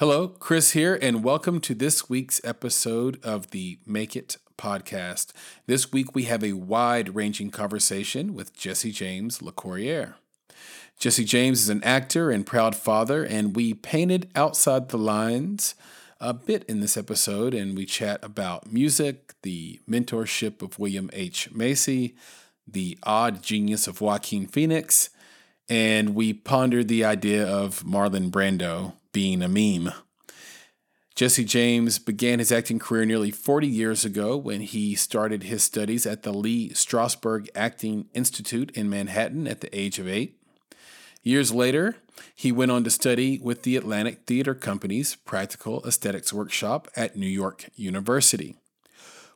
Hello, 0.00 0.28
Chris 0.28 0.74
here, 0.74 0.96
and 1.02 1.24
welcome 1.24 1.60
to 1.62 1.74
this 1.74 2.08
week's 2.08 2.40
episode 2.44 3.18
of 3.24 3.50
the 3.50 3.80
Make 3.84 4.14
It 4.14 4.36
podcast. 4.56 5.32
This 5.66 5.90
week 5.90 6.14
we 6.14 6.22
have 6.22 6.44
a 6.44 6.52
wide 6.52 7.16
ranging 7.16 7.50
conversation 7.50 8.32
with 8.32 8.56
Jesse 8.56 8.92
James 8.92 9.38
LeCourrier. 9.38 10.14
Jesse 11.00 11.24
James 11.24 11.62
is 11.62 11.68
an 11.68 11.82
actor 11.82 12.30
and 12.30 12.46
proud 12.46 12.76
father, 12.76 13.24
and 13.24 13.56
we 13.56 13.74
painted 13.74 14.30
outside 14.36 14.90
the 14.90 14.96
lines 14.96 15.74
a 16.20 16.32
bit 16.32 16.62
in 16.68 16.78
this 16.78 16.96
episode, 16.96 17.52
and 17.52 17.76
we 17.76 17.84
chat 17.84 18.22
about 18.22 18.72
music, 18.72 19.34
the 19.42 19.80
mentorship 19.90 20.62
of 20.62 20.78
William 20.78 21.10
H. 21.12 21.50
Macy, 21.50 22.14
the 22.68 22.96
odd 23.02 23.42
genius 23.42 23.88
of 23.88 24.00
Joaquin 24.00 24.46
Phoenix, 24.46 25.10
and 25.68 26.14
we 26.14 26.32
pondered 26.32 26.86
the 26.86 27.04
idea 27.04 27.44
of 27.44 27.82
Marlon 27.82 28.30
Brando 28.30 28.92
being 29.18 29.42
a 29.42 29.48
meme. 29.48 29.92
Jesse 31.16 31.44
James 31.44 31.98
began 31.98 32.38
his 32.38 32.52
acting 32.52 32.78
career 32.78 33.04
nearly 33.04 33.32
40 33.32 33.66
years 33.66 34.04
ago 34.04 34.36
when 34.36 34.60
he 34.60 34.94
started 34.94 35.42
his 35.42 35.64
studies 35.64 36.06
at 36.06 36.22
the 36.22 36.32
Lee 36.32 36.70
Strasberg 36.70 37.48
Acting 37.52 38.06
Institute 38.14 38.70
in 38.76 38.88
Manhattan 38.88 39.48
at 39.48 39.60
the 39.60 39.76
age 39.76 39.98
of 39.98 40.06
eight. 40.06 40.40
Years 41.24 41.52
later, 41.52 41.96
he 42.32 42.52
went 42.52 42.70
on 42.70 42.84
to 42.84 42.90
study 42.90 43.40
with 43.40 43.64
the 43.64 43.74
Atlantic 43.74 44.20
Theater 44.24 44.54
Company's 44.54 45.16
Practical 45.16 45.84
Aesthetics 45.84 46.32
Workshop 46.32 46.86
at 46.94 47.16
New 47.16 47.26
York 47.26 47.70
University. 47.74 48.54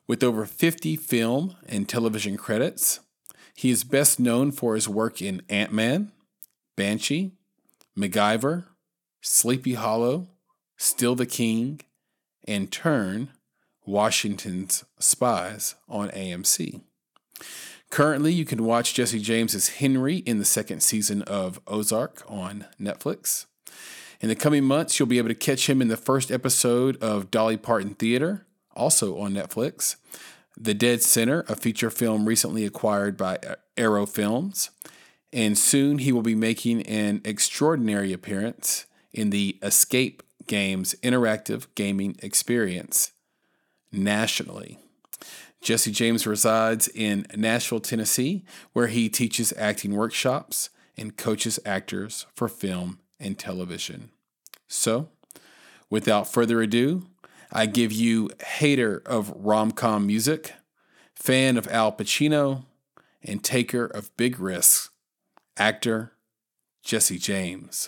With 0.07 0.23
over 0.23 0.45
50 0.45 0.95
film 0.95 1.57
and 1.67 1.89
television 1.89 2.37
credits, 2.37 3.01
he 3.53 3.69
is 3.69 3.83
best 3.83 4.17
known 4.17 4.53
for 4.53 4.75
his 4.75 4.87
work 4.87 5.21
in 5.21 5.41
Ant 5.49 5.73
Man, 5.73 6.13
Banshee, 6.77 7.33
MacGyver, 7.99 8.67
Sleepy 9.25 9.75
Hollow, 9.75 10.27
Still 10.75 11.15
the 11.15 11.25
King, 11.25 11.79
and 12.45 12.69
Turn, 12.69 13.29
Washington's 13.85 14.83
Spies 14.99 15.75
on 15.87 16.09
AMC. 16.09 16.81
Currently, 17.89 18.33
you 18.33 18.43
can 18.43 18.65
watch 18.65 18.93
Jesse 18.93 19.21
James 19.21 19.55
as 19.55 19.69
Henry 19.69 20.17
in 20.17 20.39
the 20.39 20.45
second 20.45 20.83
season 20.83 21.21
of 21.21 21.61
Ozark 21.67 22.21
on 22.27 22.65
Netflix. 22.77 23.45
In 24.19 24.27
the 24.27 24.35
coming 24.35 24.65
months, 24.65 24.99
you'll 24.99 25.07
be 25.07 25.19
able 25.19 25.29
to 25.29 25.35
catch 25.35 25.69
him 25.69 25.81
in 25.81 25.87
the 25.87 25.95
first 25.95 26.29
episode 26.29 27.01
of 27.01 27.31
Dolly 27.31 27.55
Parton 27.55 27.93
Theater, 27.95 28.45
also 28.75 29.17
on 29.19 29.33
Netflix. 29.33 29.95
The 30.57 30.73
Dead 30.73 31.01
Center, 31.01 31.45
a 31.47 31.55
feature 31.55 31.89
film 31.89 32.25
recently 32.25 32.65
acquired 32.65 33.15
by 33.15 33.39
Arrow 33.77 34.05
Films. 34.05 34.69
And 35.31 35.57
soon 35.57 35.99
he 35.99 36.11
will 36.11 36.21
be 36.21 36.35
making 36.35 36.81
an 36.83 37.21
extraordinary 37.23 38.11
appearance 38.11 38.85
in 39.13 39.29
the 39.29 39.57
Escape 39.61 40.23
Games 40.47 40.95
interactive 41.01 41.67
gaming 41.75 42.17
experience 42.21 43.11
nationally. 43.91 44.79
Jesse 45.61 45.91
James 45.91 46.27
resides 46.27 46.89
in 46.89 47.25
Nashville, 47.35 47.79
Tennessee, 47.79 48.43
where 48.73 48.87
he 48.87 49.07
teaches 49.07 49.53
acting 49.57 49.95
workshops 49.95 50.69
and 50.97 51.15
coaches 51.15 51.59
actors 51.65 52.25
for 52.35 52.49
film 52.49 52.99
and 53.19 53.39
television. 53.39 54.09
So, 54.67 55.07
without 55.89 56.27
further 56.27 56.61
ado, 56.61 57.07
I 57.51 57.67
give 57.67 57.93
you 57.93 58.29
hater 58.45 59.01
of 59.05 59.31
rom 59.35 59.71
com 59.71 60.05
music, 60.05 60.53
fan 61.15 61.55
of 61.55 61.67
Al 61.69 61.93
Pacino, 61.93 62.65
and 63.23 63.41
taker 63.41 63.85
of 63.85 64.15
big 64.17 64.39
risks, 64.39 64.89
actor 65.55 66.11
Jesse 66.83 67.17
James 67.17 67.87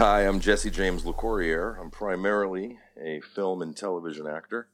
Hi, 0.00 0.26
I'm 0.26 0.40
Jesse 0.40 0.70
James 0.70 1.02
LeCourrier. 1.02 1.78
I'm 1.78 1.90
primarily 1.90 2.78
a 2.98 3.20
film 3.20 3.60
and 3.60 3.76
television 3.76 4.26
actor. 4.26 4.68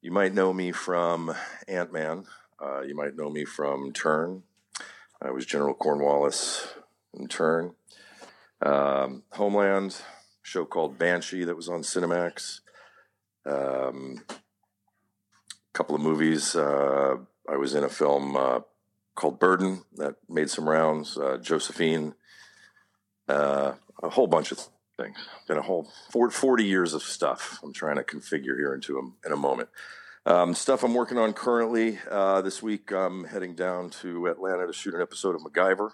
You 0.00 0.10
might 0.10 0.32
know 0.32 0.54
me 0.54 0.72
from 0.72 1.34
Ant 1.68 1.92
Man. 1.92 2.24
Uh, 2.58 2.80
you 2.80 2.96
might 2.96 3.14
know 3.14 3.28
me 3.28 3.44
from 3.44 3.92
Turn. 3.92 4.44
I 5.20 5.32
was 5.32 5.44
General 5.44 5.74
Cornwallis 5.74 6.66
in 7.12 7.28
Turn. 7.28 7.74
Um, 8.62 9.24
Homeland, 9.32 10.00
show 10.42 10.64
called 10.64 10.96
Banshee 10.96 11.44
that 11.44 11.54
was 11.54 11.68
on 11.68 11.82
Cinemax. 11.82 12.60
Um, 13.44 14.24
a 14.30 15.74
couple 15.74 15.94
of 15.94 16.00
movies. 16.00 16.56
Uh, 16.56 17.16
I 17.46 17.56
was 17.58 17.74
in 17.74 17.84
a 17.84 17.90
film 17.90 18.34
uh, 18.34 18.60
called 19.14 19.38
Burden 19.38 19.82
that 19.96 20.14
made 20.26 20.48
some 20.48 20.66
rounds. 20.66 21.18
Uh, 21.18 21.36
Josephine. 21.36 22.14
Uh, 23.28 23.72
a 24.02 24.10
whole 24.10 24.26
bunch 24.26 24.52
of 24.52 24.68
things. 24.98 25.16
Been 25.46 25.58
a 25.58 25.62
whole 25.62 25.90
40 26.10 26.64
years 26.64 26.94
of 26.94 27.02
stuff 27.02 27.58
I'm 27.62 27.72
trying 27.72 27.96
to 27.96 28.02
configure 28.02 28.56
here 28.56 28.74
into 28.74 28.98
a, 28.98 29.26
in 29.26 29.32
a 29.32 29.36
moment. 29.36 29.68
Um, 30.24 30.54
stuff 30.54 30.82
I'm 30.82 30.94
working 30.94 31.18
on 31.18 31.32
currently. 31.32 31.98
Uh, 32.10 32.42
this 32.42 32.62
week 32.62 32.90
I'm 32.90 33.24
heading 33.24 33.54
down 33.54 33.90
to 34.02 34.26
Atlanta 34.26 34.66
to 34.66 34.72
shoot 34.72 34.94
an 34.94 35.02
episode 35.02 35.34
of 35.34 35.42
MacGyver, 35.42 35.90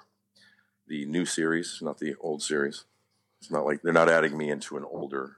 the 0.86 1.04
new 1.06 1.26
series, 1.26 1.80
not 1.82 1.98
the 1.98 2.14
old 2.20 2.42
series. 2.42 2.84
It's 3.40 3.50
not 3.50 3.66
like 3.66 3.82
they're 3.82 3.92
not 3.92 4.08
adding 4.08 4.38
me 4.38 4.50
into 4.50 4.76
an 4.76 4.84
older, 4.84 5.36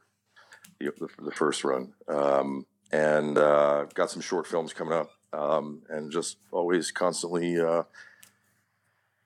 the, 0.79 0.93
the, 0.99 1.09
the 1.25 1.33
first 1.33 1.65
run. 1.65 1.95
Um, 2.07 2.67
and 2.93 3.37
uh, 3.39 3.87
got 3.95 4.11
some 4.11 4.23
short 4.23 4.47
films 4.47 4.73
coming 4.73 4.93
up, 4.93 5.11
um, 5.33 5.83
and 5.89 6.13
just 6.13 6.37
always 6.53 6.93
constantly, 6.93 7.59
uh, 7.59 7.83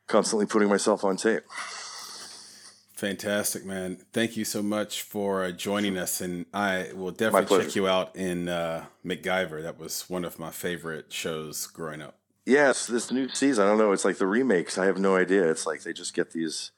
constantly 0.07 0.47
putting 0.47 0.69
myself 0.69 1.05
on 1.05 1.17
tape. 1.17 1.43
Fantastic, 2.99 3.65
man. 3.65 3.99
Thank 4.13 4.37
you 4.37 4.45
so 4.45 4.61
much 4.61 5.03
for 5.03 5.45
uh, 5.45 5.53
joining 5.53 5.97
us. 5.97 6.21
And 6.21 6.47
I 6.53 6.89
will 6.97 7.13
definitely 7.13 7.65
check 7.65 7.77
you 7.77 7.87
out 7.87 8.17
in 8.17 8.49
uh, 8.49 8.87
MacGyver. 9.07 9.63
That 9.63 9.79
was 9.79 10.11
one 10.11 10.25
of 10.25 10.41
my 10.41 10.51
favorite 10.51 11.13
shows 11.13 11.69
growing 11.69 12.03
up. 12.03 12.17
Yes, 12.45 12.89
this 12.89 13.13
new 13.13 13.29
season, 13.29 13.65
I 13.65 13.69
don't 13.69 13.79
know. 13.79 13.93
It's 13.93 14.05
like 14.05 14.19
the 14.19 14.27
remakes. 14.27 14.79
I 14.79 14.87
have 14.87 14.99
no 14.99 15.15
idea. 15.15 15.49
It's 15.49 15.65
like 15.65 15.85
they 15.85 15.93
just 15.93 16.13
get 16.13 16.33
these. 16.33 16.73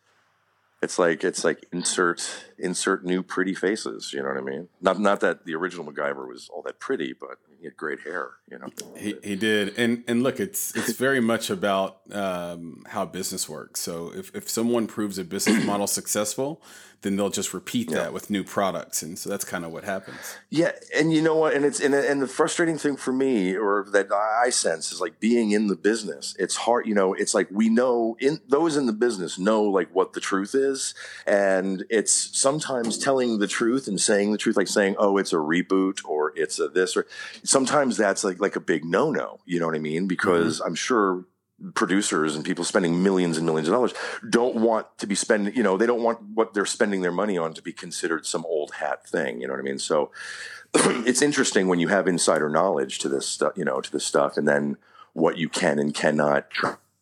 It's 0.83 0.99
like 0.99 1.25
it's 1.25 1.45
like 1.45 1.67
insert 1.73 2.47
insert 2.59 3.05
new 3.05 3.23
pretty 3.23 3.55
faces. 3.55 4.13
You 4.15 4.23
know 4.23 4.29
what 4.29 4.39
I 4.39 4.41
mean? 4.41 4.69
Not 4.81 4.99
not 4.99 5.21
that 5.21 5.45
the 5.45 5.55
original 5.55 5.85
MacGyver 5.85 6.27
was 6.27 6.49
all 6.53 6.63
that 6.63 6.79
pretty, 6.81 7.13
but 7.13 7.37
he 7.59 7.67
had 7.67 7.77
great 7.77 8.01
hair. 8.01 8.31
You 8.51 8.59
know. 8.59 8.69
He 8.97 9.15
he 9.23 9.37
did, 9.37 9.79
and 9.79 10.03
and 10.09 10.23
look, 10.23 10.41
it's 10.41 10.75
it's 10.75 10.93
very 10.93 11.21
much 11.21 11.51
about 11.51 11.99
um, 12.13 12.83
how 12.89 13.05
business 13.05 13.47
works. 13.47 13.81
So 13.81 14.11
if 14.15 14.35
if 14.35 14.49
someone 14.49 14.87
proves 14.87 15.19
a 15.19 15.25
business 15.25 15.65
model 15.67 15.87
successful, 15.87 16.63
then 17.03 17.17
they'll 17.17 17.31
just 17.31 17.55
repeat 17.55 17.91
that 17.91 18.13
with 18.13 18.29
new 18.29 18.45
products, 18.45 19.03
and 19.03 19.19
so 19.19 19.31
that's 19.31 19.45
kind 19.45 19.65
of 19.65 19.73
what 19.73 19.85
happens. 19.85 20.37
Yeah, 20.51 20.73
and 20.95 21.13
you 21.13 21.23
know 21.23 21.35
what? 21.35 21.55
And 21.55 21.65
it's 21.65 21.81
and, 21.81 21.95
and 21.95 22.21
the 22.21 22.27
frustrating 22.27 22.77
thing 22.77 22.97
for 22.97 23.13
me, 23.13 23.57
or 23.57 23.87
that 23.93 24.13
I 24.13 24.51
sense, 24.51 24.93
is 24.93 25.01
like 25.01 25.19
being 25.19 25.53
in 25.53 25.69
the 25.69 25.77
business. 25.77 26.37
It's 26.39 26.57
hard, 26.57 26.87
you 26.87 26.95
know. 26.95 27.15
It's 27.15 27.35
like 27.35 27.49
we 27.51 27.71
know 27.71 28.17
in 28.21 28.41
those 28.49 28.77
in 28.77 28.85
the 28.85 28.93
business 28.93 29.39
know 29.39 29.63
like 29.63 29.89
what 29.95 30.13
the 30.13 30.21
truth 30.21 30.55
is, 30.55 30.95
and 31.27 31.85
it's 31.89 32.13
sometimes 32.39 32.99
telling 32.99 33.39
the 33.39 33.49
truth 33.49 33.89
and 33.89 33.99
saying 33.99 34.33
the 34.33 34.39
truth, 34.39 34.59
like 34.59 34.69
saying, 34.69 34.97
"Oh, 34.99 35.17
it's 35.17 35.33
a 35.33 35.37
reboot," 35.37 36.01
or 36.05 36.35
"It's 36.37 36.59
a 36.59 36.69
this," 36.69 36.97
or 36.99 37.07
sometimes 37.43 37.97
that's 37.97 38.25
like 38.25 38.41
like 38.41 38.57
a 38.57 38.61
big 38.61 38.85
no 38.85 39.11
no. 39.11 39.41
You 39.47 39.59
know 39.59 39.67
what 39.67 39.75
I 39.75 39.81
mean? 39.81 40.07
Because 40.07 40.59
mm-hmm. 40.59 40.69
I'm 40.69 40.75
sure 40.75 41.25
producers 41.75 42.37
and 42.37 42.45
people 42.45 42.65
spending 42.65 43.03
millions 43.03 43.37
and 43.37 43.47
millions 43.47 43.69
of 43.69 43.75
dollars 43.75 43.93
don't 44.29 44.57
want 44.57 44.87
to 44.99 45.07
be 45.07 45.15
spending 45.15 45.55
you 45.55 45.63
know 45.63 45.77
they 45.77 45.87
don't 45.87 46.03
want 46.03 46.19
what 46.35 46.55
they're 46.55 46.65
spending 46.65 47.03
their 47.03 47.13
money 47.13 47.37
on 47.37 47.53
to 47.53 47.63
be 47.63 47.73
considered 47.73 48.25
some 48.25 48.45
old 48.47 48.75
hat 48.75 49.07
thing 49.07 49.41
you 49.41 49.47
know 49.47 49.53
what 49.53 49.61
i 49.61 49.63
mean 49.63 49.79
so 49.79 50.11
it's 50.75 51.21
interesting 51.21 51.69
when 51.69 51.79
you 51.79 51.89
have 51.89 52.09
insider 52.09 52.49
knowledge 52.49 52.99
to 52.99 53.09
this 53.09 53.27
stuff 53.27 53.53
you 53.57 53.65
know 53.65 53.81
to 53.81 53.93
this 53.93 54.05
stuff 54.05 54.37
and 54.37 54.49
then 54.49 54.77
what 55.13 55.37
you 55.37 55.49
can 55.49 55.79
and 55.79 55.95
cannot 55.95 56.47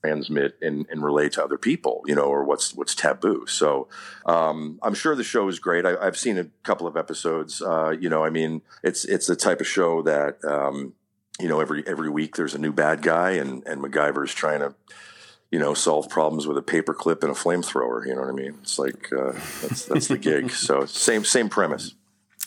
transmit 0.01 0.57
and, 0.63 0.87
and 0.91 1.03
relate 1.03 1.33
to 1.33 1.45
other 1.45 1.59
people, 1.59 2.03
you 2.07 2.15
know, 2.15 2.25
or 2.25 2.45
what's 2.45 2.75
what's 2.75 2.95
taboo. 2.95 3.47
So 3.47 3.89
um, 4.27 4.79
I'm 4.83 4.95
sure 4.95 5.15
the 5.15 5.25
show 5.25 5.49
is 5.49 5.59
great. 5.59 5.85
I, 5.85 6.05
have 6.05 6.17
seen 6.17 6.39
a 6.39 6.45
couple 6.63 6.87
of 6.87 6.97
episodes. 6.97 7.61
Uh, 7.61 7.91
you 7.99 8.09
know, 8.09 8.25
I 8.25 8.31
mean, 8.31 8.63
it's 8.83 9.05
it's 9.05 9.27
the 9.27 9.37
type 9.37 9.61
of 9.61 9.67
show 9.67 10.03
that 10.03 10.45
um, 10.45 10.95
you 11.41 11.49
know 11.49 11.61
every 11.61 11.87
every 11.87 12.11
week 12.11 12.37
there's 12.37 12.55
a 12.55 12.59
new 12.59 12.73
bad 12.73 13.03
guy, 13.03 13.33
and 13.33 13.67
and 13.67 13.83
MacGyver's 13.83 14.35
trying 14.35 14.61
to 14.61 14.75
you 15.51 15.59
know 15.59 15.75
solve 15.75 16.09
problems 16.09 16.47
with 16.47 16.59
a 16.59 16.63
paperclip 16.63 17.23
and 17.23 17.31
a 17.31 17.35
flamethrower. 17.35 18.07
You 18.07 18.15
know 18.15 18.23
what 18.23 18.31
I 18.31 18.33
mean? 18.33 18.59
It's 18.63 18.79
like 18.79 19.13
uh, 19.13 19.33
that's 19.63 19.87
that's 19.87 20.09
the 20.09 20.19
gig. 20.19 20.51
So 20.59 20.87
same 20.87 21.25
same 21.25 21.49
premise. 21.49 21.95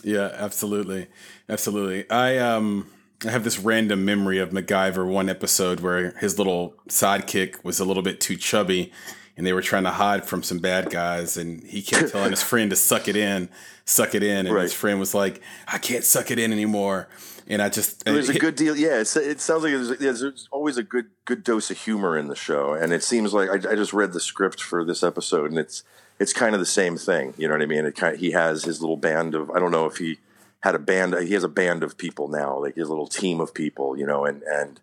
Yeah, 0.04 0.32
absolutely, 0.34 1.08
absolutely. 1.48 2.10
I 2.10 2.38
um 2.38 2.88
I 3.26 3.30
have 3.30 3.44
this 3.44 3.60
random 3.60 4.04
memory 4.04 4.40
of 4.40 4.50
MacGyver 4.50 5.08
one 5.08 5.30
episode 5.30 5.80
where 5.80 6.12
his 6.18 6.40
little 6.40 6.76
sidekick 6.90 7.64
was 7.64 7.80
a 7.80 7.86
little 7.86 8.02
bit 8.02 8.20
too 8.20 8.36
chubby 8.36 8.92
and 9.38 9.46
they 9.46 9.54
were 9.54 9.62
trying 9.62 9.84
to 9.84 9.92
hide 9.92 10.26
from 10.26 10.42
some 10.42 10.58
bad 10.58 10.90
guys 10.90 11.38
and 11.38 11.64
he 11.64 11.82
kept 11.82 12.12
telling 12.12 12.32
his 12.32 12.42
friend 12.52 12.72
to 12.72 12.76
suck 12.76 13.08
it 13.08 13.16
in, 13.16 13.50
suck 13.86 14.16
it 14.16 14.24
in. 14.24 14.48
And 14.48 14.56
right. 14.56 14.64
his 14.64 14.74
friend 14.74 15.00
was 15.00 15.14
like, 15.14 15.42
I 15.68 15.78
can't 15.78 16.04
suck 16.04 16.32
it 16.32 16.40
in 16.40 16.52
anymore. 16.52 17.08
And 17.48 17.62
I 17.62 17.70
just 17.70 18.06
there's 18.06 18.30
a 18.30 18.40
good 18.40 18.56
deal. 18.56 18.76
Yeah, 18.76 19.00
it 19.00 19.08
sounds 19.08 19.64
like 19.64 19.74
there's, 19.74 19.98
there's, 19.98 20.48
always 20.52 20.78
a 20.78 20.84
good 20.84 21.08
good 21.26 21.44
dose 21.44 21.72
of 21.72 21.78
humor 21.78 22.18
in 22.18 22.28
the 22.28 22.36
show, 22.36 22.74
and 22.74 22.94
it 22.94 23.04
seems 23.04 23.34
like 23.34 23.50
I, 23.50 23.72
I, 23.72 23.76
just 23.76 23.94
read 23.94 24.14
the 24.14 24.20
script 24.20 24.62
for 24.62 24.86
this 24.86 25.04
episode, 25.04 25.50
and 25.50 25.60
it's 25.60 25.84
it's 26.20 26.34
kind 26.34 26.54
of 26.54 26.60
the 26.60 26.66
same 26.66 26.98
thing. 26.98 27.34
You 27.38 27.48
know 27.48 27.56
what 27.56 27.62
I 27.62 27.66
mean? 27.66 27.86
It 27.86 27.96
kind 27.96 28.16
of, 28.16 28.20
he 28.20 28.32
has 28.32 28.64
his 28.64 28.82
little 28.82 28.98
band 28.98 29.36
of 29.36 29.50
I 29.52 29.60
don't 29.60 29.72
know 29.72 29.86
if 29.86 29.98
he 29.98 30.20
had 30.62 30.76
a 30.76 30.80
band. 30.80 31.16
He 31.16 31.34
has 31.34 31.44
a 31.44 31.50
band 31.50 31.84
of 31.84 31.98
people 31.98 32.28
now, 32.28 32.60
like 32.60 32.76
his 32.76 32.90
little 32.90 33.08
team 33.08 33.40
of 33.42 33.54
people, 33.54 33.98
you 33.98 34.06
know, 34.06 34.26
and 34.26 34.44
and 34.44 34.80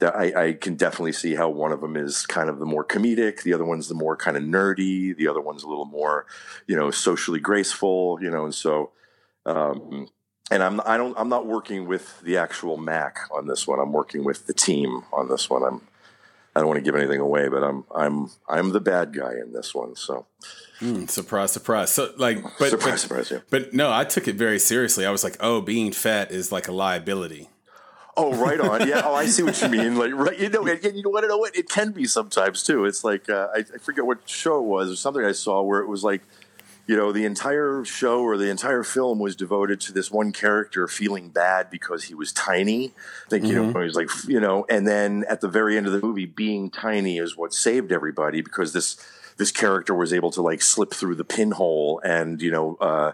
I, 0.00 0.32
I, 0.36 0.52
can 0.52 0.76
definitely 0.76 1.12
see 1.12 1.34
how 1.34 1.48
one 1.48 1.72
of 1.72 1.80
them 1.80 1.96
is 1.96 2.24
kind 2.24 2.48
of 2.48 2.58
the 2.58 2.66
more 2.66 2.84
comedic, 2.84 3.42
the 3.42 3.52
other 3.52 3.64
one's 3.64 3.88
the 3.88 3.94
more 3.94 4.16
kind 4.16 4.36
of 4.36 4.42
nerdy, 4.44 5.16
the 5.16 5.28
other 5.28 5.40
one's 5.40 5.64
a 5.64 5.68
little 5.68 5.84
more, 5.84 6.24
you 6.66 6.76
know, 6.76 6.90
socially 6.90 7.40
graceful, 7.40 8.18
you 8.20 8.30
know, 8.30 8.44
and 8.44 8.54
so. 8.54 8.90
Um, 9.46 10.08
and 10.50 10.62
I'm 10.62 10.80
I 10.84 10.96
don't 10.96 11.18
I'm 11.18 11.28
not 11.28 11.46
working 11.46 11.86
with 11.86 12.20
the 12.20 12.36
actual 12.36 12.76
Mac 12.76 13.20
on 13.30 13.46
this 13.46 13.66
one. 13.66 13.78
I'm 13.78 13.92
working 13.92 14.24
with 14.24 14.46
the 14.46 14.54
team 14.54 15.04
on 15.12 15.28
this 15.28 15.50
one. 15.50 15.62
I'm 15.62 15.80
I 16.56 16.60
don't 16.60 16.68
want 16.68 16.78
to 16.78 16.84
give 16.84 16.96
anything 16.96 17.20
away, 17.20 17.48
but 17.48 17.62
I'm 17.62 17.84
I'm 17.94 18.30
I'm 18.48 18.70
the 18.70 18.80
bad 18.80 19.14
guy 19.14 19.32
in 19.32 19.52
this 19.52 19.74
one. 19.74 19.94
So 19.96 20.26
mm, 20.80 21.08
surprise, 21.08 21.52
surprise. 21.52 21.90
So 21.90 22.12
like, 22.16 22.42
but 22.58 22.70
surprise, 22.70 22.92
but, 22.92 22.98
surprise, 22.98 23.30
yeah. 23.30 23.38
But 23.50 23.74
no, 23.74 23.92
I 23.92 24.04
took 24.04 24.28
it 24.28 24.36
very 24.36 24.58
seriously. 24.58 25.06
I 25.06 25.10
was 25.10 25.22
like, 25.22 25.36
oh, 25.40 25.60
being 25.60 25.92
fat 25.92 26.30
is 26.30 26.50
like 26.50 26.68
a 26.68 26.72
liability. 26.72 27.48
Oh, 28.16 28.34
right 28.34 28.58
on. 28.58 28.88
Yeah. 28.88 29.02
Oh, 29.04 29.14
I 29.14 29.26
see 29.26 29.44
what 29.44 29.62
you 29.62 29.68
mean. 29.68 29.96
Like, 29.96 30.12
right. 30.12 30.36
You 30.36 30.48
know, 30.48 30.66
and, 30.66 30.96
you 30.96 31.08
want 31.08 31.22
to 31.22 31.28
know 31.28 31.38
what 31.38 31.56
it 31.56 31.68
can 31.68 31.92
be 31.92 32.04
sometimes 32.04 32.64
too. 32.64 32.84
It's 32.84 33.04
like 33.04 33.30
uh, 33.30 33.46
I, 33.54 33.58
I 33.58 33.78
forget 33.78 34.04
what 34.04 34.28
show 34.28 34.58
it 34.58 34.64
was 34.64 34.90
or 34.90 34.96
something 34.96 35.24
I 35.24 35.30
saw 35.30 35.62
where 35.62 35.78
it 35.78 35.86
was 35.86 36.02
like 36.02 36.22
you 36.88 36.96
know, 36.96 37.12
the 37.12 37.26
entire 37.26 37.84
show 37.84 38.22
or 38.22 38.38
the 38.38 38.48
entire 38.48 38.82
film 38.82 39.18
was 39.18 39.36
devoted 39.36 39.78
to 39.82 39.92
this 39.92 40.10
one 40.10 40.32
character 40.32 40.88
feeling 40.88 41.28
bad 41.28 41.68
because 41.68 42.04
he 42.04 42.14
was 42.14 42.32
tiny. 42.32 42.94
I 43.26 43.28
think, 43.28 43.44
you 43.44 43.54
know, 43.54 43.64
mm-hmm. 43.64 43.78
he 43.78 43.84
was 43.84 43.94
like, 43.94 44.08
you 44.26 44.40
know, 44.40 44.64
and 44.70 44.88
then 44.88 45.26
at 45.28 45.42
the 45.42 45.48
very 45.48 45.76
end 45.76 45.86
of 45.86 45.92
the 45.92 46.00
movie, 46.00 46.24
being 46.24 46.70
tiny 46.70 47.18
is 47.18 47.36
what 47.36 47.52
saved 47.52 47.92
everybody 47.92 48.40
because 48.40 48.72
this 48.72 48.96
this 49.36 49.52
character 49.52 49.94
was 49.94 50.14
able 50.14 50.30
to 50.30 50.40
like 50.40 50.62
slip 50.62 50.94
through 50.94 51.14
the 51.14 51.24
pinhole 51.24 52.00
and, 52.02 52.40
you 52.40 52.50
know, 52.50 52.76
uh, 52.80 53.12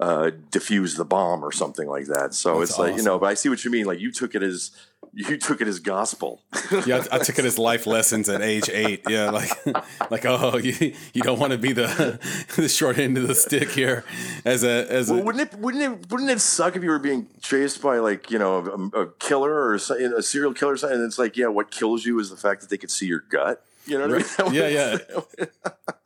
uh, 0.00 0.30
diffuse 0.50 0.94
the 0.94 1.04
bomb 1.04 1.44
or 1.44 1.52
something 1.52 1.86
like 1.86 2.06
that. 2.06 2.32
So 2.34 2.58
That's 2.58 2.70
it's 2.70 2.78
awesome. 2.78 2.90
like, 2.90 2.96
you 2.96 3.02
know, 3.02 3.18
but 3.18 3.26
I 3.26 3.34
see 3.34 3.50
what 3.50 3.62
you 3.64 3.70
mean. 3.70 3.84
Like 3.84 4.00
you 4.00 4.10
took 4.10 4.34
it 4.34 4.42
as 4.42 4.70
you 5.12 5.36
took 5.36 5.60
it 5.60 5.68
as 5.68 5.78
gospel. 5.78 6.40
yeah, 6.86 7.04
I, 7.12 7.18
took 7.18 7.38
it 7.38 7.44
as 7.44 7.58
life 7.58 7.86
lessons 7.86 8.28
at 8.28 8.40
age 8.40 8.70
eight. 8.70 9.02
Yeah, 9.08 9.30
like 9.30 9.50
like 10.10 10.24
oh, 10.24 10.56
you, 10.62 10.94
you 11.12 11.22
don't 11.22 11.38
want 11.38 11.52
to 11.52 11.58
be 11.58 11.72
the 11.72 12.18
the 12.56 12.68
short 12.68 12.96
end 12.96 13.18
of 13.18 13.28
the 13.28 13.34
stick 13.34 13.72
here. 13.72 14.04
As 14.46 14.64
a 14.64 14.90
as 14.90 15.10
well, 15.10 15.20
a, 15.20 15.22
wouldn't 15.22 15.52
it 15.52 15.58
wouldn't 15.58 15.82
it 15.82 16.10
wouldn't 16.10 16.30
it 16.30 16.40
suck 16.40 16.76
if 16.76 16.82
you 16.82 16.90
were 16.90 16.98
being 16.98 17.26
chased 17.42 17.82
by 17.82 17.98
like 17.98 18.30
you 18.30 18.38
know 18.38 18.90
a, 18.94 19.02
a 19.02 19.12
killer 19.18 19.52
or 19.52 19.74
a 19.74 20.22
serial 20.22 20.54
killer? 20.54 20.76
And 20.82 21.02
it's 21.04 21.18
like 21.18 21.36
yeah, 21.36 21.48
what 21.48 21.70
kills 21.70 22.06
you 22.06 22.18
is 22.20 22.30
the 22.30 22.36
fact 22.36 22.62
that 22.62 22.70
they 22.70 22.78
could 22.78 22.90
see 22.90 23.06
your 23.06 23.20
gut. 23.28 23.62
You 23.86 23.98
know 23.98 24.08
what 24.08 24.22
right. 24.22 24.40
I 24.40 24.42
mean? 24.44 24.54
yeah, 24.54 24.68
yeah. 24.68 25.46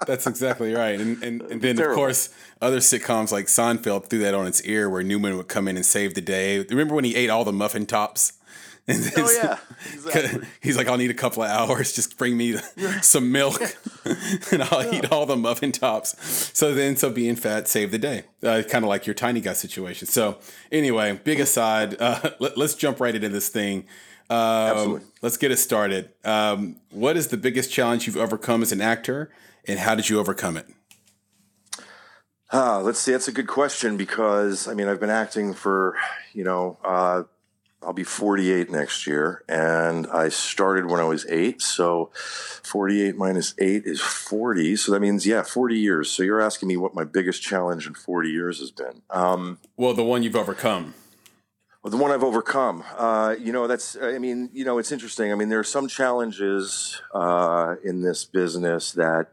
That's 0.07 0.27
exactly 0.27 0.73
right. 0.73 1.01
And 1.01 1.23
and, 1.23 1.43
and 1.43 1.63
then 1.63 1.77
Terrible. 1.77 1.93
of 1.93 1.97
course 1.97 2.35
other 2.61 2.79
sitcoms 2.79 3.33
like 3.33 3.47
Seinfeld 3.47 4.07
threw 4.07 4.21
that 4.21 4.35
on 4.35 4.47
its 4.47 4.63
ear 4.63 4.89
where 4.89 5.03
Newman 5.03 5.37
would 5.37 5.49
come 5.49 5.69
in 5.69 5.77
and 5.77 5.85
save 5.85 6.15
the 6.15 6.21
day. 6.21 6.61
Remember 6.61 6.95
when 6.95 7.05
he 7.05 7.15
ate 7.15 7.31
all 7.31 7.45
the 7.45 7.53
muffin 7.53 7.87
tops? 7.87 8.35
And 8.87 9.01
oh 9.17 9.31
yeah, 9.43 9.59
exactly. 9.95 10.47
he's 10.63 10.77
like, 10.77 10.89
I'll 10.89 10.99
need 10.99 11.11
a 11.11 11.15
couple 11.15 11.43
of 11.43 11.49
hours. 11.49 11.95
Just 11.95 12.19
bring 12.19 12.37
me 12.37 12.59
some 13.01 13.33
milk, 13.33 13.59
and 14.53 14.63
I'll 14.63 14.85
yeah. 14.85 14.99
eat 14.99 15.11
all 15.11 15.25
the 15.25 15.39
muffin 15.39 15.73
tops. 15.73 16.15
So 16.53 16.75
then, 16.75 16.95
so 16.95 17.09
being 17.09 17.35
fat 17.35 17.67
saved 17.67 17.93
the 17.93 17.99
day. 17.99 18.25
Uh, 18.43 18.61
kind 18.69 18.85
of 18.85 18.91
like 18.91 19.07
your 19.07 19.15
tiny 19.15 19.41
guy 19.41 19.55
situation. 19.55 20.07
So 20.07 20.37
anyway, 20.71 21.19
big 21.25 21.41
aside. 21.41 21.97
Uh, 21.99 22.33
let, 22.41 22.59
us 22.59 22.75
jump 22.75 23.01
right 23.01 23.15
into 23.15 23.31
this 23.31 23.49
thing. 23.49 23.87
Um, 24.31 24.39
Absolutely. 24.39 25.07
Let's 25.23 25.37
get 25.37 25.51
it 25.51 25.59
started. 25.59 26.11
Um, 26.25 26.77
what 26.91 27.17
is 27.17 27.29
the 27.29 27.37
biggest 27.37 27.71
challenge 27.71 28.07
you've 28.07 28.17
overcome 28.17 28.63
as 28.63 28.73
an 28.73 28.81
actor, 28.81 29.31
and 29.67 29.79
how 29.79 29.95
did 29.95 30.09
you 30.09 30.19
overcome 30.19 30.57
it? 30.57 30.67
Uh, 32.53 32.81
let's 32.81 33.01
see. 33.01 33.13
That's 33.13 33.29
a 33.29 33.33
good 33.33 33.49
question 33.49 33.97
because 33.97 34.69
I 34.69 34.75
mean 34.75 34.89
I've 34.89 35.01
been 35.01 35.11
acting 35.11 35.55
for 35.55 35.97
you 36.33 36.45
know 36.45 36.79
uh, 36.85 37.25
I'll 37.85 37.93
be 37.93 38.05
48 38.05 38.71
next 38.71 39.07
year, 39.07 39.43
and 39.49 40.07
I 40.07 40.29
started 40.29 40.87
when 40.87 41.01
I 41.01 41.05
was 41.05 41.27
eight. 41.29 41.61
So 41.61 42.11
48 42.15 43.17
minus 43.17 43.55
eight 43.59 43.83
is 43.85 44.01
40. 44.01 44.77
So 44.77 44.93
that 44.93 45.01
means, 45.01 45.27
yeah, 45.27 45.43
40 45.43 45.79
years. 45.79 46.11
So 46.11 46.23
you're 46.23 46.41
asking 46.41 46.69
me 46.69 46.77
what 46.77 46.95
my 46.95 47.05
biggest 47.05 47.43
challenge 47.43 47.87
in 47.87 47.95
40 47.95 48.31
years 48.31 48.61
has 48.61 48.71
been. 48.71 49.03
Um, 49.11 49.59
well, 49.77 49.95
the 49.95 50.05
one 50.05 50.23
you've 50.23 50.37
overcome. 50.37 50.95
Well, 51.85 51.91
the 51.91 51.99
one 51.99 52.13
I've 52.13 52.25
overcome. 52.25 52.83
Uh, 52.97 53.37
you 53.39 53.53
know, 53.53 53.67
that's, 53.67 53.95
I 54.01 54.17
mean, 54.17 54.49
you 54.55 54.65
know, 54.65 54.79
it's 54.79 54.91
interesting. 54.91 55.31
I 55.31 55.35
mean, 55.35 55.51
there 55.51 55.59
are 55.59 55.63
some 55.63 55.87
challenges 55.87 57.03
uh, 57.13 57.75
in 57.85 58.01
this 58.01 58.25
business 58.25 58.93
that 58.93 59.27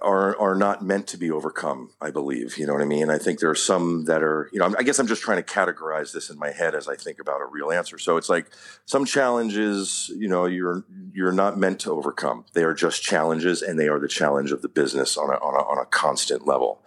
are 0.00 0.34
are 0.38 0.54
not 0.54 0.82
meant 0.82 1.06
to 1.08 1.18
be 1.18 1.30
overcome. 1.30 1.90
I 2.00 2.10
believe. 2.10 2.56
You 2.56 2.66
know 2.66 2.72
what 2.72 2.80
I 2.80 2.86
mean. 2.86 3.10
I 3.10 3.18
think 3.18 3.40
there 3.40 3.50
are 3.50 3.54
some 3.54 4.06
that 4.06 4.22
are. 4.22 4.48
You 4.50 4.60
know, 4.60 4.74
I 4.78 4.82
guess 4.82 4.98
I'm 4.98 5.06
just 5.06 5.20
trying 5.20 5.36
to 5.36 5.42
categorize 5.42 6.10
this 6.14 6.30
in 6.30 6.38
my 6.38 6.52
head 6.52 6.74
as 6.74 6.88
I 6.88 6.96
think 6.96 7.18
about 7.18 7.42
a 7.42 7.46
real 7.46 7.70
answer. 7.70 7.98
So 7.98 8.16
it's 8.16 8.30
like 8.30 8.46
some 8.86 9.04
challenges. 9.04 10.10
You 10.16 10.28
know, 10.28 10.46
you're 10.46 10.84
you're 11.12 11.32
not 11.32 11.58
meant 11.58 11.80
to 11.80 11.92
overcome. 11.92 12.46
They 12.54 12.64
are 12.64 12.74
just 12.74 13.02
challenges, 13.02 13.60
and 13.60 13.78
they 13.78 13.88
are 13.88 13.98
the 13.98 14.08
challenge 14.08 14.52
of 14.52 14.62
the 14.62 14.68
business 14.68 15.18
on 15.18 15.28
a 15.28 15.34
on 15.34 15.54
a, 15.54 15.58
on 15.58 15.78
a 15.78 15.84
constant 15.84 16.46
level. 16.46 16.80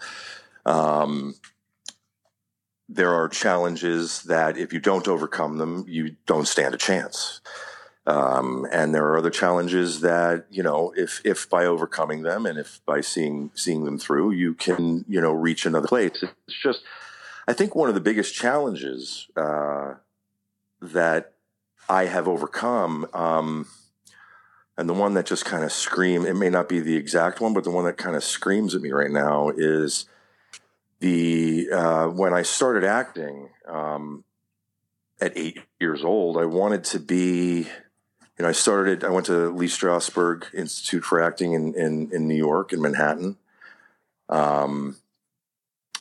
Um, 0.66 1.36
there 2.90 3.14
are 3.14 3.30
challenges 3.30 4.24
that 4.24 4.58
if 4.58 4.74
you 4.74 4.80
don't 4.80 5.08
overcome 5.08 5.58
them, 5.58 5.86
you 5.88 6.16
don't 6.26 6.48
stand 6.48 6.74
a 6.74 6.78
chance. 6.78 7.40
Um, 8.08 8.66
and 8.72 8.96
there 8.96 9.06
are 9.06 9.18
other 9.20 9.30
challenges 9.30 10.02
that 10.02 10.46
you 10.50 10.64
know, 10.64 10.92
if 10.98 11.22
if 11.24 11.48
by 11.48 11.66
overcoming 11.66 12.24
them 12.24 12.48
and 12.48 12.58
if 12.58 12.82
by 12.86 13.02
seeing 13.02 13.52
seeing 13.54 13.86
them 13.86 14.00
through, 14.00 14.32
you 14.32 14.56
can 14.56 15.06
you 15.08 15.22
know 15.22 15.32
reach 15.32 15.68
another 15.68 15.88
place. 15.88 16.24
It's 16.48 16.60
just, 16.64 16.82
I 17.48 17.54
think 17.54 17.76
one 17.76 17.88
of 17.88 17.96
the 17.96 18.02
biggest 18.02 18.34
challenges 18.34 19.28
uh, 19.38 19.96
that 20.82 21.34
I 21.88 22.06
have 22.06 22.28
overcome, 22.28 23.06
um, 23.14 23.68
and 24.76 24.90
the 24.90 24.94
one 24.94 25.14
that 25.14 25.28
just 25.28 25.46
kind 25.46 25.64
of 25.64 25.72
scream. 25.72 26.26
It 26.26 26.36
may 26.36 26.50
not 26.50 26.68
be 26.68 26.80
the 26.80 26.96
exact 26.96 27.40
one, 27.40 27.54
but 27.54 27.64
the 27.64 27.70
one 27.70 27.86
that 27.86 27.98
kind 27.98 28.16
of 28.16 28.24
screams 28.24 28.74
at 28.74 28.82
me 28.82 28.92
right 28.92 29.12
now 29.12 29.50
is 29.56 30.06
the 31.00 31.70
uh, 31.72 32.08
when 32.08 32.34
I 32.34 32.42
started 32.42 32.84
acting 32.84 33.50
um, 33.68 34.24
at 35.22 35.38
eight 35.38 35.60
years 35.80 36.04
old. 36.04 36.38
I 36.38 36.46
wanted 36.46 36.84
to 36.86 37.00
be 37.00 37.68
you 38.40 38.44
know, 38.44 38.50
I 38.50 38.54
started, 38.54 39.04
I 39.04 39.10
went 39.10 39.26
to 39.26 39.50
Lee 39.50 39.68
Strasberg 39.68 40.46
Institute 40.54 41.04
for 41.04 41.22
Acting 41.22 41.52
in, 41.52 41.74
in, 41.76 42.10
in 42.14 42.26
New 42.26 42.38
York, 42.38 42.72
in 42.72 42.82
Manhattan. 42.82 43.36
Um, 44.30 44.96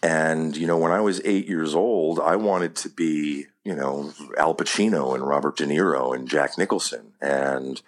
and, 0.04 0.56
you 0.56 0.68
know, 0.68 0.78
when 0.78 0.92
I 0.92 1.00
was 1.00 1.20
eight 1.24 1.48
years 1.48 1.74
old, 1.74 2.20
I 2.20 2.36
wanted 2.36 2.76
to 2.76 2.90
be, 2.90 3.46
you 3.64 3.74
know, 3.74 4.12
Al 4.36 4.54
Pacino 4.54 5.16
and 5.16 5.26
Robert 5.26 5.56
De 5.56 5.66
Niro 5.66 6.14
and 6.14 6.28
Jack 6.28 6.56
Nicholson. 6.56 7.12
And, 7.20 7.82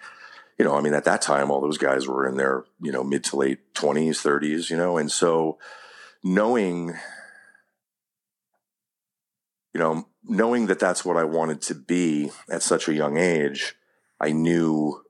you 0.59 0.65
know, 0.65 0.75
I 0.75 0.81
mean, 0.81 0.93
at 0.93 1.05
that 1.05 1.21
time, 1.21 1.49
all 1.49 1.61
those 1.61 1.77
guys 1.77 2.05
were 2.05 2.27
in 2.27 2.35
their, 2.35 2.65
you 2.81 2.91
know, 2.91 3.05
mid 3.05 3.23
to 3.25 3.37
late 3.37 3.73
20s, 3.75 4.17
30s, 4.21 4.69
you 4.69 4.75
know, 4.75 4.97
and 4.97 5.09
so 5.09 5.59
knowing, 6.23 6.93
you 9.73 9.79
know, 9.79 10.07
knowing 10.23 10.67
that 10.67 10.79
that's 10.79 11.03
what 11.03 11.17
I 11.17 11.23
wanted 11.23 11.61
to 11.63 11.75
be 11.75 12.31
at 12.49 12.61
such 12.61 12.87
a 12.87 12.93
young 12.93 13.17
age, 13.17 13.75
I 14.19 14.31
knew, 14.31 15.03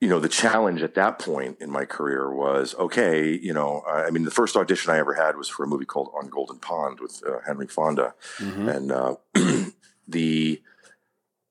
you 0.00 0.08
know, 0.08 0.20
the 0.20 0.28
challenge 0.28 0.82
at 0.82 0.94
that 0.94 1.18
point 1.18 1.58
in 1.60 1.70
my 1.70 1.84
career 1.84 2.32
was 2.32 2.74
okay, 2.74 3.32
you 3.32 3.54
know, 3.54 3.82
I 3.86 4.10
mean, 4.10 4.24
the 4.24 4.30
first 4.30 4.56
audition 4.56 4.90
I 4.90 4.98
ever 4.98 5.14
had 5.14 5.36
was 5.36 5.48
for 5.48 5.64
a 5.64 5.68
movie 5.68 5.84
called 5.84 6.10
On 6.14 6.28
Golden 6.28 6.58
Pond 6.58 7.00
with 7.00 7.22
uh, 7.26 7.38
Henry 7.46 7.68
Fonda. 7.68 8.14
Mm-hmm. 8.38 8.68
And 8.68 8.92
uh, 8.92 9.16
the, 10.08 10.60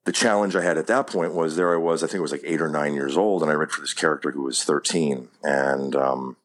the 0.04 0.12
challenge 0.12 0.56
I 0.56 0.62
had 0.62 0.78
at 0.78 0.88
that 0.88 1.08
point 1.08 1.34
was 1.34 1.56
there 1.56 1.74
I 1.74 1.78
was, 1.78 2.04
I 2.04 2.08
think 2.08 2.20
it 2.20 2.22
was 2.22 2.32
like 2.32 2.44
eight 2.44 2.62
or 2.62 2.70
nine 2.70 2.94
years 2.94 3.18
old, 3.18 3.42
and 3.42 3.50
I 3.50 3.56
read 3.56 3.72
for 3.72 3.82
this 3.82 3.94
character 3.94 4.32
who 4.32 4.44
was 4.44 4.64
13 4.64 5.30
and 5.44 5.96
um, 5.96 6.38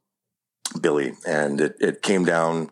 Billy. 0.81 1.15
And 1.27 1.61
it, 1.61 1.77
it 1.81 2.03
came 2.03 2.25
down, 2.25 2.71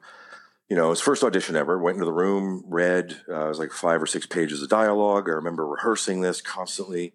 you 0.69 0.77
know, 0.77 0.91
his 0.91 1.01
first 1.01 1.23
audition 1.23 1.57
ever. 1.57 1.79
Went 1.79 1.97
into 1.97 2.05
the 2.05 2.13
room, 2.13 2.65
read, 2.67 3.21
uh, 3.29 3.47
it 3.47 3.49
was 3.49 3.59
like 3.59 3.73
five 3.73 4.03
or 4.03 4.07
six 4.07 4.27
pages 4.27 4.63
of 4.63 4.69
dialogue. 4.69 5.29
I 5.29 5.33
remember 5.33 5.67
rehearsing 5.67 6.21
this 6.21 6.41
constantly. 6.41 7.13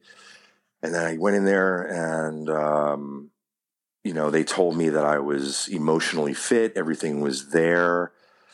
And 0.82 0.94
then 0.94 1.06
I 1.06 1.18
went 1.18 1.36
in 1.36 1.46
there 1.46 1.82
and, 1.82 2.50
um, 2.50 3.32
you 4.04 4.14
know, 4.14 4.30
they 4.30 4.44
told 4.44 4.76
me 4.76 4.90
that 4.90 5.06
I 5.06 5.20
was 5.20 5.68
emotionally 5.70 6.34
fit, 6.34 6.74
everything 6.76 7.22
was 7.22 7.50
there. 7.50 8.12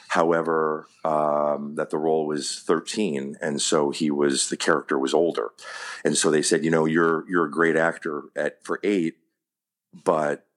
However, 0.09 0.88
um, 1.05 1.75
that 1.75 1.91
the 1.91 1.98
role 2.00 2.25
was 2.25 2.59
13, 2.62 3.38
and 3.41 3.62
so 3.62 3.91
he 3.91 4.09
was 4.09 4.50
the 4.50 4.57
character 4.57 4.98
was 4.98 5.13
older, 5.13 5.51
and 6.03 6.17
so 6.17 6.31
they 6.31 6.41
said, 6.41 6.65
you 6.65 6.71
know, 6.71 6.86
you're 6.86 7.29
you're 7.29 7.45
a 7.45 7.51
great 7.51 7.75
actor 7.75 8.24
at 8.36 8.63
for 8.63 8.79
eight, 8.83 9.17
but 10.03 10.48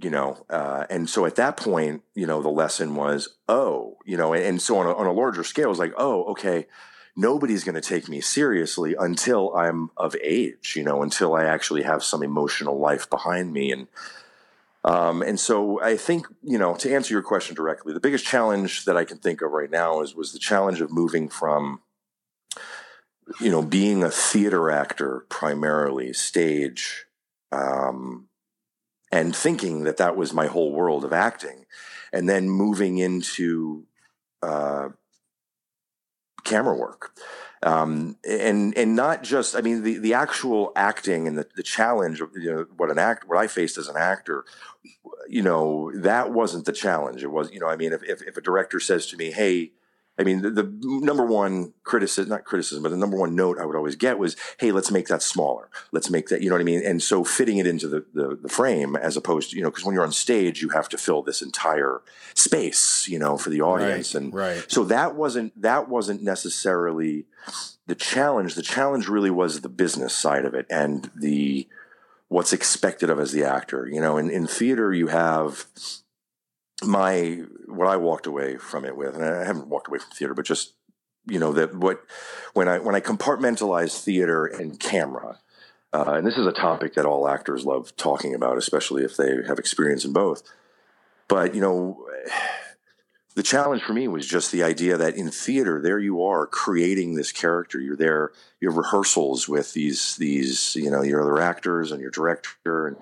you 0.00 0.10
know, 0.10 0.44
uh, 0.50 0.84
and 0.90 1.08
so 1.08 1.24
at 1.24 1.36
that 1.36 1.56
point, 1.56 2.02
you 2.14 2.26
know, 2.26 2.42
the 2.42 2.50
lesson 2.50 2.94
was, 2.94 3.36
oh, 3.48 3.96
you 4.04 4.16
know, 4.16 4.34
and, 4.34 4.44
and 4.44 4.62
so 4.62 4.78
on 4.78 4.86
a, 4.86 4.94
on 4.94 5.06
a 5.06 5.12
larger 5.12 5.42
scale, 5.42 5.66
it 5.66 5.70
was 5.70 5.78
like, 5.78 5.94
oh, 5.96 6.24
okay, 6.24 6.66
nobody's 7.16 7.64
going 7.64 7.74
to 7.74 7.80
take 7.80 8.08
me 8.08 8.20
seriously 8.20 8.94
until 8.98 9.54
I'm 9.56 9.90
of 9.96 10.14
age, 10.22 10.74
you 10.76 10.84
know, 10.84 11.02
until 11.02 11.34
I 11.34 11.44
actually 11.44 11.82
have 11.82 12.04
some 12.04 12.22
emotional 12.22 12.78
life 12.78 13.08
behind 13.08 13.52
me, 13.52 13.72
and 13.72 13.88
um, 14.84 15.20
and 15.22 15.40
so 15.40 15.82
I 15.82 15.96
think, 15.96 16.28
you 16.44 16.58
know, 16.58 16.76
to 16.76 16.94
answer 16.94 17.12
your 17.12 17.22
question 17.22 17.56
directly, 17.56 17.92
the 17.92 18.00
biggest 18.00 18.24
challenge 18.24 18.84
that 18.84 18.96
I 18.96 19.04
can 19.04 19.18
think 19.18 19.42
of 19.42 19.50
right 19.50 19.70
now 19.70 20.00
is 20.00 20.14
was 20.14 20.32
the 20.32 20.38
challenge 20.38 20.80
of 20.80 20.92
moving 20.92 21.28
from, 21.28 21.80
you 23.40 23.50
know, 23.50 23.62
being 23.62 24.04
a 24.04 24.10
theater 24.10 24.70
actor 24.70 25.26
primarily, 25.28 26.12
stage, 26.12 27.06
um, 27.50 28.28
and 29.12 29.34
thinking 29.34 29.84
that 29.84 29.96
that 29.98 30.16
was 30.16 30.32
my 30.32 30.46
whole 30.46 30.72
world 30.72 31.04
of 31.04 31.12
acting, 31.12 31.66
and 32.12 32.28
then 32.28 32.48
moving 32.48 32.98
into 32.98 33.84
uh, 34.42 34.88
camera 36.44 36.76
work. 36.76 37.12
Um, 37.62 38.16
and 38.28 38.76
and 38.76 38.94
not 38.94 39.22
just 39.22 39.56
I 39.56 39.60
mean 39.60 39.82
the 39.82 39.98
the 39.98 40.14
actual 40.14 40.72
acting 40.76 41.26
and 41.26 41.38
the, 41.38 41.46
the 41.56 41.62
challenge 41.62 42.20
of 42.20 42.30
you 42.36 42.52
know 42.52 42.66
what 42.76 42.90
an 42.90 42.98
act 42.98 43.26
what 43.26 43.38
I 43.38 43.46
faced 43.46 43.78
as 43.78 43.88
an 43.88 43.96
actor 43.96 44.44
you 45.26 45.42
know 45.42 45.90
that 45.94 46.32
wasn't 46.32 46.66
the 46.66 46.72
challenge. 46.72 47.24
It 47.24 47.30
was 47.30 47.50
you 47.50 47.58
know 47.58 47.66
I 47.66 47.76
mean 47.76 47.92
if 47.92 48.02
if, 48.04 48.22
if 48.22 48.36
a 48.36 48.42
director 48.42 48.78
says 48.78 49.06
to 49.06 49.16
me 49.16 49.32
hey 49.32 49.72
I 50.18 50.24
mean, 50.24 50.42
the, 50.42 50.50
the, 50.50 50.72
number 50.82 51.24
one 51.24 51.74
criticism, 51.82 52.30
not 52.30 52.44
criticism, 52.44 52.82
but 52.82 52.88
the 52.88 52.96
number 52.96 53.16
one 53.16 53.34
note 53.34 53.58
I 53.58 53.66
would 53.66 53.76
always 53.76 53.96
get 53.96 54.18
was, 54.18 54.36
hey, 54.58 54.72
let's 54.72 54.90
make 54.90 55.08
that 55.08 55.22
smaller. 55.22 55.68
Let's 55.92 56.08
make 56.08 56.28
that, 56.28 56.40
you 56.40 56.48
know 56.48 56.54
what 56.54 56.62
I 56.62 56.64
mean? 56.64 56.82
And 56.84 57.02
so 57.02 57.22
fitting 57.22 57.58
it 57.58 57.66
into 57.66 57.86
the, 57.86 58.04
the, 58.14 58.38
the 58.42 58.48
frame 58.48 58.96
as 58.96 59.16
opposed 59.16 59.50
to, 59.50 59.56
you 59.56 59.62
know, 59.62 59.70
because 59.70 59.84
when 59.84 59.94
you're 59.94 60.04
on 60.04 60.12
stage, 60.12 60.62
you 60.62 60.70
have 60.70 60.88
to 60.90 60.98
fill 60.98 61.22
this 61.22 61.42
entire 61.42 62.00
space, 62.34 63.06
you 63.08 63.18
know, 63.18 63.36
for 63.36 63.50
the 63.50 63.60
audience. 63.60 64.14
Right, 64.14 64.22
and 64.22 64.34
right. 64.34 64.64
so 64.68 64.84
that 64.84 65.14
wasn't, 65.16 65.60
that 65.60 65.88
wasn't 65.88 66.22
necessarily 66.22 67.26
the 67.86 67.94
challenge. 67.94 68.54
The 68.54 68.62
challenge 68.62 69.08
really 69.08 69.30
was 69.30 69.60
the 69.60 69.68
business 69.68 70.14
side 70.14 70.46
of 70.46 70.54
it 70.54 70.66
and 70.70 71.10
the, 71.14 71.68
what's 72.28 72.52
expected 72.52 73.10
of 73.10 73.20
as 73.20 73.32
the 73.32 73.44
actor. 73.44 73.86
You 73.86 74.00
know, 74.00 74.16
in, 74.16 74.30
in 74.30 74.46
theater, 74.46 74.92
you 74.92 75.08
have 75.08 75.66
my 76.84 77.42
what 77.66 77.88
I 77.88 77.96
walked 77.96 78.26
away 78.26 78.56
from 78.56 78.84
it 78.84 78.96
with, 78.96 79.14
and 79.14 79.24
I 79.24 79.44
haven't 79.44 79.68
walked 79.68 79.88
away 79.88 79.98
from 79.98 80.10
theater, 80.10 80.34
but 80.34 80.44
just 80.44 80.74
you 81.26 81.38
know 81.38 81.52
that 81.52 81.74
what 81.74 82.02
when 82.54 82.68
I 82.68 82.78
when 82.78 82.94
I 82.94 83.00
compartmentalize 83.00 84.02
theater 84.02 84.44
and 84.44 84.78
camera, 84.78 85.38
uh, 85.92 86.14
and 86.16 86.26
this 86.26 86.36
is 86.36 86.46
a 86.46 86.52
topic 86.52 86.94
that 86.94 87.06
all 87.06 87.28
actors 87.28 87.64
love 87.64 87.96
talking 87.96 88.34
about, 88.34 88.58
especially 88.58 89.04
if 89.04 89.16
they 89.16 89.42
have 89.46 89.58
experience 89.58 90.04
in 90.04 90.12
both. 90.12 90.42
But 91.28 91.54
you 91.54 91.60
know, 91.60 92.06
the 93.34 93.42
challenge 93.42 93.82
for 93.82 93.94
me 93.94 94.06
was 94.06 94.26
just 94.26 94.52
the 94.52 94.62
idea 94.62 94.96
that 94.98 95.16
in 95.16 95.30
theater, 95.30 95.80
there 95.80 95.98
you 95.98 96.22
are 96.22 96.46
creating 96.46 97.14
this 97.14 97.32
character. 97.32 97.80
You're 97.80 97.96
there, 97.96 98.32
you 98.60 98.68
have 98.68 98.76
rehearsals 98.76 99.48
with 99.48 99.72
these 99.72 100.16
these 100.16 100.76
you 100.76 100.90
know 100.90 101.02
your 101.02 101.22
other 101.22 101.40
actors 101.40 101.90
and 101.90 102.02
your 102.02 102.10
director, 102.10 102.86
and 102.86 102.98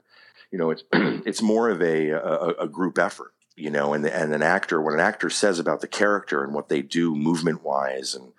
you 0.52 0.58
know 0.58 0.70
it's 0.70 0.84
it's 0.92 1.42
more 1.42 1.68
of 1.68 1.82
a, 1.82 2.10
a, 2.10 2.54
a 2.60 2.68
group 2.68 2.98
effort 2.98 3.33
you 3.56 3.70
know, 3.70 3.94
and 3.94 4.06
and 4.06 4.34
an 4.34 4.42
actor 4.42 4.80
what 4.80 4.94
an 4.94 5.00
actor 5.00 5.30
says 5.30 5.58
about 5.58 5.80
the 5.80 5.88
character 5.88 6.42
and 6.42 6.54
what 6.54 6.68
they 6.68 6.82
do 6.82 7.14
movement 7.14 7.62
wise 7.62 8.14
and 8.14 8.32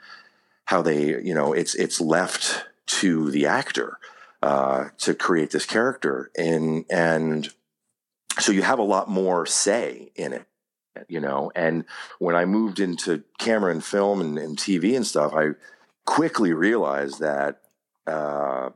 how 0.66 0.82
they, 0.82 1.22
you 1.22 1.34
know, 1.34 1.54
it's 1.54 1.76
it's 1.76 2.02
left 2.02 2.66
to 2.88 3.32
the 3.32 3.46
actor 3.46 4.00
uh, 4.42 4.90
to 4.98 5.14
create 5.14 5.52
this 5.52 5.66
character, 5.66 6.32
and 6.38 6.86
and 6.90 7.50
so 8.40 8.52
you 8.52 8.62
have 8.62 8.80
a 8.80 8.84
lot 8.84 9.10
more 9.10 9.46
say 9.46 10.12
in 10.16 10.34
it, 10.34 10.46
you 11.08 11.20
know. 11.20 11.52
And 11.56 11.86
when 12.20 12.36
I 12.36 12.46
moved 12.46 12.80
into 12.80 13.24
camera 13.40 13.72
and 13.72 13.84
film 13.84 14.22
and, 14.22 14.38
and 14.38 14.58
TV 14.58 14.96
and 14.96 15.06
stuff, 15.06 15.34
I 15.34 15.52
quickly 16.06 16.54
realized 16.54 17.20
that 17.20 17.62
uh, 18.06 18.70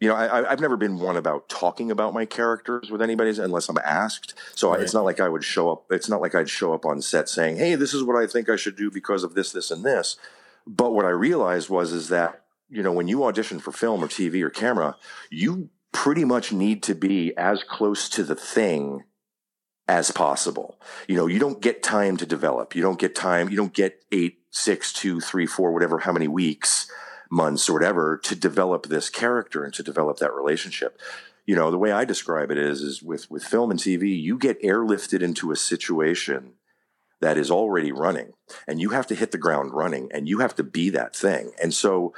you 0.00 0.08
know, 0.08 0.14
I, 0.14 0.50
have 0.50 0.60
never 0.60 0.76
been 0.76 0.98
one 0.98 1.16
about 1.16 1.48
talking 1.48 1.90
about 1.90 2.12
my 2.12 2.26
characters 2.26 2.90
with 2.90 3.00
anybody 3.00 3.30
unless 3.40 3.68
I'm 3.68 3.78
asked. 3.78 4.34
So 4.54 4.70
right. 4.70 4.80
it's 4.80 4.92
not 4.92 5.04
like 5.04 5.20
I 5.20 5.28
would 5.28 5.42
show 5.42 5.70
up. 5.70 5.86
It's 5.90 6.08
not 6.08 6.20
like 6.20 6.34
I'd 6.34 6.50
show 6.50 6.74
up 6.74 6.84
on 6.84 7.00
set 7.00 7.28
saying, 7.30 7.56
"Hey, 7.56 7.76
this 7.76 7.94
is 7.94 8.02
what 8.02 8.16
I 8.16 8.26
think 8.26 8.50
I 8.50 8.56
should 8.56 8.76
do 8.76 8.90
because 8.90 9.24
of 9.24 9.34
this, 9.34 9.52
this, 9.52 9.70
and 9.70 9.84
this." 9.84 10.16
But 10.66 10.92
what 10.92 11.06
I 11.06 11.10
realized 11.10 11.70
was 11.70 11.92
is 11.92 12.10
that 12.10 12.44
you 12.68 12.82
know 12.82 12.92
when 12.92 13.08
you 13.08 13.24
audition 13.24 13.58
for 13.58 13.72
film 13.72 14.04
or 14.04 14.08
TV 14.08 14.42
or 14.42 14.50
camera, 14.50 14.96
you 15.30 15.70
pretty 15.92 16.26
much 16.26 16.52
need 16.52 16.82
to 16.82 16.94
be 16.94 17.34
as 17.38 17.64
close 17.64 18.10
to 18.10 18.22
the 18.22 18.36
thing 18.36 19.04
as 19.88 20.10
possible. 20.10 20.78
You 21.08 21.16
know, 21.16 21.26
you 21.26 21.38
don't 21.38 21.62
get 21.62 21.82
time 21.82 22.18
to 22.18 22.26
develop. 22.26 22.76
You 22.76 22.82
don't 22.82 22.98
get 22.98 23.14
time. 23.14 23.48
You 23.48 23.56
don't 23.56 23.72
get 23.72 24.04
eight, 24.12 24.40
six, 24.50 24.92
two, 24.92 25.20
three, 25.20 25.46
four, 25.46 25.72
whatever, 25.72 26.00
how 26.00 26.12
many 26.12 26.28
weeks 26.28 26.90
months 27.30 27.68
or 27.68 27.74
whatever 27.74 28.18
to 28.24 28.34
develop 28.34 28.86
this 28.86 29.10
character 29.10 29.64
and 29.64 29.74
to 29.74 29.82
develop 29.82 30.18
that 30.18 30.34
relationship. 30.34 31.00
You 31.46 31.54
know, 31.54 31.70
the 31.70 31.78
way 31.78 31.92
I 31.92 32.04
describe 32.04 32.50
it 32.50 32.58
is, 32.58 32.82
is 32.82 33.02
with, 33.02 33.30
with 33.30 33.44
film 33.44 33.70
and 33.70 33.78
TV, 33.78 34.20
you 34.20 34.38
get 34.38 34.62
airlifted 34.62 35.22
into 35.22 35.52
a 35.52 35.56
situation 35.56 36.54
that 37.20 37.38
is 37.38 37.50
already 37.50 37.92
running 37.92 38.32
and 38.66 38.80
you 38.80 38.90
have 38.90 39.06
to 39.06 39.14
hit 39.14 39.30
the 39.30 39.38
ground 39.38 39.72
running 39.72 40.10
and 40.12 40.28
you 40.28 40.40
have 40.40 40.54
to 40.56 40.64
be 40.64 40.90
that 40.90 41.14
thing. 41.14 41.52
And 41.62 41.72
so 41.72 42.12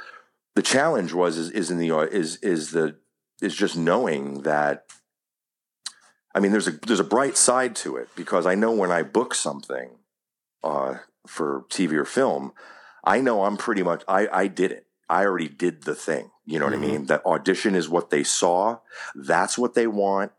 the 0.55 0.61
challenge 0.61 1.13
was, 1.13 1.37
is, 1.37 1.51
is 1.51 1.71
in 1.71 1.77
the, 1.77 1.97
is, 2.11 2.37
is 2.37 2.71
the, 2.71 2.95
is 3.41 3.55
just 3.55 3.77
knowing 3.77 4.41
that 4.41 4.85
I 6.33 6.39
mean, 6.39 6.51
there's 6.51 6.67
a 6.67 6.71
there's 6.71 6.99
a 6.99 7.05
bright 7.05 7.37
side 7.37 7.75
to 7.77 7.97
it 7.97 8.09
because 8.15 8.45
I 8.45 8.55
know 8.55 8.71
when 8.71 8.91
I 8.91 9.03
book 9.03 9.33
something 9.33 9.89
uh, 10.63 10.95
for 11.25 11.65
TV 11.69 11.93
or 11.93 12.05
film, 12.05 12.53
I 13.03 13.19
know 13.21 13.43
I'm 13.43 13.57
pretty 13.57 13.83
much 13.83 14.03
I, 14.07 14.27
I 14.31 14.47
did 14.47 14.71
it. 14.71 14.85
I 15.09 15.25
already 15.25 15.49
did 15.49 15.83
the 15.83 15.95
thing. 15.95 16.31
You 16.45 16.59
know 16.59 16.65
what 16.65 16.75
mm-hmm. 16.75 16.83
I 16.83 16.87
mean? 16.87 17.05
That 17.07 17.25
audition 17.25 17.75
is 17.75 17.89
what 17.89 18.09
they 18.09 18.23
saw. 18.23 18.79
That's 19.15 19.57
what 19.57 19.73
they 19.73 19.87
want. 19.87 20.31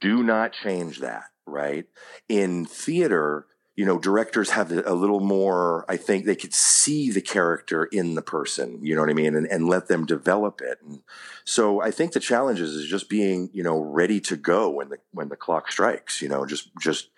Do 0.00 0.22
not 0.22 0.52
change 0.52 1.00
that, 1.00 1.24
right? 1.46 1.86
In 2.28 2.64
theater, 2.64 3.46
you 3.74 3.86
know, 3.86 3.98
directors 3.98 4.50
have 4.50 4.70
a 4.70 4.94
little 4.94 5.20
more, 5.20 5.84
I 5.88 5.96
think 5.96 6.24
they 6.24 6.36
could 6.36 6.52
see 6.52 7.10
the 7.10 7.22
character 7.22 7.84
in 7.86 8.14
the 8.14 8.22
person, 8.22 8.78
you 8.82 8.94
know 8.94 9.00
what 9.00 9.10
I 9.10 9.14
mean? 9.14 9.34
And, 9.34 9.46
and 9.46 9.66
let 9.66 9.88
them 9.88 10.04
develop 10.04 10.60
it. 10.60 10.78
And 10.86 11.00
so 11.44 11.80
I 11.80 11.90
think 11.90 12.12
the 12.12 12.20
challenge 12.20 12.60
is, 12.60 12.72
is 12.72 12.86
just 12.86 13.08
being, 13.08 13.48
you 13.52 13.62
know, 13.62 13.80
ready 13.80 14.20
to 14.20 14.36
go 14.36 14.68
when 14.68 14.90
the, 14.90 14.98
when 15.12 15.30
the 15.30 15.36
clock 15.36 15.72
strikes, 15.72 16.20
you 16.20 16.28
know, 16.28 16.44
just, 16.44 16.68
just, 16.78 17.08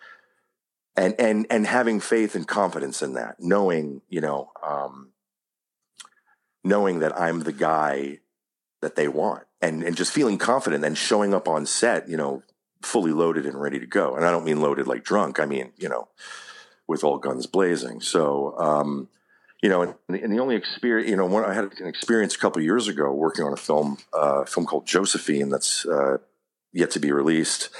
and, 0.96 1.16
and, 1.18 1.46
and 1.50 1.66
having 1.66 1.98
faith 1.98 2.36
and 2.36 2.46
confidence 2.46 3.02
in 3.02 3.14
that, 3.14 3.36
knowing, 3.40 4.00
you 4.08 4.20
know, 4.20 4.52
um, 4.64 5.08
knowing 6.64 7.00
that 7.00 7.18
I'm 7.18 7.40
the 7.40 7.52
guy 7.52 8.18
that 8.80 8.96
they 8.96 9.08
want 9.08 9.44
and, 9.60 9.82
and 9.82 9.96
just 9.96 10.12
feeling 10.12 10.38
confident 10.38 10.84
and 10.84 10.96
showing 10.96 11.34
up 11.34 11.48
on 11.48 11.66
set, 11.66 12.08
you 12.08 12.16
know, 12.16 12.42
fully 12.82 13.12
loaded 13.12 13.46
and 13.46 13.60
ready 13.60 13.78
to 13.78 13.86
go. 13.86 14.16
And 14.16 14.24
I 14.24 14.30
don't 14.30 14.44
mean 14.44 14.60
loaded 14.60 14.86
like 14.86 15.04
drunk. 15.04 15.40
I 15.40 15.46
mean, 15.46 15.72
you 15.76 15.88
know, 15.88 16.08
with 16.86 17.04
all 17.04 17.18
guns 17.18 17.46
blazing. 17.46 18.00
So, 18.00 18.58
um, 18.58 19.08
you 19.62 19.70
know, 19.70 19.82
and, 19.82 19.94
and, 20.16 20.32
the 20.32 20.38
only 20.40 20.56
experience, 20.56 21.08
you 21.08 21.16
know, 21.16 21.24
when 21.24 21.44
I 21.44 21.54
had 21.54 21.64
an 21.64 21.86
experience 21.86 22.34
a 22.34 22.38
couple 22.38 22.60
years 22.60 22.88
ago 22.88 23.10
working 23.12 23.44
on 23.44 23.52
a 23.54 23.56
film, 23.56 23.96
uh, 24.12 24.42
a 24.42 24.46
film 24.46 24.66
called 24.66 24.86
Josephine 24.86 25.48
that's 25.48 25.86
uh, 25.86 26.18
yet 26.74 26.90
to 26.90 27.00
be 27.00 27.12
released, 27.12 27.70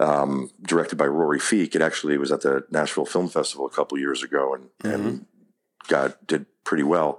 um, 0.00 0.50
directed 0.62 0.96
by 0.96 1.06
Rory 1.06 1.38
Feek. 1.38 1.76
It 1.76 1.82
actually 1.82 2.18
was 2.18 2.32
at 2.32 2.40
the 2.40 2.64
Nashville 2.70 3.06
Film 3.06 3.28
Festival 3.28 3.66
a 3.66 3.70
couple 3.70 3.98
years 3.98 4.24
ago, 4.24 4.54
and, 4.54 4.64
mm-hmm. 4.82 5.06
and 5.06 5.26
got 5.86 6.26
did 6.26 6.46
pretty 6.68 6.84
well. 6.94 7.10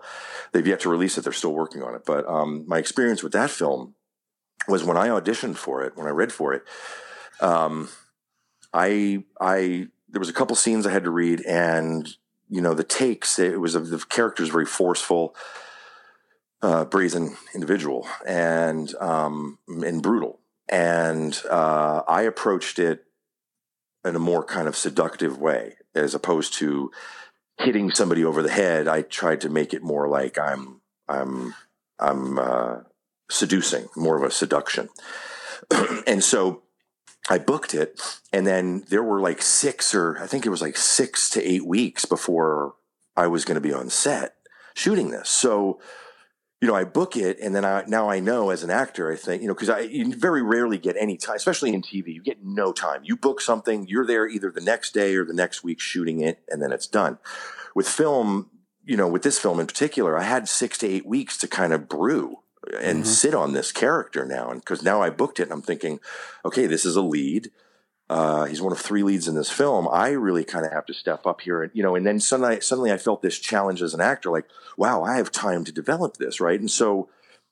They've 0.52 0.72
yet 0.72 0.80
to 0.82 0.90
release 0.96 1.18
it; 1.18 1.24
they're 1.24 1.42
still 1.44 1.54
working 1.64 1.82
on 1.84 1.96
it. 1.98 2.04
But 2.06 2.24
um, 2.38 2.52
my 2.68 2.78
experience 2.78 3.22
with 3.24 3.34
that 3.34 3.50
film 3.60 3.96
was 4.68 4.84
when 4.84 4.98
I 4.98 5.08
auditioned 5.10 5.58
for 5.58 5.84
it, 5.86 5.94
when 5.98 6.08
I 6.08 6.12
read 6.22 6.32
for 6.32 6.54
it. 6.58 6.64
Um, 7.42 7.90
I 8.74 9.24
I 9.40 9.58
there 10.12 10.24
was 10.24 10.30
a 10.30 10.38
couple 10.40 10.56
scenes 10.56 10.86
I 10.86 10.92
had 10.92 11.06
to 11.06 11.12
read, 11.24 11.40
and 11.48 12.08
you 12.56 12.62
know 12.62 12.74
the 12.76 12.90
takes. 13.02 13.40
It 13.40 13.60
was 13.60 13.74
the 13.74 14.06
characters 14.10 14.50
very 14.58 14.66
forceful. 14.82 15.24
uh, 16.62 16.86
brazen 16.86 17.38
individual 17.56 18.08
and 18.28 18.94
um, 18.96 19.60
and 19.68 20.02
brutal. 20.04 20.40
And 20.68 21.40
uh, 21.50 22.04
I 22.08 22.24
approached 22.24 22.80
it 22.80 23.06
in 24.06 24.16
a 24.16 24.20
more 24.20 24.44
kind 24.44 24.68
of 24.68 24.76
seductive 24.76 25.38
way, 25.38 25.76
as 25.96 26.14
opposed 26.14 26.54
to 26.56 26.92
hitting 27.60 27.92
somebody 27.92 28.24
over 28.24 28.42
the 28.42 28.52
head. 28.52 28.88
I 28.88 29.02
tried 29.02 29.42
to 29.42 29.50
make 29.50 29.74
it 29.74 29.84
more 29.84 30.08
like 30.08 30.38
I'm 30.38 30.82
I'm 31.08 31.54
I'm 32.00 32.40
uh, 32.40 32.78
seducing, 33.30 33.88
more 33.96 34.18
of 34.18 34.24
a 34.24 34.32
seduction. 34.32 34.90
and 36.08 36.24
so 36.24 36.64
I 37.30 37.38
booked 37.38 37.74
it, 37.74 38.02
and 38.34 38.48
then 38.48 38.84
there 38.90 39.04
were 39.04 39.20
like 39.20 39.42
six 39.42 39.94
or 39.94 40.18
I 40.20 40.28
think 40.28 40.46
it 40.46 40.50
was 40.50 40.62
like 40.62 40.78
six 40.78 41.30
to 41.32 41.44
eight 41.44 41.66
weeks 41.66 42.06
before 42.06 42.76
I 43.16 43.28
was 43.28 43.46
going 43.46 43.56
to 43.56 43.62
be 43.62 43.74
on 43.74 43.90
set 43.90 44.36
shooting 44.74 45.12
this. 45.12 45.30
So 45.30 45.80
you 46.62 46.68
know, 46.68 46.76
I 46.76 46.84
book 46.84 47.16
it, 47.16 47.40
and 47.40 47.56
then 47.56 47.64
I 47.64 47.86
now 47.88 48.10
I 48.10 48.20
know 48.20 48.50
as 48.50 48.64
an 48.64 48.70
actor, 48.70 49.12
I 49.12 49.16
think 49.16 49.42
you 49.42 49.48
know 49.48 49.54
because 49.54 49.70
I 49.70 49.80
you 49.80 50.14
very 50.14 50.42
rarely 50.42 50.78
get 50.78 50.98
any 51.00 51.16
time, 51.16 51.38
especially 51.38 51.74
in 51.74 51.82
TV. 51.82 52.14
You 52.14 52.22
get 52.22 52.44
no 52.44 52.74
time. 52.74 53.02
You 53.04 53.16
book 53.16 53.40
something, 53.40 53.88
you're 53.88 54.06
there 54.06 54.28
either 54.28 54.52
the 54.52 54.62
next 54.62 54.94
day 54.94 55.16
or 55.16 55.24
the 55.24 55.34
next 55.34 55.64
week 55.64 55.80
shooting 55.80 56.20
it, 56.20 56.42
and 56.50 56.62
then 56.62 56.74
it's 56.74 56.88
done. 56.88 57.18
With 57.76 57.88
film, 57.88 58.50
you 58.84 58.98
know, 58.98 59.08
with 59.08 59.24
this 59.24 59.40
film 59.40 59.60
in 59.60 59.68
particular, 59.68 60.18
I 60.18 60.24
had 60.24 60.50
six 60.50 60.78
to 60.80 60.88
eight 60.88 61.06
weeks 61.06 61.38
to 61.38 61.48
kind 61.48 61.72
of 61.72 61.88
brew 61.88 62.40
and 62.78 63.00
mm-hmm. 63.00 63.04
sit 63.04 63.34
on 63.34 63.54
this 63.54 63.72
character 63.72 64.26
now, 64.26 64.52
and 64.52 64.60
because 64.60 64.84
now 64.84 65.02
I 65.02 65.10
booked 65.10 65.40
it, 65.40 65.44
and 65.44 65.54
I'm 65.54 65.62
thinking, 65.62 66.02
okay, 66.44 66.66
this 66.66 66.84
is 66.84 66.98
a 66.98 67.02
lead 67.02 67.52
uh, 68.10 68.46
he's 68.46 68.62
one 68.62 68.72
of 68.72 68.80
three 68.80 69.04
leads 69.04 69.28
in 69.28 69.36
this 69.36 69.52
film. 69.52 69.88
I 69.92 70.10
really 70.10 70.44
kind 70.44 70.66
of 70.66 70.72
have 70.72 70.86
to 70.88 70.94
step 70.94 71.28
up 71.28 71.42
here, 71.42 71.62
and 71.62 71.72
you 71.76 71.84
know. 71.84 71.96
And 71.96 72.06
then 72.06 72.20
suddenly, 72.20 72.60
suddenly, 72.62 72.92
I 72.92 72.98
felt 72.98 73.22
this 73.22 73.38
challenge 73.38 73.82
as 73.82 73.94
an 73.94 74.02
actor, 74.02 74.32
like, 74.32 74.46
wow, 74.78 75.04
I 75.04 75.18
have 75.18 75.32
time 75.32 75.64
to 75.66 75.72
develop 75.72 76.18
this, 76.18 76.40
right? 76.40 76.60
And 76.60 76.72
so, 76.72 77.10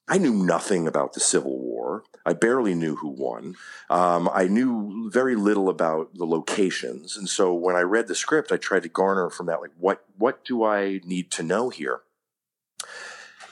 I 0.07 0.17
knew 0.17 0.33
nothing 0.33 0.87
about 0.87 1.13
the 1.13 1.19
Civil 1.19 1.57
War. 1.59 2.03
I 2.25 2.33
barely 2.33 2.73
knew 2.73 2.95
who 2.95 3.09
won. 3.09 3.55
Um, 3.89 4.29
I 4.33 4.47
knew 4.47 5.11
very 5.11 5.35
little 5.35 5.69
about 5.69 6.15
the 6.15 6.25
locations, 6.25 7.15
and 7.15 7.29
so 7.29 7.53
when 7.53 7.75
I 7.75 7.81
read 7.81 8.07
the 8.07 8.15
script, 8.15 8.51
I 8.51 8.57
tried 8.57 8.83
to 8.83 8.89
garner 8.89 9.29
from 9.29 9.45
that, 9.45 9.61
like, 9.61 9.73
what 9.77 10.05
what 10.17 10.43
do 10.43 10.63
I 10.63 11.01
need 11.05 11.29
to 11.31 11.43
know 11.43 11.69
here? 11.69 12.01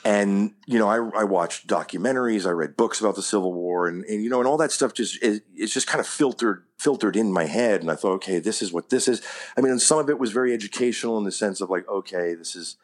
And 0.06 0.54
you 0.68 0.78
know 0.78 0.88
I, 0.88 1.22
I 1.22 1.24
watched 1.24 1.68
documentaries 1.68 2.46
i 2.46 2.52
read 2.52 2.78
books 2.78 3.02
about 3.02 3.16
the 3.16 3.24
civil 3.24 3.52
war 3.52 3.88
and, 3.88 4.06
and 4.06 4.24
you 4.24 4.30
know 4.30 4.40
and 4.40 4.48
all 4.48 4.58
that 4.58 4.72
stuff 4.72 4.94
just 4.94 5.22
it, 5.22 5.44
it's 5.56 5.74
just 5.74 5.88
kind 5.88 6.00
of 6.00 6.08
filtered 6.08 6.64
filtered 6.78 7.16
in 7.16 7.34
my 7.34 7.46
head 7.46 7.82
and 7.82 7.92
i 7.92 7.96
thought 7.96 8.14
okay 8.14 8.40
this 8.40 8.62
is 8.62 8.72
what 8.72 8.90
this 8.90 9.08
is. 9.08 9.22
I 9.58 9.62
mean 9.62 9.80
some 9.80 10.00
of 10.00 10.10
it 10.10 10.20
was 10.20 10.32
very 10.32 10.54
educational 10.54 11.18
in 11.18 11.24
the 11.24 11.32
sense 11.32 11.60
of 11.60 11.70
like 11.70 11.88
okay 11.90 12.36
this 12.36 12.56
is 12.56 12.78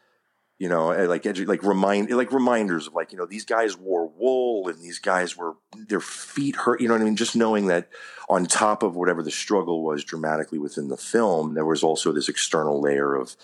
you 0.57 0.67
know 0.67 0.91
eh, 0.91 1.05
like 1.05 1.23
edu- 1.23 1.47
like 1.47 1.63
remind 1.63 2.09
like 2.09 2.31
reminders 2.31 2.87
of 2.87 2.95
like 2.95 3.11
you 3.11 3.17
know 3.17 3.27
these 3.27 3.45
guys 3.45 3.77
wore 3.77 4.07
wool 4.07 4.67
and 4.67 4.81
these 4.81 4.99
guys 4.99 5.37
were 5.37 5.53
their 5.75 6.01
feet 6.01 6.55
hurt 6.55 6.81
you 6.81 6.87
know 6.87 6.95
what 6.95 7.01
i 7.01 7.05
mean? 7.05 7.15
Just 7.15 7.35
knowing 7.35 7.67
that 7.67 7.89
on 8.29 8.45
top 8.45 8.81
of 8.81 8.95
whatever 8.95 9.21
the 9.21 9.31
struggle 9.31 9.83
was 9.83 10.03
dramatically 10.03 10.57
within 10.57 10.87
the 10.87 10.97
film 10.97 11.53
there 11.53 11.65
was 11.65 11.83
also 11.83 12.11
this 12.11 12.29
external 12.29 12.81
layer 12.81 13.13
of 13.13 13.35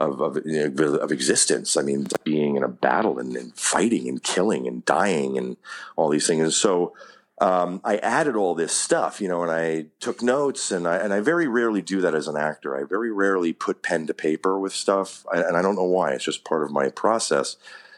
of 0.00 0.20
of, 0.20 0.38
you 0.46 0.68
know, 0.68 0.94
of 0.96 1.12
existence. 1.12 1.76
I 1.76 1.82
mean, 1.82 2.06
being 2.24 2.56
in 2.56 2.64
a 2.64 2.68
battle 2.68 3.18
and, 3.18 3.36
and, 3.36 3.54
fighting 3.54 4.08
and 4.08 4.22
killing 4.22 4.66
and 4.66 4.84
dying 4.84 5.36
and 5.36 5.56
all 5.94 6.08
these 6.08 6.26
things. 6.26 6.42
And 6.42 6.52
so 6.52 6.94
um, 7.40 7.80
I 7.84 7.98
added 7.98 8.34
all 8.34 8.54
this 8.54 8.72
stuff, 8.72 9.20
you 9.20 9.28
know, 9.28 9.42
and 9.42 9.50
I 9.50 9.86
took 10.00 10.22
notes, 10.22 10.70
and 10.70 10.88
I 10.88 10.96
and 10.96 11.12
I 11.12 11.20
very 11.20 11.46
rarely 11.46 11.82
do 11.82 12.00
that 12.00 12.14
as 12.14 12.28
an 12.28 12.36
actor. 12.36 12.76
I 12.76 12.84
very 12.84 13.12
rarely 13.12 13.52
put 13.52 13.82
pen 13.82 14.06
to 14.08 14.14
paper 14.14 14.58
with 14.58 14.72
stuff, 14.72 15.24
and 15.32 15.56
I 15.56 15.62
don't 15.62 15.76
know 15.76 15.84
why. 15.84 16.12
It's 16.12 16.24
just 16.24 16.44
part 16.44 16.62
of 16.64 16.70
my 16.70 16.88
process 16.88 17.56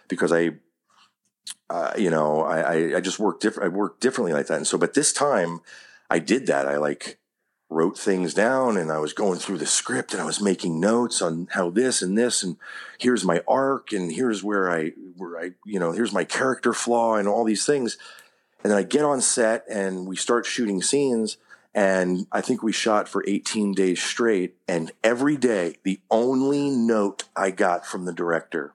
because 0.09 0.33
I. 0.33 0.53
Uh, 1.69 1.93
you 1.97 2.11
know, 2.11 2.43
I, 2.43 2.97
I 2.97 3.01
just 3.01 3.19
work 3.19 3.41
different. 3.41 3.73
I 3.73 3.75
work 3.75 3.99
differently 3.99 4.35
like 4.35 4.47
that, 4.49 4.59
and 4.59 4.67
so, 4.67 4.77
but 4.77 4.93
this 4.93 5.13
time, 5.13 5.61
I 6.11 6.19
did 6.19 6.47
that. 6.47 6.69
I 6.69 6.77
like 6.77 7.19
wrote 7.73 7.99
things 7.99 8.35
down 8.35 8.77
and 8.77 8.93
I 8.93 8.99
was 8.99 9.13
going 9.13 9.39
through 9.39 9.59
the 9.59 9.67
script 9.67 10.13
and 10.13 10.23
I 10.23 10.27
was 10.27 10.41
making 10.41 10.79
notes 10.79 11.23
on 11.23 11.49
how 11.53 11.71
this 11.71 12.03
and 12.03 12.17
this 12.17 12.43
and 12.43 12.57
here's 12.99 13.25
my 13.25 13.43
arc 13.49 13.93
and 13.93 14.13
here's 14.13 14.45
where 14.45 14.71
I 14.71 14.91
where 15.17 15.39
I 15.39 15.51
you 15.65 15.81
know 15.81 15.93
here's 15.93 16.13
my 16.13 16.25
character 16.25 16.73
flaw 16.73 17.17
and 17.17 17.27
all 17.27 17.45
these 17.45 17.65
things 17.67 17.97
and 18.63 18.71
then 18.71 18.79
I 18.79 18.83
get 18.83 19.05
on 19.05 19.21
set 19.21 19.65
and 19.69 20.07
we 20.07 20.17
start 20.17 20.47
shooting 20.47 20.83
scenes 20.83 21.39
and 21.75 22.27
I 22.31 22.43
think 22.43 22.63
we 22.63 22.73
shot 22.73 23.09
for 23.09 23.25
18 23.27 23.73
days 23.73 24.03
straight 24.03 24.57
and 24.69 24.93
every 25.03 25.37
day 25.37 25.77
the 25.83 26.01
only 26.11 26.69
note 26.69 27.25
I 27.35 27.51
got 27.51 27.87
from 27.87 28.05
the 28.05 28.13
director 28.13 28.75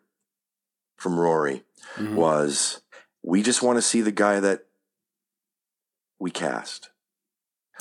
from 0.97 1.19
Rory 1.19 1.63
mm-hmm. 1.95 2.15
was 2.15 2.81
we 3.21 3.43
just 3.43 3.61
want 3.61 3.77
to 3.77 3.81
see 3.83 4.01
the 4.01 4.11
guy 4.11 4.39
that 4.39 4.65
we 6.19 6.31
cast 6.31 6.89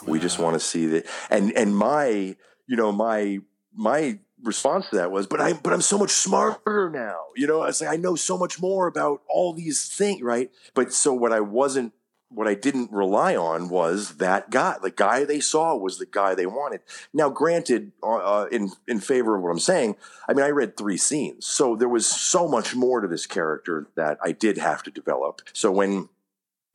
we 0.04 0.18
just 0.18 0.38
want 0.38 0.54
to 0.54 0.60
see 0.60 0.86
that. 0.86 1.06
And 1.30 1.52
and 1.52 1.76
my 1.76 2.36
you 2.66 2.76
know 2.76 2.92
my 2.92 3.38
my 3.74 4.18
response 4.42 4.88
to 4.90 4.96
that 4.96 5.10
was, 5.10 5.26
but 5.26 5.40
I 5.40 5.52
but 5.54 5.72
I'm 5.72 5.80
so 5.80 5.98
much 5.98 6.10
smarter 6.10 6.90
now. 6.90 7.18
You 7.34 7.46
know, 7.46 7.62
I 7.62 7.70
say 7.70 7.86
I 7.86 7.96
know 7.96 8.14
so 8.14 8.36
much 8.36 8.60
more 8.60 8.86
about 8.86 9.22
all 9.28 9.52
these 9.52 9.88
things, 9.88 10.22
right? 10.22 10.50
But 10.74 10.92
so 10.92 11.12
what 11.12 11.32
I 11.32 11.40
wasn't 11.40 11.92
what 12.28 12.48
I 12.48 12.54
didn't 12.54 12.90
rely 12.90 13.36
on 13.36 13.68
was 13.68 14.16
that 14.16 14.50
guy. 14.50 14.76
The 14.82 14.90
guy 14.90 15.24
they 15.24 15.40
saw 15.40 15.76
was 15.76 15.98
the 15.98 16.06
guy 16.06 16.34
they 16.34 16.46
wanted. 16.46 16.80
Now, 17.14 17.28
granted, 17.30 17.92
uh, 18.02 18.16
uh 18.16 18.48
in 18.50 18.72
in 18.86 19.00
favor 19.00 19.36
of 19.36 19.42
what 19.42 19.50
I'm 19.50 19.58
saying, 19.58 19.96
I 20.28 20.32
mean 20.32 20.44
I 20.44 20.50
read 20.50 20.76
three 20.76 20.96
scenes, 20.96 21.46
so 21.46 21.76
there 21.76 21.88
was 21.88 22.06
so 22.06 22.48
much 22.48 22.74
more 22.74 23.00
to 23.00 23.08
this 23.08 23.26
character 23.26 23.88
that 23.96 24.18
I 24.22 24.32
did 24.32 24.58
have 24.58 24.82
to 24.84 24.90
develop. 24.90 25.42
So 25.52 25.70
when 25.70 26.08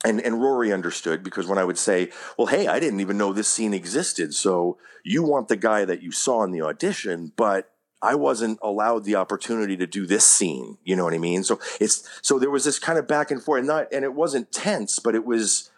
and 0.03 0.19
and 0.21 0.41
Rory 0.41 0.71
understood 0.71 1.23
because 1.23 1.47
when 1.47 1.57
I 1.57 1.63
would 1.63 1.77
say, 1.77 2.11
"Well, 2.37 2.47
hey, 2.47 2.67
I 2.67 2.79
didn't 2.79 2.99
even 2.99 3.17
know 3.17 3.33
this 3.33 3.47
scene 3.47 3.73
existed," 3.73 4.33
so 4.33 4.77
you 5.03 5.23
want 5.23 5.47
the 5.47 5.55
guy 5.55 5.85
that 5.85 6.01
you 6.01 6.11
saw 6.11 6.43
in 6.43 6.51
the 6.51 6.61
audition, 6.61 7.31
but 7.35 7.71
I 8.01 8.15
wasn't 8.15 8.59
allowed 8.61 9.03
the 9.03 9.15
opportunity 9.15 9.77
to 9.77 9.85
do 9.85 10.05
this 10.05 10.25
scene. 10.25 10.77
You 10.83 10.95
know 10.95 11.03
what 11.03 11.13
I 11.13 11.19
mean? 11.19 11.43
So 11.43 11.59
it's 11.79 12.07
so 12.21 12.39
there 12.39 12.49
was 12.49 12.63
this 12.63 12.79
kind 12.79 12.97
of 12.97 13.07
back 13.07 13.31
and 13.31 13.41
forth, 13.41 13.59
and 13.59 13.67
not 13.67 13.87
and 13.91 14.03
it 14.03 14.13
wasn't 14.13 14.51
tense, 14.51 14.99
but 14.99 15.15
it 15.15 15.25
was. 15.25 15.69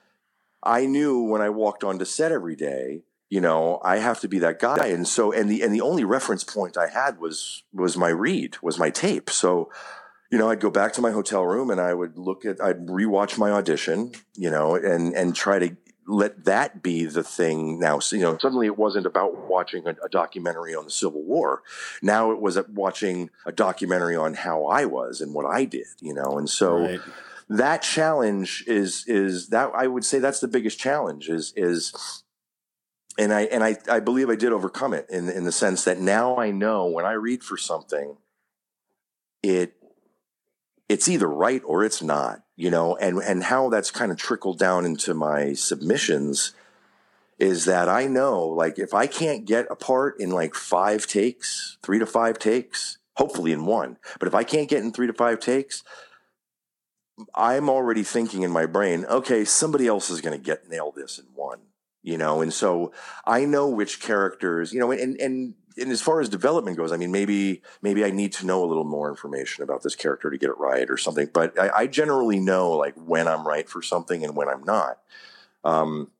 I 0.65 0.85
knew 0.85 1.21
when 1.21 1.41
I 1.41 1.49
walked 1.49 1.83
onto 1.83 2.05
set 2.05 2.31
every 2.31 2.55
day, 2.55 3.01
you 3.29 3.41
know, 3.41 3.81
I 3.83 3.97
have 3.97 4.21
to 4.21 4.29
be 4.29 4.39
that 4.39 4.59
guy, 4.59 4.87
and 4.87 5.05
so 5.05 5.33
and 5.33 5.49
the 5.49 5.61
and 5.61 5.73
the 5.73 5.81
only 5.81 6.05
reference 6.05 6.45
point 6.45 6.77
I 6.77 6.87
had 6.87 7.19
was 7.19 7.63
was 7.73 7.97
my 7.97 8.09
read, 8.09 8.55
was 8.61 8.79
my 8.79 8.89
tape. 8.89 9.29
So 9.29 9.69
you 10.33 10.39
know, 10.39 10.49
I'd 10.49 10.59
go 10.59 10.71
back 10.71 10.93
to 10.93 11.01
my 11.01 11.11
hotel 11.11 11.45
room 11.45 11.69
and 11.69 11.79
I 11.79 11.93
would 11.93 12.17
look 12.17 12.43
at, 12.43 12.59
I'd 12.59 12.87
rewatch 12.87 13.37
my 13.37 13.51
audition, 13.51 14.13
you 14.33 14.49
know, 14.49 14.73
and, 14.73 15.13
and 15.13 15.35
try 15.35 15.59
to 15.59 15.77
let 16.07 16.45
that 16.45 16.81
be 16.81 17.05
the 17.05 17.21
thing 17.21 17.77
now. 17.79 17.99
So, 17.99 18.15
you 18.15 18.23
know, 18.23 18.39
suddenly 18.39 18.65
it 18.65 18.75
wasn't 18.75 19.05
about 19.05 19.47
watching 19.47 19.85
a, 19.85 19.91
a, 20.03 20.09
documentary 20.09 20.73
on 20.73 20.85
the 20.85 20.89
Civil 20.89 21.21
War. 21.21 21.61
Now 22.01 22.31
it 22.31 22.41
was 22.41 22.57
watching 22.69 23.29
a 23.45 23.51
documentary 23.51 24.15
on 24.15 24.33
how 24.33 24.65
I 24.65 24.85
was 24.85 25.21
and 25.21 25.35
what 25.35 25.45
I 25.45 25.65
did, 25.65 25.85
you 25.99 26.15
know, 26.15 26.39
and 26.39 26.49
so 26.49 26.79
right. 26.79 26.99
that 27.49 27.83
challenge 27.83 28.63
is, 28.65 29.05
is 29.05 29.49
that 29.49 29.69
I 29.75 29.85
would 29.85 30.03
say 30.03 30.17
that's 30.17 30.39
the 30.39 30.47
biggest 30.47 30.79
challenge 30.79 31.29
is, 31.29 31.53
is, 31.55 32.23
and 33.19 33.31
I, 33.31 33.41
and 33.41 33.63
I, 33.63 33.77
I 33.87 33.99
believe 33.99 34.31
I 34.31 34.35
did 34.35 34.51
overcome 34.51 34.95
it 34.95 35.05
in, 35.11 35.29
in 35.29 35.43
the 35.43 35.51
sense 35.51 35.83
that 35.83 35.99
now 35.99 36.37
I 36.37 36.49
know 36.49 36.87
when 36.87 37.05
I 37.05 37.11
read 37.11 37.43
for 37.43 37.55
something, 37.55 38.17
it 39.43 39.75
it's 40.93 41.07
either 41.07 41.27
right 41.27 41.63
or 41.65 41.83
it's 41.83 42.03
not, 42.03 42.43
you 42.55 42.69
know, 42.69 42.95
and, 42.97 43.17
and 43.17 43.45
how 43.45 43.67
that's 43.67 43.89
kind 43.89 44.11
of 44.11 44.17
trickled 44.19 44.59
down 44.59 44.85
into 44.85 45.15
my 45.15 45.53
submissions 45.53 46.53
is 47.39 47.65
that 47.65 47.89
I 47.89 48.05
know 48.05 48.45
like 48.45 48.77
if 48.77 48.93
I 48.93 49.07
can't 49.07 49.43
get 49.43 49.65
a 49.71 49.75
part 49.75 50.19
in 50.19 50.29
like 50.29 50.53
five 50.53 51.07
takes, 51.07 51.79
three 51.81 51.97
to 51.97 52.05
five 52.05 52.37
takes, 52.37 52.99
hopefully 53.15 53.51
in 53.51 53.65
one, 53.65 53.97
but 54.19 54.27
if 54.27 54.35
I 54.35 54.43
can't 54.43 54.69
get 54.69 54.83
in 54.83 54.93
three 54.93 55.07
to 55.07 55.13
five 55.13 55.39
takes, 55.39 55.83
I'm 57.33 57.69
already 57.69 58.03
thinking 58.03 58.43
in 58.43 58.51
my 58.51 58.67
brain, 58.67 59.05
okay, 59.05 59.45
somebody 59.45 59.87
else 59.87 60.11
is 60.11 60.21
going 60.21 60.37
to 60.37 60.43
get 60.43 60.69
nail 60.69 60.93
this 60.95 61.17
in 61.17 61.25
one, 61.33 61.61
you 62.03 62.19
know, 62.19 62.41
and 62.41 62.53
so 62.53 62.91
I 63.25 63.45
know 63.45 63.67
which 63.67 63.99
characters, 63.99 64.71
you 64.71 64.79
know, 64.79 64.91
and 64.91 65.19
and 65.19 65.55
and 65.77 65.91
as 65.91 66.01
far 66.01 66.21
as 66.21 66.29
development 66.29 66.77
goes, 66.77 66.91
I 66.91 66.97
mean, 66.97 67.11
maybe 67.11 67.61
maybe 67.81 68.03
I 68.05 68.11
need 68.11 68.33
to 68.33 68.45
know 68.45 68.63
a 68.63 68.67
little 68.67 68.83
more 68.83 69.09
information 69.09 69.63
about 69.63 69.83
this 69.83 69.95
character 69.95 70.29
to 70.29 70.37
get 70.37 70.49
it 70.49 70.57
right 70.57 70.89
or 70.89 70.97
something. 70.97 71.29
But 71.33 71.59
I, 71.59 71.69
I 71.69 71.87
generally 71.87 72.39
know 72.39 72.71
like 72.71 72.95
when 72.95 73.27
I'm 73.27 73.47
right 73.47 73.67
for 73.67 73.81
something 73.81 74.23
and 74.23 74.35
when 74.35 74.47
I'm 74.47 74.63
not. 74.63 74.99
Um, 75.63 76.11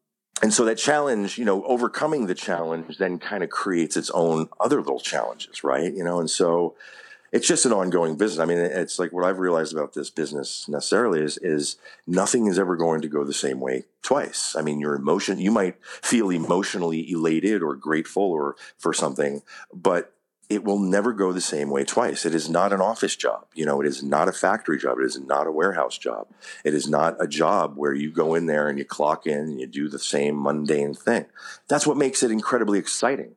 and 0.42 0.54
so 0.54 0.66
that 0.66 0.78
challenge, 0.78 1.38
you 1.38 1.46
know, 1.46 1.64
overcoming 1.64 2.26
the 2.26 2.36
challenge 2.36 2.98
then 2.98 3.20
kind 3.20 3.44
of 3.44 3.50
creates 3.50 3.96
its 3.96 4.10
own 4.12 4.50
other 4.60 4.78
little 4.78 5.00
challenges, 5.00 5.64
right? 5.64 5.94
You 5.94 6.04
know, 6.04 6.20
and 6.20 6.30
so 6.30 6.76
it's 7.34 7.48
just 7.48 7.66
an 7.66 7.74
ongoing 7.74 8.16
business. 8.16 8.40
I 8.40 8.46
mean, 8.46 8.60
it's 8.60 9.00
like 9.00 9.12
what 9.12 9.26
I've 9.26 9.40
realized 9.40 9.74
about 9.74 9.94
this 9.94 10.12
business 10.12 10.70
necessarily 10.70 11.20
is 11.20 11.40
is 11.40 11.78
nothing 12.06 12.46
is 12.46 12.60
ever 12.60 12.78
going 12.78 13.02
to 13.02 13.08
go 13.08 13.24
the 13.24 13.34
same 13.34 13.60
way 13.60 13.86
twice. 14.04 14.56
I 14.56 14.62
mean, 14.62 14.80
your 14.80 14.94
emotion, 14.94 15.40
you 15.40 15.50
might 15.50 15.84
feel 15.84 16.30
emotionally 16.30 17.12
elated 17.12 17.64
or 17.64 17.76
grateful 17.76 18.24
or 18.24 18.56
for 18.78 18.94
something, 18.94 19.42
but 19.74 20.14
it 20.48 20.64
will 20.64 20.78
never 20.78 21.12
go 21.12 21.34
the 21.34 21.42
same 21.42 21.72
way 21.72 21.84
twice. 21.84 22.24
It 22.24 22.36
is 22.36 22.50
not 22.50 22.72
an 22.72 22.82
office 22.82 23.16
job. 23.16 23.48
You 23.56 23.66
know, 23.66 23.82
it 23.82 23.88
is 23.88 24.04
not 24.04 24.28
a 24.28 24.34
factory 24.34 24.78
job. 24.78 25.00
It 25.00 25.06
is 25.06 25.20
not 25.20 25.48
a 25.48 25.52
warehouse 25.52 25.98
job. 25.98 26.28
It 26.64 26.76
is 26.76 26.88
not 26.88 27.16
a 27.20 27.28
job 27.28 27.74
where 27.78 27.96
you 27.96 28.12
go 28.12 28.36
in 28.36 28.46
there 28.46 28.70
and 28.70 28.78
you 28.78 28.86
clock 28.86 29.26
in 29.26 29.40
and 29.40 29.60
you 29.60 29.66
do 29.66 29.90
the 29.90 29.98
same 29.98 30.40
mundane 30.40 30.94
thing. 30.94 31.26
That's 31.68 31.88
what 31.88 31.98
makes 31.98 32.22
it 32.22 32.30
incredibly 32.30 32.78
exciting. 32.78 33.36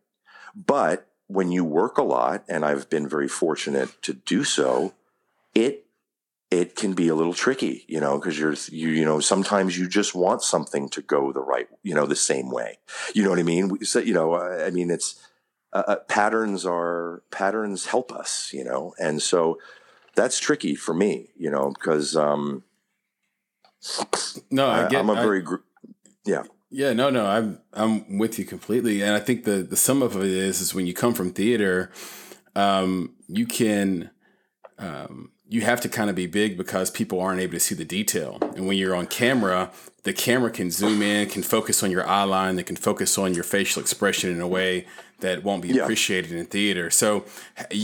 But 0.54 1.08
when 1.28 1.50
you 1.50 1.64
work 1.64 1.98
a 1.98 2.02
lot, 2.02 2.44
and 2.48 2.64
I've 2.64 2.88
been 2.88 3.08
very 3.08 3.28
fortunate 3.28 4.02
to 4.02 4.12
do 4.12 4.44
so, 4.44 4.94
it 5.54 5.86
it 6.50 6.76
can 6.76 6.92
be 6.92 7.08
a 7.08 7.14
little 7.14 7.34
tricky, 7.34 7.84
you 7.88 8.00
know, 8.00 8.18
because 8.18 8.38
you're 8.38 8.54
you 8.70 8.88
you 8.90 9.04
know 9.04 9.20
sometimes 9.20 9.78
you 9.78 9.88
just 9.88 10.14
want 10.14 10.42
something 10.42 10.88
to 10.90 11.02
go 11.02 11.32
the 11.32 11.40
right, 11.40 11.68
you 11.82 11.94
know, 11.94 12.06
the 12.06 12.16
same 12.16 12.50
way. 12.50 12.78
You 13.14 13.24
know 13.24 13.30
what 13.30 13.38
I 13.38 13.44
mean? 13.44 13.84
So, 13.84 13.98
you 13.98 14.14
know, 14.14 14.36
I 14.36 14.70
mean, 14.70 14.90
it's 14.90 15.20
uh, 15.72 15.82
uh, 15.88 15.96
patterns 16.08 16.64
are 16.64 17.22
patterns 17.30 17.86
help 17.86 18.12
us, 18.12 18.52
you 18.52 18.64
know, 18.64 18.94
and 18.98 19.20
so 19.20 19.58
that's 20.14 20.38
tricky 20.38 20.74
for 20.74 20.94
me, 20.94 21.30
you 21.36 21.50
know, 21.50 21.72
because 21.72 22.16
um, 22.16 22.62
no, 24.50 24.68
I, 24.68 24.84
I 24.84 24.94
am 24.94 25.10
a 25.10 25.14
very 25.14 25.42
gr- 25.42 25.56
yeah. 26.24 26.44
Yeah, 26.70 26.92
no, 26.92 27.10
no, 27.10 27.26
I'm 27.26 27.60
I'm 27.72 28.18
with 28.18 28.38
you 28.38 28.44
completely, 28.44 29.00
and 29.00 29.14
I 29.14 29.20
think 29.20 29.44
the 29.44 29.62
the 29.62 29.76
sum 29.76 30.02
of 30.02 30.16
it 30.16 30.24
is 30.24 30.60
is 30.60 30.74
when 30.74 30.86
you 30.86 30.94
come 30.94 31.14
from 31.14 31.32
theater, 31.32 31.92
um, 32.56 33.14
you 33.28 33.46
can 33.46 34.10
um, 34.78 35.30
you 35.48 35.60
have 35.60 35.80
to 35.82 35.88
kind 35.88 36.10
of 36.10 36.16
be 36.16 36.26
big 36.26 36.56
because 36.56 36.90
people 36.90 37.20
aren't 37.20 37.40
able 37.40 37.52
to 37.52 37.60
see 37.60 37.74
the 37.74 37.84
detail. 37.84 38.38
And 38.56 38.66
when 38.66 38.76
you're 38.76 38.96
on 38.96 39.06
camera, 39.06 39.70
the 40.02 40.12
camera 40.12 40.50
can 40.50 40.70
zoom 40.70 41.02
in, 41.02 41.28
can 41.28 41.42
focus 41.42 41.82
on 41.84 41.90
your 41.90 42.06
eye 42.06 42.24
line, 42.24 42.56
they 42.56 42.64
can 42.64 42.76
focus 42.76 43.16
on 43.16 43.32
your 43.32 43.44
facial 43.44 43.80
expression 43.80 44.30
in 44.30 44.40
a 44.40 44.48
way 44.48 44.86
that 45.20 45.44
won't 45.44 45.62
be 45.62 45.68
yeah. 45.68 45.82
appreciated 45.82 46.32
in 46.32 46.46
theater. 46.46 46.90
So, 46.90 47.24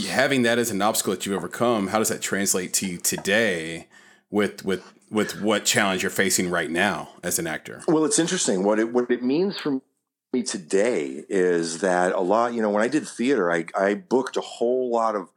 having 0.09 0.43
that 0.43 0.59
as 0.59 0.71
an 0.71 0.81
obstacle 0.81 1.13
that 1.13 1.25
you 1.25 1.35
overcome, 1.35 1.87
how 1.87 1.99
does 1.99 2.09
that 2.09 2.21
translate 2.21 2.73
to 2.75 2.87
you 2.87 2.97
today 2.97 3.87
with 4.29 4.65
with 4.65 4.93
with 5.09 5.41
what 5.41 5.65
challenge 5.65 6.03
you're 6.03 6.09
facing 6.09 6.49
right 6.49 6.69
now 6.69 7.09
as 7.23 7.39
an 7.39 7.47
actor? 7.47 7.83
Well, 7.87 8.05
it's 8.05 8.19
interesting. 8.19 8.63
What 8.63 8.79
it 8.79 8.91
what 8.93 9.09
it 9.11 9.23
means 9.23 9.57
for 9.59 9.81
me 10.31 10.43
today 10.43 11.23
is 11.29 11.81
that 11.81 12.13
a 12.13 12.19
lot. 12.21 12.53
You 12.53 12.61
know, 12.61 12.69
when 12.69 12.83
I 12.83 12.87
did 12.87 13.07
theater, 13.07 13.51
I 13.51 13.65
I 13.75 13.93
booked 13.95 14.37
a 14.37 14.41
whole 14.41 14.91
lot 14.91 15.15
of 15.15 15.29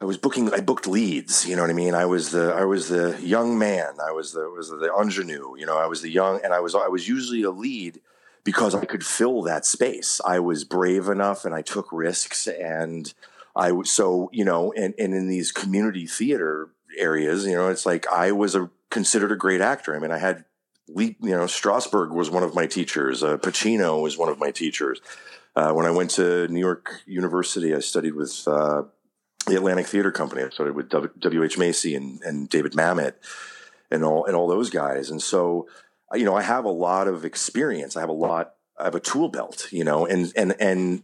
I 0.00 0.06
was 0.06 0.18
booking. 0.18 0.52
I 0.52 0.60
booked 0.60 0.86
leads. 0.86 1.46
You 1.46 1.56
know 1.56 1.62
what 1.62 1.70
I 1.70 1.74
mean. 1.74 1.94
I 1.94 2.04
was 2.04 2.30
the 2.30 2.52
I 2.52 2.64
was 2.64 2.88
the 2.88 3.18
young 3.22 3.58
man. 3.58 3.94
I 4.06 4.12
was 4.12 4.32
the 4.32 4.50
was 4.50 4.68
the 4.68 4.92
ingenue. 5.00 5.56
You 5.56 5.64
know, 5.64 5.78
I 5.78 5.86
was 5.86 6.02
the 6.02 6.10
young, 6.10 6.40
and 6.44 6.52
I 6.52 6.60
was 6.60 6.74
I 6.74 6.88
was 6.88 7.08
usually 7.08 7.42
a 7.42 7.50
lead 7.50 8.00
because 8.44 8.74
I 8.74 8.84
could 8.84 9.04
fill 9.04 9.40
that 9.42 9.64
space. 9.64 10.20
I 10.24 10.40
was 10.40 10.64
brave 10.64 11.08
enough, 11.08 11.46
and 11.46 11.54
I 11.54 11.62
took 11.62 11.90
risks, 11.90 12.46
and 12.46 13.12
I 13.56 13.72
was 13.72 13.90
so 13.90 14.28
you 14.32 14.44
know, 14.44 14.72
and 14.72 14.94
and 14.98 15.14
in 15.14 15.28
these 15.28 15.52
community 15.52 16.06
theater 16.06 16.68
areas, 16.98 17.46
you 17.46 17.54
know, 17.54 17.68
it's 17.68 17.86
like 17.86 18.06
I 18.08 18.32
was 18.32 18.54
a 18.54 18.70
considered 18.94 19.32
a 19.32 19.36
great 19.36 19.60
actor. 19.60 19.94
I 19.94 19.98
mean, 19.98 20.12
I 20.12 20.18
had 20.18 20.44
you 20.86 21.16
know, 21.20 21.46
Strasberg 21.46 22.10
was 22.10 22.30
one 22.30 22.44
of 22.44 22.54
my 22.54 22.66
teachers. 22.66 23.22
Uh, 23.22 23.36
Pacino 23.36 24.00
was 24.00 24.16
one 24.16 24.28
of 24.28 24.38
my 24.38 24.50
teachers. 24.50 25.00
Uh, 25.56 25.72
when 25.72 25.84
I 25.84 25.90
went 25.90 26.10
to 26.12 26.46
New 26.48 26.60
York 26.60 27.02
University, 27.06 27.74
I 27.74 27.80
studied 27.80 28.14
with 28.14 28.46
uh, 28.46 28.82
the 29.46 29.56
Atlantic 29.56 29.86
Theater 29.86 30.12
Company. 30.12 30.42
I 30.42 30.50
studied 30.50 30.76
with 30.76 30.88
W. 30.90 31.42
H. 31.42 31.58
Macy 31.58 31.94
and, 31.94 32.22
and 32.22 32.48
David 32.48 32.72
Mamet 32.72 33.14
and 33.90 34.04
all 34.04 34.24
and 34.26 34.36
all 34.36 34.46
those 34.46 34.70
guys. 34.70 35.10
And 35.10 35.20
so, 35.22 35.68
you 36.12 36.24
know, 36.24 36.36
I 36.36 36.42
have 36.42 36.64
a 36.64 36.70
lot 36.70 37.08
of 37.08 37.24
experience. 37.24 37.96
I 37.96 38.00
have 38.00 38.08
a 38.08 38.12
lot. 38.12 38.54
I 38.78 38.84
have 38.84 38.94
a 38.94 39.00
tool 39.00 39.28
belt. 39.28 39.68
You 39.72 39.84
know, 39.84 40.06
and 40.06 40.32
and 40.36 40.54
and 40.60 41.02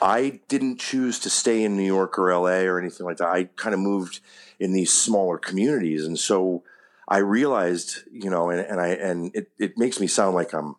I 0.00 0.40
didn't 0.48 0.78
choose 0.78 1.18
to 1.20 1.30
stay 1.30 1.64
in 1.64 1.76
New 1.76 1.90
York 1.96 2.18
or 2.18 2.30
L.A. 2.30 2.66
or 2.66 2.78
anything 2.78 3.06
like 3.06 3.18
that. 3.18 3.28
I 3.28 3.44
kind 3.56 3.74
of 3.74 3.80
moved 3.80 4.20
in 4.58 4.72
these 4.72 4.92
smaller 4.92 5.36
communities, 5.38 6.06
and 6.06 6.18
so 6.18 6.62
I 7.08 7.18
realized, 7.18 7.98
you 8.10 8.30
know, 8.30 8.50
and, 8.50 8.60
and 8.60 8.80
I 8.80 8.88
and 8.88 9.30
it 9.34 9.50
it 9.58 9.78
makes 9.78 10.00
me 10.00 10.06
sound 10.06 10.34
like 10.34 10.52
I'm 10.52 10.76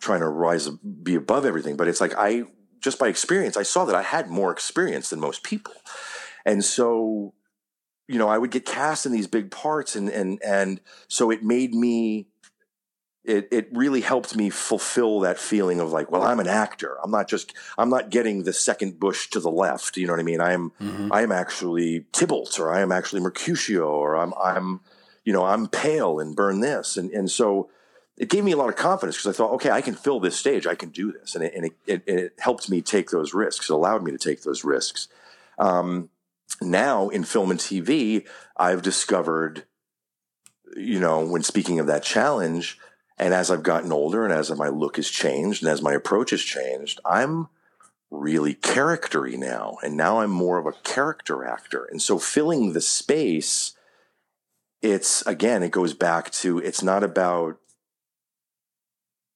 trying 0.00 0.20
to 0.20 0.28
rise 0.28 0.68
be 0.68 1.14
above 1.14 1.44
everything, 1.44 1.76
but 1.76 1.88
it's 1.88 2.00
like 2.00 2.14
I 2.16 2.44
just 2.80 2.98
by 2.98 3.08
experience, 3.08 3.56
I 3.56 3.62
saw 3.62 3.84
that 3.84 3.94
I 3.94 4.02
had 4.02 4.30
more 4.30 4.50
experience 4.50 5.10
than 5.10 5.20
most 5.20 5.42
people. 5.42 5.74
And 6.44 6.64
so, 6.64 7.34
you 8.06 8.18
know, 8.18 8.28
I 8.28 8.38
would 8.38 8.50
get 8.50 8.64
cast 8.64 9.06
in 9.06 9.12
these 9.12 9.26
big 9.26 9.50
parts 9.50 9.94
and 9.96 10.08
and 10.08 10.40
and 10.44 10.80
so 11.06 11.30
it 11.30 11.42
made 11.42 11.74
me 11.74 12.28
it 13.28 13.48
it 13.52 13.68
really 13.72 14.00
helped 14.00 14.34
me 14.34 14.50
fulfill 14.50 15.20
that 15.20 15.38
feeling 15.38 15.80
of 15.80 15.92
like, 15.92 16.10
well, 16.10 16.22
I'm 16.22 16.40
an 16.40 16.48
actor. 16.48 16.96
I'm 17.02 17.10
not 17.10 17.28
just 17.28 17.54
I'm 17.76 17.90
not 17.90 18.10
getting 18.10 18.44
the 18.44 18.52
second 18.52 18.98
bush 18.98 19.28
to 19.30 19.40
the 19.40 19.50
left. 19.50 19.96
You 19.96 20.06
know 20.06 20.14
what 20.14 20.20
I 20.20 20.24
mean? 20.24 20.40
I'm 20.40 20.70
mm-hmm. 20.80 21.12
I 21.12 21.22
am 21.22 21.30
actually 21.30 22.06
Tybalt 22.12 22.58
or 22.58 22.72
I 22.72 22.80
am 22.80 22.90
actually 22.90 23.20
Mercutio 23.20 23.88
or 23.88 24.16
I'm 24.16 24.32
I'm 24.42 24.80
you 25.24 25.32
know, 25.34 25.44
I'm 25.44 25.68
pale 25.68 26.20
and 26.20 26.34
burn 26.34 26.60
this. 26.60 26.96
And 26.96 27.10
and 27.10 27.30
so 27.30 27.68
it 28.16 28.30
gave 28.30 28.44
me 28.44 28.52
a 28.52 28.56
lot 28.56 28.70
of 28.70 28.76
confidence 28.76 29.16
because 29.16 29.34
I 29.34 29.36
thought, 29.36 29.52
okay, 29.54 29.70
I 29.70 29.82
can 29.82 29.94
fill 29.94 30.20
this 30.20 30.36
stage, 30.36 30.66
I 30.66 30.74
can 30.74 30.88
do 30.88 31.12
this, 31.12 31.34
and 31.34 31.44
it, 31.44 31.54
and 31.54 31.66
it, 31.66 31.72
it, 31.86 32.02
it 32.06 32.32
helped 32.38 32.68
me 32.68 32.82
take 32.82 33.10
those 33.10 33.34
risks. 33.34 33.70
It 33.70 33.74
allowed 33.74 34.02
me 34.02 34.10
to 34.10 34.18
take 34.18 34.42
those 34.42 34.64
risks. 34.64 35.06
Um, 35.58 36.08
now 36.60 37.10
in 37.10 37.24
film 37.24 37.50
and 37.50 37.60
TV, 37.60 38.26
I've 38.56 38.82
discovered, 38.82 39.64
you 40.76 40.98
know, 40.98 41.24
when 41.24 41.42
speaking 41.42 41.78
of 41.78 41.86
that 41.86 42.02
challenge, 42.02 42.78
and 43.18 43.34
as 43.34 43.50
I've 43.50 43.62
gotten 43.62 43.92
older, 43.92 44.24
and 44.24 44.32
as 44.32 44.50
my 44.56 44.68
look 44.68 44.96
has 44.96 45.08
changed, 45.08 45.62
and 45.62 45.70
as 45.70 45.82
my 45.82 45.92
approach 45.92 46.30
has 46.30 46.42
changed, 46.42 47.00
I'm 47.04 47.48
really 48.10 48.54
charactery 48.54 49.36
now, 49.36 49.76
and 49.82 49.96
now 49.96 50.20
I'm 50.20 50.30
more 50.30 50.58
of 50.58 50.66
a 50.66 50.72
character 50.72 51.44
actor, 51.44 51.84
and 51.84 52.00
so 52.00 52.18
filling 52.18 52.72
the 52.72 52.80
space. 52.80 53.74
It's 54.80 55.26
again, 55.26 55.64
it 55.64 55.72
goes 55.72 55.92
back 55.92 56.30
to 56.32 56.58
it's 56.58 56.82
not 56.82 57.02
about 57.02 57.58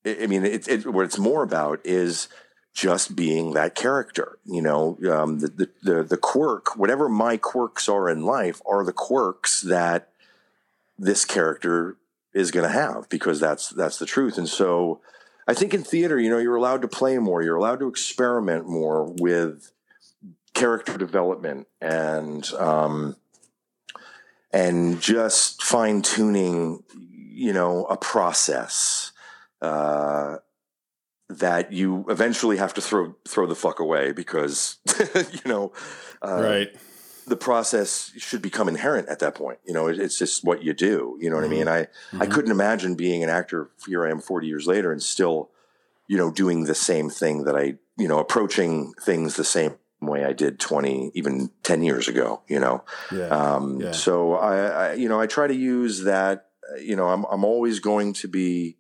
I 0.05 0.27
mean, 0.27 0.45
it, 0.45 0.69
it, 0.69 0.87
what 0.87 1.05
it's 1.05 1.19
more 1.19 1.43
about 1.43 1.81
is 1.85 2.29
just 2.75 3.15
being 3.15 3.53
that 3.53 3.75
character. 3.75 4.39
You 4.45 4.63
know, 4.63 4.99
um, 5.11 5.39
the, 5.41 5.49
the, 5.49 5.71
the 5.83 6.03
the 6.05 6.17
quirk, 6.17 6.77
whatever 6.77 7.09
my 7.09 7.37
quirks 7.37 7.89
are 7.89 8.09
in 8.09 8.25
life, 8.25 8.61
are 8.67 8.85
the 8.85 8.93
quirks 8.93 9.61
that 9.63 10.09
this 10.99 11.25
character 11.25 11.97
is 12.35 12.51
going 12.51 12.67
to 12.67 12.73
have 12.73 13.09
because 13.09 13.41
that's 13.41 13.71
that's 13.71 13.99
the 13.99 14.07
truth. 14.07 14.39
And 14.39 14.49
so, 14.49 15.01
I 15.47 15.55
think 15.55 15.75
in 15.75 15.83
theater, 15.83 16.19
you 16.19 16.31
know, 16.31 16.39
you're 16.39 16.57
allowed 16.57 16.83
to 16.83 16.89
play 16.89 17.19
more. 17.19 17.43
You're 17.43 17.57
allowed 17.57 17.81
to 17.81 17.89
experiment 17.89 18.69
more 18.69 19.05
with 19.05 19.73
character 20.55 20.97
development 20.97 21.67
and 21.81 22.51
um, 22.55 23.17
and 24.53 25.01
just 25.01 25.63
fine 25.63 26.03
tuning. 26.03 26.83
You 27.35 27.53
know, 27.53 27.87
a 27.87 27.97
process 27.97 29.13
uh, 29.63 30.37
that 31.29 31.73
you 31.73 32.05
eventually 32.09 32.59
have 32.59 32.75
to 32.75 32.81
throw 32.81 33.15
throw 33.27 33.47
the 33.47 33.55
fuck 33.55 33.81
away 33.81 34.13
because 34.13 34.79
you 35.15 35.41
know 35.47 35.73
uh, 36.23 36.41
right 36.43 36.77
the 37.27 37.37
process 37.37 38.13
should 38.17 38.43
become 38.43 38.69
inherent 38.69 39.09
at 39.09 39.19
that 39.19 39.35
point 39.35 39.59
you 39.65 39.73
know 39.73 39.89
it, 39.89 39.99
it's 39.99 40.19
just 40.19 40.45
what 40.45 40.63
you 40.63 40.73
do 40.73 41.17
you 41.21 41.31
know 41.31 41.37
what 41.37 41.45
mm-hmm. 41.45 41.53
i 41.53 41.57
mean 41.57 41.69
i 41.69 41.83
mm-hmm. 41.83 42.23
i 42.23 42.27
couldn't 42.27 42.51
imagine 42.51 42.95
being 42.95 43.23
an 43.23 43.29
actor 43.29 43.71
here 43.87 44.07
i 44.07 44.11
am 44.11 44.21
40 44.21 44.47
years 44.47 44.67
later 44.67 44.93
and 44.93 45.03
still 45.03 45.51
you 46.09 46.17
know 46.17 46.31
doing 46.31 46.65
the 46.65 46.75
same 46.75 47.11
thing 47.11 47.45
that 47.45 47.57
i 47.57 47.75
you 47.97 48.09
know 48.09 48.19
approaching 48.19 48.93
things 49.01 49.37
the 49.37 49.45
same 49.45 49.75
way 50.01 50.25
i 50.25 50.33
did 50.33 50.59
20 50.59 51.13
even 51.15 51.51
10 51.63 51.83
years 51.83 52.09
ago 52.09 52.43
you 52.49 52.59
know 52.59 52.85
yeah. 53.13 53.29
Um, 53.29 53.81
yeah. 53.81 53.93
so 53.93 54.35
I, 54.35 54.57
I 54.57 54.93
you 54.95 55.09
know 55.09 55.21
i 55.21 55.27
try 55.27 55.47
to 55.47 55.55
use 55.55 56.03
that 56.05 56.49
you 56.81 56.97
know 56.97 57.09
i'm 57.09 57.25
i'm 57.31 57.45
always 57.45 57.79
going 57.79 58.13
to 58.15 58.29
be 58.29 58.77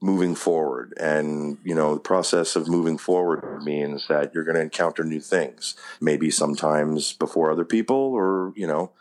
moving 0.00 0.34
forward. 0.34 0.92
And, 0.98 1.58
you 1.64 1.74
know, 1.74 1.94
the 1.94 2.00
process 2.00 2.56
of 2.56 2.68
moving 2.68 2.98
forward 2.98 3.62
means 3.62 4.06
that 4.08 4.34
you're 4.34 4.44
going 4.44 4.56
to 4.56 4.60
encounter 4.60 5.04
new 5.04 5.20
things, 5.20 5.74
maybe 6.00 6.30
sometimes 6.30 7.12
before 7.14 7.50
other 7.50 7.64
people 7.64 7.96
or, 7.96 8.52
you 8.56 8.66
know, 8.66 8.92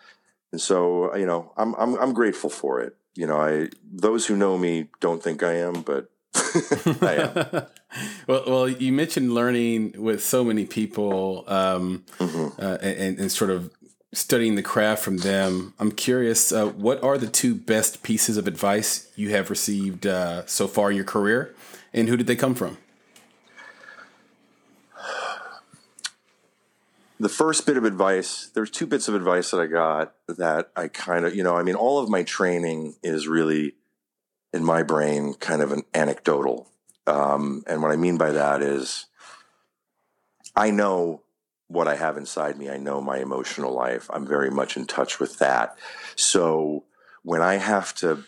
and 0.53 0.62
so, 0.62 1.13
you 1.15 1.25
know, 1.25 1.51
I'm, 1.58 1.73
I'm, 1.75 1.95
I'm 1.95 2.13
grateful 2.13 2.49
for 2.49 2.79
it. 2.79 2.95
You 3.15 3.25
know, 3.25 3.38
I, 3.38 3.69
those 3.91 4.27
who 4.27 4.38
know 4.38 4.58
me 4.58 4.88
don't 5.01 5.21
think 5.21 5.41
I 5.41 5.53
am, 5.53 5.82
but 5.82 6.12
I 7.01 7.15
am. 7.15 7.65
well, 8.27 8.43
well, 8.47 8.69
you 8.69 8.93
mentioned 8.93 9.34
learning 9.34 9.95
with 9.97 10.23
so 10.23 10.43
many 10.43 10.65
people 10.65 11.43
um, 11.47 12.06
mm-hmm. 12.19 12.62
uh, 12.62 12.77
and, 12.82 13.19
and, 13.19 13.32
sort 13.32 13.49
of 13.49 13.71
studying 14.13 14.56
the 14.56 14.63
craft 14.63 15.04
from 15.04 15.17
them, 15.17 15.73
I'm 15.80 15.91
curious, 15.91 16.52
uh, 16.52 16.67
what 16.67 17.04
are 17.04 17.17
the 17.17 17.28
two 17.28 17.56
best 17.56 18.04
pieces 18.04 18.38
of 18.38 18.47
advice 18.47 19.12
you 19.15 19.32
have 19.32 19.49
received 19.49 20.06
uh, 20.06 20.45
so 20.45 20.67
far 20.67 20.91
in 20.91 20.95
your 20.95 21.06
career, 21.06 21.54
and 21.93 22.08
who 22.08 22.15
did 22.15 22.28
they 22.28 22.36
come 22.36 22.56
from? 22.56 22.78
The 27.19 27.30
first 27.30 27.65
bit 27.65 27.78
of 27.78 27.86
advice, 27.86 28.49
there's 28.54 28.69
two 28.69 28.86
bits 28.86 29.08
of 29.08 29.15
advice 29.15 29.52
that 29.52 29.60
I 29.60 29.67
got 29.67 30.13
that 30.28 30.69
I 30.76 30.89
kind 30.89 31.26
of, 31.26 31.36
you 31.36 31.43
know, 31.43 31.56
I 31.56 31.63
mean, 31.63 31.76
all 31.76 31.99
of 31.99 32.10
my 32.10 32.23
training 32.23 32.95
is 33.02 33.28
really 33.28 33.73
in 34.54 34.63
my 34.63 34.84
brain 34.84 35.34
kind 35.36 35.62
of 35.62 35.71
an 35.71 35.84
anecdotal. 35.93 36.69
Um, 37.08 37.63
and 37.65 37.82
what 37.82 37.91
I 37.91 37.95
mean 37.95 38.17
by 38.17 38.32
that 38.32 38.62
is 38.62 39.06
I 40.56 40.69
know 40.69 41.22
what 41.73 41.88
I 41.88 41.95
have 41.95 42.17
inside 42.17 42.57
me. 42.57 42.69
I 42.69 42.77
know 42.77 43.01
my 43.01 43.17
emotional 43.17 43.73
life. 43.73 44.09
I'm 44.13 44.27
very 44.27 44.51
much 44.51 44.77
in 44.77 44.86
touch 44.86 45.19
with 45.19 45.39
that. 45.39 45.77
So 46.15 46.83
when 47.23 47.41
I 47.41 47.55
have 47.55 47.93
to, 47.95 48.23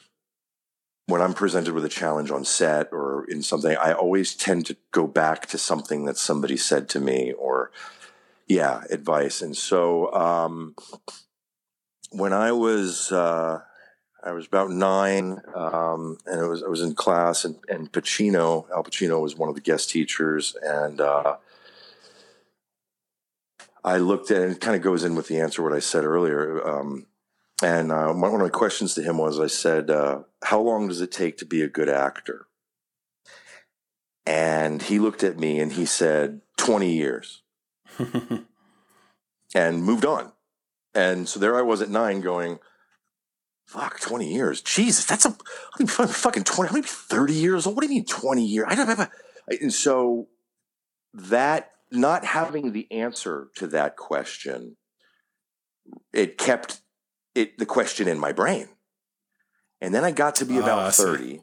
when 1.08 1.22
I'm 1.22 1.34
presented 1.34 1.74
with 1.74 1.86
a 1.86 1.90
challenge 1.90 2.32
on 2.32 2.44
set 2.44 2.90
or 2.92 3.26
in 3.30 3.44
something, 3.44 3.78
I 3.78 3.94
always 3.94 4.36
tend 4.36 4.66
to 4.66 4.78
go 4.92 5.06
back 5.06 5.46
to 5.48 5.58
something 5.58 6.06
that 6.06 6.18
somebody 6.18 6.58
said 6.58 6.90
to 6.90 7.00
me 7.00 7.34
or, 7.34 7.72
yeah, 8.48 8.84
advice. 8.90 9.42
And 9.42 9.56
so 9.56 10.12
um, 10.14 10.76
when 12.10 12.34
I 12.34 12.52
was, 12.52 13.12
uh, 13.12 13.62
I 14.24 14.32
was 14.32 14.48
about 14.48 14.72
nine, 14.72 15.40
um, 15.54 16.18
and 16.26 16.42
it 16.42 16.48
was 16.48 16.64
I 16.64 16.68
was 16.68 16.82
in 16.82 16.96
class, 16.96 17.46
and, 17.46 17.58
and 17.70 17.92
Pacino, 17.92 18.66
Al 18.76 18.84
Pacino, 18.84 19.22
was 19.22 19.36
one 19.36 19.50
of 19.50 19.56
the 19.56 19.62
guest 19.62 19.92
teachers, 19.92 20.56
and 20.64 21.00
uh, 21.00 21.36
I 23.86 23.98
looked 23.98 24.32
at, 24.32 24.42
and 24.42 24.52
it 24.52 24.62
kind 24.62 24.76
of 24.76 24.82
goes 24.82 25.04
in 25.04 25.16
with 25.16 25.28
the 25.28 25.40
answer 25.40 25.62
what 25.62 25.72
I 25.72 25.80
said 25.80 26.04
earlier. 26.04 26.68
Um, 26.68 27.06
and 27.64 27.92
uh, 27.92 28.12
one 28.12 28.34
of 28.34 28.40
my 28.42 28.50
questions 28.50 28.96
to 28.96 29.04
him 29.04 29.18
was, 29.18 29.40
I 29.40 29.48
said, 29.48 29.90
uh, 29.90 30.24
"How 30.44 30.60
long 30.60 30.88
does 30.90 31.00
it 31.00 31.12
take 31.12 31.38
to 31.38 31.46
be 31.46 31.62
a 31.62 31.70
good 31.70 31.88
actor?" 31.88 32.48
And 34.26 34.82
he 34.82 35.00
looked 35.00 35.24
at 35.24 35.40
me 35.40 35.60
and 35.60 35.72
he 35.72 35.86
said, 35.86 36.42
20 36.58 36.92
years, 36.92 37.44
and 39.56 39.84
moved 39.84 40.04
on. 40.04 40.32
And 40.96 41.30
so 41.30 41.40
there 41.40 41.56
I 41.56 41.62
was 41.62 41.82
at 41.82 41.90
nine, 41.90 42.22
going 42.22 42.58
Fuck, 43.66 44.00
20 44.00 44.32
years. 44.32 44.62
Jesus, 44.62 45.06
that's 45.06 45.26
a 45.26 45.36
I'm 45.80 45.88
fucking 45.88 46.44
20. 46.44 46.70
I'm 46.70 46.76
maybe 46.76 46.88
30 46.88 47.34
years 47.34 47.66
old. 47.66 47.76
What 47.76 47.82
do 47.82 47.88
you 47.88 47.96
mean 47.96 48.06
20 48.06 48.46
years? 48.46 48.68
I 48.70 48.76
don't 48.76 48.88
have 48.88 49.00
a. 49.00 49.10
And 49.50 49.74
so 49.74 50.28
that 51.14 51.72
not 51.96 52.26
having 52.26 52.72
the 52.72 52.92
answer 52.92 53.50
to 53.56 53.68
that 53.68 53.96
question, 53.98 54.78
it 56.14 56.38
kept 56.38 56.82
it 57.34 57.58
the 57.58 57.66
question 57.66 58.08
in 58.08 58.20
my 58.20 58.32
brain. 58.32 58.68
And 59.82 59.94
then 59.94 60.04
I 60.04 60.12
got 60.12 60.36
to 60.36 60.46
be 60.46 60.58
about 60.58 60.80
uh, 60.80 60.92
30. 60.92 61.42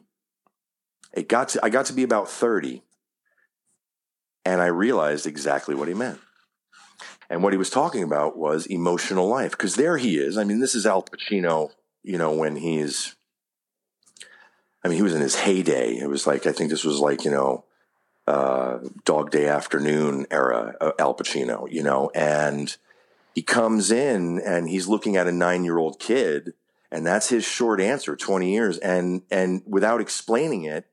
It 1.13 1.29
got 1.29 1.49
to 1.49 1.59
I 1.63 1.69
got 1.69 1.85
to 1.87 1.93
be 1.93 2.03
about 2.03 2.29
30 2.29 2.81
and 4.45 4.61
I 4.61 4.67
realized 4.67 5.25
exactly 5.25 5.75
what 5.75 5.87
he 5.87 5.93
meant. 5.93 6.19
And 7.29 7.41
what 7.41 7.53
he 7.53 7.57
was 7.57 7.69
talking 7.69 8.03
about 8.03 8.37
was 8.37 8.65
emotional 8.65 9.27
life 9.27 9.51
because 9.51 9.75
there 9.75 9.97
he 9.97 10.17
is. 10.17 10.37
I 10.37 10.43
mean, 10.43 10.59
this 10.59 10.75
is 10.75 10.85
Al 10.85 11.03
Pacino 11.03 11.71
you 12.03 12.17
know, 12.17 12.33
when 12.33 12.57
he's, 12.57 13.15
I 14.83 14.89
mean, 14.89 14.97
he 14.97 15.03
was 15.03 15.15
in 15.15 15.21
his 15.21 15.35
heyday. 15.35 15.95
It 15.95 16.09
was 16.09 16.27
like, 16.27 16.45
I 16.45 16.51
think 16.51 16.69
this 16.69 16.83
was 16.83 16.99
like, 16.99 17.23
you 17.23 17.31
know, 17.31 17.65
uh, 18.27 18.79
Dog 19.05 19.31
Day 19.31 19.47
Afternoon 19.47 20.25
era, 20.31 20.75
uh, 20.79 20.91
Al 20.99 21.15
Pacino, 21.15 21.71
you 21.71 21.83
know, 21.83 22.11
and 22.15 22.75
he 23.35 23.41
comes 23.41 23.91
in 23.91 24.39
and 24.39 24.69
he's 24.69 24.87
looking 24.87 25.17
at 25.17 25.27
a 25.27 25.31
nine 25.31 25.63
year 25.63 25.77
old 25.77 25.99
kid 25.99 26.53
and 26.91 27.05
that's 27.05 27.29
his 27.29 27.43
short 27.43 27.81
answer 27.81 28.15
20 28.15 28.53
years 28.53 28.77
and 28.77 29.23
and 29.31 29.63
without 29.65 29.99
explaining 29.99 30.63
it 30.63 30.85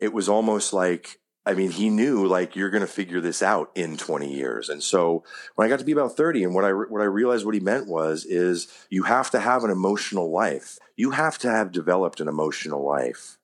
it 0.00 0.12
was 0.12 0.28
almost 0.28 0.72
like 0.72 1.20
I 1.46 1.54
mean, 1.54 1.70
he 1.70 1.88
knew 1.88 2.26
like 2.26 2.54
you're 2.54 2.70
going 2.70 2.82
to 2.82 2.86
figure 2.86 3.20
this 3.20 3.42
out 3.42 3.70
in 3.74 3.96
20 3.96 4.30
years. 4.30 4.68
And 4.68 4.82
so 4.82 5.24
when 5.54 5.66
I 5.66 5.68
got 5.70 5.78
to 5.78 5.86
be 5.86 5.92
about 5.92 6.16
30 6.16 6.44
and 6.44 6.54
what 6.54 6.64
I 6.64 6.72
what 6.72 7.00
I 7.00 7.06
realized 7.06 7.44
what 7.44 7.54
he 7.54 7.60
meant 7.60 7.86
was 7.86 8.24
is 8.26 8.68
you 8.90 9.04
have 9.04 9.30
to 9.30 9.40
have 9.40 9.64
an 9.64 9.70
emotional 9.70 10.30
life. 10.30 10.78
You 10.96 11.12
have 11.12 11.38
to 11.38 11.50
have 11.50 11.72
developed 11.72 12.20
an 12.20 12.28
emotional 12.28 12.86
life 12.86 13.38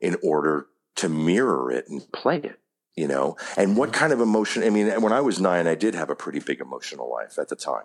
in 0.00 0.16
order 0.22 0.68
to 0.96 1.08
mirror 1.08 1.70
it 1.70 1.88
and 1.88 2.10
play 2.12 2.38
it, 2.38 2.58
you 2.96 3.08
know? 3.08 3.36
And 3.56 3.76
what 3.76 3.92
kind 3.92 4.12
of 4.12 4.20
emotion 4.20 4.62
I 4.62 4.70
mean, 4.70 4.88
when 5.00 5.12
I 5.12 5.20
was 5.20 5.40
9 5.40 5.66
I 5.66 5.74
did 5.74 5.94
have 5.94 6.10
a 6.10 6.16
pretty 6.16 6.40
big 6.40 6.60
emotional 6.60 7.10
life 7.10 7.38
at 7.38 7.48
the 7.48 7.56
time. 7.56 7.84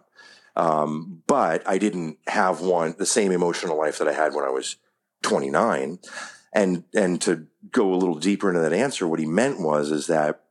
Um, 0.55 1.23
but 1.27 1.67
I 1.67 1.77
didn't 1.77 2.17
have 2.27 2.61
one 2.61 2.95
the 2.97 3.05
same 3.05 3.31
emotional 3.31 3.77
life 3.77 3.99
that 3.99 4.07
I 4.07 4.13
had 4.13 4.33
when 4.33 4.45
I 4.45 4.49
was 4.49 4.77
29 5.23 5.99
and 6.53 6.83
and 6.95 7.21
to 7.21 7.47
go 7.71 7.93
a 7.93 7.95
little 7.95 8.15
deeper 8.15 8.49
into 8.49 8.61
that 8.61 8.73
answer 8.73 9.07
what 9.07 9.19
he 9.19 9.25
meant 9.25 9.59
was 9.59 9.91
is 9.91 10.07
that 10.07 10.41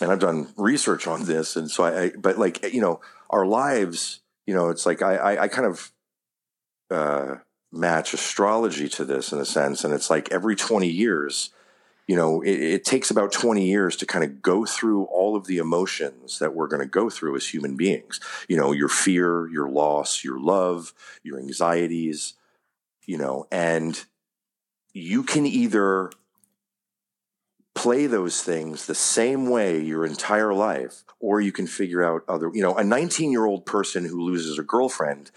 and 0.00 0.10
i've 0.10 0.18
done 0.18 0.52
research 0.56 1.06
on 1.06 1.24
this 1.24 1.56
and 1.56 1.70
so 1.70 1.84
i, 1.84 2.02
I 2.02 2.12
but 2.18 2.38
like 2.38 2.72
you 2.72 2.80
know 2.80 3.00
our 3.30 3.46
lives 3.46 4.20
you 4.46 4.54
know 4.54 4.68
it's 4.68 4.84
like 4.84 5.02
i 5.02 5.16
i, 5.16 5.42
I 5.44 5.48
kind 5.48 5.66
of 5.66 5.92
uh, 6.90 7.36
match 7.72 8.14
astrology 8.14 8.88
to 8.88 9.04
this 9.04 9.32
in 9.32 9.38
a 9.38 9.44
sense 9.44 9.84
and 9.84 9.92
it's 9.92 10.08
like 10.08 10.30
every 10.32 10.56
20 10.56 10.88
years 10.88 11.50
you 12.06 12.16
know 12.16 12.40
it, 12.40 12.60
it 12.60 12.84
takes 12.84 13.10
about 13.10 13.32
20 13.32 13.64
years 13.64 13.96
to 13.96 14.06
kind 14.06 14.24
of 14.24 14.40
go 14.40 14.64
through 14.64 15.04
all 15.04 15.36
of 15.36 15.46
the 15.46 15.58
emotions 15.58 16.38
that 16.38 16.54
we're 16.54 16.68
going 16.68 16.80
to 16.80 16.86
go 16.86 17.10
through 17.10 17.36
as 17.36 17.48
human 17.48 17.76
beings. 17.76 18.20
You 18.48 18.56
know 18.56 18.72
your 18.72 18.88
fear 18.88 19.48
your 19.48 19.68
loss 19.68 20.22
your 20.24 20.38
love 20.38 20.94
your 21.22 21.38
anxieties 21.38 22.34
you 23.04 23.18
know 23.18 23.46
and 23.50 24.04
you 24.92 25.22
can 25.22 25.44
either 25.44 26.10
play 27.76 28.06
those 28.06 28.42
things 28.42 28.86
the 28.86 28.94
same 28.94 29.50
way 29.50 29.78
your 29.78 30.04
entire 30.06 30.54
life, 30.54 31.04
or 31.20 31.40
you 31.40 31.52
can 31.52 31.66
figure 31.66 32.02
out 32.02 32.22
other, 32.26 32.50
you 32.52 32.62
know, 32.62 32.74
a 32.74 32.82
19 32.82 33.30
year 33.30 33.44
old 33.44 33.66
person 33.66 34.04
who 34.04 34.22
loses 34.22 34.58
a 34.58 34.62
girlfriend 34.62 35.30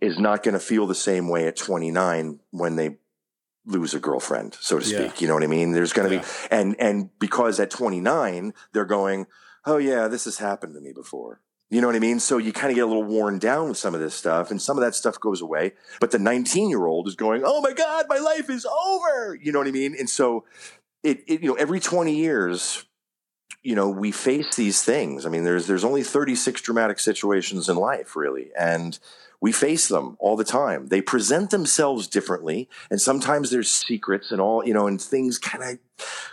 is 0.00 0.18
not 0.18 0.42
going 0.42 0.54
to 0.54 0.60
feel 0.60 0.86
the 0.86 0.94
same 0.94 1.28
way 1.28 1.46
at 1.46 1.56
29 1.56 2.40
when 2.50 2.76
they 2.76 2.96
lose 3.66 3.94
a 3.94 4.00
girlfriend, 4.00 4.56
so 4.60 4.78
to 4.78 4.84
speak. 4.84 4.98
Yeah. 4.98 5.20
You 5.20 5.28
know 5.28 5.34
what 5.34 5.42
I 5.42 5.48
mean? 5.48 5.72
There's 5.72 5.92
going 5.92 6.08
to 6.08 6.14
yeah. 6.16 6.22
be, 6.22 6.28
and, 6.50 6.76
and 6.78 7.18
because 7.18 7.60
at 7.60 7.70
29, 7.70 8.54
they're 8.72 8.84
going, 8.84 9.26
oh 9.66 9.76
yeah, 9.76 10.08
this 10.08 10.24
has 10.24 10.38
happened 10.38 10.74
to 10.74 10.80
me 10.80 10.92
before. 10.92 11.40
You 11.70 11.82
know 11.82 11.86
what 11.86 11.96
I 11.96 12.00
mean? 12.00 12.18
So 12.18 12.38
you 12.38 12.52
kind 12.52 12.70
of 12.70 12.76
get 12.76 12.84
a 12.84 12.86
little 12.86 13.04
worn 13.04 13.38
down 13.38 13.68
with 13.68 13.76
some 13.76 13.94
of 13.94 14.00
this 14.00 14.14
stuff, 14.14 14.50
and 14.50 14.60
some 14.60 14.78
of 14.78 14.84
that 14.84 14.94
stuff 14.94 15.20
goes 15.20 15.42
away. 15.42 15.74
But 16.00 16.10
the 16.10 16.18
19 16.18 16.70
year 16.70 16.86
old 16.86 17.06
is 17.06 17.14
going, 17.14 17.42
"Oh 17.44 17.60
my 17.60 17.74
God, 17.74 18.06
my 18.08 18.16
life 18.16 18.48
is 18.48 18.64
over." 18.64 19.34
You 19.34 19.52
know 19.52 19.58
what 19.58 19.68
I 19.68 19.72
mean? 19.72 19.94
And 19.98 20.08
so 20.08 20.46
it, 21.02 21.22
it, 21.26 21.42
you 21.42 21.48
know, 21.48 21.54
every 21.54 21.78
20 21.78 22.14
years, 22.14 22.86
you 23.62 23.74
know, 23.74 23.90
we 23.90 24.12
face 24.12 24.56
these 24.56 24.82
things. 24.82 25.26
I 25.26 25.28
mean, 25.28 25.44
there's 25.44 25.66
there's 25.66 25.84
only 25.84 26.02
36 26.02 26.62
dramatic 26.62 26.98
situations 26.98 27.68
in 27.68 27.76
life, 27.76 28.16
really, 28.16 28.50
and 28.58 28.98
we 29.40 29.52
face 29.52 29.88
them 29.88 30.16
all 30.18 30.36
the 30.36 30.44
time. 30.44 30.86
They 30.88 31.00
present 31.00 31.50
themselves 31.50 32.08
differently, 32.08 32.68
and 32.90 33.00
sometimes 33.00 33.50
there's 33.50 33.70
secrets 33.70 34.32
and 34.32 34.40
all, 34.40 34.66
you 34.66 34.74
know, 34.74 34.86
and 34.86 35.00
things 35.00 35.38
kind 35.38 35.62
of 35.62 35.78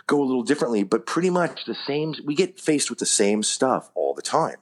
go 0.08 0.22
a 0.22 0.26
little 0.26 0.44
differently. 0.44 0.84
But 0.84 1.06
pretty 1.06 1.30
much 1.30 1.66
the 1.66 1.76
same. 1.88 2.16
We 2.26 2.36
get 2.36 2.60
faced 2.60 2.90
with 2.90 3.00
the 3.00 3.06
same 3.06 3.44
stuff 3.44 3.92
all 3.96 4.14
the 4.14 4.22
time. 4.22 4.58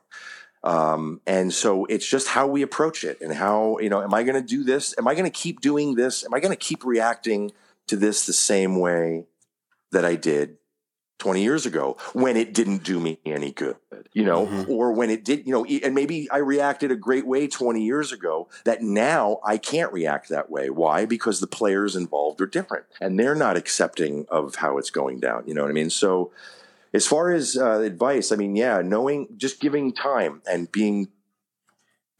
Um, 0.63 1.19
and 1.27 1.53
so 1.53 1.85
it's 1.85 2.07
just 2.07 2.29
how 2.29 2.47
we 2.47 2.61
approach 2.61 3.03
it 3.03 3.19
and 3.19 3.33
how, 3.33 3.79
you 3.79 3.89
know, 3.89 4.01
am 4.01 4.13
I 4.13 4.23
going 4.23 4.41
to 4.41 4.47
do 4.47 4.63
this? 4.63 4.95
Am 4.97 5.07
I 5.07 5.13
going 5.13 5.25
to 5.25 5.29
keep 5.29 5.59
doing 5.59 5.95
this? 5.95 6.23
Am 6.25 6.33
I 6.33 6.39
going 6.39 6.53
to 6.53 6.57
keep 6.57 6.85
reacting 6.85 7.51
to 7.87 7.97
this 7.97 8.25
the 8.25 8.33
same 8.33 8.79
way 8.79 9.25
that 9.91 10.05
I 10.05 10.15
did 10.15 10.57
20 11.19 11.41
years 11.41 11.65
ago 11.65 11.95
when 12.13 12.35
it 12.35 12.53
didn't 12.53 12.83
do 12.83 12.99
me 12.99 13.19
any 13.25 13.51
good, 13.51 13.77
you 14.11 14.25
know, 14.25 14.45
mm-hmm. 14.45 14.71
or 14.71 14.91
when 14.91 15.09
it 15.09 15.23
did, 15.23 15.45
you 15.47 15.53
know, 15.53 15.63
and 15.65 15.95
maybe 15.95 16.29
I 16.29 16.37
reacted 16.37 16.91
a 16.91 16.95
great 16.95 17.25
way 17.25 17.47
20 17.47 17.81
years 17.81 18.11
ago 18.11 18.49
that 18.65 18.81
now 18.81 19.39
I 19.43 19.57
can't 19.57 19.93
react 19.93 20.29
that 20.29 20.49
way. 20.49 20.69
Why? 20.69 21.05
Because 21.05 21.39
the 21.39 21.47
players 21.47 21.95
involved 21.95 22.41
are 22.41 22.45
different 22.45 22.85
and 22.99 23.17
they're 23.17 23.35
not 23.35 23.55
accepting 23.55 24.25
of 24.29 24.55
how 24.55 24.77
it's 24.77 24.89
going 24.89 25.19
down. 25.19 25.43
You 25.47 25.53
know 25.53 25.61
what 25.61 25.71
I 25.71 25.73
mean? 25.73 25.89
So, 25.89 26.31
as 26.93 27.07
far 27.07 27.31
as 27.31 27.57
uh, 27.57 27.79
advice, 27.79 28.31
I 28.31 28.35
mean, 28.35 28.55
yeah, 28.55 28.81
knowing, 28.83 29.27
just 29.35 29.59
giving 29.59 29.93
time 29.93 30.43
and 30.47 30.71
being, 30.71 31.07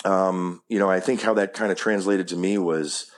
um, 0.04 0.64
you 0.68 0.80
know, 0.80 0.90
I 0.90 1.00
think 1.00 1.22
how 1.22 1.36
that 1.36 1.54
kind 1.54 1.72
of 1.72 1.78
translated 1.78 2.28
to 2.30 2.36
me 2.36 2.58
was 2.58 3.12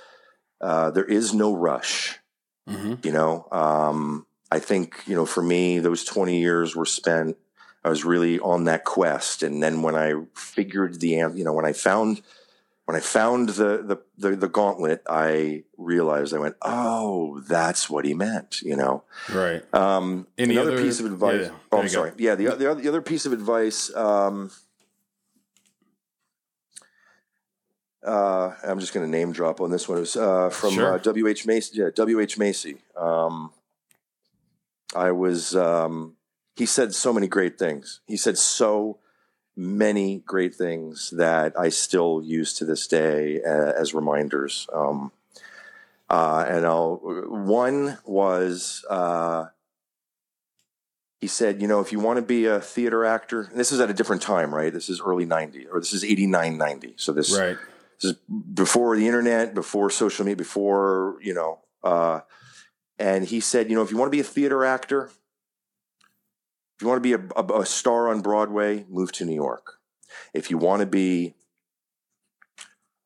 uh, 0.59 0.91
there 0.91 1.05
is 1.05 1.33
no 1.33 1.55
rush. 1.55 2.19
Mm-hmm. 2.67 2.95
You 3.03 3.11
know, 3.11 3.47
um, 3.51 4.25
I 4.51 4.59
think 4.59 5.01
you 5.07 5.15
know, 5.15 5.25
for 5.25 5.43
me, 5.43 5.79
those 5.79 6.03
twenty 6.03 6.39
years 6.39 6.75
were 6.75 6.85
spent. 6.85 7.37
I 7.83 7.89
was 7.89 8.03
really 8.03 8.39
on 8.39 8.63
that 8.63 8.83
quest, 8.83 9.43
and 9.43 9.61
then 9.61 9.83
when 9.83 9.95
I 9.95 10.13
figured 10.35 10.99
the, 10.99 11.07
you 11.07 11.43
know, 11.43 11.53
when 11.53 11.65
I 11.65 11.73
found 11.73 12.21
when 12.85 12.95
I 12.95 12.99
found 12.99 13.49
the, 13.49 13.83
the, 13.83 14.01
the 14.17 14.35
the 14.35 14.47
gauntlet, 14.47 15.01
I 15.07 15.63
realized 15.77 16.33
I 16.33 16.39
went, 16.39 16.55
oh, 16.61 17.39
that's 17.41 17.89
what 17.89 18.05
he 18.05 18.13
meant, 18.13 18.61
you 18.61 18.75
know. 18.75 19.03
Right. 19.31 19.63
Um, 19.73 20.27
Any 20.37 20.55
another 20.55 20.73
other, 20.73 20.83
piece 20.83 20.99
of 20.99 21.07
advice. 21.07 21.47
Yeah. 21.47 21.55
Oh, 21.71 21.79
I'm 21.79 21.89
sorry. 21.89 22.11
Go. 22.11 22.15
Yeah, 22.19 22.35
the, 22.35 22.55
the 22.55 22.75
the 22.75 22.87
other 22.87 23.01
piece 23.01 23.25
of 23.25 23.33
advice. 23.33 23.93
Um, 23.95 24.51
uh, 28.05 28.53
I'm 28.63 28.79
just 28.79 28.93
going 28.93 29.05
to 29.05 29.11
name 29.11 29.31
drop 29.31 29.61
on 29.61 29.71
this 29.71 29.89
one. 29.89 29.97
It 29.97 30.01
was 30.01 30.15
uh, 30.15 30.49
from 30.49 30.73
sure. 30.73 30.93
uh, 30.93 30.97
W. 30.99 31.27
H. 31.27 31.47
Macy. 31.47 31.79
Yeah, 31.79 31.89
W. 31.93 32.19
H. 32.19 32.37
Macy. 32.37 32.77
Um, 32.95 33.51
I 34.95 35.11
was. 35.11 35.55
Um, 35.55 36.15
he 36.55 36.65
said 36.65 36.93
so 36.93 37.11
many 37.11 37.27
great 37.27 37.59
things. 37.59 37.99
He 38.07 38.15
said 38.17 38.37
so 38.37 38.99
many 39.57 40.19
great 40.25 40.55
things 40.55 41.09
that 41.11 41.57
I 41.59 41.69
still 41.69 42.21
use 42.23 42.53
to 42.55 42.65
this 42.65 42.87
day 42.87 43.41
uh, 43.43 43.73
as 43.73 43.93
reminders. 43.93 44.67
Um, 44.73 45.11
uh, 46.09 46.45
and 46.47 46.65
I'll, 46.65 46.95
one 47.27 47.97
was 48.05 48.85
uh, 48.89 49.47
he 51.19 51.27
said, 51.27 51.61
you 51.61 51.67
know, 51.67 51.79
if 51.79 51.91
you 51.91 51.99
want 51.99 52.17
to 52.17 52.21
be 52.21 52.45
a 52.45 52.59
theater 52.59 53.03
actor, 53.03 53.47
and 53.49 53.59
this 53.59 53.71
is 53.71 53.79
at 53.79 53.89
a 53.89 53.93
different 53.93 54.21
time, 54.21 54.53
right? 54.53 54.71
This 54.71 54.89
is 54.89 55.01
early 55.01 55.25
90 55.25 55.67
or 55.67 55.79
this 55.79 55.93
is 55.93 56.03
89, 56.03 56.57
90. 56.57 56.93
So 56.97 57.13
this, 57.13 57.35
Right. 57.35 57.57
this 57.99 58.11
is 58.11 58.17
before 58.53 58.95
the 58.95 59.07
internet, 59.07 59.55
before 59.55 59.89
social 59.89 60.25
media, 60.25 60.35
before, 60.35 61.17
you 61.21 61.33
know, 61.33 61.59
uh, 61.83 62.19
and 62.97 63.25
he 63.25 63.39
said, 63.39 63.69
you 63.69 63.75
know, 63.75 63.81
if 63.81 63.91
you 63.91 63.97
want 63.97 64.07
to 64.07 64.15
be 64.15 64.21
a 64.21 64.23
theater 64.23 64.63
actor, 64.63 65.11
if 66.75 66.81
you 66.81 66.87
want 66.87 66.97
to 66.97 67.01
be 67.01 67.13
a, 67.13 67.39
a, 67.39 67.61
a 67.61 67.65
star 67.65 68.09
on 68.09 68.21
Broadway, 68.21 68.85
move 68.89 69.11
to 69.13 69.25
New 69.25 69.35
York. 69.35 69.79
If 70.33 70.49
you 70.49 70.57
want 70.57 70.81
to 70.81 70.85
be 70.85 71.35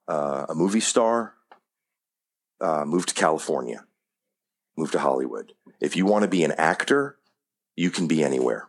uh, 0.08 0.47
a 0.49 0.56
movie 0.56 0.80
star, 0.80 1.34
uh, 2.62 2.84
move 2.86 3.06
to 3.08 3.13
California, 3.13 3.86
move 4.78 4.91
to 4.91 4.99
Hollywood. 4.99 5.54
If 5.80 5.95
you 5.95 6.06
want 6.06 6.23
to 6.23 6.28
be 6.28 6.43
an 6.43 6.52
actor, 6.54 7.17
you 7.75 7.89
can 7.91 8.08
be 8.08 8.23
anywhere. 8.23 8.67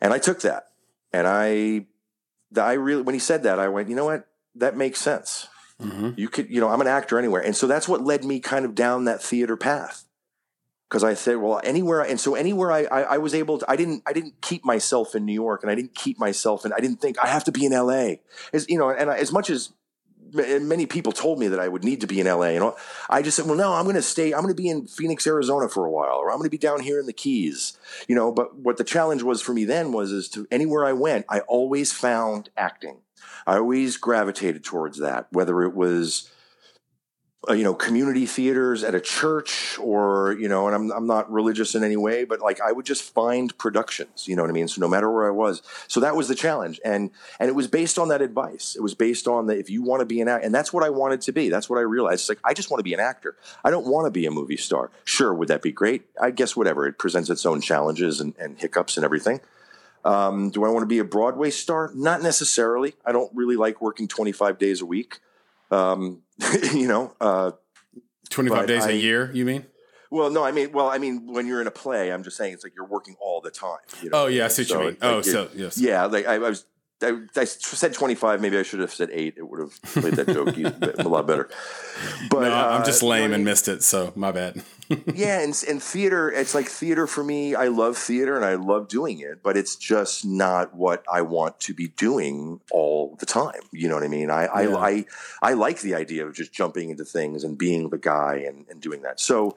And 0.00 0.12
I 0.12 0.18
took 0.18 0.42
that, 0.42 0.68
and 1.12 1.26
I, 1.26 1.86
I 2.60 2.74
really, 2.74 3.02
when 3.02 3.14
he 3.14 3.18
said 3.18 3.44
that, 3.44 3.58
I 3.58 3.68
went, 3.68 3.88
you 3.88 3.96
know 3.96 4.04
what, 4.04 4.28
that 4.56 4.76
makes 4.76 5.00
sense. 5.00 5.48
Hmm 5.80 6.10
You 6.16 6.28
could, 6.28 6.50
you 6.50 6.60
know, 6.60 6.68
I'm 6.68 6.80
an 6.80 6.86
actor 6.86 7.18
anywhere, 7.18 7.42
and 7.42 7.56
so 7.56 7.66
that's 7.66 7.88
what 7.88 8.02
led 8.02 8.24
me 8.24 8.40
kind 8.40 8.64
of 8.64 8.74
down 8.74 9.04
that 9.04 9.22
theater 9.22 9.56
path. 9.56 10.04
Because 10.88 11.02
I 11.02 11.14
said, 11.14 11.38
well, 11.38 11.60
anywhere, 11.64 12.02
and 12.02 12.20
so 12.20 12.34
anywhere 12.36 12.70
I, 12.70 12.84
I, 12.84 13.00
I 13.02 13.18
was 13.18 13.34
able 13.34 13.58
to, 13.58 13.68
I 13.68 13.74
didn't, 13.74 14.02
I 14.06 14.12
didn't 14.12 14.40
keep 14.40 14.64
myself 14.64 15.14
in 15.14 15.24
New 15.24 15.32
York, 15.32 15.62
and 15.62 15.70
I 15.70 15.74
didn't 15.74 15.94
keep 15.94 16.18
myself, 16.18 16.64
and 16.64 16.72
I 16.72 16.78
didn't 16.78 17.00
think 17.00 17.18
I 17.18 17.26
have 17.26 17.44
to 17.44 17.52
be 17.52 17.64
in 17.64 17.72
L.A. 17.72 18.20
As 18.52 18.66
you 18.68 18.78
know, 18.78 18.90
and 18.90 19.10
I, 19.10 19.16
as 19.18 19.32
much 19.32 19.50
as 19.50 19.72
many 20.34 20.86
people 20.86 21.12
told 21.12 21.38
me 21.38 21.48
that 21.48 21.60
I 21.60 21.68
would 21.68 21.84
need 21.84 22.00
to 22.00 22.06
be 22.06 22.20
in 22.20 22.26
LA, 22.26 22.48
and 22.48 22.62
all, 22.62 22.76
I 23.08 23.22
just 23.22 23.36
said, 23.36 23.46
well, 23.46 23.56
no, 23.56 23.72
I'm 23.72 23.84
going 23.84 23.96
to 23.96 24.02
stay. 24.02 24.32
I'm 24.32 24.42
going 24.42 24.54
to 24.54 24.60
be 24.62 24.68
in 24.68 24.86
Phoenix, 24.86 25.26
Arizona 25.26 25.68
for 25.68 25.84
a 25.84 25.90
while, 25.90 26.16
or 26.16 26.30
I'm 26.30 26.38
going 26.38 26.46
to 26.46 26.50
be 26.50 26.58
down 26.58 26.80
here 26.80 26.98
in 26.98 27.06
the 27.06 27.12
Keys, 27.12 27.78
you 28.08 28.14
know. 28.14 28.32
But 28.32 28.56
what 28.56 28.76
the 28.76 28.84
challenge 28.84 29.22
was 29.22 29.40
for 29.40 29.52
me 29.52 29.64
then 29.64 29.92
was, 29.92 30.12
is 30.12 30.28
to 30.30 30.46
anywhere 30.50 30.84
I 30.84 30.92
went, 30.92 31.26
I 31.28 31.40
always 31.40 31.92
found 31.92 32.50
acting. 32.56 32.98
I 33.46 33.56
always 33.56 33.96
gravitated 33.96 34.64
towards 34.64 34.98
that, 34.98 35.26
whether 35.30 35.62
it 35.62 35.74
was, 35.74 36.30
uh, 37.48 37.52
you 37.52 37.62
know, 37.62 37.74
community 37.74 38.24
theaters 38.24 38.82
at 38.82 38.94
a 38.94 39.00
church, 39.00 39.78
or 39.78 40.34
you 40.38 40.48
know, 40.48 40.66
and 40.66 40.74
I'm 40.74 40.90
I'm 40.90 41.06
not 41.06 41.30
religious 41.30 41.74
in 41.74 41.84
any 41.84 41.96
way, 41.96 42.24
but 42.24 42.40
like 42.40 42.60
I 42.62 42.72
would 42.72 42.86
just 42.86 43.02
find 43.02 43.56
productions, 43.58 44.26
you 44.26 44.34
know 44.34 44.42
what 44.42 44.48
I 44.48 44.54
mean. 44.54 44.66
So 44.66 44.80
no 44.80 44.88
matter 44.88 45.10
where 45.10 45.26
I 45.26 45.30
was, 45.30 45.60
so 45.86 46.00
that 46.00 46.16
was 46.16 46.28
the 46.28 46.34
challenge, 46.34 46.80
and 46.84 47.10
and 47.38 47.50
it 47.50 47.54
was 47.54 47.68
based 47.68 47.98
on 47.98 48.08
that 48.08 48.22
advice. 48.22 48.76
It 48.76 48.82
was 48.82 48.94
based 48.94 49.28
on 49.28 49.46
that 49.48 49.58
if 49.58 49.68
you 49.68 49.82
want 49.82 50.00
to 50.00 50.06
be 50.06 50.22
an 50.22 50.28
actor, 50.28 50.46
and 50.46 50.54
that's 50.54 50.72
what 50.72 50.82
I 50.82 50.88
wanted 50.88 51.20
to 51.22 51.32
be. 51.32 51.50
That's 51.50 51.68
what 51.68 51.78
I 51.78 51.82
realized. 51.82 52.20
It's 52.20 52.28
like 52.30 52.40
I 52.44 52.54
just 52.54 52.70
want 52.70 52.78
to 52.78 52.84
be 52.84 52.94
an 52.94 53.00
actor. 53.00 53.36
I 53.62 53.70
don't 53.70 53.86
want 53.86 54.06
to 54.06 54.10
be 54.10 54.24
a 54.24 54.30
movie 54.30 54.56
star. 54.56 54.90
Sure, 55.04 55.34
would 55.34 55.48
that 55.48 55.60
be 55.60 55.72
great? 55.72 56.04
I 56.18 56.30
guess 56.30 56.56
whatever. 56.56 56.86
It 56.86 56.98
presents 56.98 57.28
its 57.28 57.44
own 57.44 57.60
challenges 57.60 58.20
and, 58.22 58.34
and 58.38 58.58
hiccups 58.58 58.96
and 58.96 59.04
everything. 59.04 59.40
Um, 60.04 60.50
do 60.50 60.64
I 60.64 60.68
want 60.68 60.82
to 60.82 60.86
be 60.86 60.98
a 60.98 61.04
Broadway 61.04 61.50
star? 61.50 61.90
Not 61.94 62.22
necessarily. 62.22 62.94
I 63.06 63.12
don't 63.12 63.30
really 63.34 63.56
like 63.56 63.80
working 63.80 64.06
25 64.08 64.58
days 64.58 64.80
a 64.82 64.86
week. 64.86 65.18
Um, 65.70 66.22
you 66.74 66.86
know, 66.88 67.14
uh, 67.20 67.52
25 68.30 68.66
days 68.66 68.84
I- 68.84 68.90
a 68.90 68.94
year, 68.94 69.30
you 69.32 69.44
mean? 69.44 69.66
well, 70.10 70.30
no, 70.30 70.44
I 70.44 70.52
mean, 70.52 70.70
well, 70.72 70.88
I 70.88 70.98
mean, 70.98 71.26
when 71.32 71.46
you're 71.46 71.60
in 71.60 71.66
a 71.66 71.72
play, 71.72 72.12
I'm 72.12 72.22
just 72.22 72.36
saying 72.36 72.52
it's 72.52 72.62
like 72.62 72.74
you're 72.76 72.86
working 72.86 73.16
all 73.20 73.40
the 73.40 73.50
time. 73.50 73.78
You 74.02 74.10
know? 74.10 74.24
Oh, 74.24 74.26
yeah, 74.26 74.44
I 74.44 74.48
see 74.48 74.62
what 74.62 74.68
So, 74.68 74.78
you 74.80 74.84
mean. 74.90 74.96
like, 75.00 75.10
Oh, 75.10 75.22
so, 75.22 75.48
yes. 75.56 75.78
yeah, 75.78 76.04
like 76.04 76.26
I, 76.26 76.34
I 76.34 76.38
was, 76.38 76.66
I, 77.04 77.40
I 77.40 77.44
said 77.44 77.92
25. 77.94 78.40
Maybe 78.40 78.58
I 78.58 78.62
should 78.62 78.80
have 78.80 78.92
said 78.92 79.10
eight. 79.12 79.34
It 79.36 79.48
would 79.48 79.60
have 79.60 79.82
played 79.82 80.14
that 80.14 80.28
joke 80.28 80.56
a 80.98 81.08
lot 81.08 81.26
better. 81.26 81.48
But 82.30 82.40
No, 82.48 82.54
I'm 82.54 82.82
uh, 82.82 82.84
just 82.84 83.02
lame 83.02 83.32
and 83.32 83.44
missed 83.44 83.68
it, 83.68 83.82
so 83.82 84.12
my 84.16 84.32
bad. 84.32 84.62
yeah, 85.14 85.40
and 85.40 85.54
and 85.68 85.82
theater, 85.82 86.30
it's 86.30 86.54
like 86.54 86.66
theater 86.66 87.06
for 87.06 87.22
me. 87.22 87.54
I 87.54 87.68
love 87.68 87.96
theater 87.96 88.36
and 88.36 88.44
I 88.44 88.54
love 88.56 88.88
doing 88.88 89.20
it, 89.20 89.42
but 89.42 89.56
it's 89.56 89.76
just 89.76 90.24
not 90.24 90.74
what 90.74 91.04
I 91.10 91.22
want 91.22 91.60
to 91.60 91.74
be 91.74 91.88
doing 91.88 92.60
all 92.72 93.16
the 93.20 93.26
time. 93.26 93.60
You 93.72 93.88
know 93.88 93.94
what 93.94 94.02
I 94.04 94.08
mean? 94.08 94.30
I 94.30 94.42
Yeah. 94.44 94.76
I, 94.76 94.90
I 94.90 95.04
I 95.42 95.52
like 95.54 95.80
the 95.80 95.94
idea 95.94 96.26
of 96.26 96.34
just 96.34 96.52
jumping 96.52 96.90
into 96.90 97.04
things 97.04 97.44
and 97.44 97.56
being 97.56 97.90
the 97.90 97.98
guy 97.98 98.44
and, 98.46 98.66
and 98.68 98.80
doing 98.80 99.02
that. 99.02 99.20
So 99.20 99.56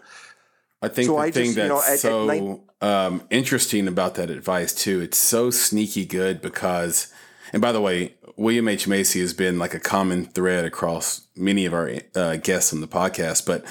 I 0.82 0.88
think 0.90 1.08
So 1.08 1.14
the 1.14 1.20
I 1.20 1.32
thing 1.32 1.46
just, 1.46 1.58
you 1.58 1.68
know, 1.68 1.78
that's 1.82 1.90
at- 1.90 1.94
at 1.94 2.00
so 2.00 2.26
night- 2.26 2.60
um, 2.82 3.24
interesting 3.32 3.88
about 3.88 4.16
that 4.16 4.30
advice 4.30 4.74
too, 4.74 5.02
it's 5.02 5.18
so 5.18 5.50
sneaky 5.50 6.06
good 6.06 6.42
because, 6.42 7.12
and 7.54 7.62
by 7.62 7.72
the 7.72 7.82
way, 7.82 8.16
William 8.36 8.68
H 8.68 8.88
Macy 8.88 9.20
has 9.22 9.34
been 9.34 9.58
like 9.58 9.74
a 9.74 9.80
common 9.80 10.26
thread 10.26 10.66
across 10.66 11.28
many 11.36 11.66
of 11.66 11.74
our 11.74 11.92
uh, 12.16 12.36
guests 12.38 12.72
on 12.74 12.82
the 12.82 12.88
podcast, 12.88 13.46
but 13.46 13.66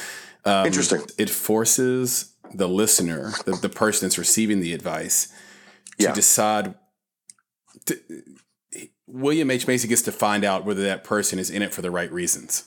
um, 0.45 0.67
Interesting. 0.67 1.03
It 1.19 1.29
forces 1.31 2.33
the 2.55 2.69
listener, 2.69 3.33
the, 3.45 3.53
the 3.53 3.69
person 3.69 4.07
that's 4.07 4.19
receiving 4.19 4.61
the 4.61 4.73
advice, 4.73 5.27
to 5.99 6.05
Yeah. 6.07 6.13
decide. 6.13 6.75
To, 7.87 7.99
William 9.09 9.51
H 9.51 9.67
Macy 9.67 9.87
gets 9.89 10.03
to 10.03 10.13
find 10.13 10.45
out 10.45 10.65
whether 10.65 10.83
that 10.83 11.05
person 11.05 11.39
is 11.39 11.51
in 11.51 11.63
it 11.63 11.73
for 11.73 11.81
the 11.83 11.91
right 11.91 12.11
reasons, 12.13 12.65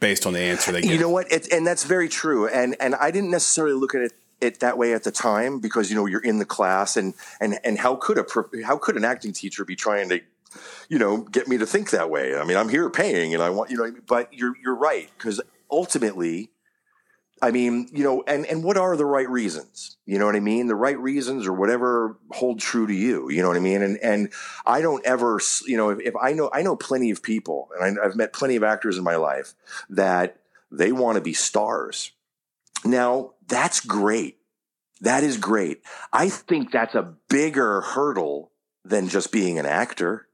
based 0.00 0.24
on 0.26 0.32
the 0.32 0.40
answer 0.40 0.70
they 0.70 0.80
get. 0.82 0.92
You 0.92 0.98
know 0.98 1.08
what? 1.10 1.30
It, 1.32 1.52
and 1.52 1.66
that's 1.66 1.84
very 1.84 2.08
true. 2.08 2.46
And 2.48 2.76
and 2.80 2.94
I 2.94 3.10
didn't 3.10 3.30
necessarily 3.30 3.74
look 3.74 3.94
at 3.94 4.02
it, 4.02 4.12
it 4.40 4.60
that 4.60 4.78
way 4.78 4.94
at 4.94 5.02
the 5.02 5.10
time 5.10 5.58
because 5.58 5.90
you 5.90 5.96
know 5.96 6.06
you're 6.06 6.22
in 6.22 6.38
the 6.38 6.44
class 6.44 6.96
and 6.96 7.14
and 7.40 7.58
and 7.64 7.78
how 7.78 7.96
could 7.96 8.18
a 8.18 8.24
how 8.64 8.76
could 8.78 8.96
an 8.96 9.04
acting 9.04 9.32
teacher 9.32 9.64
be 9.64 9.74
trying 9.74 10.08
to 10.10 10.20
you 10.88 10.98
know 10.98 11.18
get 11.18 11.48
me 11.48 11.58
to 11.58 11.66
think 11.66 11.90
that 11.90 12.10
way? 12.10 12.36
I 12.36 12.44
mean, 12.44 12.56
I'm 12.56 12.68
here 12.68 12.90
paying 12.90 13.34
and 13.34 13.42
I 13.42 13.50
want 13.50 13.70
you 13.70 13.76
know. 13.76 13.92
But 14.06 14.32
you're 14.32 14.54
you're 14.62 14.76
right 14.76 15.10
because 15.16 15.40
ultimately. 15.70 16.50
I 17.42 17.50
mean, 17.50 17.88
you 17.92 18.04
know, 18.04 18.22
and, 18.26 18.46
and 18.46 18.64
what 18.64 18.78
are 18.78 18.96
the 18.96 19.04
right 19.04 19.28
reasons? 19.28 19.98
You 20.06 20.18
know 20.18 20.24
what 20.24 20.36
I 20.36 20.40
mean? 20.40 20.66
The 20.66 20.76
right 20.76 20.98
reasons 20.98 21.46
or 21.46 21.52
whatever 21.52 22.16
hold 22.30 22.58
true 22.58 22.86
to 22.86 22.94
you. 22.94 23.28
You 23.28 23.42
know 23.42 23.48
what 23.48 23.56
I 23.58 23.60
mean? 23.60 23.82
And 23.82 23.98
and 23.98 24.32
I 24.64 24.80
don't 24.80 25.04
ever, 25.04 25.40
you 25.66 25.76
know, 25.76 25.90
if, 25.90 25.98
if 26.00 26.14
I 26.16 26.32
know 26.32 26.48
I 26.54 26.62
know 26.62 26.74
plenty 26.74 27.10
of 27.10 27.22
people, 27.22 27.68
and 27.78 27.98
I, 27.98 28.04
I've 28.04 28.16
met 28.16 28.32
plenty 28.32 28.56
of 28.56 28.62
actors 28.62 28.96
in 28.96 29.04
my 29.04 29.16
life 29.16 29.52
that 29.90 30.38
they 30.70 30.92
want 30.92 31.16
to 31.16 31.20
be 31.20 31.34
stars. 31.34 32.12
Now, 32.84 33.32
that's 33.46 33.80
great. 33.80 34.38
That 35.00 35.22
is 35.22 35.36
great. 35.36 35.82
I 36.12 36.30
think 36.30 36.70
that's 36.70 36.94
a 36.94 37.14
bigger 37.28 37.82
hurdle 37.82 38.52
than 38.84 39.08
just 39.08 39.32
being 39.32 39.58
an 39.58 39.66
actor, 39.66 40.28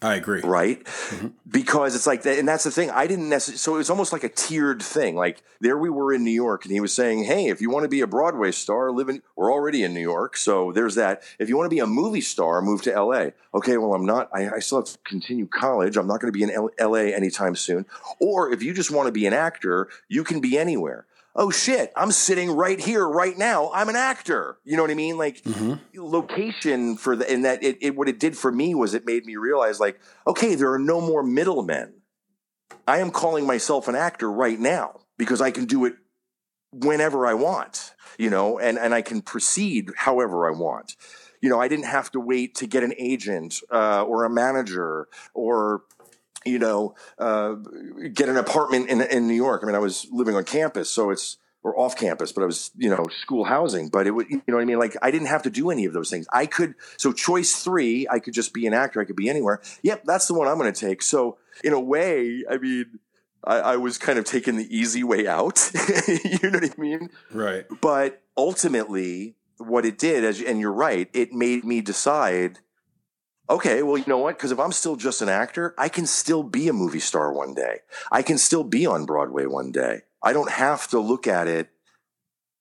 I 0.00 0.14
agree. 0.14 0.42
right? 0.42 0.84
Mm-hmm. 0.84 1.28
Because 1.50 1.96
it's 1.96 2.06
like 2.06 2.22
that, 2.22 2.38
and 2.38 2.46
that's 2.46 2.62
the 2.64 2.70
thing. 2.70 2.90
I 2.90 3.06
didn't 3.08 3.28
necessarily, 3.28 3.58
so 3.58 3.74
it 3.74 3.78
was 3.78 3.90
almost 3.90 4.12
like 4.12 4.22
a 4.22 4.28
tiered 4.28 4.80
thing. 4.80 5.16
Like 5.16 5.42
there 5.60 5.76
we 5.76 5.90
were 5.90 6.12
in 6.12 6.22
New 6.22 6.30
York, 6.30 6.64
and 6.64 6.72
he 6.72 6.78
was 6.78 6.92
saying, 6.94 7.24
Hey, 7.24 7.48
if 7.48 7.60
you 7.60 7.68
want 7.70 7.82
to 7.82 7.88
be 7.88 8.00
a 8.00 8.06
Broadway 8.06 8.52
star, 8.52 8.92
live 8.92 9.08
in, 9.08 9.22
we're 9.34 9.52
already 9.52 9.82
in 9.82 9.94
New 9.94 10.00
York. 10.00 10.36
So 10.36 10.70
there's 10.70 10.94
that. 10.94 11.22
If 11.40 11.48
you 11.48 11.56
want 11.56 11.66
to 11.68 11.74
be 11.74 11.80
a 11.80 11.86
movie 11.86 12.20
star, 12.20 12.62
move 12.62 12.82
to 12.82 13.02
LA. 13.02 13.30
Okay, 13.54 13.76
well, 13.76 13.94
I'm 13.94 14.06
not, 14.06 14.28
I, 14.32 14.56
I 14.56 14.58
still 14.60 14.78
have 14.78 14.86
to 14.88 14.98
continue 15.04 15.46
college. 15.46 15.96
I'm 15.96 16.06
not 16.06 16.20
going 16.20 16.32
to 16.32 16.36
be 16.38 16.44
in 16.44 16.50
L- 16.50 16.70
LA 16.80 17.10
anytime 17.16 17.56
soon. 17.56 17.84
Or 18.20 18.52
if 18.52 18.62
you 18.62 18.72
just 18.74 18.90
want 18.92 19.06
to 19.06 19.12
be 19.12 19.26
an 19.26 19.32
actor, 19.32 19.88
you 20.08 20.22
can 20.22 20.40
be 20.40 20.56
anywhere. 20.56 21.06
Oh 21.36 21.50
shit, 21.50 21.92
I'm 21.96 22.10
sitting 22.10 22.50
right 22.50 22.80
here, 22.80 23.06
right 23.06 23.36
now. 23.36 23.70
I'm 23.72 23.88
an 23.88 23.96
actor. 23.96 24.58
You 24.64 24.76
know 24.76 24.82
what 24.82 24.90
I 24.90 24.94
mean? 24.94 25.16
Like, 25.18 25.42
Mhm. 25.44 25.80
location 25.94 26.96
for 26.96 27.16
the 27.16 27.30
and 27.30 27.44
that 27.44 27.62
it, 27.62 27.78
it 27.80 27.96
what 27.96 28.08
it 28.08 28.18
did 28.20 28.36
for 28.36 28.52
me 28.52 28.74
was 28.74 28.94
it 28.94 29.04
made 29.06 29.24
me 29.24 29.36
realize 29.36 29.80
like 29.80 29.98
okay 30.26 30.54
there 30.54 30.72
are 30.72 30.78
no 30.78 31.00
more 31.00 31.22
middlemen 31.24 31.94
i 32.86 32.98
am 32.98 33.10
calling 33.10 33.46
myself 33.46 33.88
an 33.88 33.96
actor 33.96 34.30
right 34.30 34.60
now 34.60 35.00
because 35.16 35.40
i 35.40 35.50
can 35.50 35.64
do 35.64 35.84
it 35.86 35.94
whenever 36.72 37.26
i 37.26 37.34
want 37.34 37.94
you 38.18 38.30
know 38.30 38.58
and 38.58 38.78
and 38.78 38.94
i 38.94 39.02
can 39.02 39.20
proceed 39.22 39.90
however 39.96 40.46
i 40.46 40.50
want 40.50 40.94
you 41.40 41.48
know 41.48 41.58
i 41.60 41.66
didn't 41.66 41.86
have 41.86 42.10
to 42.12 42.20
wait 42.20 42.54
to 42.54 42.66
get 42.66 42.82
an 42.84 42.92
agent 42.98 43.60
uh, 43.72 44.02
or 44.02 44.24
a 44.24 44.30
manager 44.30 45.08
or 45.34 45.82
you 46.48 46.58
know 46.58 46.94
uh, 47.18 47.54
get 48.12 48.28
an 48.28 48.36
apartment 48.36 48.88
in 48.88 49.00
in 49.02 49.28
new 49.28 49.34
york 49.34 49.62
i 49.62 49.66
mean 49.66 49.74
i 49.74 49.78
was 49.78 50.06
living 50.10 50.34
on 50.34 50.44
campus 50.44 50.90
so 50.90 51.10
it's 51.10 51.38
or 51.62 51.78
off 51.78 51.96
campus, 51.96 52.32
but 52.32 52.42
I 52.42 52.46
was, 52.46 52.70
you 52.76 52.88
know, 52.88 53.04
school 53.20 53.44
housing. 53.44 53.88
But 53.88 54.06
it 54.06 54.12
would, 54.12 54.28
you 54.30 54.42
know 54.46 54.56
what 54.56 54.62
I 54.62 54.64
mean? 54.64 54.78
Like 54.78 54.96
I 55.02 55.10
didn't 55.10 55.26
have 55.26 55.42
to 55.42 55.50
do 55.50 55.70
any 55.70 55.84
of 55.84 55.92
those 55.92 56.10
things. 56.10 56.26
I 56.32 56.46
could, 56.46 56.74
so 56.96 57.12
choice 57.12 57.62
three, 57.62 58.06
I 58.08 58.20
could 58.20 58.34
just 58.34 58.54
be 58.54 58.66
an 58.66 58.74
actor. 58.74 59.00
I 59.00 59.04
could 59.04 59.16
be 59.16 59.28
anywhere. 59.28 59.60
Yep, 59.82 60.04
that's 60.04 60.26
the 60.26 60.34
one 60.34 60.48
I'm 60.48 60.58
going 60.58 60.72
to 60.72 60.80
take. 60.80 61.02
So 61.02 61.38
in 61.64 61.72
a 61.72 61.80
way, 61.80 62.44
I 62.48 62.58
mean, 62.58 63.00
I, 63.44 63.56
I 63.58 63.76
was 63.76 63.98
kind 63.98 64.18
of 64.18 64.24
taking 64.24 64.56
the 64.56 64.76
easy 64.76 65.02
way 65.02 65.26
out. 65.26 65.70
you 66.08 66.38
know 66.50 66.58
what 66.58 66.64
I 66.64 66.80
mean? 66.80 67.10
Right. 67.32 67.66
But 67.80 68.22
ultimately, 68.36 69.34
what 69.58 69.84
it 69.84 69.98
did, 69.98 70.24
as 70.24 70.40
and 70.40 70.60
you're 70.60 70.72
right, 70.72 71.08
it 71.12 71.32
made 71.32 71.64
me 71.64 71.80
decide. 71.80 72.60
Okay, 73.50 73.82
well, 73.82 73.96
you 73.96 74.04
know 74.06 74.18
what? 74.18 74.36
Because 74.36 74.52
if 74.52 74.60
I'm 74.60 74.72
still 74.72 74.96
just 74.96 75.22
an 75.22 75.28
actor, 75.28 75.74
I 75.78 75.88
can 75.88 76.06
still 76.06 76.42
be 76.42 76.68
a 76.68 76.72
movie 76.72 77.00
star 77.00 77.32
one 77.32 77.54
day. 77.54 77.78
I 78.12 78.22
can 78.22 78.36
still 78.36 78.64
be 78.64 78.84
on 78.84 79.06
Broadway 79.06 79.46
one 79.46 79.72
day. 79.72 80.02
I 80.22 80.32
don't 80.32 80.50
have 80.50 80.88
to 80.88 81.00
look 81.00 81.26
at 81.26 81.48
it. 81.48 81.70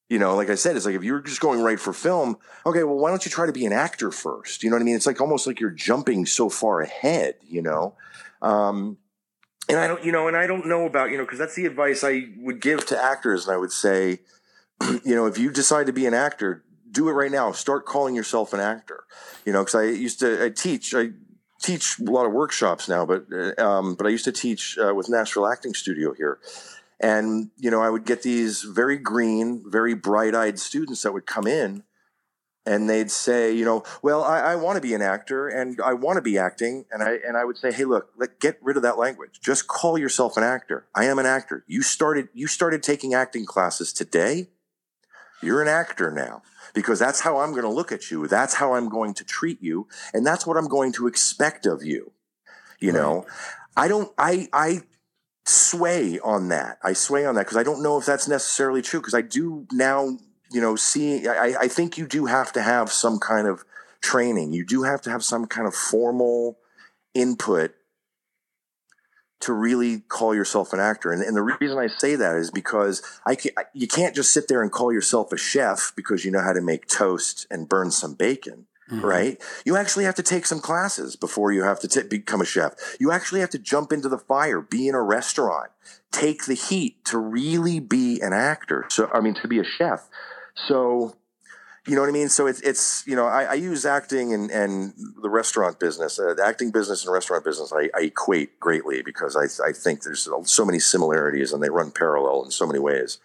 You 0.09 0.19
know, 0.19 0.35
like 0.37 0.49
I 0.49 0.55
said, 0.55 0.77
it's 0.77 0.85
like 0.85 0.95
if 0.95 1.03
you're 1.03 1.19
just 1.19 1.41
going 1.41 1.61
right 1.61 1.79
for 1.79 1.91
film, 1.91 2.37
okay, 2.65 2.83
well, 2.83 2.95
why 2.95 3.09
don't 3.09 3.25
you 3.25 3.31
try 3.31 3.45
to 3.45 3.51
be 3.51 3.65
an 3.65 3.73
actor 3.73 4.09
first? 4.11 4.63
You 4.63 4.69
know 4.69 4.77
what 4.77 4.81
I 4.81 4.85
mean? 4.85 4.95
It's 4.95 5.05
like 5.05 5.19
almost 5.19 5.45
like 5.45 5.59
you're 5.59 5.69
jumping 5.69 6.25
so 6.25 6.47
far 6.47 6.79
ahead, 6.79 7.35
you 7.45 7.61
know? 7.61 7.95
Um, 8.41 8.97
and 9.67 9.77
I 9.77 9.87
don't, 9.87 10.05
you 10.05 10.13
know, 10.13 10.29
and 10.29 10.37
I 10.37 10.47
don't 10.47 10.67
know 10.67 10.85
about, 10.85 11.11
you 11.11 11.17
know, 11.17 11.25
because 11.25 11.39
that's 11.39 11.55
the 11.55 11.65
advice 11.65 12.05
I 12.05 12.29
would 12.37 12.61
give 12.61 12.85
to 12.85 12.97
actors. 13.01 13.45
And 13.45 13.53
I 13.53 13.57
would 13.57 13.73
say, 13.73 14.19
you 15.03 15.13
know, 15.13 15.25
if 15.25 15.37
you 15.37 15.51
decide 15.51 15.87
to 15.87 15.93
be 15.93 16.05
an 16.05 16.13
actor, 16.13 16.63
do 16.91 17.09
it 17.09 17.13
right 17.13 17.31
now. 17.31 17.51
Start 17.51 17.85
calling 17.85 18.15
yourself 18.15 18.53
an 18.53 18.59
actor. 18.59 19.03
You 19.45 19.53
know, 19.53 19.61
because 19.61 19.75
I 19.75 19.83
used 19.83 20.19
to 20.19 20.43
I 20.43 20.49
teach. 20.49 20.93
I 20.93 21.11
teach 21.61 21.99
a 21.99 22.03
lot 22.03 22.25
of 22.25 22.33
workshops 22.33 22.87
now, 22.87 23.05
but 23.05 23.25
uh, 23.31 23.61
um, 23.61 23.95
but 23.95 24.05
I 24.05 24.09
used 24.09 24.25
to 24.25 24.31
teach 24.31 24.77
uh, 24.77 24.93
with 24.93 25.09
Nashville 25.09 25.47
Acting 25.47 25.73
Studio 25.73 26.13
here, 26.13 26.39
and 26.99 27.49
you 27.57 27.71
know 27.71 27.81
I 27.81 27.89
would 27.89 28.05
get 28.05 28.21
these 28.21 28.63
very 28.63 28.97
green, 28.97 29.63
very 29.65 29.93
bright 29.93 30.35
eyed 30.35 30.59
students 30.59 31.01
that 31.03 31.13
would 31.13 31.25
come 31.25 31.47
in, 31.47 31.83
and 32.65 32.89
they'd 32.89 33.11
say, 33.11 33.53
you 33.53 33.65
know, 33.65 33.83
well, 34.01 34.23
I, 34.23 34.39
I 34.39 34.55
want 34.55 34.75
to 34.75 34.81
be 34.81 34.93
an 34.93 35.01
actor 35.01 35.47
and 35.47 35.79
I 35.83 35.93
want 35.93 36.17
to 36.17 36.21
be 36.21 36.37
acting, 36.37 36.85
and 36.91 37.01
I 37.01 37.17
and 37.25 37.37
I 37.37 37.45
would 37.45 37.57
say, 37.57 37.71
hey, 37.71 37.85
look, 37.85 38.09
let 38.17 38.39
get 38.39 38.57
rid 38.61 38.77
of 38.77 38.83
that 38.83 38.97
language. 38.97 39.39
Just 39.41 39.67
call 39.67 39.97
yourself 39.97 40.37
an 40.37 40.43
actor. 40.43 40.85
I 40.93 41.05
am 41.05 41.19
an 41.19 41.25
actor. 41.25 41.63
You 41.67 41.81
started 41.81 42.29
you 42.33 42.47
started 42.47 42.83
taking 42.83 43.13
acting 43.13 43.45
classes 43.45 43.93
today. 43.93 44.49
You're 45.41 45.61
an 45.61 45.67
actor 45.67 46.11
now 46.11 46.41
because 46.77 46.99
that's 46.99 47.21
how 47.21 47.39
I'm 47.39 47.53
going 47.53 47.63
to 47.63 47.71
look 47.71 47.91
at 47.91 48.11
you. 48.11 48.27
That's 48.27 48.53
how 48.53 48.75
I'm 48.75 48.87
going 48.87 49.15
to 49.15 49.23
treat 49.23 49.63
you. 49.63 49.87
And 50.13 50.23
that's 50.23 50.45
what 50.45 50.57
I'm 50.57 50.67
going 50.67 50.91
to 50.93 51.07
expect 51.07 51.65
of 51.65 51.83
you. 51.83 52.11
You 52.79 52.91
right. 52.91 53.01
know, 53.01 53.25
I 53.75 53.87
don't, 53.87 54.11
I, 54.15 54.47
I 54.53 54.81
sway 55.47 56.19
on 56.19 56.49
that. 56.49 56.77
I 56.83 56.93
sway 56.93 57.25
on 57.25 57.33
that 57.33 57.45
because 57.45 57.57
I 57.57 57.63
don't 57.63 57.81
know 57.81 57.97
if 57.97 58.05
that's 58.05 58.27
necessarily 58.27 58.83
true 58.83 58.99
because 58.99 59.15
I 59.15 59.21
do 59.21 59.65
now, 59.71 60.19
you 60.51 60.61
know, 60.61 60.75
see, 60.75 61.27
I, 61.27 61.55
I 61.61 61.67
think 61.67 61.97
you 61.97 62.05
do 62.05 62.27
have 62.27 62.53
to 62.53 62.61
have 62.61 62.91
some 62.91 63.17
kind 63.17 63.47
of 63.47 63.65
training. 63.99 64.53
You 64.53 64.63
do 64.63 64.83
have 64.83 65.01
to 65.01 65.09
have 65.09 65.23
some 65.23 65.47
kind 65.47 65.67
of 65.67 65.73
formal 65.73 66.59
input 67.15 67.73
to 69.39 69.53
really 69.53 69.99
call 69.99 70.33
yourself 70.33 70.73
an 70.73 70.79
actor. 70.79 71.11
And, 71.11 71.21
and, 71.21 71.35
the 71.35 71.43
reason 71.43 71.77
I 71.77 71.87
say 71.87 72.15
that 72.15 72.35
is 72.35 72.49
because 72.49 73.03
I 73.25 73.35
can, 73.35 73.51
you 73.73 73.87
can't 73.87 74.15
just 74.15 74.33
sit 74.33 74.47
there 74.47 74.63
and 74.63 74.71
call 74.71 74.91
yourself 74.91 75.31
a 75.31 75.37
chef 75.37 75.93
because 75.95 76.25
you 76.25 76.31
know 76.31 76.41
how 76.41 76.53
to 76.53 76.61
make 76.61 76.87
toast 76.87 77.45
and 77.51 77.69
burn 77.69 77.91
some 77.91 78.13
bacon. 78.13 78.65
Mm-hmm. 78.89 79.05
Right? 79.05 79.41
You 79.65 79.75
actually 79.75 80.05
have 80.05 80.15
to 80.15 80.23
take 80.23 80.45
some 80.45 80.61
classes 80.61 81.17
before 81.17 81.51
you 81.51 81.63
have 81.63 81.81
to 81.81 81.89
t- 81.89 82.03
become 82.03 82.39
a 82.39 82.45
chef. 82.45 82.73
You 83.01 83.11
actually 83.11 83.41
have 83.41 83.49
to 83.49 83.59
jump 83.59 83.91
into 83.91 84.07
the 84.07 84.17
fire, 84.17 84.61
be 84.61 84.87
in 84.87 84.95
a 84.95 85.01
restaurant, 85.01 85.71
take 86.11 86.45
the 86.45 86.53
heat 86.53 87.03
to 87.05 87.17
really 87.17 87.81
be 87.81 88.21
an 88.21 88.31
actor. 88.31 88.85
So, 88.89 89.09
I 89.13 89.19
mean, 89.19 89.35
to 89.41 89.47
be 89.49 89.59
a 89.59 89.65
chef. 89.65 90.07
So, 90.69 91.17
you 91.87 91.95
know 91.95 92.01
what 92.01 92.09
I 92.09 92.13
mean? 92.13 92.29
So 92.29 92.47
it's 92.47 92.61
it's 92.61 93.05
you 93.07 93.15
know 93.15 93.25
I, 93.25 93.43
I 93.43 93.53
use 93.53 93.85
acting 93.85 94.33
and, 94.33 94.51
and 94.51 94.93
the 95.21 95.29
restaurant 95.29 95.79
business, 95.79 96.19
uh, 96.19 96.33
the 96.33 96.45
acting 96.45 96.71
business 96.71 97.05
and 97.05 97.13
restaurant 97.13 97.45
business. 97.45 97.71
I, 97.73 97.89
I 97.97 98.03
equate 98.03 98.59
greatly 98.59 99.01
because 99.01 99.35
I 99.35 99.45
I 99.67 99.71
think 99.71 100.03
there's 100.03 100.27
so 100.43 100.65
many 100.65 100.79
similarities 100.79 101.53
and 101.53 101.63
they 101.63 101.69
run 101.69 101.91
parallel 101.91 102.43
in 102.43 102.51
so 102.51 102.67
many 102.67 102.79
ways. 102.79 103.19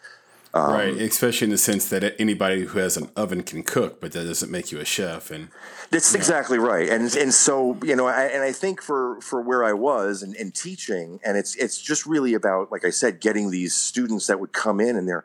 Um, 0.54 0.70
right, 0.70 0.94
especially 0.94 1.46
in 1.46 1.50
the 1.50 1.58
sense 1.58 1.88
that 1.88 2.20
anybody 2.20 2.64
who 2.64 2.78
has 2.78 2.98
an 2.98 3.08
oven 3.16 3.42
can 3.42 3.62
cook, 3.62 4.02
but 4.02 4.12
that 4.12 4.24
doesn't 4.24 4.50
make 4.50 4.70
you 4.70 4.80
a 4.80 4.84
chef. 4.84 5.30
And 5.30 5.48
that's 5.90 6.14
exactly 6.14 6.58
right. 6.58 6.90
And 6.90 7.14
and 7.16 7.32
so 7.32 7.78
you 7.82 7.96
know, 7.96 8.06
I, 8.06 8.24
and 8.24 8.42
I 8.42 8.52
think 8.52 8.82
for 8.82 9.18
for 9.22 9.40
where 9.40 9.64
I 9.64 9.72
was 9.72 10.22
and, 10.22 10.36
and 10.36 10.54
teaching, 10.54 11.20
and 11.24 11.38
it's 11.38 11.56
it's 11.56 11.80
just 11.80 12.04
really 12.04 12.34
about, 12.34 12.70
like 12.70 12.84
I 12.84 12.90
said, 12.90 13.18
getting 13.18 13.50
these 13.50 13.74
students 13.74 14.26
that 14.26 14.40
would 14.40 14.52
come 14.52 14.78
in 14.78 14.96
and 14.96 15.08
they're 15.08 15.24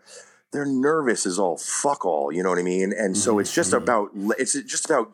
they're 0.52 0.66
nervous 0.66 1.26
as 1.26 1.38
all 1.40 1.58
fuck 1.58 2.06
all. 2.06 2.32
You 2.32 2.44
know 2.44 2.50
what 2.50 2.60
I 2.60 2.64
mean? 2.64 2.94
And 2.94 3.18
so 3.18 3.32
mm-hmm. 3.32 3.42
it's 3.42 3.54
just 3.54 3.74
mm-hmm. 3.74 3.84
about 3.84 4.10
it's 4.40 4.54
just 4.64 4.86
about 4.86 5.12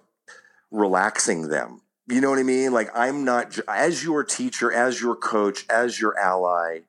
relaxing 0.71 1.49
them. 1.49 1.81
You 2.07 2.19
know 2.21 2.29
what 2.29 2.39
I 2.39 2.43
mean? 2.43 2.73
Like 2.73 2.89
I'm 2.93 3.23
not 3.23 3.57
as 3.67 4.03
your 4.03 4.23
teacher, 4.23 4.71
as 4.71 5.01
your 5.01 5.15
coach, 5.15 5.65
as 5.69 5.99
your 5.99 6.17
ally. 6.19 6.81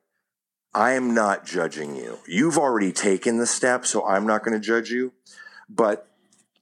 I 0.73 0.91
am 0.91 1.13
not 1.13 1.45
judging 1.45 1.95
you. 1.95 2.19
You've 2.27 2.57
already 2.57 2.91
taken 2.91 3.37
the 3.37 3.45
step, 3.45 3.85
so 3.85 4.05
I'm 4.05 4.27
not 4.27 4.43
going 4.43 4.59
to 4.59 4.65
judge 4.65 4.89
you. 4.89 5.13
But 5.69 6.09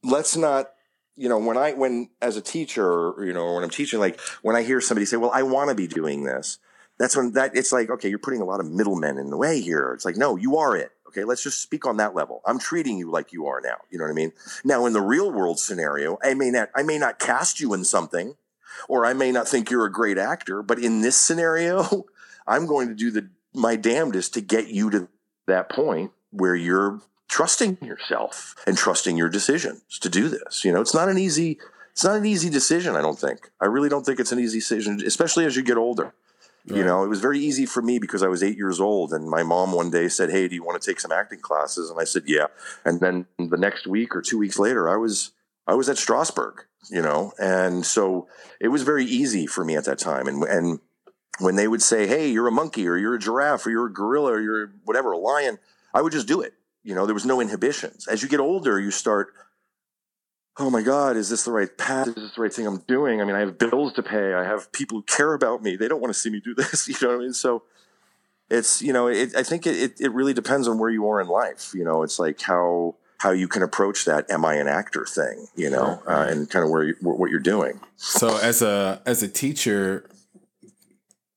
let's 0.04 0.38
not 0.38 0.70
you 1.16 1.30
know 1.30 1.38
when 1.38 1.58
i 1.58 1.74
when 1.74 2.10
as 2.22 2.38
a 2.38 2.42
teacher 2.42 3.14
you 3.20 3.34
know 3.34 3.54
when 3.54 3.64
i'm 3.64 3.70
teaching 3.70 4.00
like 4.00 4.20
when 4.42 4.56
i 4.56 4.64
hear 4.64 4.82
somebody 4.82 5.06
say 5.06 5.18
well 5.18 5.32
i 5.34 5.44
want 5.44 5.70
to 5.70 5.76
be 5.76 5.88
doing 5.88 6.24
this 6.24 6.58
that's 6.98 7.16
when 7.16 7.34
that 7.34 7.56
it's 7.56 7.72
like 7.72 7.90
okay 7.90 8.10
you're 8.10 8.20
putting 8.20 8.42
a 8.42 8.46
lot 8.46 8.60
of 8.60 8.70
middlemen 8.70 9.18
in 9.18 9.30
the 9.30 9.38
way 9.38 9.62
here 9.62 9.94
it's 9.94 10.06
like 10.06 10.18
no 10.18 10.36
you 10.36 10.58
are 10.58 10.76
it 10.76 10.92
Okay, 11.14 11.24
let's 11.24 11.44
just 11.44 11.62
speak 11.62 11.86
on 11.86 11.98
that 11.98 12.16
level. 12.16 12.42
I'm 12.46 12.58
treating 12.58 12.98
you 12.98 13.12
like 13.12 13.32
you 13.32 13.46
are 13.46 13.62
now. 13.62 13.78
You 13.92 14.00
know 14.00 14.06
what 14.06 14.12
I 14.12 14.16
mean? 14.16 14.34
Now, 14.64 14.88
in 14.88 14.94
the 14.94 15.02
real 15.02 15.32
world 15.32 15.60
scenario, 15.60 16.18
I 16.24 16.34
may 16.34 16.50
not, 16.50 16.70
I 16.76 16.82
may 16.82 16.98
not 16.98 17.20
cast 17.20 17.60
you 17.60 17.74
in 17.76 17.84
something, 17.84 18.36
or 18.90 19.06
I 19.06 19.14
may 19.14 19.32
not 19.32 19.48
think 19.48 19.70
you're 19.70 19.86
a 19.86 19.92
great 19.92 20.18
actor, 20.18 20.64
but 20.64 20.80
in 20.80 21.02
this 21.02 21.16
scenario, 21.16 22.06
I'm 22.48 22.66
going 22.66 22.88
to 22.88 22.96
do 22.96 23.12
the 23.12 23.30
my 23.54 23.76
damnedest 23.76 24.34
to 24.34 24.42
get 24.42 24.70
you 24.70 24.90
to 24.90 25.08
that 25.46 25.70
point 25.70 26.12
where 26.32 26.56
you're 26.56 27.00
trusting 27.28 27.78
yourself 27.84 28.56
and 28.66 28.76
trusting 28.76 29.16
your 29.16 29.30
decisions 29.30 30.00
to 30.00 30.10
do 30.10 30.28
this. 30.28 30.66
You 30.66 30.72
know, 30.72 30.82
it's 30.82 30.96
not 30.96 31.10
an 31.10 31.20
easy, 31.20 31.60
it's 31.92 32.04
not 32.04 32.18
an 32.18 32.26
easy 32.26 32.50
decision. 32.50 32.96
I 32.96 33.04
don't 33.04 33.20
think. 33.20 33.52
I 33.62 33.66
really 33.66 33.90
don't 33.90 34.04
think 34.04 34.20
it's 34.20 34.32
an 34.32 34.40
easy 34.40 34.58
decision, 34.58 35.00
especially 35.06 35.46
as 35.46 35.56
you 35.56 35.62
get 35.62 35.78
older. 35.78 36.16
Right. 36.66 36.78
You 36.78 36.86
know, 36.86 37.04
it 37.04 37.08
was 37.08 37.20
very 37.20 37.40
easy 37.40 37.66
for 37.66 37.82
me 37.82 38.00
because 38.00 38.24
I 38.24 38.30
was 38.30 38.42
eight 38.42 38.56
years 38.56 38.80
old, 38.80 39.12
and 39.12 39.30
my 39.30 39.44
mom 39.44 39.74
one 39.74 39.90
day 39.90 40.08
said, 40.08 40.30
"Hey, 40.30 40.48
do 40.48 40.56
you 40.56 40.64
want 40.64 40.82
to 40.82 40.90
take 40.90 41.00
some 41.00 41.12
acting 41.12 41.40
classes?" 41.42 41.90
And 41.90 42.00
I 42.00 42.06
said, 42.06 42.24
"Yeah." 42.26 42.48
And 42.86 43.02
then 43.02 43.26
the 43.38 43.58
next 43.58 43.86
week 43.86 44.16
or 44.16 44.22
two 44.22 44.38
weeks 44.38 44.58
later, 44.58 44.88
I 44.88 44.96
was 44.96 45.32
I 45.68 45.74
was 45.74 45.90
at 45.90 45.98
Strasberg, 45.98 46.66
You 46.90 47.02
know, 47.02 47.34
and 47.38 47.86
so 47.86 48.28
it 48.60 48.70
was 48.70 48.84
very 48.84 49.06
easy 49.06 49.46
for 49.46 49.66
me 49.66 49.76
at 49.76 49.86
that 49.86 50.00
time. 50.00 50.28
And 50.28 50.44
and 50.44 50.80
when 51.40 51.56
they 51.58 51.68
would 51.68 51.82
say, 51.82 52.08
"Hey, 52.08 52.30
you're 52.30 52.48
a 52.48 52.52
monkey," 52.52 52.88
or 52.88 52.96
"You're 52.96 53.16
a 53.16 53.20
giraffe," 53.20 53.66
or 53.66 53.70
"You're 53.70 53.88
a 53.88 53.94
gorilla," 53.94 54.34
or 54.34 54.40
"You're 54.40 54.72
whatever, 54.86 55.12
a 55.12 55.18
lion," 55.18 55.60
I 55.94 56.02
would 56.02 56.14
just 56.14 56.28
do 56.28 56.40
it. 56.42 56.54
You 56.84 56.96
know, 56.96 57.06
there 57.06 57.14
was 57.14 57.26
no 57.26 57.42
inhibitions. 57.42 58.08
As 58.08 58.22
you 58.22 58.30
get 58.30 58.40
older, 58.40 58.80
you 58.80 58.92
start 58.92 59.34
oh 60.58 60.70
my 60.70 60.82
God, 60.82 61.18
is 61.18 61.30
this 61.30 61.44
the 61.44 61.52
right 61.52 61.76
path? 61.78 62.10
Is 62.10 62.16
this 62.16 62.36
the 62.36 62.42
right 62.42 62.54
thing 62.54 62.68
I'm 62.68 62.80
doing? 62.88 63.22
I 63.22 63.26
mean, 63.26 63.36
I 63.36 63.40
have 63.40 63.58
bills 63.58 63.94
to 63.94 64.04
pay. 64.04 64.34
I 64.34 64.44
have 64.44 64.72
people 64.72 65.00
who 65.00 65.04
care 65.04 65.34
about 65.34 65.64
me. 65.64 65.76
They 65.76 65.88
don't 65.88 66.02
want 66.02 66.14
to 66.14 66.20
see 66.20 66.30
me 66.30 66.40
do 66.40 66.54
this. 66.58 66.88
You 66.88 66.96
know 67.02 67.10
what 67.10 67.22
I 67.22 67.24
mean? 67.24 67.34
So 67.34 67.64
it's, 68.50 68.82
you 68.82 68.94
know, 68.94 69.08
it, 69.08 69.36
I 69.36 69.44
think 69.44 69.66
it, 69.66 70.00
it 70.00 70.12
really 70.12 70.34
depends 70.34 70.68
on 70.68 70.78
where 70.78 70.90
you 70.90 71.08
are 71.08 71.20
in 71.20 71.28
life. 71.28 71.72
You 71.74 71.84
know, 71.84 72.04
it's 72.04 72.20
like 72.20 72.42
how, 72.42 72.96
how 73.18 73.32
you 73.32 73.48
can 73.48 73.64
approach 73.64 74.06
that 74.06 74.30
am 74.30 74.46
I 74.46 74.56
an 74.56 74.68
actor 74.68 75.06
thing, 75.06 75.48
you 75.56 75.70
know, 75.70 76.02
uh, 76.06 76.28
and 76.30 76.50
kind 76.50 76.66
of 76.66 76.70
where 76.70 76.84
you, 76.84 76.96
what 77.02 77.32
you're 77.32 77.40
doing. 77.40 77.80
So 77.96 78.38
as 78.38 78.62
a 78.62 79.02
as 79.06 79.24
a 79.24 79.30
teacher, 79.30 80.10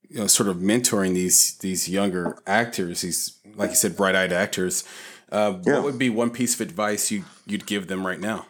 you 0.08 0.18
know, 0.18 0.26
sort 0.26 0.48
of 0.48 0.56
mentoring 0.56 1.14
these 1.14 1.56
these 1.58 1.88
younger 1.88 2.38
actors, 2.44 3.02
these 3.02 3.38
like 3.54 3.70
you 3.70 3.76
said, 3.76 3.96
bright 3.96 4.16
eyed 4.16 4.32
actors. 4.32 4.82
Uh, 5.30 5.58
yeah. 5.64 5.74
What 5.74 5.84
would 5.84 5.98
be 5.98 6.10
one 6.10 6.30
piece 6.30 6.54
of 6.54 6.60
advice 6.60 7.12
you 7.12 7.24
you'd 7.46 7.66
give 7.66 7.86
them 7.86 8.04
right 8.04 8.20
now? 8.20 8.46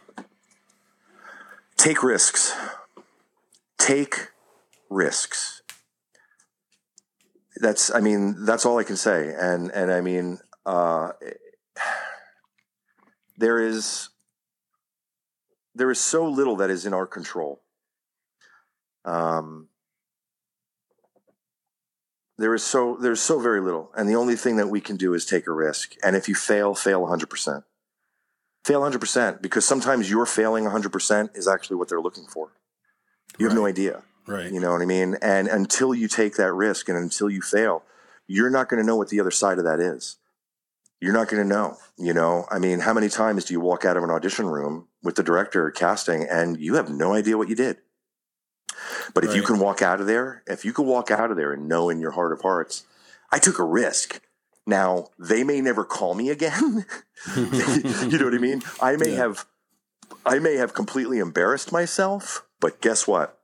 Take 1.76 2.02
risks. 2.02 2.54
Take 3.78 4.28
risks. 4.90 5.62
That's, 7.56 7.94
I 7.94 8.00
mean, 8.00 8.44
that's 8.44 8.66
all 8.66 8.78
I 8.78 8.84
can 8.84 8.96
say. 8.96 9.34
And, 9.38 9.70
and 9.70 9.90
I 9.90 10.00
mean, 10.00 10.38
uh, 10.64 11.12
there 13.36 13.58
is, 13.60 14.10
there 15.74 15.90
is 15.90 16.00
so 16.00 16.28
little 16.28 16.56
that 16.56 16.70
is 16.70 16.86
in 16.86 16.92
our 16.92 17.06
control. 17.06 17.62
Um, 19.04 19.68
there 22.38 22.54
is 22.54 22.62
so 22.62 22.96
there's 23.00 23.20
so 23.20 23.40
very 23.40 23.60
little 23.60 23.90
and 23.96 24.08
the 24.08 24.16
only 24.16 24.36
thing 24.36 24.56
that 24.56 24.68
we 24.68 24.80
can 24.80 24.96
do 24.96 25.14
is 25.14 25.24
take 25.24 25.46
a 25.46 25.52
risk 25.52 25.94
and 26.02 26.14
if 26.14 26.28
you 26.28 26.34
fail 26.34 26.74
fail 26.74 27.00
100% 27.02 27.62
fail 28.66 28.80
100% 28.80 29.40
because 29.40 29.64
sometimes 29.64 30.10
you're 30.10 30.26
failing 30.26 30.64
100% 30.64 31.36
is 31.36 31.46
actually 31.46 31.76
what 31.76 31.88
they're 31.88 32.00
looking 32.00 32.26
for. 32.26 32.50
You 33.38 33.46
right. 33.46 33.52
have 33.52 33.60
no 33.60 33.66
idea. 33.66 34.02
Right. 34.26 34.52
You 34.52 34.58
know 34.58 34.72
what 34.72 34.82
I 34.82 34.86
mean? 34.86 35.16
And 35.22 35.46
until 35.46 35.94
you 35.94 36.08
take 36.08 36.34
that 36.36 36.52
risk 36.52 36.88
and 36.88 36.98
until 36.98 37.30
you 37.30 37.42
fail, 37.42 37.84
you're 38.26 38.50
not 38.50 38.68
going 38.68 38.82
to 38.82 38.86
know 38.86 38.96
what 38.96 39.08
the 39.08 39.20
other 39.20 39.30
side 39.30 39.58
of 39.58 39.64
that 39.64 39.78
is. 39.78 40.16
You're 41.00 41.12
not 41.12 41.28
going 41.28 41.42
to 41.42 41.48
know. 41.48 41.76
You 41.96 42.12
know, 42.12 42.46
I 42.50 42.58
mean, 42.58 42.80
how 42.80 42.92
many 42.92 43.08
times 43.08 43.44
do 43.44 43.54
you 43.54 43.60
walk 43.60 43.84
out 43.84 43.96
of 43.96 44.02
an 44.02 44.10
audition 44.10 44.46
room 44.46 44.88
with 45.00 45.14
the 45.14 45.22
director 45.22 45.70
casting 45.70 46.24
and 46.24 46.58
you 46.58 46.74
have 46.74 46.90
no 46.90 47.14
idea 47.14 47.38
what 47.38 47.48
you 47.48 47.54
did? 47.54 47.76
But 49.14 49.22
if 49.22 49.30
right. 49.30 49.36
you 49.36 49.42
can 49.42 49.60
walk 49.60 49.80
out 49.80 50.00
of 50.00 50.08
there, 50.08 50.42
if 50.46 50.64
you 50.64 50.72
can 50.72 50.86
walk 50.86 51.10
out 51.12 51.30
of 51.30 51.36
there 51.36 51.52
and 51.52 51.68
know 51.68 51.88
in 51.88 52.00
your 52.00 52.10
heart 52.10 52.32
of 52.32 52.40
hearts, 52.40 52.84
I 53.30 53.38
took 53.38 53.60
a 53.60 53.64
risk 53.64 54.20
now, 54.66 55.08
they 55.18 55.44
may 55.44 55.60
never 55.60 55.84
call 55.84 56.14
me 56.14 56.30
again. 56.30 56.84
you 57.36 58.18
know 58.18 58.24
what 58.24 58.34
I 58.34 58.38
mean? 58.38 58.62
I 58.80 58.96
may 58.96 59.12
yeah. 59.12 59.16
have 59.16 59.46
I 60.24 60.40
may 60.40 60.56
have 60.56 60.74
completely 60.74 61.18
embarrassed 61.18 61.70
myself, 61.70 62.44
but 62.60 62.80
guess 62.80 63.06
what? 63.06 63.38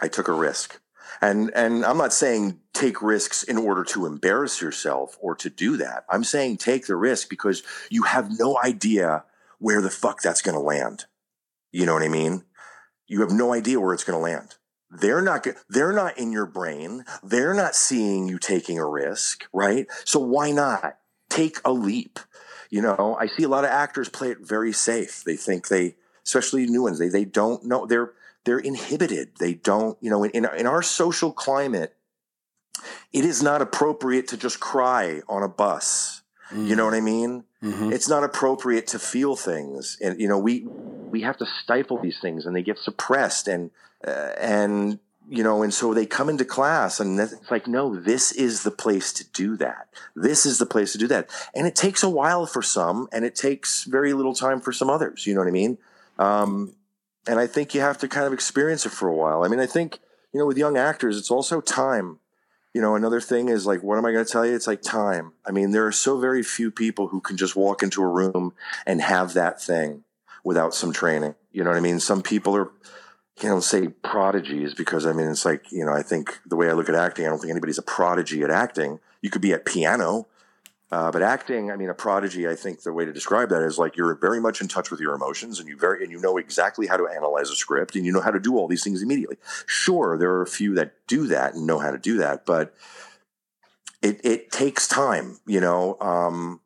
I 0.00 0.08
took 0.08 0.28
a 0.28 0.32
risk. 0.32 0.80
And 1.20 1.50
and 1.54 1.84
I'm 1.84 1.98
not 1.98 2.12
saying 2.12 2.60
take 2.72 3.02
risks 3.02 3.42
in 3.42 3.58
order 3.58 3.84
to 3.84 4.06
embarrass 4.06 4.62
yourself 4.62 5.18
or 5.20 5.34
to 5.36 5.50
do 5.50 5.76
that. 5.76 6.04
I'm 6.08 6.24
saying 6.24 6.58
take 6.58 6.86
the 6.86 6.96
risk 6.96 7.28
because 7.28 7.62
you 7.90 8.04
have 8.04 8.38
no 8.38 8.58
idea 8.62 9.24
where 9.58 9.82
the 9.82 9.90
fuck 9.90 10.22
that's 10.22 10.42
going 10.42 10.54
to 10.54 10.62
land. 10.62 11.04
You 11.72 11.84
know 11.84 11.94
what 11.94 12.04
I 12.04 12.08
mean? 12.08 12.44
You 13.06 13.20
have 13.20 13.32
no 13.32 13.52
idea 13.52 13.80
where 13.80 13.92
it's 13.92 14.04
going 14.04 14.18
to 14.18 14.22
land. 14.22 14.56
They're 14.90 15.22
not 15.22 15.46
they're 15.68 15.92
not 15.92 16.18
in 16.18 16.32
your 16.32 16.46
brain. 16.46 17.04
They're 17.22 17.54
not 17.54 17.74
seeing 17.74 18.26
you 18.26 18.38
taking 18.38 18.78
a 18.78 18.86
risk, 18.86 19.46
right? 19.52 19.86
So 20.04 20.18
why 20.18 20.50
not 20.50 20.98
take 21.28 21.58
a 21.64 21.72
leap? 21.72 22.18
You 22.70 22.82
know, 22.82 23.16
I 23.18 23.26
see 23.26 23.44
a 23.44 23.48
lot 23.48 23.64
of 23.64 23.70
actors 23.70 24.08
play 24.08 24.30
it 24.30 24.38
very 24.40 24.72
safe. 24.72 25.24
They 25.24 25.36
think 25.36 25.68
they, 25.68 25.96
especially 26.24 26.66
new 26.66 26.82
ones, 26.82 26.98
they 26.98 27.08
they 27.08 27.24
don't 27.24 27.64
know 27.64 27.86
they're 27.86 28.12
they're 28.44 28.58
inhibited. 28.58 29.32
They 29.38 29.54
don't, 29.54 29.98
you 30.00 30.10
know, 30.10 30.24
in 30.24 30.30
in, 30.30 30.46
in 30.56 30.66
our 30.66 30.82
social 30.82 31.32
climate, 31.32 31.94
it 33.12 33.24
is 33.24 33.42
not 33.42 33.60
appropriate 33.60 34.28
to 34.28 34.36
just 34.36 34.58
cry 34.60 35.20
on 35.28 35.42
a 35.42 35.48
bus. 35.48 36.22
Mm. 36.50 36.66
You 36.66 36.76
know 36.76 36.86
what 36.86 36.94
I 36.94 37.00
mean? 37.00 37.44
Mm-hmm. 37.62 37.92
It's 37.92 38.08
not 38.08 38.24
appropriate 38.24 38.86
to 38.88 38.98
feel 38.98 39.36
things, 39.36 39.98
and 40.00 40.18
you 40.20 40.28
know 40.28 40.38
we 40.38 40.64
we 40.64 41.22
have 41.22 41.36
to 41.38 41.46
stifle 41.62 41.98
these 42.00 42.18
things, 42.20 42.46
and 42.46 42.54
they 42.54 42.62
get 42.62 42.78
suppressed, 42.78 43.48
and 43.48 43.70
uh, 44.06 44.32
and 44.38 44.98
you 45.30 45.42
know, 45.42 45.62
and 45.62 45.74
so 45.74 45.92
they 45.92 46.06
come 46.06 46.30
into 46.30 46.44
class, 46.44 47.00
and 47.00 47.20
it's 47.20 47.50
like, 47.50 47.66
no, 47.66 47.94
this 47.94 48.32
is 48.32 48.62
the 48.62 48.70
place 48.70 49.12
to 49.12 49.30
do 49.32 49.56
that. 49.58 49.88
This 50.16 50.46
is 50.46 50.58
the 50.58 50.64
place 50.64 50.92
to 50.92 50.98
do 50.98 51.06
that, 51.08 51.30
and 51.54 51.66
it 51.66 51.76
takes 51.76 52.02
a 52.02 52.08
while 52.08 52.46
for 52.46 52.62
some, 52.62 53.08
and 53.12 53.24
it 53.24 53.34
takes 53.34 53.84
very 53.84 54.12
little 54.12 54.34
time 54.34 54.60
for 54.60 54.72
some 54.72 54.88
others. 54.88 55.26
You 55.26 55.34
know 55.34 55.40
what 55.40 55.48
I 55.48 55.52
mean? 55.52 55.78
Um, 56.18 56.74
and 57.26 57.38
I 57.38 57.46
think 57.46 57.74
you 57.74 57.82
have 57.82 57.98
to 57.98 58.08
kind 58.08 58.26
of 58.26 58.32
experience 58.32 58.86
it 58.86 58.92
for 58.92 59.08
a 59.08 59.14
while. 59.14 59.44
I 59.44 59.48
mean, 59.48 59.60
I 59.60 59.66
think 59.66 59.98
you 60.32 60.40
know, 60.40 60.46
with 60.46 60.58
young 60.58 60.76
actors, 60.76 61.18
it's 61.18 61.30
also 61.30 61.60
time 61.60 62.20
you 62.74 62.82
know, 62.82 62.94
another 62.94 63.20
thing 63.20 63.48
is 63.48 63.66
like, 63.66 63.82
what 63.82 63.98
am 63.98 64.04
I 64.04 64.12
going 64.12 64.24
to 64.24 64.30
tell 64.30 64.46
you? 64.46 64.54
It's 64.54 64.66
like 64.66 64.82
time. 64.82 65.32
I 65.44 65.50
mean, 65.50 65.72
there 65.72 65.86
are 65.86 65.92
so 65.92 66.18
very 66.18 66.42
few 66.42 66.70
people 66.70 67.08
who 67.08 67.20
can 67.20 67.36
just 67.36 67.56
walk 67.56 67.82
into 67.82 68.02
a 68.02 68.06
room 68.06 68.54
and 68.86 69.00
have 69.00 69.34
that 69.34 69.60
thing 69.60 70.04
without 70.44 70.74
some 70.74 70.92
training. 70.92 71.34
You 71.50 71.64
know 71.64 71.70
what 71.70 71.76
I 71.76 71.80
mean? 71.80 71.98
Some 71.98 72.22
people 72.22 72.54
are, 72.54 72.70
you 73.42 73.48
know, 73.48 73.60
say 73.60 73.88
prodigies 73.88 74.74
because 74.74 75.06
I 75.06 75.12
mean, 75.12 75.28
it's 75.28 75.44
like, 75.44 75.70
you 75.70 75.84
know, 75.84 75.92
I 75.92 76.02
think 76.02 76.38
the 76.46 76.56
way 76.56 76.68
I 76.68 76.72
look 76.72 76.88
at 76.88 76.94
acting, 76.94 77.26
I 77.26 77.28
don't 77.28 77.38
think 77.38 77.50
anybody's 77.50 77.78
a 77.78 77.82
prodigy 77.82 78.42
at 78.42 78.50
acting. 78.50 79.00
You 79.22 79.30
could 79.30 79.42
be 79.42 79.52
at 79.52 79.64
piano, 79.64 80.26
uh, 80.90 81.10
but 81.10 81.22
acting, 81.22 81.70
I 81.70 81.76
mean, 81.76 81.90
a 81.90 81.94
prodigy. 81.94 82.48
I 82.48 82.54
think 82.54 82.82
the 82.82 82.92
way 82.92 83.04
to 83.04 83.12
describe 83.12 83.50
that 83.50 83.62
is 83.62 83.78
like 83.78 83.96
you're 83.96 84.14
very 84.14 84.40
much 84.40 84.60
in 84.60 84.68
touch 84.68 84.90
with 84.90 85.00
your 85.00 85.14
emotions, 85.14 85.60
and 85.60 85.68
you 85.68 85.76
very 85.76 86.02
and 86.02 86.10
you 86.10 86.18
know 86.18 86.38
exactly 86.38 86.86
how 86.86 86.96
to 86.96 87.06
analyze 87.06 87.50
a 87.50 87.54
script, 87.56 87.94
and 87.94 88.06
you 88.06 88.12
know 88.12 88.22
how 88.22 88.30
to 88.30 88.40
do 88.40 88.56
all 88.56 88.68
these 88.68 88.82
things 88.82 89.02
immediately. 89.02 89.36
Sure, 89.66 90.16
there 90.16 90.30
are 90.30 90.42
a 90.42 90.46
few 90.46 90.74
that 90.74 90.94
do 91.06 91.26
that 91.26 91.54
and 91.54 91.66
know 91.66 91.78
how 91.78 91.90
to 91.90 91.98
do 91.98 92.16
that, 92.18 92.46
but 92.46 92.74
it 94.00 94.20
it 94.24 94.50
takes 94.50 94.88
time. 94.88 95.38
You 95.46 95.60
know, 95.60 95.98
um, 96.00 96.60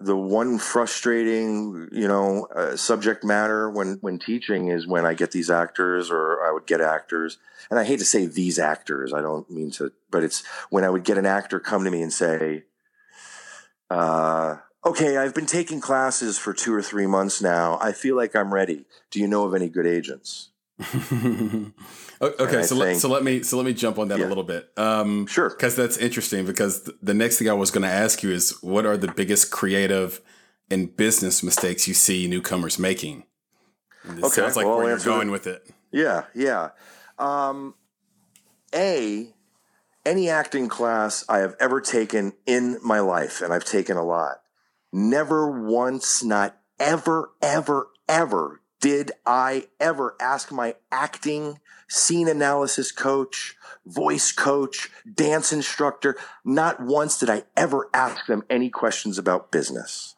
the 0.00 0.16
one 0.16 0.58
frustrating 0.58 1.88
you 1.92 2.08
know 2.08 2.46
uh, 2.54 2.76
subject 2.76 3.22
matter 3.22 3.68
when 3.70 3.98
when 4.00 4.18
teaching 4.18 4.68
is 4.68 4.86
when 4.86 5.04
I 5.04 5.14
get 5.14 5.30
these 5.30 5.50
actors, 5.50 6.10
or 6.10 6.42
I 6.42 6.52
would 6.52 6.66
get 6.66 6.80
actors, 6.80 7.38
and 7.70 7.78
I 7.78 7.84
hate 7.84 7.98
to 7.98 8.04
say 8.04 8.26
these 8.26 8.58
actors. 8.58 9.12
I 9.12 9.20
don't 9.20 9.48
mean 9.50 9.70
to, 9.72 9.92
but 10.10 10.24
it's 10.24 10.42
when 10.70 10.84
I 10.84 10.90
would 10.90 11.04
get 11.04 11.18
an 11.18 11.26
actor 11.26 11.60
come 11.60 11.84
to 11.84 11.90
me 11.90 12.02
and 12.02 12.12
say 12.12 12.64
uh, 13.90 14.58
okay, 14.84 15.16
I've 15.16 15.34
been 15.34 15.46
taking 15.46 15.80
classes 15.80 16.38
for 16.38 16.54
two 16.54 16.72
or 16.72 16.82
three 16.82 17.06
months 17.06 17.42
now. 17.42 17.78
I 17.80 17.92
feel 17.92 18.16
like 18.16 18.36
I'm 18.36 18.54
ready. 18.54 18.84
Do 19.10 19.18
you 19.18 19.26
know 19.26 19.44
of 19.44 19.54
any 19.54 19.68
good 19.68 19.86
agents? 19.86 20.49
okay, 22.22 22.62
so 22.62 22.74
think, 22.74 22.78
let, 22.78 22.96
so 22.96 23.08
let 23.08 23.22
me 23.22 23.42
so 23.42 23.58
let 23.58 23.66
me 23.66 23.74
jump 23.74 23.98
on 23.98 24.08
that 24.08 24.18
yeah. 24.18 24.26
a 24.26 24.28
little 24.28 24.44
bit. 24.44 24.70
Um, 24.78 25.26
sure, 25.26 25.50
because 25.50 25.76
that's 25.76 25.98
interesting. 25.98 26.46
Because 26.46 26.88
the 27.02 27.12
next 27.12 27.38
thing 27.38 27.50
I 27.50 27.52
was 27.52 27.70
going 27.70 27.82
to 27.82 27.92
ask 27.92 28.22
you 28.22 28.30
is, 28.30 28.56
what 28.62 28.86
are 28.86 28.96
the 28.96 29.12
biggest 29.12 29.50
creative 29.50 30.22
and 30.70 30.96
business 30.96 31.42
mistakes 31.42 31.86
you 31.86 31.92
see 31.92 32.26
newcomers 32.26 32.78
making? 32.78 33.24
okay, 34.08 34.28
sounds 34.28 34.56
like 34.56 34.64
well, 34.64 34.78
where 34.78 34.88
you're 34.88 34.98
going 34.98 35.28
it. 35.28 35.32
with 35.32 35.46
it. 35.46 35.68
Yeah, 35.92 36.24
yeah. 36.34 36.70
Um, 37.18 37.74
a 38.74 39.34
any 40.06 40.30
acting 40.30 40.68
class 40.68 41.26
I 41.28 41.38
have 41.38 41.56
ever 41.60 41.82
taken 41.82 42.32
in 42.46 42.78
my 42.82 43.00
life, 43.00 43.42
and 43.42 43.52
I've 43.52 43.66
taken 43.66 43.98
a 43.98 44.04
lot, 44.04 44.40
never 44.94 45.50
once, 45.50 46.24
not 46.24 46.56
ever, 46.78 47.32
ever, 47.42 47.88
ever 48.08 48.60
did 48.80 49.12
I 49.26 49.68
ever 49.78 50.16
ask 50.20 50.50
my 50.50 50.74
acting, 50.90 51.60
scene 51.88 52.28
analysis 52.28 52.92
coach, 52.92 53.56
voice 53.84 54.32
coach, 54.32 54.90
dance 55.12 55.52
instructor, 55.52 56.16
not 56.44 56.80
once 56.80 57.18
did 57.18 57.30
I 57.30 57.44
ever 57.56 57.88
ask 57.92 58.26
them 58.26 58.42
any 58.48 58.70
questions 58.70 59.18
about 59.18 59.50
business. 59.50 60.16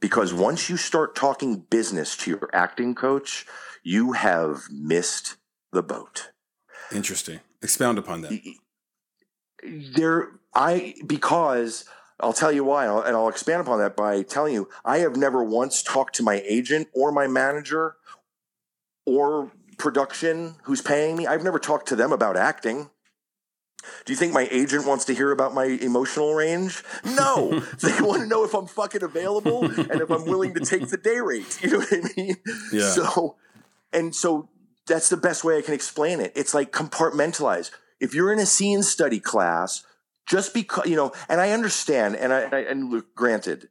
Because 0.00 0.32
once 0.32 0.70
you 0.70 0.76
start 0.76 1.14
talking 1.14 1.66
business 1.68 2.16
to 2.18 2.30
your 2.30 2.48
acting 2.54 2.94
coach, 2.94 3.44
you 3.82 4.12
have 4.12 4.62
missed 4.70 5.36
the 5.72 5.82
boat. 5.82 6.30
Interesting. 6.92 7.40
Expound 7.62 7.98
upon 7.98 8.22
that. 8.22 8.40
There, 9.94 10.28
I 10.54 10.94
because 11.06 11.84
I'll 12.22 12.32
tell 12.32 12.52
you 12.52 12.64
why, 12.64 12.84
and 12.84 13.16
I'll 13.16 13.28
expand 13.28 13.62
upon 13.62 13.78
that 13.78 13.96
by 13.96 14.22
telling 14.22 14.54
you 14.54 14.68
I 14.84 14.98
have 14.98 15.16
never 15.16 15.42
once 15.42 15.82
talked 15.82 16.14
to 16.16 16.22
my 16.22 16.42
agent 16.46 16.88
or 16.94 17.12
my 17.12 17.26
manager 17.26 17.96
or 19.06 19.50
production 19.78 20.56
who's 20.64 20.82
paying 20.82 21.16
me. 21.16 21.26
I've 21.26 21.42
never 21.42 21.58
talked 21.58 21.88
to 21.88 21.96
them 21.96 22.12
about 22.12 22.36
acting. 22.36 22.90
Do 24.04 24.12
you 24.12 24.16
think 24.16 24.34
my 24.34 24.46
agent 24.50 24.86
wants 24.86 25.06
to 25.06 25.14
hear 25.14 25.32
about 25.32 25.54
my 25.54 25.64
emotional 25.64 26.34
range? 26.34 26.84
No. 27.04 27.60
they 27.80 28.00
want 28.00 28.22
to 28.22 28.26
know 28.26 28.44
if 28.44 28.54
I'm 28.54 28.66
fucking 28.66 29.02
available 29.02 29.64
and 29.64 30.00
if 30.02 30.10
I'm 30.10 30.26
willing 30.26 30.54
to 30.54 30.60
take 30.60 30.88
the 30.88 30.98
day 30.98 31.18
rate. 31.18 31.58
You 31.62 31.70
know 31.70 31.78
what 31.78 31.92
I 31.92 32.00
mean? 32.16 32.36
Yeah. 32.72 32.90
So, 32.90 33.36
and 33.92 34.14
so 34.14 34.48
that's 34.86 35.08
the 35.08 35.16
best 35.16 35.44
way 35.44 35.56
I 35.56 35.62
can 35.62 35.74
explain 35.74 36.20
it. 36.20 36.32
It's 36.34 36.52
like 36.52 36.72
compartmentalize. 36.72 37.70
If 38.00 38.14
you're 38.14 38.32
in 38.32 38.38
a 38.38 38.46
scene 38.46 38.82
study 38.82 39.20
class, 39.20 39.84
just 40.26 40.54
because 40.54 40.86
you 40.86 40.96
know, 40.96 41.12
and 41.28 41.40
I 41.40 41.50
understand, 41.50 42.16
and 42.16 42.32
I, 42.32 42.40
and 42.60 42.90
look, 42.90 43.14
granted, 43.14 43.68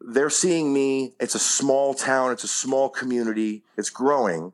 they're 0.00 0.30
seeing 0.30 0.72
me. 0.72 1.14
It's 1.20 1.34
a 1.34 1.40
small 1.40 1.94
town. 1.94 2.32
It's 2.32 2.44
a 2.44 2.48
small 2.48 2.88
community. 2.88 3.62
It's 3.76 3.90
growing 3.90 4.52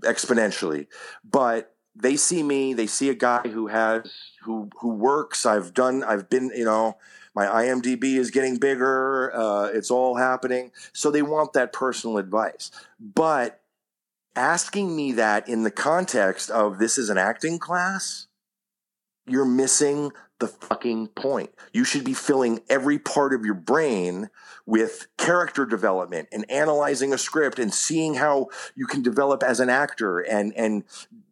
exponentially, 0.00 0.86
but 1.24 1.74
they 1.94 2.16
see 2.16 2.42
me. 2.42 2.74
They 2.74 2.86
see 2.86 3.08
a 3.08 3.14
guy 3.14 3.42
who 3.42 3.68
has 3.68 4.12
who 4.42 4.70
who 4.80 4.90
works. 4.90 5.46
I've 5.46 5.74
done. 5.74 6.02
I've 6.02 6.28
been. 6.28 6.50
You 6.54 6.64
know, 6.64 6.96
my 7.34 7.46
IMDb 7.46 8.16
is 8.16 8.30
getting 8.30 8.58
bigger. 8.58 9.34
Uh, 9.34 9.66
it's 9.66 9.90
all 9.90 10.16
happening. 10.16 10.72
So 10.92 11.10
they 11.10 11.22
want 11.22 11.52
that 11.54 11.72
personal 11.72 12.18
advice, 12.18 12.70
but 12.98 13.60
asking 14.36 14.94
me 14.94 15.12
that 15.12 15.48
in 15.48 15.62
the 15.62 15.70
context 15.70 16.50
of 16.50 16.78
this 16.78 16.98
is 16.98 17.10
an 17.10 17.18
acting 17.18 17.58
class, 17.58 18.26
you're 19.26 19.44
missing 19.44 20.12
the 20.40 20.48
fucking 20.48 21.08
point. 21.08 21.50
You 21.72 21.84
should 21.84 22.04
be 22.04 22.14
filling 22.14 22.60
every 22.68 22.98
part 22.98 23.32
of 23.32 23.44
your 23.44 23.54
brain 23.54 24.30
with 24.66 25.06
character 25.16 25.64
development 25.64 26.28
and 26.32 26.50
analyzing 26.50 27.12
a 27.12 27.18
script 27.18 27.58
and 27.58 27.72
seeing 27.72 28.14
how 28.14 28.48
you 28.74 28.86
can 28.86 29.02
develop 29.02 29.42
as 29.42 29.60
an 29.60 29.70
actor 29.70 30.18
and 30.18 30.52
and 30.56 30.84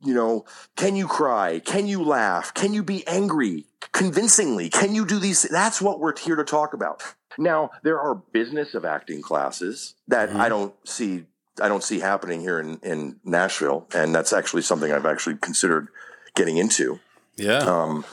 you 0.05 0.15
know, 0.15 0.45
can 0.77 0.95
you 0.95 1.09
cry? 1.09 1.59
Can 1.59 1.89
you 1.89 2.05
laugh? 2.05 2.55
Can 2.55 2.73
you 2.73 2.85
be 2.85 3.05
angry 3.09 3.67
convincingly? 3.93 4.69
Can 4.69 4.95
you 4.95 5.05
do 5.05 5.19
these 5.19 5.43
that's 5.43 5.83
what 5.83 5.99
we're 5.99 6.17
here 6.17 6.37
to 6.37 6.45
talk 6.45 6.73
about. 6.73 7.03
Now, 7.37 7.71
there 7.83 8.01
are 8.01 8.15
business 8.15 8.75
of 8.75 8.85
acting 8.85 9.23
classes 9.23 9.95
that 10.09 10.31
mm-hmm. 10.31 10.41
I 10.41 10.49
don't 10.49 10.75
see 10.85 11.25
I 11.61 11.69
don't 11.69 11.83
see 11.83 11.99
happening 12.01 12.41
here 12.41 12.61
in, 12.61 12.79
in 12.83 13.17
Nashville, 13.25 13.87
and 13.95 14.15
that's 14.15 14.33
actually 14.33 14.63
something 14.63 14.93
I've 14.93 15.07
actually 15.07 15.37
considered 15.37 15.89
getting 16.35 16.57
into. 16.57 17.01
Yeah. 17.37 17.59
Um, 17.59 18.05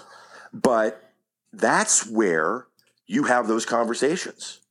but 0.55 1.11
that's 1.51 2.07
where 2.07 2.67
you 3.07 3.23
have 3.23 3.47
those 3.47 3.65
conversations. 3.65 4.61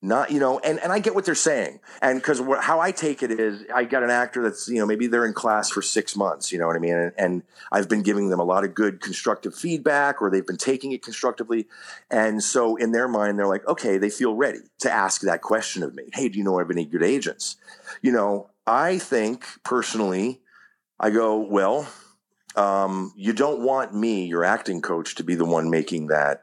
Not 0.00 0.30
you 0.30 0.38
know 0.38 0.60
and, 0.60 0.78
and 0.78 0.92
i 0.92 1.00
get 1.00 1.16
what 1.16 1.24
they're 1.24 1.34
saying. 1.34 1.80
And 2.00 2.20
because 2.20 2.40
how 2.60 2.78
i 2.78 2.92
take 2.92 3.20
it 3.20 3.32
is 3.32 3.64
i 3.74 3.82
got 3.82 4.04
an 4.04 4.10
actor 4.10 4.44
that's 4.44 4.68
you 4.68 4.78
know 4.78 4.86
maybe 4.86 5.08
they're 5.08 5.26
in 5.26 5.32
class 5.32 5.70
for 5.70 5.82
six 5.82 6.14
months 6.14 6.52
you 6.52 6.58
know 6.60 6.68
what 6.68 6.76
i 6.76 6.78
mean? 6.78 6.94
And, 6.94 7.12
and, 7.18 7.42
i've 7.72 7.88
been 7.88 8.04
giving 8.04 8.28
them 8.28 8.38
a 8.38 8.44
lot 8.44 8.62
of 8.62 8.76
good 8.76 9.00
constructive 9.00 9.56
feedback 9.56 10.22
or 10.22 10.30
they've 10.30 10.46
been 10.46 10.56
taking 10.56 10.92
it 10.92 11.02
constructively. 11.02 11.66
And 12.12 12.44
so 12.44 12.76
in 12.76 12.92
their 12.92 13.08
mind 13.08 13.40
they're 13.40 13.48
like 13.48 13.66
okay 13.66 13.98
they 13.98 14.10
feel 14.10 14.34
ready 14.34 14.60
to 14.80 14.90
ask 14.90 15.22
that 15.22 15.42
question 15.42 15.82
of 15.82 15.96
me. 15.96 16.04
Hey 16.12 16.28
do 16.28 16.38
you 16.38 16.44
know 16.44 16.60
i 16.60 16.62
of 16.62 16.70
any 16.70 16.84
good 16.84 17.02
agents? 17.02 17.56
You 18.00 18.12
know 18.12 18.50
i 18.68 18.98
think 18.98 19.46
personally 19.64 20.42
i 21.00 21.10
go 21.10 21.38
well 21.38 21.88
um, 22.58 23.12
you 23.16 23.32
don't 23.32 23.60
want 23.60 23.94
me 23.94 24.26
your 24.26 24.44
acting 24.44 24.82
coach 24.82 25.14
to 25.14 25.22
be 25.22 25.36
the 25.36 25.44
one 25.44 25.70
making 25.70 26.08
that 26.08 26.42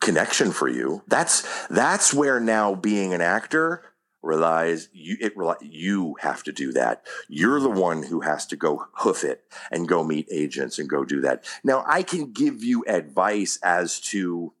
connection 0.00 0.52
for 0.52 0.68
you. 0.68 1.02
That's 1.08 1.66
that's 1.68 2.12
where 2.12 2.38
now 2.38 2.74
being 2.74 3.14
an 3.14 3.22
actor 3.22 3.82
relies 4.22 4.90
you 4.92 5.16
it 5.18 5.32
you 5.62 6.16
have 6.20 6.42
to 6.42 6.52
do 6.52 6.72
that. 6.72 7.06
You're 7.26 7.58
the 7.60 7.70
one 7.70 8.02
who 8.02 8.20
has 8.20 8.44
to 8.48 8.56
go 8.56 8.86
hoof 8.96 9.24
it 9.24 9.44
and 9.70 9.88
go 9.88 10.04
meet 10.04 10.28
agents 10.30 10.78
and 10.78 10.90
go 10.90 11.04
do 11.04 11.22
that. 11.22 11.42
Now 11.64 11.82
I 11.86 12.02
can 12.02 12.32
give 12.32 12.62
you 12.62 12.84
advice 12.86 13.58
as 13.62 13.98
to 14.00 14.52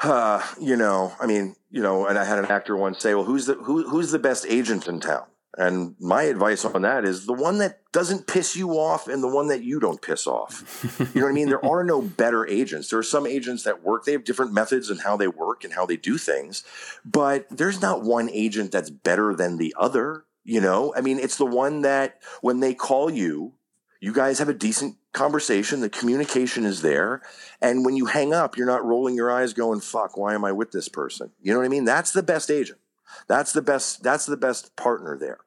uh, 0.00 0.44
you 0.60 0.76
know, 0.76 1.12
I 1.20 1.26
mean, 1.26 1.56
you 1.70 1.82
know, 1.82 2.06
and 2.06 2.18
I 2.18 2.24
had 2.24 2.38
an 2.38 2.46
actor 2.46 2.76
once 2.76 3.00
say, 3.00 3.14
"Well, 3.14 3.24
who's 3.24 3.46
the 3.46 3.54
who, 3.54 3.88
who's 3.88 4.10
the 4.10 4.18
best 4.18 4.46
agent 4.48 4.88
in 4.88 4.98
town?" 4.98 5.26
And 5.58 5.96
my 5.98 6.22
advice 6.22 6.64
on 6.64 6.82
that 6.82 7.04
is 7.04 7.26
the 7.26 7.32
one 7.32 7.58
that 7.58 7.80
doesn't 7.90 8.28
piss 8.28 8.54
you 8.54 8.70
off 8.74 9.08
and 9.08 9.20
the 9.20 9.28
one 9.28 9.48
that 9.48 9.64
you 9.64 9.80
don't 9.80 10.00
piss 10.00 10.24
off. 10.24 10.64
you 11.00 11.20
know 11.20 11.26
what 11.26 11.30
I 11.30 11.34
mean? 11.34 11.48
There 11.48 11.64
are 11.64 11.82
no 11.82 12.00
better 12.00 12.46
agents. 12.46 12.90
There 12.90 12.98
are 13.00 13.02
some 13.02 13.26
agents 13.26 13.64
that 13.64 13.82
work, 13.82 14.04
they 14.04 14.12
have 14.12 14.22
different 14.22 14.52
methods 14.52 14.88
and 14.88 15.00
how 15.00 15.16
they 15.16 15.26
work 15.26 15.64
and 15.64 15.72
how 15.72 15.84
they 15.84 15.96
do 15.96 16.16
things, 16.16 16.62
but 17.04 17.48
there's 17.50 17.82
not 17.82 18.04
one 18.04 18.30
agent 18.30 18.70
that's 18.70 18.88
better 18.88 19.34
than 19.34 19.58
the 19.58 19.74
other. 19.76 20.24
You 20.44 20.60
know, 20.60 20.94
I 20.96 21.00
mean, 21.00 21.18
it's 21.18 21.36
the 21.36 21.44
one 21.44 21.82
that 21.82 22.20
when 22.40 22.60
they 22.60 22.72
call 22.72 23.10
you, 23.10 23.54
you 24.00 24.12
guys 24.12 24.38
have 24.38 24.48
a 24.48 24.54
decent 24.54 24.96
conversation, 25.12 25.80
the 25.80 25.90
communication 25.90 26.64
is 26.64 26.82
there. 26.82 27.20
And 27.60 27.84
when 27.84 27.96
you 27.96 28.06
hang 28.06 28.32
up, 28.32 28.56
you're 28.56 28.64
not 28.64 28.84
rolling 28.84 29.16
your 29.16 29.30
eyes 29.30 29.54
going, 29.54 29.80
fuck, 29.80 30.16
why 30.16 30.34
am 30.34 30.44
I 30.44 30.52
with 30.52 30.70
this 30.70 30.88
person? 30.88 31.32
You 31.42 31.52
know 31.52 31.58
what 31.58 31.66
I 31.66 31.68
mean? 31.68 31.84
That's 31.84 32.12
the 32.12 32.22
best 32.22 32.48
agent. 32.48 32.78
That's 33.26 33.52
the 33.52 33.62
best, 33.62 34.04
that's 34.04 34.24
the 34.24 34.36
best 34.36 34.76
partner 34.76 35.18
there. 35.18 35.40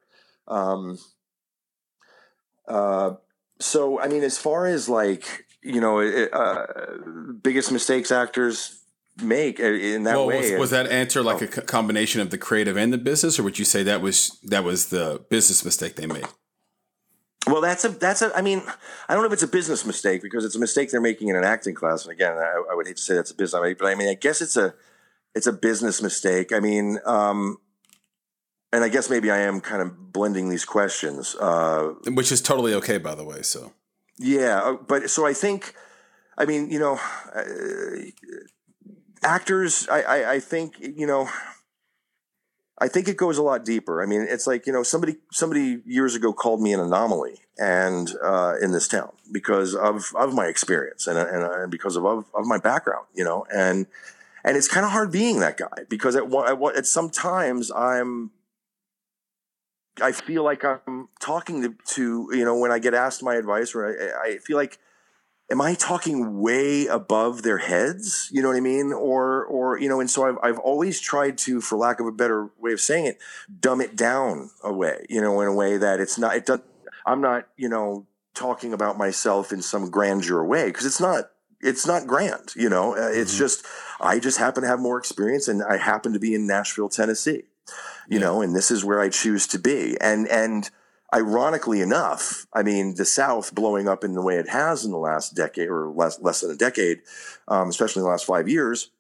Um, 0.48 0.98
uh, 2.68 3.14
so, 3.60 4.00
I 4.00 4.08
mean, 4.08 4.24
as 4.24 4.38
far 4.38 4.66
as 4.66 4.90
like, 4.90 5.46
you 5.62 5.80
know, 5.82 6.02
uh, 6.02 6.66
biggest 7.42 7.72
mistakes 7.72 8.12
actors 8.12 8.82
make 9.22 9.60
uh, 9.60 9.64
in 9.64 10.04
that 10.04 10.16
well, 10.16 10.28
way. 10.28 10.52
Was, 10.52 10.60
was, 10.60 10.70
that 10.72 10.88
answer 10.88 11.22
like 11.22 11.42
oh. 11.42 11.62
a 11.62 11.62
combination 11.62 12.22
of 12.22 12.30
the 12.30 12.38
creative 12.38 12.78
and 12.78 12.92
the 12.92 12.98
business, 12.98 13.40
or 13.40 13.44
would 13.44 13.60
you 13.60 13.66
say 13.66 13.84
that 13.84 14.02
was 14.02 14.40
that 14.44 14.64
was 14.64 14.90
the 14.90 15.24
business 15.30 15.64
mistake 15.64 15.96
they 15.96 16.08
made? 16.08 16.26
Well, 17.48 17.62
that's 17.62 17.84
a 17.86 17.90
that's 17.90 18.22
a. 18.22 18.36
I 18.36 18.42
mean, 18.42 18.62
I 19.10 19.14
don't 19.14 19.24
know 19.24 19.28
if 19.28 19.34
it's 19.34 19.44
a 19.44 19.48
business 19.48 19.86
mistake 19.86 20.22
because 20.22 20.46
it's 20.46 20.56
a 20.56 20.60
mistake 20.60 20.92
they're 20.92 21.02
making 21.02 21.30
in 21.30 21.36
an 21.36 21.44
acting 21.44 21.76
class. 21.76 22.04
And 22.04 22.12
again, 22.12 22.34
I, 22.34 22.64
I 22.72 22.76
would 22.76 22.88
hate 22.88 22.98
to 22.98 23.02
say 23.02 23.16
that's 23.16 23.32
a 23.32 23.36
business, 23.36 23.76
but 23.80 23.88
I 23.88 23.96
mean, 23.96 24.10
I 24.10 24.14
guess 24.14 24.42
it's 24.42 24.58
a 24.58 24.74
it's 25.34 25.48
a 25.48 25.54
business 25.54 26.02
mistake. 26.02 26.54
I 26.54 26.60
mean, 26.60 27.00
um, 27.06 27.58
and 28.74 28.84
I 28.84 28.90
guess 28.90 29.10
maybe 29.10 29.30
I 29.30 29.40
am 29.40 29.62
kind 29.62 29.82
of 29.82 30.14
blending 30.14 30.50
these 30.50 30.66
questions, 30.66 31.36
uh, 31.40 31.94
which 32.08 32.32
is 32.32 32.42
totally 32.42 32.74
okay, 32.76 32.98
by 32.98 33.16
the 33.16 33.24
way. 33.24 33.42
So 33.42 33.74
yeah, 34.18 34.62
uh, 34.62 34.74
but 34.74 35.10
so 35.10 35.26
I 35.26 35.34
think, 35.34 35.76
I 36.38 36.46
mean, 36.46 36.70
you 36.70 36.80
know, 36.80 37.00
uh, 37.36 37.42
actors. 39.24 39.88
I, 39.90 40.02
I 40.02 40.32
I 40.34 40.40
think 40.40 40.76
you 40.80 41.08
know 41.08 41.30
I 42.82 42.88
think 42.88 43.08
it 43.08 43.16
goes 43.16 43.38
a 43.38 43.44
lot 43.44 43.64
deeper. 43.64 44.02
I 44.02 44.08
mean, 44.08 44.26
it's 44.28 44.48
like 44.48 44.66
you 44.66 44.74
know 44.74 44.82
somebody 44.84 45.18
somebody 45.32 45.82
years 45.86 46.16
ago 46.16 46.34
called 46.34 46.62
me 46.62 46.74
an 46.74 46.80
anomaly, 46.80 47.38
and 47.60 48.12
uh, 48.24 48.56
in 48.62 48.72
this 48.72 48.88
town 48.88 49.12
because 49.32 49.76
of 49.76 50.12
of 50.18 50.34
my 50.34 50.48
experience 50.48 51.06
and 51.06 51.18
and, 51.18 51.44
and 51.44 51.72
because 51.72 51.96
of, 51.96 52.06
of, 52.06 52.26
of 52.34 52.46
my 52.46 52.58
background, 52.58 53.06
you 53.14 53.24
know, 53.24 53.46
and 53.54 53.86
and 54.44 54.58
it's 54.58 54.68
kind 54.68 54.84
of 54.84 54.92
hard 54.92 55.12
being 55.12 55.40
that 55.40 55.58
guy 55.58 55.84
because 55.90 56.16
at 56.16 56.24
at, 56.24 56.76
at 56.76 56.86
sometimes 56.88 57.72
I'm 57.72 58.32
I 60.02 60.12
feel 60.12 60.44
like 60.44 60.64
I'm 60.64 61.10
talking 61.20 61.62
to, 61.64 61.76
to 61.96 62.30
you 62.32 62.46
know 62.46 62.58
when 62.58 62.72
I 62.72 62.80
get 62.80 62.94
asked 62.94 63.24
my 63.24 63.36
advice 63.36 63.76
or 63.76 63.88
I, 63.88 64.30
I 64.30 64.38
feel 64.38 64.58
like 64.58 64.80
am 65.52 65.62
I 65.62 65.74
talking 65.74 66.40
way 66.40 66.88
above 66.88 67.44
their 67.44 67.58
heads? 67.58 68.30
You 68.32 68.42
know 68.42 68.48
what 68.48 68.58
I 68.58 68.62
mean? 68.62 68.94
Or, 68.94 69.46
or, 69.46 69.78
you 69.78 69.90
know, 69.90 70.00
and 70.00 70.10
so 70.10 70.28
I've, 70.28 70.38
I've 70.42 70.60
always 70.60 71.00
tried 71.00 71.38
to, 71.40 71.60
for 71.60 71.78
lack 71.78 72.00
of 72.00 72.08
a 72.08 72.12
better 72.12 72.50
way 72.58 72.72
of 72.72 72.80
saying 72.80 73.06
it, 73.06 73.18
dumb 73.60 73.82
it 73.82 73.96
down 73.96 74.50
a 74.64 74.72
way, 74.72 75.06
you 75.10 75.22
know, 75.22 75.42
in 75.42 75.48
a 75.48 75.54
way 75.54 75.78
that 75.78 76.00
it's 76.00 76.18
not, 76.18 76.36
it 76.36 76.46
doesn't, 76.46 76.64
I'm 77.06 77.20
not, 77.20 77.48
you 77.58 77.68
know, 77.68 78.08
talking 78.34 78.72
about 78.72 78.98
myself 78.98 79.52
in 79.52 79.62
some 79.62 79.90
grandeur 79.90 80.44
way 80.46 80.68
because 80.68 80.86
it's 80.86 81.02
not, 81.02 81.32
it's 81.60 81.86
not 81.86 82.08
grand, 82.08 82.56
you 82.56 82.70
know, 82.70 82.96
uh, 82.96 83.10
it's 83.10 83.34
mm-hmm. 83.34 83.40
just, 83.40 83.66
I 84.00 84.20
just 84.20 84.38
happen 84.38 84.64
to 84.64 84.70
have 84.70 84.80
more 84.80 84.98
experience 84.98 85.48
and 85.48 85.62
I 85.62 85.78
happen 85.78 86.14
to 86.14 86.20
be 86.20 86.34
in 86.34 86.48
Nashville, 86.48 86.90
Tennessee, 86.90 87.44
you 88.08 88.18
yeah. 88.18 88.20
know, 88.20 88.42
and 88.42 88.56
this 88.56 88.72
is 88.72 88.86
where 88.86 89.00
I 89.00 89.10
choose 89.10 89.48
to 89.48 89.60
be. 89.60 89.98
And, 90.00 90.28
and, 90.28 90.70
ironically 91.14 91.82
enough, 91.82 92.48
I 92.54 92.64
mean, 92.64 92.96
the 92.96 93.04
South 93.04 93.54
blowing 93.54 93.88
up 93.88 94.04
in 94.04 94.14
the 94.14 94.22
way 94.22 94.38
it 94.38 94.48
has 94.48 94.86
in 94.86 94.92
the 94.92 94.98
last 94.98 95.36
decade 95.36 95.68
or 95.68 95.90
less, 95.90 96.20
less 96.22 96.42
than 96.42 96.52
a 96.52 96.56
decade, 96.56 97.02
um, 97.48 97.68
especially 97.68 98.00
in 98.00 98.06
the 98.06 98.10
last 98.10 98.26
five 98.26 98.48
years, 98.48 98.92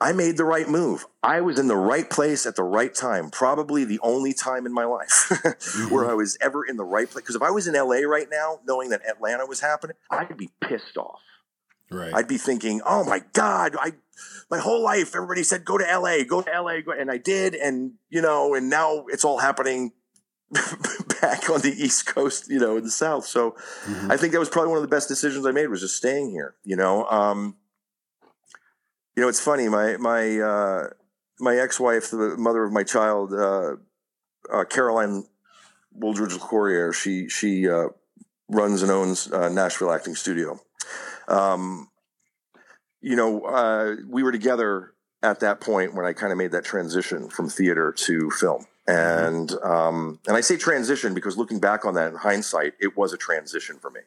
I 0.00 0.12
made 0.12 0.36
the 0.36 0.44
right 0.44 0.68
move. 0.68 1.06
I 1.22 1.40
was 1.40 1.58
in 1.58 1.68
the 1.68 1.76
right 1.76 2.08
place 2.08 2.44
at 2.44 2.54
the 2.54 2.62
right 2.62 2.94
time, 2.94 3.30
probably 3.30 3.84
the 3.84 3.98
only 4.02 4.34
time 4.34 4.66
in 4.66 4.72
my 4.72 4.84
life 4.84 5.08
mm-hmm. 5.30 5.94
where 5.94 6.08
I 6.08 6.14
was 6.14 6.36
ever 6.40 6.64
in 6.64 6.76
the 6.76 6.84
right 6.84 7.08
place. 7.08 7.22
Because 7.22 7.36
if 7.36 7.42
I 7.42 7.50
was 7.50 7.66
in 7.66 7.74
LA 7.74 8.06
right 8.06 8.28
now, 8.30 8.60
knowing 8.66 8.90
that 8.90 9.00
Atlanta 9.08 9.46
was 9.46 9.60
happening, 9.60 9.96
I'd 10.10 10.36
be 10.36 10.50
pissed 10.60 10.98
off. 10.98 11.20
Right. 11.90 12.14
I'd 12.14 12.28
be 12.28 12.38
thinking, 12.38 12.80
"Oh 12.84 13.04
my 13.04 13.22
God, 13.32 13.76
I 13.78 13.92
my 14.50 14.58
whole 14.58 14.82
life 14.82 15.14
everybody 15.14 15.42
said 15.42 15.64
go 15.64 15.78
to 15.78 15.84
LA, 15.84 16.24
go 16.24 16.42
to 16.42 16.50
LA, 16.50 16.80
go, 16.80 16.92
and 16.92 17.10
I 17.10 17.18
did, 17.18 17.54
and 17.54 17.92
you 18.08 18.22
know, 18.22 18.54
and 18.54 18.68
now 18.70 19.06
it's 19.08 19.24
all 19.24 19.38
happening 19.38 19.92
back 21.20 21.50
on 21.50 21.60
the 21.60 21.74
East 21.76 22.06
Coast, 22.06 22.48
you 22.48 22.58
know, 22.58 22.76
in 22.76 22.84
the 22.84 22.90
South. 22.90 23.26
So 23.26 23.52
mm-hmm. 23.84 24.10
I 24.10 24.16
think 24.16 24.32
that 24.32 24.38
was 24.38 24.48
probably 24.48 24.70
one 24.70 24.78
of 24.78 24.82
the 24.82 24.94
best 24.94 25.08
decisions 25.08 25.46
I 25.46 25.50
made 25.50 25.68
was 25.68 25.80
just 25.80 25.96
staying 25.96 26.30
here. 26.30 26.54
You 26.64 26.76
know, 26.76 27.04
um, 27.06 27.56
you 29.16 29.22
know, 29.22 29.28
it's 29.28 29.40
funny. 29.40 29.68
My 29.68 29.96
my 29.96 30.38
uh, 30.38 30.88
my 31.40 31.56
ex 31.56 31.80
wife, 31.80 32.10
the 32.10 32.36
mother 32.38 32.64
of 32.64 32.72
my 32.72 32.84
child, 32.84 33.32
uh, 33.32 33.76
uh, 34.52 34.64
Caroline 34.64 35.24
Wooldridge 35.98 36.38
Courier, 36.38 36.92
she 36.92 37.28
she 37.28 37.68
uh, 37.68 37.88
runs 38.48 38.82
and 38.82 38.90
owns 38.90 39.30
uh, 39.32 39.48
Nashville 39.48 39.92
Acting 39.92 40.14
Studio. 40.14 40.60
Um, 41.28 41.88
you 43.00 43.16
know, 43.16 43.42
uh, 43.42 43.96
we 44.08 44.22
were 44.22 44.32
together 44.32 44.92
at 45.22 45.40
that 45.40 45.60
point 45.60 45.94
when 45.94 46.06
I 46.06 46.12
kind 46.12 46.32
of 46.32 46.38
made 46.38 46.52
that 46.52 46.64
transition 46.64 47.28
from 47.28 47.48
theater 47.48 47.92
to 47.92 48.30
film 48.30 48.66
Mm-hmm. 48.88 49.26
And 49.26 49.52
um, 49.64 50.20
and 50.26 50.36
I 50.36 50.40
say 50.40 50.56
transition 50.56 51.14
because 51.14 51.36
looking 51.36 51.58
back 51.58 51.84
on 51.84 51.94
that 51.94 52.12
in 52.12 52.16
hindsight, 52.16 52.74
it 52.80 52.96
was 52.96 53.12
a 53.12 53.16
transition 53.16 53.78
for 53.78 53.90
me. 53.90 54.00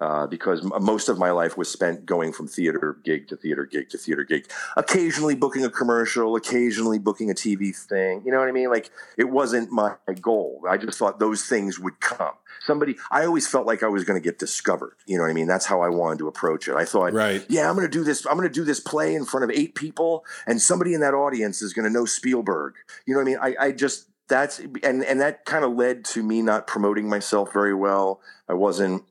Uh, 0.00 0.26
because 0.26 0.60
most 0.80 1.08
of 1.08 1.18
my 1.18 1.30
life 1.30 1.56
was 1.56 1.70
spent 1.70 2.04
going 2.04 2.32
from 2.32 2.48
theater 2.48 2.98
gig 3.04 3.28
to 3.28 3.36
theater 3.36 3.64
gig 3.64 3.88
to 3.88 3.96
theater 3.96 4.24
gig, 4.24 4.50
occasionally 4.76 5.36
booking 5.36 5.64
a 5.64 5.70
commercial, 5.70 6.34
occasionally 6.34 6.98
booking 6.98 7.30
a 7.30 7.34
TV 7.34 7.74
thing. 7.74 8.20
You 8.24 8.32
know 8.32 8.40
what 8.40 8.48
I 8.48 8.52
mean? 8.52 8.70
Like 8.70 8.90
it 9.16 9.30
wasn't 9.30 9.70
my 9.70 9.94
goal. 10.20 10.62
I 10.68 10.78
just 10.78 10.98
thought 10.98 11.20
those 11.20 11.44
things 11.44 11.78
would 11.78 12.00
come. 12.00 12.34
Somebody, 12.60 12.96
I 13.10 13.24
always 13.24 13.46
felt 13.46 13.66
like 13.66 13.82
I 13.82 13.88
was 13.88 14.04
going 14.04 14.20
to 14.20 14.24
get 14.24 14.38
discovered. 14.38 14.96
You 15.06 15.16
know 15.16 15.24
what 15.24 15.30
I 15.30 15.34
mean? 15.34 15.46
That's 15.46 15.66
how 15.66 15.80
I 15.80 15.88
wanted 15.88 16.18
to 16.18 16.28
approach 16.28 16.66
it. 16.66 16.74
I 16.74 16.84
thought, 16.84 17.12
right. 17.12 17.44
yeah, 17.48 17.68
I'm 17.68 17.76
going 17.76 17.86
to 17.86 17.92
do 17.92 18.04
this. 18.04 18.26
I'm 18.26 18.36
going 18.36 18.48
to 18.48 18.52
do 18.52 18.64
this 18.64 18.80
play 18.80 19.14
in 19.14 19.24
front 19.24 19.44
of 19.44 19.50
eight 19.50 19.74
people, 19.74 20.24
and 20.46 20.60
somebody 20.60 20.94
in 20.94 21.00
that 21.00 21.14
audience 21.14 21.62
is 21.62 21.72
going 21.72 21.84
to 21.84 21.90
know 21.90 22.04
Spielberg. 22.04 22.74
You 23.06 23.14
know 23.14 23.20
what 23.20 23.26
I 23.42 23.52
mean? 23.52 23.56
I, 23.58 23.66
I 23.66 23.72
just 23.72 24.08
that's 24.28 24.58
and 24.58 25.04
and 25.04 25.20
that 25.20 25.44
kind 25.44 25.64
of 25.64 25.74
led 25.74 26.04
to 26.06 26.22
me 26.22 26.42
not 26.42 26.66
promoting 26.66 27.08
myself 27.08 27.52
very 27.52 27.74
well. 27.74 28.20
I 28.48 28.54
wasn't 28.54 29.04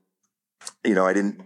you 0.84 0.94
know, 0.94 1.06
I 1.06 1.12
didn't 1.12 1.40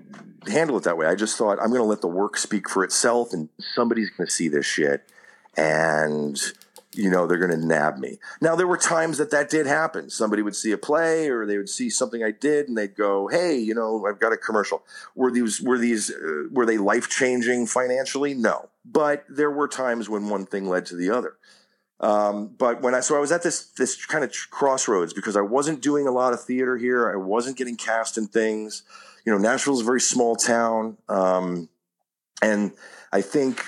handle 0.46 0.76
it 0.76 0.84
that 0.84 0.96
way. 0.96 1.06
I 1.06 1.14
just 1.14 1.36
thought 1.36 1.58
I'm 1.60 1.68
going 1.68 1.80
to 1.80 1.84
let 1.84 2.00
the 2.00 2.08
work 2.08 2.36
speak 2.36 2.68
for 2.68 2.84
itself, 2.84 3.32
and 3.32 3.48
somebody's 3.74 4.10
going 4.10 4.26
to 4.26 4.32
see 4.32 4.48
this 4.48 4.66
shit, 4.66 5.08
and 5.56 6.40
you 6.94 7.10
know 7.10 7.26
they're 7.26 7.38
going 7.38 7.58
to 7.58 7.66
nab 7.66 7.98
me. 7.98 8.18
Now 8.40 8.56
there 8.56 8.66
were 8.66 8.76
times 8.76 9.18
that 9.18 9.30
that 9.30 9.50
did 9.50 9.66
happen. 9.66 10.10
Somebody 10.10 10.42
would 10.42 10.56
see 10.56 10.72
a 10.72 10.78
play, 10.78 11.28
or 11.28 11.46
they 11.46 11.56
would 11.56 11.68
see 11.68 11.90
something 11.90 12.22
I 12.22 12.30
did, 12.30 12.68
and 12.68 12.76
they'd 12.76 12.96
go, 12.96 13.28
"Hey, 13.28 13.56
you 13.58 13.74
know, 13.74 14.06
I've 14.06 14.20
got 14.20 14.32
a 14.32 14.36
commercial." 14.36 14.82
Were 15.14 15.30
these 15.30 15.60
were 15.60 15.78
these 15.78 16.10
uh, 16.10 16.44
were 16.50 16.66
they 16.66 16.78
life 16.78 17.08
changing 17.08 17.66
financially? 17.66 18.34
No, 18.34 18.70
but 18.84 19.24
there 19.28 19.50
were 19.50 19.68
times 19.68 20.08
when 20.08 20.28
one 20.28 20.46
thing 20.46 20.68
led 20.68 20.86
to 20.86 20.96
the 20.96 21.10
other. 21.10 21.36
Um, 22.00 22.54
but 22.56 22.80
when 22.80 22.94
I 22.94 23.00
so 23.00 23.16
I 23.16 23.18
was 23.18 23.32
at 23.32 23.42
this 23.42 23.66
this 23.70 24.06
kind 24.06 24.22
of 24.22 24.32
crossroads 24.50 25.12
because 25.12 25.36
I 25.36 25.40
wasn't 25.40 25.82
doing 25.82 26.06
a 26.06 26.12
lot 26.12 26.32
of 26.32 26.42
theater 26.42 26.76
here. 26.76 27.10
I 27.10 27.16
wasn't 27.16 27.56
getting 27.56 27.76
cast 27.76 28.16
in 28.16 28.28
things. 28.28 28.84
You 29.28 29.34
know, 29.34 29.40
Nashville's 29.40 29.82
a 29.82 29.84
very 29.84 30.00
small 30.00 30.36
town, 30.36 30.96
um, 31.06 31.68
and 32.40 32.72
I 33.12 33.20
think 33.20 33.62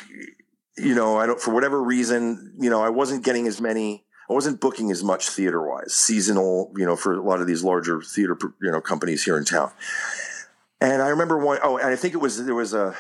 you 0.79 0.95
know 0.95 1.19
I 1.19 1.27
don't 1.27 1.39
for 1.39 1.53
whatever 1.53 1.83
reason 1.83 2.55
you 2.59 2.71
know 2.71 2.83
I 2.83 2.89
wasn't 2.89 3.27
getting 3.27 3.47
as 3.47 3.61
many. 3.61 4.07
I 4.31 4.33
wasn't 4.33 4.59
booking 4.59 4.91
as 4.91 5.05
much 5.05 5.29
theater 5.29 5.63
wise, 5.63 5.93
seasonal. 5.93 6.73
You 6.79 6.87
know, 6.87 6.97
for 6.97 7.13
a 7.13 7.21
lot 7.23 7.43
of 7.43 7.47
these 7.47 7.63
larger 7.63 8.01
theater 8.01 8.39
you 8.63 8.71
know 8.71 8.81
companies 8.81 9.23
here 9.23 9.37
in 9.37 9.45
town. 9.45 9.71
And 10.81 11.03
I 11.03 11.09
remember 11.09 11.37
one 11.37 11.59
oh 11.63 11.77
and 11.77 11.89
I 11.89 11.97
think 11.97 12.15
it 12.15 12.23
was 12.23 12.43
there 12.43 12.55
was 12.55 12.73
a 12.73 12.97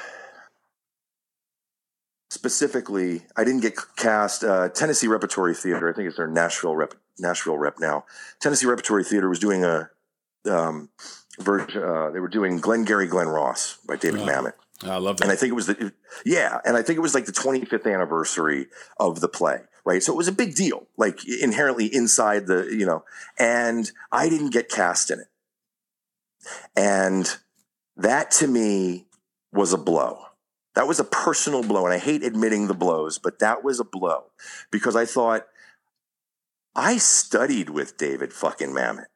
specifically, 2.28 3.22
I 3.38 3.44
didn't 3.44 3.62
get 3.62 3.78
cast. 3.96 4.44
Uh, 4.44 4.68
Tennessee 4.68 5.08
Repertory 5.08 5.54
Theater, 5.54 5.88
I 5.88 5.94
think 5.94 6.08
it's 6.08 6.18
their 6.18 6.28
Nashville 6.28 6.76
rep, 6.76 6.92
Nashville 7.18 7.56
rep 7.56 7.80
now. 7.80 8.04
Tennessee 8.38 8.66
Repertory 8.66 9.02
Theater 9.02 9.30
was 9.30 9.38
doing 9.38 9.64
a 9.64 9.88
um, 10.46 10.90
version. 11.42 11.82
Uh, 11.82 12.10
they 12.10 12.20
were 12.20 12.28
doing 12.28 12.58
Glengarry 12.58 13.06
Glen 13.06 13.28
Ross 13.28 13.78
by 13.86 13.96
David 13.96 14.20
oh, 14.20 14.26
Mamet. 14.26 14.52
I 14.82 14.96
love 14.96 15.18
that. 15.18 15.24
And 15.24 15.32
I 15.32 15.36
think 15.36 15.50
it 15.50 15.54
was 15.54 15.66
the 15.66 15.92
yeah, 16.24 16.58
and 16.64 16.76
I 16.76 16.82
think 16.82 16.96
it 16.96 17.02
was 17.02 17.14
like 17.14 17.26
the 17.26 17.32
25th 17.32 17.92
anniversary 17.92 18.66
of 18.98 19.20
the 19.20 19.28
play, 19.28 19.60
right? 19.84 20.02
So 20.02 20.12
it 20.12 20.16
was 20.16 20.28
a 20.28 20.32
big 20.32 20.54
deal, 20.54 20.86
like 20.96 21.26
inherently 21.26 21.86
inside 21.86 22.46
the 22.46 22.68
you 22.70 22.86
know. 22.86 23.04
And 23.38 23.90
I 24.10 24.28
didn't 24.28 24.50
get 24.50 24.70
cast 24.70 25.10
in 25.10 25.20
it, 25.20 25.28
and 26.76 27.36
that 27.96 28.30
to 28.32 28.46
me 28.46 29.06
was 29.52 29.72
a 29.72 29.78
blow 29.78 30.26
that 30.74 30.86
was 30.86 31.00
a 31.00 31.04
personal 31.04 31.62
blow. 31.62 31.84
And 31.84 31.94
I 31.94 31.98
hate 31.98 32.22
admitting 32.22 32.66
the 32.66 32.74
blows, 32.74 33.18
but 33.18 33.38
that 33.40 33.64
was 33.64 33.80
a 33.80 33.84
blow 33.84 34.26
because 34.70 34.96
I 34.96 35.04
thought 35.04 35.46
I 36.74 36.96
studied 36.96 37.70
with 37.70 37.96
David 37.96 38.32
fucking 38.32 38.70
Mamet. 38.70 39.06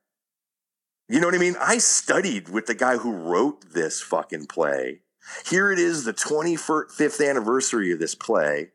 You 1.08 1.20
know 1.20 1.26
what 1.26 1.34
I 1.34 1.38
mean? 1.38 1.56
I 1.60 1.78
studied 1.78 2.48
with 2.48 2.66
the 2.66 2.74
guy 2.74 2.96
who 2.96 3.12
wrote 3.12 3.72
this 3.72 4.00
fucking 4.00 4.46
play. 4.46 5.00
Here 5.46 5.70
it 5.70 5.78
is, 5.78 6.04
the 6.04 6.14
25th 6.14 7.26
anniversary 7.26 7.92
of 7.92 7.98
this 7.98 8.14
play, 8.14 8.70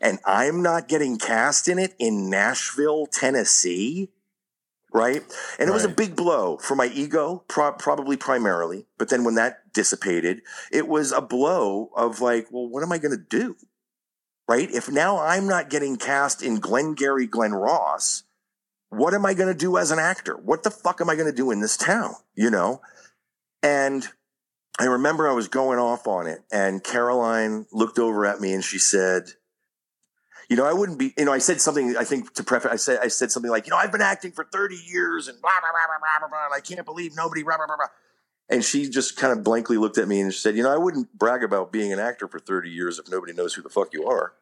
and 0.00 0.18
I'm 0.24 0.62
not 0.62 0.88
getting 0.88 1.18
cast 1.18 1.68
in 1.68 1.78
it 1.78 1.94
in 1.98 2.30
Nashville, 2.30 3.06
Tennessee 3.06 4.10
right? 4.92 5.22
And 5.58 5.68
it 5.68 5.72
was 5.72 5.84
a 5.84 5.88
big 5.88 6.14
blow 6.14 6.58
for 6.58 6.74
my 6.74 6.86
ego, 6.86 7.44
pro- 7.48 7.72
probably 7.72 8.16
primarily. 8.16 8.86
But 8.98 9.08
then 9.08 9.24
when 9.24 9.34
that 9.36 9.72
dissipated, 9.72 10.42
it 10.70 10.86
was 10.86 11.12
a 11.12 11.20
blow 11.20 11.90
of 11.96 12.20
like, 12.20 12.48
well, 12.50 12.68
what 12.68 12.82
am 12.82 12.92
I 12.92 12.98
going 12.98 13.16
to 13.16 13.24
do? 13.24 13.56
Right? 14.48 14.70
If 14.70 14.90
now 14.90 15.18
I'm 15.18 15.46
not 15.46 15.70
getting 15.70 15.96
cast 15.96 16.42
in 16.42 16.60
Glengarry 16.60 17.26
Glen 17.26 17.52
Ross, 17.52 18.24
what 18.92 19.14
am 19.14 19.24
I 19.24 19.32
going 19.32 19.48
to 19.48 19.58
do 19.58 19.78
as 19.78 19.90
an 19.90 19.98
actor? 19.98 20.36
What 20.36 20.64
the 20.64 20.70
fuck 20.70 21.00
am 21.00 21.08
I 21.08 21.14
going 21.14 21.30
to 21.30 21.36
do 21.36 21.50
in 21.50 21.60
this 21.60 21.78
town? 21.78 22.14
You 22.34 22.50
know? 22.50 22.82
And 23.62 24.06
I 24.78 24.84
remember 24.84 25.28
I 25.28 25.32
was 25.32 25.48
going 25.48 25.78
off 25.78 26.06
on 26.06 26.26
it, 26.26 26.40
and 26.52 26.84
Caroline 26.84 27.66
looked 27.72 27.98
over 27.98 28.26
at 28.26 28.40
me 28.40 28.52
and 28.52 28.62
she 28.62 28.78
said, 28.78 29.30
you 30.50 30.56
know, 30.56 30.66
I 30.66 30.74
wouldn't 30.74 30.98
be, 30.98 31.14
you 31.16 31.24
know, 31.24 31.32
I 31.32 31.38
said 31.38 31.60
something, 31.60 31.96
I 31.96 32.04
think 32.04 32.34
to 32.34 32.44
preface, 32.44 32.70
I 32.70 32.76
said, 32.76 32.98
I 33.02 33.08
said 33.08 33.30
something 33.30 33.50
like, 33.50 33.66
you 33.66 33.70
know, 33.70 33.78
I've 33.78 33.92
been 33.92 34.02
acting 34.02 34.32
for 34.32 34.44
30 34.44 34.74
years 34.74 35.28
and 35.28 35.40
blah, 35.40 35.50
blah, 35.60 35.70
blah, 35.70 35.96
blah, 35.98 36.18
blah, 36.20 36.28
blah, 36.28 36.44
and 36.46 36.54
I 36.54 36.60
can't 36.60 36.84
believe 36.84 37.16
nobody, 37.16 37.42
blah, 37.42 37.56
blah, 37.56 37.66
blah, 37.66 37.76
blah. 37.76 37.86
And 38.50 38.62
she 38.62 38.90
just 38.90 39.16
kind 39.16 39.32
of 39.32 39.42
blankly 39.42 39.78
looked 39.78 39.96
at 39.96 40.08
me 40.08 40.20
and 40.20 40.34
said, 40.34 40.54
you 40.54 40.62
know, 40.62 40.72
I 40.72 40.76
wouldn't 40.76 41.16
brag 41.16 41.42
about 41.42 41.72
being 41.72 41.94
an 41.94 41.98
actor 41.98 42.28
for 42.28 42.38
30 42.38 42.68
years 42.68 42.98
if 42.98 43.10
nobody 43.10 43.32
knows 43.32 43.54
who 43.54 43.62
the 43.62 43.70
fuck 43.70 43.94
you 43.94 44.06
are. 44.06 44.34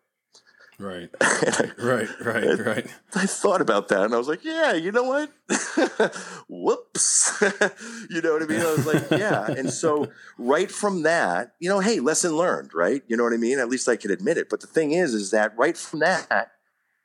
Right. 0.80 1.10
I, 1.20 1.70
right, 1.78 2.08
right, 2.24 2.58
right. 2.58 2.86
I 3.14 3.26
thought 3.26 3.60
about 3.60 3.88
that 3.88 4.02
and 4.02 4.14
I 4.14 4.18
was 4.18 4.28
like, 4.28 4.42
yeah, 4.42 4.72
you 4.72 4.90
know 4.92 5.02
what? 5.02 5.30
Whoops. 6.48 7.38
you 8.10 8.22
know 8.22 8.32
what 8.32 8.42
I 8.42 8.46
mean? 8.46 8.60
I 8.60 8.72
was 8.72 8.86
like, 8.86 9.10
yeah. 9.10 9.46
And 9.46 9.70
so 9.70 10.08
right 10.38 10.70
from 10.70 11.02
that, 11.02 11.52
you 11.58 11.68
know, 11.68 11.80
hey, 11.80 12.00
lesson 12.00 12.34
learned, 12.34 12.70
right? 12.72 13.02
You 13.08 13.18
know 13.18 13.24
what 13.24 13.34
I 13.34 13.36
mean? 13.36 13.58
At 13.58 13.68
least 13.68 13.90
I 13.90 13.96
can 13.96 14.10
admit 14.10 14.38
it. 14.38 14.48
But 14.48 14.62
the 14.62 14.66
thing 14.66 14.92
is, 14.92 15.12
is 15.12 15.32
that 15.32 15.56
right 15.58 15.76
from 15.76 16.00
that, 16.00 16.52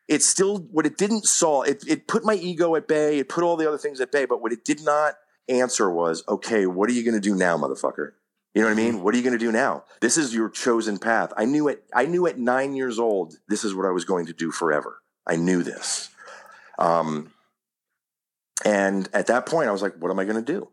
it 0.08 0.24
still 0.24 0.60
what 0.72 0.86
it 0.86 0.98
didn't 0.98 1.26
solve. 1.26 1.68
It, 1.68 1.84
it 1.86 2.08
put 2.08 2.24
my 2.24 2.36
ego 2.36 2.76
at 2.78 2.88
bay. 2.88 3.20
It 3.20 3.28
put 3.28 3.44
all 3.44 3.58
the 3.58 3.68
other 3.68 3.78
things 3.78 4.00
at 4.00 4.10
bay. 4.10 4.24
But 4.24 4.42
what 4.42 4.54
it 4.54 4.64
did 4.64 4.86
not 4.86 5.16
answer 5.50 5.92
was, 5.92 6.24
okay, 6.30 6.66
what 6.66 6.90
are 6.90 6.94
you 6.94 7.04
going 7.04 7.20
to 7.20 7.30
do 7.30 7.36
now, 7.36 7.58
motherfucker? 7.58 8.12
You 8.56 8.62
know 8.62 8.68
what 8.68 8.74
I 8.74 8.82
mean? 8.82 9.04
What 9.04 9.14
are 9.14 9.18
you 9.18 9.24
going 9.24 9.38
to 9.38 9.46
do 9.46 9.52
now? 9.52 9.84
This 10.00 10.18
is 10.18 10.34
your 10.34 10.50
chosen 10.50 10.98
path. 10.98 11.34
I 11.36 11.44
knew 11.44 11.68
it. 11.68 11.84
I 11.94 12.06
knew 12.06 12.26
at 12.26 12.40
nine 12.40 12.74
years 12.74 12.98
old, 12.98 13.36
this 13.50 13.66
is 13.66 13.76
what 13.76 13.86
I 13.86 13.92
was 13.92 14.06
going 14.06 14.28
to 14.28 14.34
do 14.34 14.50
forever. 14.50 15.02
I 15.28 15.36
knew 15.36 15.62
this. 15.62 16.10
Um, 16.80 17.34
and 18.64 19.10
at 19.14 19.28
that 19.28 19.46
point, 19.46 19.68
I 19.68 19.74
was 19.74 19.82
like, 19.82 19.96
what 19.98 20.10
am 20.10 20.20
I 20.20 20.24
going 20.24 20.44
to 20.44 20.54
do? 20.54 20.70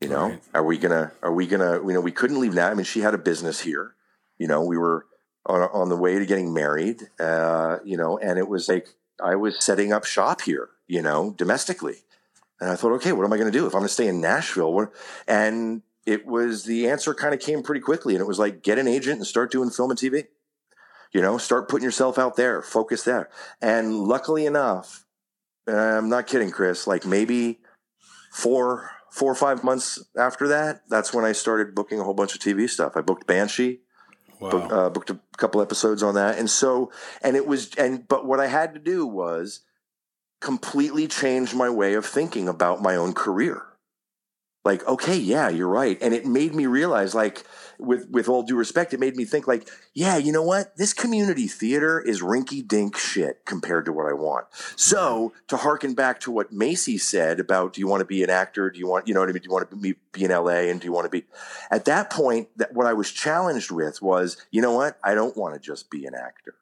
You 0.00 0.08
know, 0.08 0.28
right. 0.28 0.42
are 0.52 0.64
we 0.64 0.76
gonna, 0.76 1.12
are 1.22 1.32
we 1.32 1.46
gonna, 1.46 1.74
you 1.76 1.94
know, 1.94 2.02
we 2.02 2.12
couldn't 2.12 2.38
leave 2.38 2.52
now. 2.52 2.68
I 2.68 2.74
mean, 2.74 2.84
she 2.84 3.00
had 3.00 3.14
a 3.14 3.18
business 3.18 3.60
here. 3.60 3.94
You 4.36 4.46
know, 4.46 4.62
we 4.62 4.76
were 4.76 5.06
on, 5.46 5.62
on 5.72 5.88
the 5.88 5.96
way 5.96 6.18
to 6.18 6.26
getting 6.26 6.52
married, 6.52 7.00
uh, 7.18 7.78
you 7.82 7.96
know, 7.96 8.18
and 8.18 8.38
it 8.38 8.46
was 8.46 8.68
like 8.68 8.88
I 9.24 9.36
was 9.36 9.64
setting 9.64 9.94
up 9.94 10.04
shop 10.04 10.42
here, 10.42 10.68
you 10.86 11.00
know, 11.00 11.30
domestically. 11.38 12.04
And 12.60 12.68
I 12.68 12.76
thought, 12.76 12.92
okay, 12.96 13.12
what 13.12 13.24
am 13.24 13.32
I 13.32 13.38
going 13.38 13.50
to 13.50 13.58
do 13.58 13.66
if 13.66 13.74
I'm 13.74 13.80
going 13.80 13.88
to 13.88 13.94
stay 13.94 14.08
in 14.08 14.20
Nashville? 14.20 14.92
And 15.26 15.80
it 16.06 16.24
was 16.24 16.64
the 16.64 16.88
answer 16.88 17.12
kind 17.12 17.34
of 17.34 17.40
came 17.40 17.62
pretty 17.62 17.80
quickly. 17.80 18.14
And 18.14 18.22
it 18.22 18.26
was 18.26 18.38
like, 18.38 18.62
get 18.62 18.78
an 18.78 18.86
agent 18.86 19.18
and 19.18 19.26
start 19.26 19.50
doing 19.50 19.70
film 19.70 19.90
and 19.90 19.98
TV. 19.98 20.26
You 21.12 21.20
know, 21.20 21.36
start 21.36 21.68
putting 21.68 21.84
yourself 21.84 22.18
out 22.18 22.36
there, 22.36 22.62
focus 22.62 23.02
there. 23.02 23.28
And 23.60 24.04
luckily 24.04 24.46
enough, 24.46 25.04
I'm 25.66 26.08
not 26.08 26.26
kidding, 26.26 26.50
Chris, 26.50 26.86
like 26.86 27.04
maybe 27.04 27.58
four, 28.32 28.90
four 29.10 29.32
or 29.32 29.34
five 29.34 29.64
months 29.64 30.02
after 30.16 30.48
that, 30.48 30.82
that's 30.88 31.12
when 31.12 31.24
I 31.24 31.32
started 31.32 31.74
booking 31.74 31.98
a 31.98 32.04
whole 32.04 32.14
bunch 32.14 32.34
of 32.34 32.40
TV 32.40 32.68
stuff. 32.70 32.96
I 32.96 33.00
booked 33.00 33.26
Banshee. 33.26 33.80
Wow. 34.38 34.50
Book, 34.50 34.72
uh, 34.72 34.90
booked 34.90 35.10
a 35.10 35.18
couple 35.38 35.62
episodes 35.62 36.02
on 36.02 36.14
that. 36.14 36.38
And 36.38 36.50
so, 36.50 36.92
and 37.22 37.36
it 37.36 37.46
was, 37.46 37.74
and, 37.76 38.06
but 38.06 38.26
what 38.26 38.38
I 38.38 38.48
had 38.48 38.74
to 38.74 38.80
do 38.80 39.06
was 39.06 39.60
completely 40.40 41.08
change 41.08 41.54
my 41.54 41.70
way 41.70 41.94
of 41.94 42.04
thinking 42.04 42.46
about 42.46 42.82
my 42.82 42.94
own 42.94 43.14
career 43.14 43.62
like 44.66 44.86
okay 44.86 45.16
yeah 45.16 45.48
you're 45.48 45.68
right. 45.68 45.96
And 46.02 46.12
it 46.12 46.26
made 46.26 46.54
me 46.54 46.66
realize 46.66 47.14
like 47.14 47.44
with 47.78 48.08
with 48.10 48.28
all 48.28 48.42
due 48.42 48.56
respect 48.56 48.92
it 48.92 49.00
made 49.00 49.16
me 49.16 49.24
think 49.24 49.46
like 49.46 49.68
yeah 49.94 50.16
you 50.16 50.32
know 50.32 50.42
what? 50.42 50.76
This 50.76 50.92
community 50.92 51.46
theater 51.46 52.00
is 52.00 52.20
rinky 52.20 52.66
dink 52.66 52.96
shit 52.96 53.46
compared 53.46 53.84
to 53.84 53.92
what 53.92 54.06
i 54.06 54.12
want. 54.12 54.46
So 54.74 55.32
to 55.46 55.56
harken 55.56 55.94
back 55.94 56.18
to 56.20 56.32
what 56.32 56.52
macy 56.52 56.98
said 56.98 57.38
about 57.38 57.74
do 57.74 57.80
you 57.80 57.86
want 57.86 58.00
to 58.00 58.04
be 58.04 58.24
an 58.24 58.28
actor? 58.28 58.68
Do 58.68 58.78
you 58.78 58.88
want 58.88 59.06
you 59.06 59.14
know 59.14 59.20
what 59.20 59.28
i 59.28 59.32
mean? 59.32 59.42
Do 59.42 59.46
you 59.46 59.52
want 59.52 59.70
to 59.70 59.76
be, 59.76 59.94
be 60.12 60.24
in 60.24 60.32
la 60.32 60.48
and 60.48 60.80
do 60.80 60.84
you 60.84 60.92
want 60.92 61.04
to 61.04 61.10
be? 61.10 61.24
At 61.70 61.84
that 61.84 62.10
point 62.10 62.48
that 62.56 62.74
what 62.74 62.86
i 62.86 62.92
was 62.92 63.12
challenged 63.12 63.70
with 63.70 64.02
was 64.02 64.36
you 64.50 64.60
know 64.60 64.72
what? 64.72 64.98
I 65.02 65.14
don't 65.14 65.36
want 65.36 65.54
to 65.54 65.60
just 65.60 65.90
be 65.90 66.06
an 66.06 66.14
actor. 66.14 66.56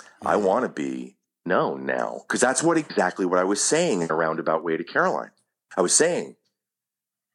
Mm-hmm. 0.00 0.28
i 0.28 0.36
want 0.36 0.64
to 0.64 0.68
be 0.68 1.16
known 1.46 1.86
now. 1.86 2.22
Because 2.26 2.40
that's 2.40 2.64
what 2.64 2.76
exactly 2.76 3.26
what 3.26 3.38
i 3.38 3.44
was 3.44 3.62
saying 3.62 4.02
in 4.02 4.10
a 4.10 4.14
roundabout 4.14 4.64
way 4.64 4.76
to 4.76 4.82
caroline. 4.82 5.30
I 5.76 5.82
was 5.82 5.94
saying 5.94 6.34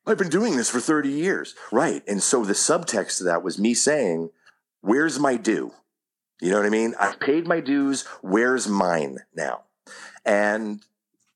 I've 0.10 0.18
been 0.18 0.30
doing 0.30 0.58
this 0.58 0.70
for 0.70 0.80
30 0.80 1.10
years. 1.10 1.56
Right. 1.72 2.04
And 2.08 2.22
so 2.22 2.44
the 2.44 2.54
subtext 2.54 3.18
to 3.20 3.24
that 3.26 3.44
was 3.44 3.60
me 3.60 3.74
saying, 3.74 4.32
Where's 4.82 5.20
my 5.20 5.36
due? 5.36 5.74
You 6.42 6.52
know 6.52 6.58
what 6.58 6.66
I 6.66 6.70
mean? 6.70 6.96
I've 7.00 7.20
paid 7.20 7.48
my 7.48 7.60
dues. 7.60 8.04
Where's 8.22 8.68
mine 8.68 9.20
now? 9.36 9.64
And 10.26 10.82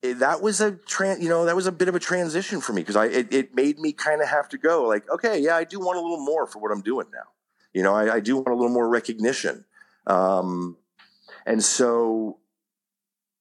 that 0.02 0.42
was 0.42 0.62
a 0.62 0.74
tran, 0.74 1.22
you 1.22 1.30
know, 1.30 1.46
that 1.46 1.56
was 1.56 1.68
a 1.68 1.72
bit 1.72 1.88
of 1.88 1.96
a 1.96 2.00
transition 2.00 2.62
for 2.62 2.74
me 2.74 2.82
because 2.82 2.96
I 2.96 3.06
it, 3.08 3.34
it 3.34 3.56
made 3.56 3.80
me 3.80 3.94
kind 3.94 4.22
of 4.22 4.30
have 4.30 4.50
to 4.50 4.58
go 4.58 4.84
like, 4.84 5.10
okay, 5.10 5.40
yeah, 5.40 5.56
I 5.56 5.64
do 5.64 5.80
want 5.80 5.98
a 5.98 6.02
little 6.02 6.24
more 6.24 6.46
for 6.46 6.60
what 6.60 6.72
I'm 6.72 6.82
doing 6.82 7.08
now. 7.12 7.32
You 7.74 7.84
know, 7.84 7.94
I, 7.94 8.16
I 8.16 8.20
do 8.20 8.36
want 8.36 8.50
a 8.50 8.54
little 8.54 8.70
more 8.70 8.88
recognition. 8.88 9.66
Um, 10.06 10.78
and 11.46 11.64
so 11.64 12.40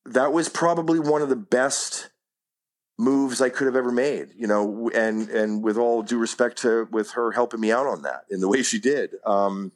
that 0.06 0.32
was 0.32 0.48
probably 0.48 0.98
one 0.98 1.22
of 1.22 1.28
the 1.28 1.36
best 1.36 2.10
moves 2.98 3.40
I 3.40 3.48
could 3.48 3.66
have 3.66 3.76
ever 3.76 3.90
made, 3.90 4.30
you 4.36 4.46
know, 4.46 4.90
and 4.94 5.28
and 5.30 5.62
with 5.62 5.76
all 5.76 6.02
due 6.02 6.18
respect 6.18 6.58
to 6.58 6.88
with 6.90 7.12
her 7.12 7.32
helping 7.32 7.60
me 7.60 7.72
out 7.72 7.86
on 7.86 8.02
that 8.02 8.24
in 8.30 8.40
the 8.40 8.48
way 8.48 8.62
she 8.62 8.78
did. 8.78 9.14
Um, 9.24 9.72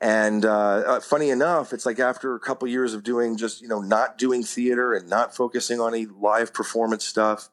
and 0.00 0.44
uh, 0.44 0.82
uh, 0.86 1.00
funny 1.00 1.30
enough, 1.30 1.72
it's 1.72 1.86
like 1.86 1.98
after 1.98 2.34
a 2.34 2.40
couple 2.40 2.68
years 2.68 2.94
of 2.94 3.02
doing 3.02 3.36
just 3.36 3.62
you 3.62 3.68
know 3.68 3.80
not 3.80 4.18
doing 4.18 4.42
theater 4.42 4.92
and 4.92 5.08
not 5.08 5.34
focusing 5.34 5.80
on 5.80 5.94
any 5.94 6.06
live 6.06 6.52
performance 6.52 7.04
stuff, 7.04 7.50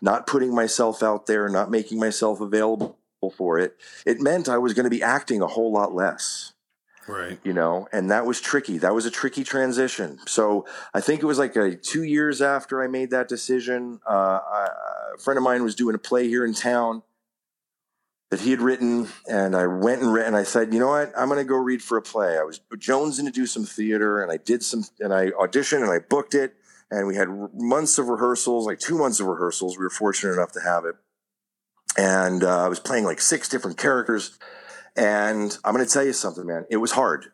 not 0.00 0.26
putting 0.26 0.54
myself 0.54 1.02
out 1.02 1.26
there, 1.26 1.48
not 1.48 1.70
making 1.70 1.98
myself 1.98 2.40
available 2.40 2.98
for 3.36 3.58
it, 3.58 3.76
it 4.04 4.20
meant 4.20 4.48
I 4.48 4.58
was 4.58 4.72
going 4.72 4.84
to 4.84 4.90
be 4.90 5.02
acting 5.02 5.42
a 5.42 5.46
whole 5.48 5.72
lot 5.72 5.92
less. 5.92 6.52
Right. 7.08 7.38
You 7.44 7.52
know, 7.52 7.88
and 7.92 8.10
that 8.10 8.26
was 8.26 8.40
tricky. 8.40 8.78
That 8.78 8.94
was 8.94 9.06
a 9.06 9.10
tricky 9.10 9.44
transition. 9.44 10.18
So 10.26 10.66
I 10.92 11.00
think 11.00 11.22
it 11.22 11.26
was 11.26 11.38
like 11.38 11.54
a, 11.56 11.76
two 11.76 12.02
years 12.02 12.42
after 12.42 12.82
I 12.82 12.88
made 12.88 13.10
that 13.10 13.28
decision. 13.28 14.00
Uh, 14.08 14.40
I, 14.40 14.68
a 15.14 15.18
friend 15.18 15.38
of 15.38 15.44
mine 15.44 15.62
was 15.62 15.74
doing 15.74 15.94
a 15.94 15.98
play 15.98 16.28
here 16.28 16.44
in 16.44 16.54
town 16.54 17.02
that 18.30 18.40
he 18.40 18.50
had 18.50 18.60
written, 18.60 19.08
and 19.28 19.54
I 19.54 19.68
went 19.68 20.02
and 20.02 20.12
read, 20.12 20.26
and 20.26 20.36
I 20.36 20.42
said, 20.42 20.74
you 20.74 20.80
know 20.80 20.88
what, 20.88 21.12
I'm 21.16 21.28
going 21.28 21.38
to 21.38 21.44
go 21.44 21.56
read 21.56 21.80
for 21.80 21.96
a 21.96 22.02
play. 22.02 22.36
I 22.36 22.42
was 22.42 22.60
jonesing 22.74 23.24
to 23.26 23.30
do 23.30 23.46
some 23.46 23.64
theater, 23.64 24.20
and 24.20 24.32
I 24.32 24.36
did 24.36 24.64
some, 24.64 24.82
and 24.98 25.14
I 25.14 25.30
auditioned, 25.30 25.82
and 25.82 25.92
I 25.92 26.00
booked 26.00 26.34
it, 26.34 26.54
and 26.90 27.06
we 27.06 27.14
had 27.14 27.28
months 27.54 27.98
of 27.98 28.08
rehearsals, 28.08 28.66
like 28.66 28.80
two 28.80 28.98
months 28.98 29.20
of 29.20 29.26
rehearsals. 29.26 29.78
We 29.78 29.84
were 29.84 29.90
fortunate 29.90 30.32
enough 30.32 30.50
to 30.52 30.60
have 30.60 30.84
it, 30.84 30.96
and 31.96 32.42
uh, 32.42 32.64
I 32.64 32.68
was 32.68 32.80
playing 32.80 33.04
like 33.04 33.20
six 33.20 33.48
different 33.48 33.78
characters 33.78 34.36
and 34.96 35.56
I'm 35.64 35.74
going 35.74 35.84
to 35.84 35.92
tell 35.92 36.04
you 36.04 36.12
something, 36.12 36.46
man. 36.46 36.66
It 36.70 36.78
was 36.78 36.92
hard. 36.92 37.26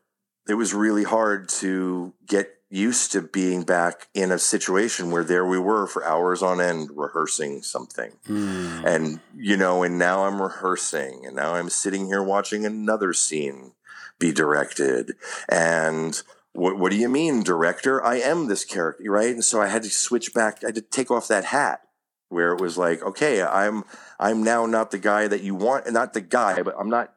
It 0.48 0.54
was 0.54 0.74
really 0.74 1.04
hard 1.04 1.48
to 1.60 2.14
get 2.26 2.48
used 2.72 3.12
to 3.12 3.20
being 3.20 3.62
back 3.62 4.08
in 4.14 4.32
a 4.32 4.38
situation 4.38 5.10
where 5.10 5.22
there 5.22 5.44
we 5.44 5.58
were 5.58 5.86
for 5.86 6.04
hours 6.04 6.42
on 6.42 6.58
end 6.58 6.90
rehearsing 6.94 7.62
something. 7.62 8.12
Mm. 8.26 8.84
And, 8.84 9.20
you 9.36 9.58
know, 9.58 9.82
and 9.82 9.98
now 9.98 10.24
I'm 10.24 10.40
rehearsing 10.40 11.26
and 11.26 11.36
now 11.36 11.54
I'm 11.54 11.68
sitting 11.68 12.06
here 12.06 12.22
watching 12.22 12.64
another 12.64 13.12
scene 13.12 13.72
be 14.18 14.32
directed. 14.32 15.12
And 15.50 16.20
what, 16.54 16.78
what 16.78 16.90
do 16.90 16.96
you 16.96 17.10
mean, 17.10 17.42
director? 17.42 18.02
I 18.02 18.16
am 18.16 18.48
this 18.48 18.64
character, 18.64 19.04
right? 19.10 19.34
And 19.34 19.44
so 19.44 19.60
I 19.60 19.68
had 19.68 19.82
to 19.82 19.90
switch 19.90 20.32
back. 20.32 20.64
I 20.64 20.68
had 20.68 20.74
to 20.76 20.80
take 20.80 21.10
off 21.10 21.28
that 21.28 21.44
hat 21.44 21.82
where 22.30 22.52
it 22.52 22.60
was 22.60 22.78
like, 22.78 23.02
okay, 23.02 23.42
I'm, 23.42 23.84
I'm 24.18 24.42
now 24.42 24.64
not 24.64 24.92
the 24.92 24.98
guy 24.98 25.28
that 25.28 25.42
you 25.42 25.54
want, 25.54 25.92
not 25.92 26.14
the 26.14 26.22
guy, 26.22 26.62
but 26.62 26.74
I'm 26.78 26.88
not 26.88 27.12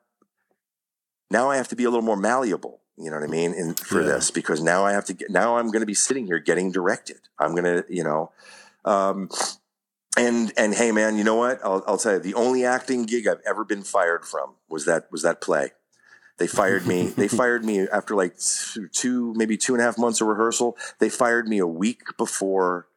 now 1.32 1.50
I 1.50 1.58
have 1.58 1.68
to 1.70 1.76
be 1.76 1.84
a 1.84 1.90
little 1.90 2.06
more 2.06 2.18
malleable. 2.18 2.82
You 2.98 3.10
know 3.10 3.18
what 3.18 3.28
I 3.28 3.32
mean? 3.32 3.54
In, 3.54 3.74
for 3.74 4.02
yeah. 4.02 4.08
this, 4.08 4.32
because 4.32 4.62
now 4.62 4.86
I 4.86 4.94
have 4.94 5.06
to 5.06 5.14
get, 5.14 5.30
now 5.30 5.58
I'm 5.58 5.68
going 5.68 5.82
to 5.82 5.86
be 5.86 5.94
sitting 5.94 6.26
here 6.26 6.40
getting 6.40 6.72
directed. 6.72 7.20
I'm 7.38 7.52
going 7.52 7.66
to, 7.66 7.86
you 7.90 8.04
know, 8.04 8.32
um, 8.86 9.30
and, 10.18 10.54
and 10.58 10.74
hey 10.74 10.94
man, 10.94 11.18
you 11.18 11.26
know 11.26 11.36
what? 11.36 11.60
I'll, 11.64 11.84
I'll 11.86 11.98
tell 11.98 12.14
you, 12.14 12.20
the 12.20 12.36
only 12.36 12.64
acting 12.64 13.06
gig 13.06 13.28
I've 13.28 13.42
ever 13.46 13.66
been 13.66 13.84
fired 13.84 14.26
from 14.26 14.56
was 14.70 14.86
that, 14.86 15.12
was 15.12 15.24
that 15.24 15.42
play. 15.42 15.72
They 16.38 16.48
fired 16.48 16.86
me. 16.86 17.08
they 17.08 17.28
fired 17.28 17.66
me 17.66 17.88
after 17.88 18.16
like 18.16 18.36
two, 18.94 19.34
maybe 19.36 19.58
two 19.58 19.74
and 19.74 19.82
a 19.82 19.86
half 19.86 19.98
months 19.98 20.22
of 20.22 20.28
rehearsal. 20.28 20.78
They 21.00 21.10
fired 21.10 21.48
me 21.48 21.60
a 21.60 21.68
week 21.68 22.02
before 22.18 22.88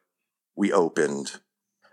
we 0.55 0.71
opened. 0.71 1.39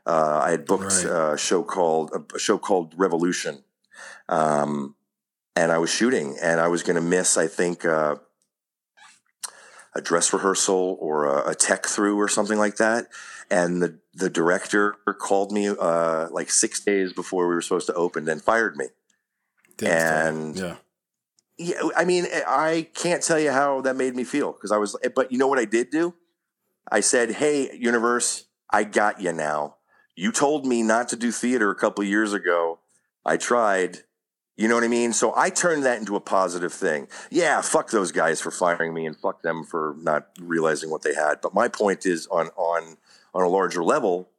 Uh, 0.04 0.40
I 0.44 0.50
had 0.52 0.66
booked 0.66 1.04
right. 1.04 1.32
a 1.34 1.36
show 1.36 1.62
called 1.62 2.12
a 2.34 2.38
show 2.38 2.58
called 2.58 2.94
Revolution, 2.96 3.64
um, 4.28 4.94
and 5.56 5.72
I 5.72 5.78
was 5.78 5.90
shooting, 5.90 6.36
and 6.40 6.60
I 6.60 6.68
was 6.68 6.82
going 6.82 6.96
to 6.96 7.02
miss, 7.02 7.36
I 7.36 7.48
think, 7.48 7.84
uh, 7.84 8.16
a 9.94 10.00
dress 10.02 10.32
rehearsal 10.32 10.98
or 11.00 11.24
a, 11.24 11.50
a, 11.50 11.54
tech 11.54 11.86
through 11.86 12.20
or 12.20 12.28
something 12.28 12.58
like 12.58 12.76
that. 12.76 13.06
And 13.50 13.82
the 13.82 13.98
the 14.14 14.28
director 14.28 14.96
called 15.18 15.52
me 15.52 15.68
uh, 15.68 16.28
like 16.30 16.50
six 16.50 16.80
days 16.80 17.12
before 17.12 17.48
we 17.48 17.54
were 17.54 17.62
supposed 17.62 17.86
to 17.86 17.94
open 17.94 18.28
and 18.28 18.42
fired 18.42 18.76
me. 18.76 18.86
and 19.82 20.56
yeah. 20.56 20.76
Yeah, 21.58 21.88
I 21.96 22.04
mean, 22.04 22.26
I 22.46 22.88
can't 22.92 23.22
tell 23.22 23.38
you 23.38 23.50
how 23.50 23.80
that 23.80 23.96
made 23.96 24.14
me 24.14 24.24
feel 24.24 24.52
because 24.52 24.72
I 24.72 24.76
was, 24.76 24.94
but 25.14 25.32
you 25.32 25.38
know 25.38 25.46
what 25.46 25.58
I 25.58 25.64
did 25.64 25.88
do? 25.90 26.14
I 26.90 27.00
said, 27.00 27.30
"Hey, 27.30 27.74
universe, 27.74 28.44
I 28.70 28.84
got 28.84 29.22
you 29.22 29.32
now. 29.32 29.76
You 30.14 30.32
told 30.32 30.66
me 30.66 30.82
not 30.82 31.08
to 31.10 31.16
do 31.16 31.32
theater 31.32 31.70
a 31.70 31.74
couple 31.74 32.04
years 32.04 32.34
ago. 32.34 32.80
I 33.24 33.38
tried. 33.38 34.00
You 34.56 34.68
know 34.68 34.74
what 34.74 34.84
I 34.84 34.88
mean? 34.88 35.12
So 35.12 35.34
I 35.36 35.50
turned 35.50 35.84
that 35.84 35.98
into 35.98 36.16
a 36.16 36.20
positive 36.20 36.72
thing. 36.72 37.08
Yeah, 37.30 37.60
fuck 37.60 37.90
those 37.90 38.10
guys 38.10 38.40
for 38.40 38.50
firing 38.50 38.94
me 38.94 39.04
and 39.04 39.14
fuck 39.16 39.42
them 39.42 39.64
for 39.64 39.96
not 40.00 40.28
realizing 40.40 40.90
what 40.90 41.02
they 41.02 41.14
had. 41.14 41.40
But 41.42 41.52
my 41.52 41.68
point 41.68 42.06
is 42.06 42.26
on 42.28 42.48
on 42.56 42.96
on 43.34 43.42
a 43.44 43.48
larger 43.48 43.84
level 43.84 44.30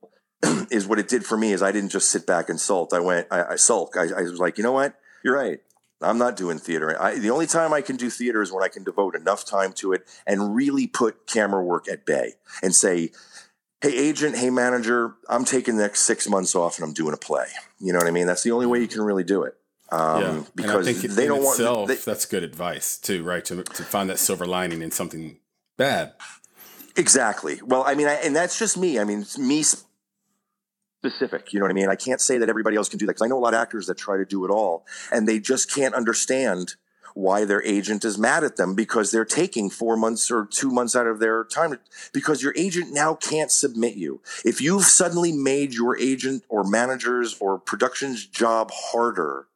is 0.71 0.87
what 0.87 0.97
it 0.97 1.07
did 1.07 1.23
for 1.23 1.37
me 1.37 1.51
is 1.51 1.61
I 1.61 1.71
didn't 1.71 1.89
just 1.89 2.09
sit 2.09 2.25
back 2.25 2.49
and 2.49 2.59
sulk. 2.59 2.93
I 2.93 2.99
went 2.99 3.27
I, 3.29 3.43
I 3.43 3.55
sulk. 3.57 3.95
I, 3.95 4.07
I, 4.17 4.21
was 4.23 4.39
like, 4.39 4.57
you 4.57 4.63
know 4.63 4.71
what? 4.71 4.99
You're 5.23 5.35
right. 5.35 5.59
I'm 6.01 6.17
not 6.17 6.35
doing 6.35 6.59
theater. 6.59 6.99
I, 7.01 7.17
the 7.17 7.31
only 7.31 7.47
time 7.47 7.73
I 7.73 7.81
can 7.81 7.95
do 7.95 8.09
theater 8.09 8.41
is 8.41 8.51
when 8.51 8.63
I 8.63 8.67
can 8.67 8.83
devote 8.83 9.15
enough 9.15 9.45
time 9.45 9.73
to 9.73 9.93
it 9.93 10.03
and 10.27 10.55
really 10.55 10.87
put 10.87 11.25
camera 11.27 11.63
work 11.63 11.87
at 11.87 12.05
bay 12.05 12.33
and 12.61 12.73
say, 12.73 13.11
hey 13.81 13.95
agent 13.95 14.35
hey 14.35 14.49
manager 14.49 15.13
i'm 15.29 15.45
taking 15.45 15.77
the 15.77 15.83
next 15.83 16.01
six 16.01 16.27
months 16.27 16.55
off 16.55 16.77
and 16.77 16.85
i'm 16.87 16.93
doing 16.93 17.13
a 17.13 17.17
play 17.17 17.45
you 17.79 17.93
know 17.93 17.99
what 17.99 18.07
i 18.07 18.11
mean 18.11 18.25
that's 18.25 18.41
the 18.41 18.51
only 18.51 18.65
way 18.65 18.79
you 18.79 18.87
can 18.87 19.01
really 19.01 19.23
do 19.23 19.43
it 19.43 19.55
um, 19.89 20.21
yeah. 20.21 20.43
because 20.55 21.15
they 21.15 21.27
don't 21.27 21.43
itself, 21.43 21.77
want 21.77 21.87
they, 21.87 21.95
that's 21.95 22.25
good 22.25 22.43
advice 22.43 22.97
too 22.97 23.23
right 23.23 23.45
to, 23.45 23.63
to 23.63 23.83
find 23.83 24.09
that 24.09 24.19
silver 24.19 24.45
lining 24.45 24.81
in 24.81 24.91
something 24.91 25.37
bad 25.77 26.13
exactly 26.95 27.59
well 27.63 27.83
i 27.85 27.95
mean 27.95 28.07
I, 28.07 28.13
and 28.15 28.35
that's 28.35 28.57
just 28.59 28.77
me 28.77 28.99
i 28.99 29.03
mean 29.03 29.21
it's 29.21 29.37
me 29.37 29.63
specific 31.03 31.53
you 31.53 31.59
know 31.59 31.65
what 31.65 31.71
i 31.71 31.73
mean 31.73 31.89
i 31.89 31.95
can't 31.95 32.19
say 32.19 32.37
that 32.37 32.49
everybody 32.49 32.75
else 32.75 32.89
can 32.89 32.99
do 32.99 33.05
that 33.05 33.13
because 33.13 33.21
i 33.21 33.27
know 33.27 33.37
a 33.37 33.39
lot 33.39 33.53
of 33.53 33.61
actors 33.61 33.87
that 33.87 33.97
try 33.97 34.17
to 34.17 34.25
do 34.25 34.45
it 34.45 34.51
all 34.51 34.85
and 35.11 35.27
they 35.27 35.39
just 35.39 35.73
can't 35.73 35.93
understand 35.93 36.75
why 37.17 37.45
their 37.45 37.63
agent 37.63 38.05
is 38.05 38.15
mad 38.15 38.43
at 38.43 38.57
them 38.57 38.75
because 38.75 39.09
they're 39.09 39.25
taking 39.25 39.71
four 39.71 39.97
months 39.97 40.29
or 40.29 40.45
two 40.45 40.69
months 40.69 40.95
out 40.95 41.07
of 41.07 41.17
their 41.17 41.43
time 41.45 41.75
because 42.13 42.43
your 42.43 42.53
agent 42.55 42.93
now 42.93 43.15
can't 43.15 43.49
submit 43.49 43.95
you. 43.95 44.21
If 44.45 44.61
you've 44.61 44.83
suddenly 44.83 45.31
made 45.31 45.73
your 45.73 45.97
agent 45.97 46.43
or 46.47 46.63
manager's 46.63 47.35
or 47.39 47.57
production's 47.57 48.27
job 48.27 48.69
harder, 48.71 49.47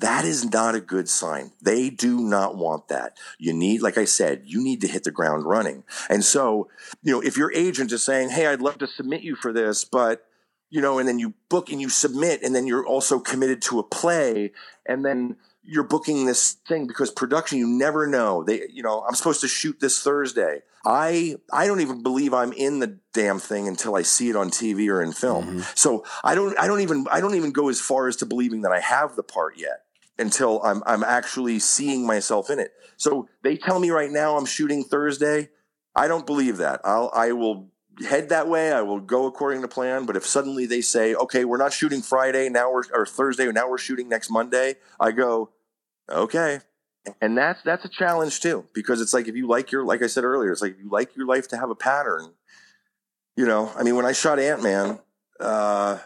that 0.00 0.24
is 0.24 0.50
not 0.50 0.74
a 0.74 0.80
good 0.80 1.08
sign. 1.08 1.52
They 1.62 1.90
do 1.90 2.20
not 2.20 2.56
want 2.56 2.88
that. 2.88 3.16
You 3.38 3.52
need, 3.52 3.82
like 3.82 3.98
I 3.98 4.04
said, 4.04 4.42
you 4.44 4.62
need 4.62 4.80
to 4.82 4.88
hit 4.88 5.04
the 5.04 5.10
ground 5.10 5.44
running. 5.44 5.84
And 6.08 6.24
so, 6.24 6.68
you 7.02 7.12
know, 7.12 7.20
if 7.20 7.36
your 7.36 7.52
agent 7.52 7.92
is 7.92 8.02
saying, 8.02 8.30
Hey, 8.30 8.46
I'd 8.46 8.60
love 8.60 8.78
to 8.78 8.86
submit 8.86 9.22
you 9.22 9.36
for 9.36 9.52
this, 9.52 9.84
but 9.84 10.24
you 10.68 10.80
know, 10.80 10.98
and 10.98 11.08
then 11.08 11.18
you 11.18 11.34
book 11.48 11.70
and 11.70 11.80
you 11.80 11.88
submit, 11.88 12.42
and 12.42 12.54
then 12.54 12.66
you're 12.66 12.84
also 12.84 13.20
committed 13.20 13.62
to 13.62 13.78
a 13.78 13.84
play, 13.84 14.52
and 14.84 15.04
then 15.04 15.36
you're 15.66 15.84
booking 15.84 16.26
this 16.26 16.52
thing 16.66 16.86
because 16.86 17.10
production 17.10 17.58
you 17.58 17.66
never 17.66 18.06
know 18.06 18.44
they 18.44 18.62
you 18.72 18.82
know 18.82 19.04
i'm 19.06 19.14
supposed 19.14 19.40
to 19.40 19.48
shoot 19.48 19.78
this 19.80 20.00
thursday 20.00 20.60
i 20.84 21.34
i 21.52 21.66
don't 21.66 21.80
even 21.80 22.02
believe 22.02 22.32
i'm 22.32 22.52
in 22.52 22.78
the 22.78 22.98
damn 23.12 23.38
thing 23.38 23.66
until 23.66 23.96
i 23.96 24.02
see 24.02 24.30
it 24.30 24.36
on 24.36 24.48
tv 24.48 24.88
or 24.88 25.02
in 25.02 25.12
film 25.12 25.46
mm-hmm. 25.46 25.60
so 25.74 26.04
i 26.22 26.34
don't 26.34 26.58
i 26.58 26.66
don't 26.66 26.80
even 26.80 27.04
i 27.10 27.20
don't 27.20 27.34
even 27.34 27.50
go 27.50 27.68
as 27.68 27.80
far 27.80 28.06
as 28.06 28.16
to 28.16 28.24
believing 28.24 28.62
that 28.62 28.72
i 28.72 28.80
have 28.80 29.16
the 29.16 29.22
part 29.22 29.58
yet 29.58 29.85
until 30.18 30.62
i'm 30.62 30.82
i'm 30.86 31.04
actually 31.04 31.58
seeing 31.58 32.06
myself 32.06 32.50
in 32.50 32.58
it. 32.58 32.72
So 32.96 33.28
they 33.42 33.56
tell 33.56 33.78
me 33.78 33.90
right 33.90 34.10
now 34.10 34.36
i'm 34.36 34.46
shooting 34.46 34.84
thursday. 34.84 35.50
I 35.94 36.08
don't 36.08 36.26
believe 36.26 36.58
that. 36.58 36.80
I'll 36.84 37.10
i 37.14 37.32
will 37.32 37.68
head 38.06 38.28
that 38.28 38.46
way. 38.48 38.72
I 38.72 38.82
will 38.82 39.00
go 39.00 39.24
according 39.26 39.62
to 39.62 39.68
plan. 39.68 40.04
But 40.04 40.16
if 40.16 40.26
suddenly 40.26 40.66
they 40.66 40.80
say 40.80 41.14
okay 41.14 41.44
we're 41.44 41.56
not 41.56 41.72
shooting 41.72 42.02
friday 42.02 42.48
now 42.48 42.70
we're 42.72 42.82
or 42.92 43.06
thursday 43.06 43.50
now 43.52 43.68
we're 43.68 43.78
shooting 43.78 44.08
next 44.08 44.30
monday 44.30 44.76
i 45.00 45.12
go 45.12 45.50
okay. 46.10 46.60
And 47.20 47.38
that's 47.38 47.62
that's 47.62 47.84
a 47.84 47.88
challenge 47.88 48.40
too 48.40 48.64
because 48.74 49.00
it's 49.00 49.14
like 49.14 49.28
if 49.28 49.36
you 49.36 49.46
like 49.46 49.70
your 49.70 49.84
like 49.84 50.02
i 50.02 50.08
said 50.08 50.24
earlier 50.24 50.50
it's 50.50 50.60
like 50.62 50.72
if 50.72 50.80
you 50.80 50.90
like 50.90 51.16
your 51.16 51.26
life 51.26 51.48
to 51.48 51.56
have 51.56 51.70
a 51.70 51.74
pattern. 51.76 52.32
You 53.36 53.46
know 53.46 53.70
i 53.76 53.82
mean 53.82 53.96
when 53.96 54.06
i 54.06 54.12
shot 54.12 54.38
ant-man 54.38 54.98
uh 55.40 55.98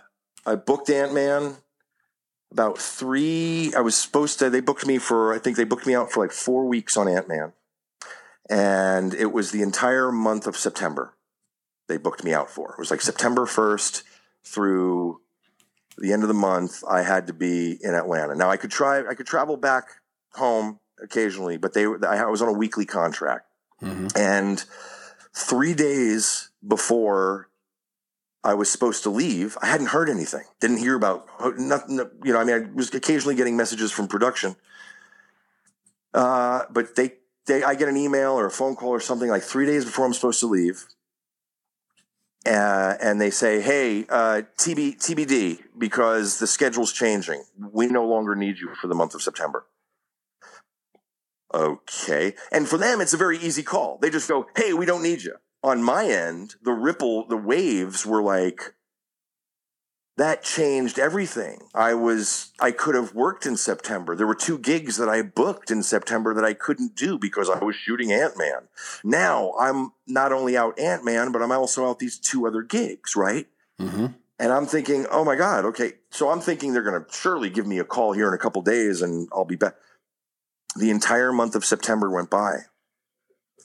i 0.44 0.54
booked 0.56 0.90
ant-man 0.90 1.56
about 2.52 2.78
three 2.78 3.72
i 3.76 3.80
was 3.80 3.94
supposed 3.96 4.38
to 4.38 4.50
they 4.50 4.60
booked 4.60 4.86
me 4.86 4.98
for 4.98 5.34
i 5.34 5.38
think 5.38 5.56
they 5.56 5.64
booked 5.64 5.86
me 5.86 5.94
out 5.94 6.10
for 6.10 6.22
like 6.22 6.32
four 6.32 6.66
weeks 6.66 6.96
on 6.96 7.08
ant-man 7.08 7.52
and 8.48 9.14
it 9.14 9.32
was 9.32 9.50
the 9.50 9.62
entire 9.62 10.10
month 10.10 10.46
of 10.46 10.56
september 10.56 11.14
they 11.88 11.96
booked 11.96 12.24
me 12.24 12.32
out 12.32 12.50
for 12.50 12.72
it 12.72 12.78
was 12.78 12.90
like 12.90 13.00
september 13.00 13.46
1st 13.46 14.02
through 14.44 15.20
the 16.00 16.12
end 16.12 16.22
of 16.22 16.28
the 16.28 16.34
month, 16.34 16.82
I 16.88 17.02
had 17.02 17.26
to 17.28 17.32
be 17.32 17.78
in 17.82 17.94
Atlanta. 17.94 18.34
Now 18.34 18.50
I 18.50 18.56
could 18.56 18.70
try, 18.70 19.06
I 19.06 19.14
could 19.14 19.26
travel 19.26 19.56
back 19.56 19.84
home 20.32 20.80
occasionally, 21.02 21.58
but 21.58 21.74
they, 21.74 21.84
I 21.84 22.24
was 22.24 22.42
on 22.42 22.48
a 22.48 22.52
weekly 22.52 22.86
contract, 22.86 23.46
mm-hmm. 23.82 24.08
and 24.16 24.64
three 25.34 25.74
days 25.74 26.50
before 26.66 27.49
I 28.42 28.54
was 28.54 28.70
supposed 28.70 29.02
to 29.02 29.10
leave, 29.10 29.56
I 29.60 29.66
hadn't 29.66 29.88
heard 29.88 30.08
anything. 30.08 30.44
Didn't 30.60 30.78
hear 30.78 30.94
about 30.94 31.28
nothing. 31.58 31.98
You 32.24 32.32
know, 32.32 32.40
I 32.40 32.44
mean, 32.44 32.56
I 32.56 32.74
was 32.74 32.92
occasionally 32.94 33.34
getting 33.34 33.56
messages 33.56 33.92
from 33.92 34.08
production, 34.08 34.56
uh, 36.14 36.62
but 36.70 36.96
they, 36.96 37.14
they, 37.46 37.62
I 37.62 37.74
get 37.74 37.88
an 37.88 37.96
email 37.96 38.32
or 38.32 38.46
a 38.46 38.50
phone 38.50 38.76
call 38.76 38.90
or 38.90 39.00
something 39.00 39.28
like 39.28 39.42
three 39.42 39.66
days 39.66 39.84
before 39.84 40.06
I'm 40.06 40.14
supposed 40.14 40.40
to 40.40 40.46
leave 40.46 40.86
uh, 42.46 42.94
and 43.00 43.20
they 43.20 43.30
say, 43.30 43.60
"Hey, 43.60 44.06
uh, 44.08 44.42
TB, 44.56 44.98
TBD, 44.98 45.60
because 45.76 46.38
the 46.38 46.46
schedule's 46.46 46.92
changing. 46.92 47.44
We 47.58 47.86
no 47.88 48.06
longer 48.06 48.34
need 48.34 48.58
you 48.58 48.74
for 48.80 48.86
the 48.86 48.94
month 48.94 49.14
of 49.14 49.22
September." 49.22 49.66
Okay, 51.52 52.34
and 52.50 52.68
for 52.68 52.78
them, 52.78 53.00
it's 53.00 53.12
a 53.12 53.18
very 53.18 53.38
easy 53.38 53.62
call. 53.62 53.98
They 54.00 54.08
just 54.08 54.28
go, 54.28 54.46
"Hey, 54.56 54.72
we 54.72 54.86
don't 54.86 55.02
need 55.02 55.22
you." 55.22 55.36
On 55.62 55.82
my 55.82 56.06
end, 56.06 56.54
the 56.62 56.72
ripple, 56.72 57.26
the 57.26 57.36
waves 57.36 58.06
were 58.06 58.22
like, 58.22 58.74
that 60.20 60.42
changed 60.42 60.98
everything. 60.98 61.62
I 61.74 61.94
was 61.94 62.52
I 62.60 62.72
could 62.72 62.94
have 62.94 63.14
worked 63.14 63.46
in 63.46 63.56
September. 63.56 64.14
There 64.14 64.26
were 64.26 64.34
two 64.34 64.58
gigs 64.58 64.98
that 64.98 65.08
I 65.08 65.22
booked 65.22 65.70
in 65.70 65.82
September 65.82 66.34
that 66.34 66.44
I 66.44 66.52
couldn't 66.52 66.94
do 66.94 67.18
because 67.18 67.48
I 67.48 67.64
was 67.64 67.74
shooting 67.74 68.12
Ant-Man. 68.12 68.68
Now, 69.02 69.54
I'm 69.58 69.92
not 70.06 70.30
only 70.30 70.58
out 70.58 70.78
Ant-Man, 70.78 71.32
but 71.32 71.40
I'm 71.40 71.52
also 71.52 71.88
out 71.88 72.00
these 72.00 72.18
two 72.18 72.46
other 72.46 72.60
gigs, 72.60 73.16
right? 73.16 73.46
Mm-hmm. 73.80 74.06
And 74.38 74.52
I'm 74.52 74.66
thinking, 74.66 75.06
"Oh 75.10 75.24
my 75.24 75.36
god, 75.36 75.64
okay." 75.64 75.94
So 76.10 76.28
I'm 76.28 76.40
thinking 76.40 76.74
they're 76.74 76.82
going 76.82 77.02
to 77.02 77.10
surely 77.10 77.48
give 77.48 77.66
me 77.66 77.78
a 77.78 77.84
call 77.84 78.12
here 78.12 78.28
in 78.28 78.34
a 78.34 78.38
couple 78.38 78.60
days 78.60 79.00
and 79.00 79.26
I'll 79.32 79.46
be 79.46 79.56
back. 79.56 79.76
The 80.76 80.90
entire 80.90 81.32
month 81.32 81.54
of 81.54 81.64
September 81.64 82.10
went 82.10 82.28
by 82.28 82.64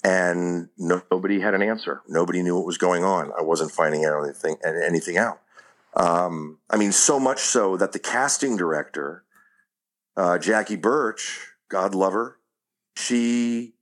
and 0.05 0.69
nobody 0.77 1.39
had 1.39 1.55
an 1.55 1.63
answer. 1.63 2.03
Nobody 2.07 2.43
knew 2.43 2.55
what 2.55 2.65
was 2.65 2.77
going 2.77 3.03
on. 3.03 3.31
I 3.37 3.41
wasn't 3.41 3.71
finding 3.71 4.05
anything 4.05 4.57
anything 4.63 5.17
out. 5.17 5.41
Um, 5.95 6.59
I 6.69 6.77
mean, 6.77 6.91
so 6.91 7.19
much 7.19 7.39
so 7.39 7.75
that 7.77 7.91
the 7.91 7.97
casting 7.97 8.55
director, 8.55 9.23
uh, 10.15 10.37
Jackie 10.37 10.75
Burch, 10.75 11.47
God 11.69 11.95
love 11.95 12.13
her, 12.13 12.37
she, 12.95 13.73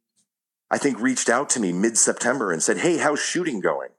I 0.72 0.78
think, 0.78 1.02
reached 1.02 1.28
out 1.28 1.50
to 1.52 1.60
me 1.60 1.74
mid 1.74 1.98
September 1.98 2.54
and 2.54 2.64
said, 2.64 2.78
Hey, 2.78 2.98
how's 2.98 3.20
shooting 3.20 3.60
going? 3.60 3.90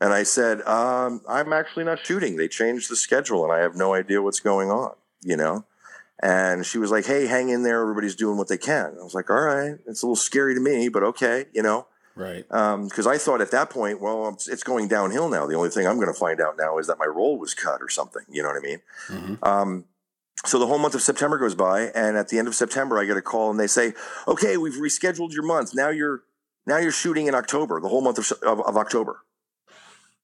And 0.00 0.14
I 0.14 0.22
said, 0.22 0.62
um, 0.62 1.20
I'm 1.28 1.52
actually 1.52 1.84
not 1.84 2.04
shooting. 2.06 2.36
They 2.36 2.48
changed 2.48 2.90
the 2.90 2.96
schedule 2.96 3.44
and 3.44 3.52
I 3.52 3.58
have 3.58 3.76
no 3.76 3.94
idea 3.94 4.22
what's 4.22 4.40
going 4.40 4.70
on, 4.70 4.94
you 5.22 5.36
know? 5.36 5.66
And 6.22 6.64
she 6.64 6.78
was 6.78 6.90
like, 6.90 7.06
Hey, 7.06 7.26
hang 7.26 7.48
in 7.48 7.62
there. 7.62 7.80
Everybody's 7.80 8.14
doing 8.14 8.38
what 8.38 8.48
they 8.48 8.58
can. 8.58 8.96
I 9.00 9.02
was 9.02 9.14
like, 9.14 9.30
All 9.30 9.40
right. 9.40 9.76
It's 9.86 10.02
a 10.02 10.06
little 10.06 10.16
scary 10.16 10.54
to 10.54 10.60
me, 10.60 10.88
but 10.88 11.02
okay, 11.02 11.46
you 11.52 11.62
know? 11.62 11.86
Right. 12.16 12.46
Because 12.48 13.06
um, 13.06 13.12
I 13.12 13.18
thought 13.18 13.40
at 13.40 13.50
that 13.50 13.70
point, 13.70 14.00
well, 14.00 14.28
it's, 14.28 14.62
going 14.62 14.86
downhill 14.86 15.28
now. 15.28 15.46
The 15.46 15.56
only 15.56 15.70
thing 15.70 15.86
I'm 15.86 15.96
going 15.96 16.12
to 16.12 16.18
find 16.18 16.40
out 16.40 16.56
now 16.56 16.78
is 16.78 16.86
that 16.86 16.98
my 16.98 17.06
role 17.06 17.38
was 17.38 17.54
cut 17.54 17.82
or 17.82 17.88
something. 17.88 18.22
You 18.28 18.42
know 18.42 18.50
what 18.50 18.58
I 18.58 18.60
mean? 18.60 18.80
Mm-hmm. 19.08 19.34
Um, 19.42 19.84
so 20.46 20.58
the 20.58 20.66
whole 20.66 20.78
month 20.78 20.94
of 20.94 21.02
September 21.02 21.38
goes 21.38 21.54
by, 21.54 21.90
and 21.94 22.16
at 22.16 22.28
the 22.28 22.38
end 22.38 22.46
of 22.46 22.54
September, 22.54 22.98
I 22.98 23.04
get 23.04 23.16
a 23.16 23.22
call, 23.22 23.50
and 23.50 23.58
they 23.58 23.66
say, 23.66 23.94
"Okay, 24.28 24.56
we've 24.56 24.74
rescheduled 24.74 25.32
your 25.32 25.42
month. 25.42 25.74
Now 25.74 25.88
you're 25.88 26.22
now 26.66 26.76
you're 26.78 26.92
shooting 26.92 27.26
in 27.26 27.34
October, 27.34 27.80
the 27.80 27.88
whole 27.88 28.02
month 28.02 28.18
of, 28.18 28.30
of, 28.42 28.60
of 28.60 28.76
October. 28.76 29.22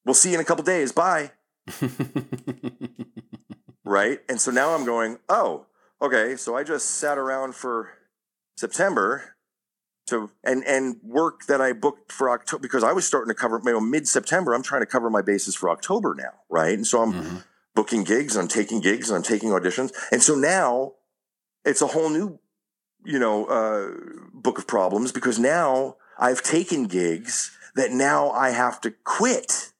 We'll 0.04 0.14
see 0.14 0.30
you 0.30 0.34
in 0.36 0.40
a 0.40 0.44
couple 0.44 0.64
days. 0.64 0.92
Bye." 0.92 1.32
right. 3.84 4.20
And 4.28 4.40
so 4.40 4.50
now 4.50 4.74
I'm 4.74 4.84
going, 4.84 5.18
oh, 5.28 5.66
okay. 6.00 6.36
So 6.36 6.56
I 6.56 6.64
just 6.64 6.92
sat 6.92 7.18
around 7.18 7.54
for 7.54 7.90
September 8.56 9.36
to 10.10 10.30
and 10.44 10.64
and 10.64 10.96
work 11.02 11.46
that 11.46 11.60
I 11.60 11.72
booked 11.72 12.12
for 12.12 12.30
October 12.30 12.60
because 12.60 12.84
I 12.84 12.92
was 12.92 13.06
starting 13.06 13.28
to 13.28 13.34
cover 13.34 13.60
you 13.64 13.72
know, 13.72 13.80
mid 13.80 14.06
September. 14.06 14.52
I'm 14.52 14.62
trying 14.62 14.82
to 14.82 14.86
cover 14.86 15.08
my 15.08 15.22
bases 15.22 15.54
for 15.54 15.70
October 15.70 16.14
now, 16.14 16.32
right? 16.50 16.74
And 16.74 16.86
so 16.86 17.02
I'm 17.02 17.12
mm-hmm. 17.12 17.36
booking 17.74 18.04
gigs, 18.04 18.36
I'm 18.36 18.48
taking 18.48 18.80
gigs, 18.80 19.08
and 19.08 19.16
I'm 19.16 19.22
taking 19.22 19.50
auditions, 19.50 19.92
and 20.12 20.22
so 20.22 20.34
now 20.34 20.92
it's 21.64 21.80
a 21.80 21.86
whole 21.86 22.10
new 22.10 22.38
you 23.04 23.18
know 23.18 23.46
uh, 23.46 23.90
book 24.34 24.58
of 24.58 24.66
problems 24.66 25.12
because 25.12 25.38
now 25.38 25.96
I've 26.18 26.42
taken 26.42 26.84
gigs 26.84 27.56
that 27.74 27.92
now 27.92 28.30
I 28.30 28.50
have 28.50 28.80
to 28.82 28.90
quit 29.04 29.70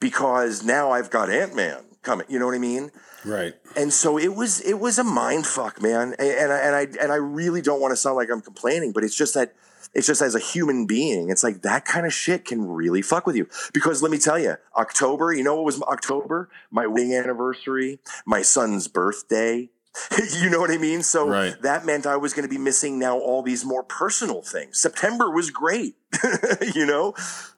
because 0.00 0.64
now 0.64 0.90
I've 0.90 1.10
got 1.10 1.30
Ant 1.30 1.54
Man 1.54 1.82
coming. 2.02 2.26
You 2.28 2.38
know 2.38 2.46
what 2.46 2.54
I 2.54 2.58
mean? 2.58 2.90
Right. 3.24 3.54
And 3.76 3.92
so 3.92 4.18
it 4.18 4.34
was 4.34 4.60
it 4.60 4.78
was 4.78 4.98
a 4.98 5.04
mind 5.04 5.46
fuck, 5.46 5.80
man. 5.80 6.14
And, 6.18 6.52
I, 6.52 6.58
and 6.58 6.74
I 6.76 6.80
and 7.00 7.12
I 7.12 7.16
really 7.16 7.62
don't 7.62 7.80
want 7.80 7.92
to 7.92 7.96
sound 7.96 8.16
like 8.16 8.30
I'm 8.30 8.40
complaining, 8.40 8.92
but 8.92 9.04
it's 9.04 9.16
just 9.16 9.34
that 9.34 9.54
it's 9.94 10.06
just 10.06 10.22
as 10.22 10.34
a 10.34 10.40
human 10.40 10.86
being, 10.86 11.30
it's 11.30 11.44
like 11.44 11.62
that 11.62 11.84
kind 11.84 12.04
of 12.04 12.12
shit 12.12 12.44
can 12.44 12.66
really 12.66 13.00
fuck 13.00 13.26
with 13.26 13.36
you. 13.36 13.48
Because 13.72 14.02
let 14.02 14.10
me 14.10 14.18
tell 14.18 14.38
you, 14.38 14.56
October, 14.76 15.32
you 15.32 15.44
know 15.44 15.54
what 15.54 15.64
was 15.64 15.80
October? 15.82 16.50
My 16.70 16.86
wedding 16.86 17.14
anniversary, 17.14 18.00
my 18.26 18.42
son's 18.42 18.88
birthday. 18.88 19.70
you 20.40 20.50
know 20.50 20.58
what 20.58 20.72
I 20.72 20.78
mean? 20.78 21.04
So 21.04 21.28
right. 21.28 21.54
that 21.62 21.86
meant 21.86 22.04
I 22.06 22.16
was 22.16 22.34
going 22.34 22.42
to 22.42 22.52
be 22.52 22.58
missing 22.58 22.98
now 22.98 23.16
all 23.16 23.42
these 23.42 23.64
more 23.64 23.84
personal 23.84 24.42
things. 24.42 24.80
September 24.80 25.30
was 25.30 25.50
great, 25.50 25.94
you 26.74 26.84
know, 26.84 27.14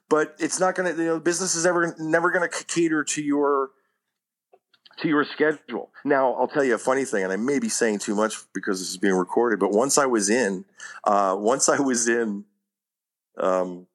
but 0.07 0.35
it's 0.37 0.59
not 0.59 0.75
going 0.75 0.93
to, 0.93 1.01
you 1.01 1.07
know, 1.09 1.19
business 1.19 1.55
is 1.55 1.65
ever 1.65 1.95
never 1.97 2.29
going 2.29 2.47
to 2.47 2.65
cater 2.65 3.03
to 3.03 3.23
your 3.23 3.71
to 4.97 5.07
your 5.07 5.25
schedule. 5.25 5.89
Now, 6.03 6.33
I'll 6.33 6.47
tell 6.47 6.63
you 6.63 6.75
a 6.75 6.79
funny 6.79 7.05
thing, 7.05 7.23
and 7.23 7.31
I 7.31 7.35
may 7.35 7.59
be 7.59 7.69
saying 7.69 7.99
too 7.99 8.15
much 8.15 8.35
because 8.53 8.79
this 8.79 8.89
is 8.89 8.97
being 8.97 9.13
recorded, 9.13 9.59
but 9.59 9.71
once 9.71 9.97
I 9.97 10.05
was 10.05 10.29
in, 10.29 10.65
uh, 11.03 11.35
once 11.37 11.69
I 11.69 11.79
was 11.79 12.07
in, 12.07 12.45
um, 13.37 13.87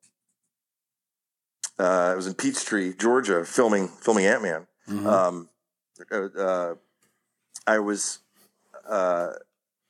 uh, 1.78 2.12
I 2.12 2.14
was 2.14 2.26
in 2.26 2.34
Peachtree, 2.34 2.94
Georgia, 2.94 3.44
filming 3.44 3.88
filming 3.88 4.26
Ant 4.26 4.42
Man. 4.42 4.66
Mm-hmm. 4.88 5.06
Um, 5.06 5.48
uh, 6.10 6.16
uh 6.16 6.74
I 7.66 7.78
was, 7.78 8.18
uh, 8.88 9.32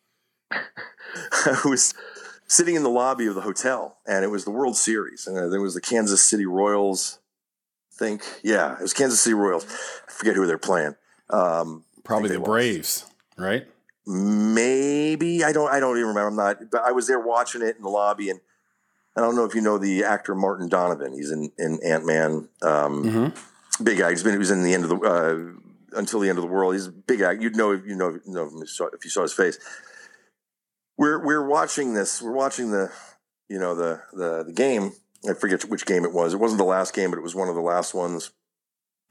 I 0.51 1.61
was 1.65 1.95
sitting 2.47 2.75
in 2.75 2.83
the 2.83 2.91
lobby 2.91 3.27
of 3.27 3.35
the 3.35 3.41
hotel, 3.41 3.99
and 4.07 4.25
it 4.25 4.29
was 4.29 4.45
the 4.45 4.51
World 4.51 4.77
Series, 4.77 5.27
and 5.27 5.37
there 5.53 5.61
was 5.61 5.75
the 5.75 5.81
Kansas 5.81 6.23
City 6.23 6.47
Royals. 6.47 7.19
I 7.93 7.97
think, 7.97 8.23
yeah, 8.43 8.75
it 8.75 8.83
was 8.83 8.95
Kansas 8.95 9.21
City 9.21 9.35
Royals. 9.35 9.65
I 10.09 10.13
forget 10.13 10.35
who 10.35 10.47
they're 10.47 10.59
playing. 10.59 10.97
Um, 11.33 11.85
Probably 12.05 12.29
the 12.29 12.41
Braves, 12.41 13.07
right? 13.39 13.67
Maybe 14.07 15.45
I 15.45 15.53
don't. 15.53 15.71
I 15.71 15.81
don't 15.81 15.97
even 15.97 16.09
remember. 16.09 16.29
I'm 16.29 16.37
not. 16.37 16.71
But 16.71 16.83
I 16.83 16.93
was 16.93 17.07
there 17.07 17.21
watching 17.21 17.63
it 17.63 17.77
in 17.77 17.83
the 17.83 17.89
lobby, 17.89 18.31
and 18.31 18.41
I 19.17 19.21
don't 19.21 19.37
know 19.37 19.45
if 19.45 19.55
you 19.55 19.61
know 19.61 19.79
the 19.79 20.05
actor 20.05 20.35
Martin 20.35 20.69
Donovan. 20.69 21.13
He's 21.13 21.31
in 21.31 21.53
in 21.59 21.79
Ant 21.85 22.05
Man. 22.05 22.49
Um, 22.63 23.05
mm-hmm. 23.05 23.85
Big 23.85 23.99
guy. 23.99 24.11
He's 24.11 24.25
been. 24.25 24.33
He 24.33 24.39
was 24.39 24.51
in 24.51 24.65
the 24.65 24.75
end 24.75 24.85
of 24.85 24.91
the 24.91 24.97
uh, 24.97 25.99
until 25.99 26.19
the 26.19 26.29
end 26.29 26.39
of 26.39 26.43
the 26.43 26.51
world. 26.51 26.75
He's 26.75 26.89
a 26.89 26.93
big 26.93 27.21
guy. 27.21 27.33
You'd 27.33 27.57
know. 27.57 27.73
You 27.73 27.95
know. 27.95 28.11
You 28.11 28.21
know 28.27 28.63
if 28.93 29.05
you 29.05 29.11
saw 29.11 29.23
his 29.23 29.33
face. 29.33 29.59
We're 30.99 31.25
we're 31.25 31.47
watching 31.47 31.95
this. 31.95 32.21
We're 32.21 32.33
watching 32.33 32.73
the 32.73 32.91
you 33.49 33.59
know 33.59 33.75
the 33.75 34.03
the 34.13 34.45
the 34.45 34.53
game. 34.53 34.93
I 35.29 35.35
forget 35.35 35.65
which 35.67 35.87
game 35.87 36.05
it 36.05 36.13
was. 36.13 36.35
It 36.35 36.41
wasn't 36.41 36.59
the 36.59 36.65
last 36.65 36.93
game, 36.93 37.11
but 37.11 37.19
it 37.19 37.23
was 37.23 37.37
one 37.37 37.49
of 37.49 37.55
the 37.55 37.61
last 37.61 37.95
ones. 37.95 38.33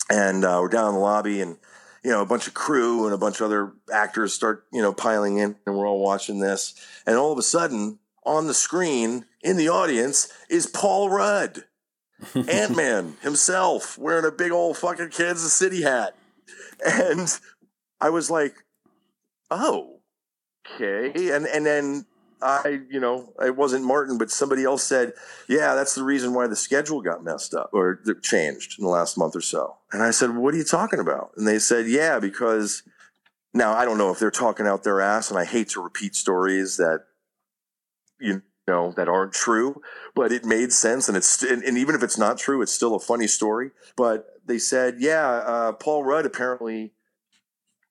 And 0.10 0.44
uh, 0.44 0.60
we're 0.62 0.68
down 0.68 0.90
in 0.90 0.96
the 0.96 1.00
lobby, 1.00 1.40
and 1.40 1.58
you 2.04 2.12
know, 2.12 2.22
a 2.22 2.26
bunch 2.26 2.48
of 2.48 2.54
crew 2.54 3.06
and 3.06 3.14
a 3.14 3.18
bunch 3.18 3.40
of 3.40 3.46
other 3.46 3.74
actors 3.94 4.34
start, 4.34 4.66
you 4.72 4.82
know, 4.82 4.94
piling 4.94 5.38
in 5.38 5.56
and 5.66 5.78
we're 5.78 5.88
all 5.88 6.00
watching 6.00 6.40
this. 6.40 6.74
And 7.06 7.16
all 7.16 7.32
of 7.32 7.38
a 7.38 7.44
sudden, 7.44 8.00
on 8.26 8.48
the 8.48 8.54
screen 8.54 9.26
in 9.42 9.58
the 9.58 9.70
audience 9.70 10.32
is 10.50 10.66
Paul 10.66 11.10
Rudd, 11.10 11.66
Ant 12.36 12.76
Man 12.76 13.18
himself, 13.22 13.98
wearing 13.98 14.26
a 14.26 14.32
big 14.32 14.52
old 14.52 14.78
fucking 14.78 15.10
Kansas 15.10 15.54
City 15.54 15.84
hat. 15.84 16.16
And 16.86 17.40
I 18.00 18.10
was 18.10 18.32
like, 18.32 18.56
oh, 19.52 20.00
okay. 20.76 21.32
And, 21.32 21.46
and 21.46 21.66
then 21.66 22.06
I, 22.42 22.82
you 22.90 23.00
know, 23.00 23.34
it 23.44 23.56
wasn't 23.56 23.86
Martin, 23.86 24.18
but 24.18 24.32
somebody 24.32 24.64
else 24.64 24.84
said, 24.84 25.14
yeah, 25.48 25.76
that's 25.76 25.96
the 25.96 26.04
reason 26.04 26.34
why 26.34 26.48
the 26.48 26.56
schedule 26.56 27.02
got 27.02 27.24
messed 27.24 27.54
up 27.54 27.70
or 27.74 28.02
changed 28.22 28.80
in 28.80 28.86
the 28.86 28.92
last 28.92 29.18
month 29.18 29.36
or 29.36 29.42
so. 29.42 29.78
And 29.92 30.02
I 30.02 30.12
said, 30.12 30.36
what 30.36 30.54
are 30.54 30.58
you 30.58 30.64
talking 30.64 31.00
about? 31.00 31.32
And 31.38 31.48
they 31.48 31.60
said, 31.60 31.88
yeah, 31.88 32.20
because 32.20 32.84
now 33.54 33.74
I 33.74 33.86
don't 33.86 33.98
know 33.98 34.12
if 34.12 34.20
they're 34.20 34.32
talking 34.32 34.68
out 34.68 34.84
their 34.84 35.02
ass, 35.02 35.30
and 35.30 35.40
I 35.40 35.46
hate 35.46 35.70
to 35.70 35.82
repeat 35.82 36.16
stories 36.16 36.78
that, 36.78 37.06
you 38.20 38.42
know, 38.68 38.94
that 38.96 39.10
aren't 39.10 39.34
true, 39.34 39.82
but 40.16 40.32
it 40.32 40.46
made 40.46 40.72
sense. 40.72 41.08
And 41.08 41.18
it's, 41.18 41.44
and, 41.44 41.64
and 41.64 41.78
even 41.78 41.96
if 41.96 42.04
it's 42.04 42.18
not 42.18 42.38
true, 42.38 42.62
it's 42.62 42.72
still 42.72 42.96
a 42.96 43.00
funny 43.00 43.28
story. 43.28 43.72
But 43.98 44.28
they 44.46 44.58
said, 44.58 44.96
yeah, 45.00 45.28
uh, 45.28 45.72
Paul 45.74 46.04
Rudd 46.04 46.26
apparently 46.26 46.94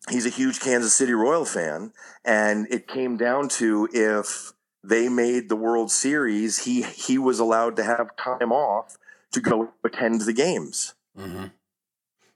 he's 0.09 0.27
a 0.27 0.31
huge 0.31 0.61
Kansas 0.61 0.95
City 0.95 1.13
Royal 1.13 1.45
fan, 1.45 1.93
and 2.25 2.67
it 2.71 2.87
came 2.87 3.17
down 3.17 3.49
to 3.49 3.89
if 3.93 4.53
they 4.83 5.09
made 5.09 5.49
the 5.49 5.57
World 5.57 5.91
Series, 5.91 6.65
he 6.65 6.83
he 6.83 7.19
was 7.19 7.39
allowed 7.39 7.77
to 7.77 7.85
have 7.85 8.17
time 8.17 8.53
off 8.53 8.97
to 9.33 9.41
go 9.41 9.73
attend 9.85 10.23
the 10.23 10.33
games. 10.33 10.95
Mm-hmm. 11.19 11.47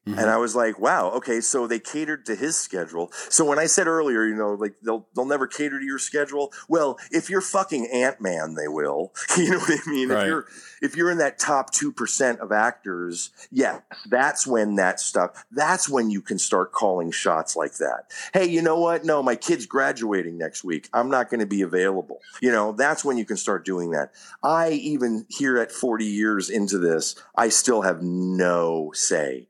Mm-hmm. 0.07 0.19
And 0.19 0.29
I 0.29 0.37
was 0.37 0.55
like, 0.55 0.79
wow, 0.79 1.11
okay, 1.13 1.41
so 1.41 1.67
they 1.67 1.79
catered 1.79 2.27
to 2.27 2.35
his 2.35 2.57
schedule. 2.57 3.11
So 3.31 3.43
when 3.45 3.59
I 3.59 3.65
said 3.65 3.87
earlier, 3.87 4.27
you 4.27 4.35
know, 4.35 4.53
like 4.53 4.75
they'll 4.83 5.07
they'll 5.15 5.25
never 5.25 5.47
cater 5.47 5.79
to 5.79 5.85
your 5.85 5.99
schedule. 5.99 6.53
Well, 6.69 6.99
if 7.11 7.31
you're 7.31 7.41
fucking 7.41 7.89
Ant 7.91 8.21
Man, 8.21 8.55
they 8.55 8.69
will. 8.69 9.13
You 9.37 9.51
know 9.51 9.59
what 9.59 9.81
I 9.85 9.91
mean? 9.91 10.09
Right. 10.09 10.23
If 10.23 10.27
you're 10.27 10.47
if 10.81 10.97
you're 10.97 11.11
in 11.11 11.19
that 11.19 11.39
top 11.39 11.71
two 11.71 11.91
percent 11.91 12.39
of 12.39 12.53
actors, 12.53 13.31
yes, 13.51 13.83
that's 14.09 14.47
when 14.47 14.77
that 14.77 15.01
stuff. 15.01 15.45
That's 15.51 15.89
when 15.89 16.09
you 16.09 16.23
can 16.23 16.39
start 16.39 16.73
calling 16.73 17.11
shots 17.11 17.57
like 17.57 17.75
that. 17.79 18.13
Hey, 18.33 18.47
you 18.47 18.63
know 18.63 18.79
what? 18.79 19.05
No, 19.05 19.23
my 19.23 19.35
kid's 19.35 19.67
graduating 19.67 20.39
next 20.39 20.63
week. 20.63 20.89
I'm 20.95 21.11
not 21.11 21.31
going 21.31 21.41
to 21.41 21.47
be 21.47 21.63
available. 21.63 22.21
You 22.41 22.53
know, 22.53 22.73
that's 22.73 23.05
when 23.05 23.19
you 23.19 23.25
can 23.25 23.37
start 23.37 23.65
doing 23.65 23.91
that. 23.91 24.13
I 24.43 24.71
even 24.71 25.27
here 25.29 25.59
at 25.59 25.73
40 25.73 26.05
years 26.05 26.49
into 26.49 26.79
this, 26.79 27.17
I 27.37 27.49
still 27.49 27.83
have 27.83 28.03
no 28.03 28.93
say 28.95 29.49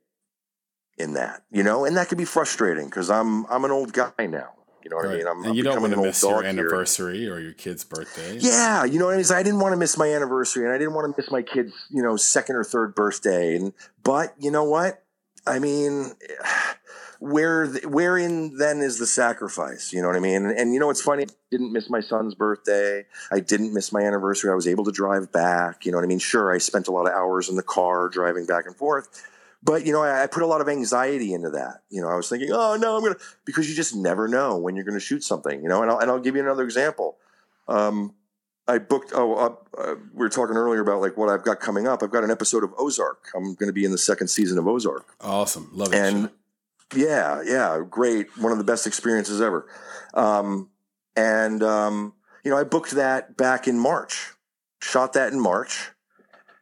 in 0.96 1.14
that, 1.14 1.42
you 1.50 1.62
know, 1.62 1.84
and 1.84 1.96
that 1.96 2.08
can 2.08 2.18
be 2.18 2.24
frustrating 2.24 2.86
because 2.86 3.10
I'm 3.10 3.46
I'm 3.46 3.64
an 3.64 3.70
old 3.70 3.92
guy 3.92 4.12
now. 4.26 4.50
You 4.84 4.90
know 4.90 4.96
what 4.96 5.06
right. 5.06 5.14
I 5.14 5.18
mean? 5.18 5.26
I'm, 5.26 5.44
and 5.44 5.56
you 5.56 5.62
I'm 5.62 5.80
don't 5.80 5.82
want 5.82 5.94
to 5.94 6.02
miss 6.02 6.22
your 6.22 6.44
anniversary 6.44 7.20
here. 7.20 7.34
or 7.34 7.40
your 7.40 7.54
kid's 7.54 7.84
birthday. 7.84 8.36
Yeah, 8.38 8.84
you 8.84 8.98
know 8.98 9.06
what 9.06 9.14
I 9.14 9.16
mean. 9.16 9.26
I 9.32 9.42
didn't 9.42 9.60
want 9.60 9.72
to 9.72 9.78
miss 9.78 9.96
my 9.96 10.08
anniversary, 10.12 10.64
and 10.64 10.74
I 10.74 10.78
didn't 10.78 10.92
want 10.92 11.10
to 11.10 11.20
miss 11.20 11.30
my 11.30 11.40
kid's, 11.40 11.72
you 11.90 12.02
know, 12.02 12.16
second 12.16 12.56
or 12.56 12.64
third 12.64 12.94
birthday. 12.94 13.56
And 13.56 13.72
but 14.02 14.34
you 14.38 14.50
know 14.50 14.64
what? 14.64 15.02
I 15.46 15.58
mean, 15.58 16.12
where 17.18 17.66
wherein 17.66 18.58
then 18.58 18.80
is 18.80 18.98
the 18.98 19.06
sacrifice? 19.06 19.90
You 19.90 20.02
know 20.02 20.08
what 20.08 20.16
I 20.16 20.20
mean? 20.20 20.44
And, 20.44 20.58
and 20.58 20.74
you 20.74 20.80
know 20.80 20.88
what's 20.88 21.00
funny? 21.00 21.22
I 21.22 21.26
didn't 21.50 21.72
miss 21.72 21.88
my 21.88 22.00
son's 22.00 22.34
birthday. 22.34 23.06
I 23.32 23.40
didn't 23.40 23.72
miss 23.72 23.90
my 23.90 24.02
anniversary. 24.02 24.50
I 24.50 24.54
was 24.54 24.68
able 24.68 24.84
to 24.84 24.92
drive 24.92 25.32
back. 25.32 25.86
You 25.86 25.92
know 25.92 25.98
what 25.98 26.04
I 26.04 26.08
mean? 26.08 26.18
Sure, 26.18 26.54
I 26.54 26.58
spent 26.58 26.88
a 26.88 26.92
lot 26.92 27.06
of 27.06 27.14
hours 27.14 27.48
in 27.48 27.56
the 27.56 27.62
car 27.62 28.10
driving 28.10 28.44
back 28.44 28.66
and 28.66 28.76
forth 28.76 29.26
but 29.64 29.86
you 29.86 29.92
know, 29.92 30.02
I, 30.02 30.24
I, 30.24 30.26
put 30.26 30.42
a 30.42 30.46
lot 30.46 30.60
of 30.60 30.68
anxiety 30.68 31.32
into 31.32 31.50
that. 31.50 31.82
You 31.88 32.02
know, 32.02 32.08
I 32.08 32.14
was 32.14 32.28
thinking, 32.28 32.50
oh 32.52 32.76
no, 32.76 32.96
I'm 32.96 33.02
gonna 33.02 33.16
because 33.44 33.68
you 33.68 33.74
just 33.74 33.96
never 33.96 34.28
know 34.28 34.58
when 34.58 34.76
you're 34.76 34.84
gonna 34.84 35.00
shoot 35.00 35.24
something. 35.24 35.62
You 35.62 35.68
know, 35.68 35.82
and 35.82 35.90
I'll, 35.90 35.98
and 35.98 36.10
I'll 36.10 36.20
give 36.20 36.36
you 36.36 36.42
another 36.42 36.62
example. 36.62 37.16
Um, 37.66 38.14
I 38.66 38.78
booked. 38.78 39.12
Oh, 39.14 39.34
uh, 39.34 39.54
uh, 39.78 39.94
we 40.12 40.20
were 40.20 40.28
talking 40.28 40.56
earlier 40.56 40.80
about 40.80 41.00
like 41.00 41.16
what 41.16 41.28
I've 41.28 41.44
got 41.44 41.60
coming 41.60 41.86
up. 41.86 42.02
I've 42.02 42.10
got 42.10 42.24
an 42.24 42.30
episode 42.30 42.64
of 42.64 42.72
Ozark. 42.78 43.28
I'm 43.34 43.54
going 43.54 43.68
to 43.68 43.72
be 43.72 43.84
in 43.84 43.90
the 43.90 43.98
second 43.98 44.28
season 44.28 44.58
of 44.58 44.66
Ozark. 44.66 45.14
Awesome, 45.20 45.68
love 45.72 45.92
it. 45.92 45.98
And 45.98 46.30
yeah, 46.94 47.42
yeah, 47.44 47.80
great. 47.88 48.36
One 48.38 48.52
of 48.52 48.58
the 48.58 48.64
best 48.64 48.86
experiences 48.86 49.40
ever. 49.40 49.66
Um, 50.14 50.70
and 51.14 51.62
um, 51.62 52.14
you 52.42 52.50
know, 52.50 52.56
I 52.56 52.64
booked 52.64 52.92
that 52.92 53.36
back 53.36 53.68
in 53.68 53.78
March. 53.78 54.32
Shot 54.80 55.12
that 55.14 55.32
in 55.32 55.40
March, 55.40 55.90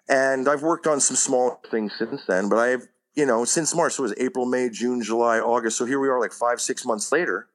and 0.09 0.49
I've 0.49 0.63
worked 0.63 0.87
on 0.87 1.01
some 1.01 1.17
small 1.17 1.61
things 1.71 1.93
since 1.99 2.23
then. 2.27 2.49
But 2.49 2.59
I've 2.59 2.89
you 3.15 3.27
know, 3.27 3.45
since 3.45 3.75
March, 3.75 3.95
so 3.95 4.05
it 4.05 4.09
was 4.09 4.15
April, 4.19 4.47
May, 4.47 4.69
June, 4.71 5.03
July, 5.03 5.39
August. 5.39 5.77
So 5.77 5.85
here 5.85 6.01
we 6.01 6.09
are, 6.09 6.21
like 6.21 6.33
five, 6.33 6.61
six 6.61 6.85
months 6.85 7.13
later, 7.13 7.49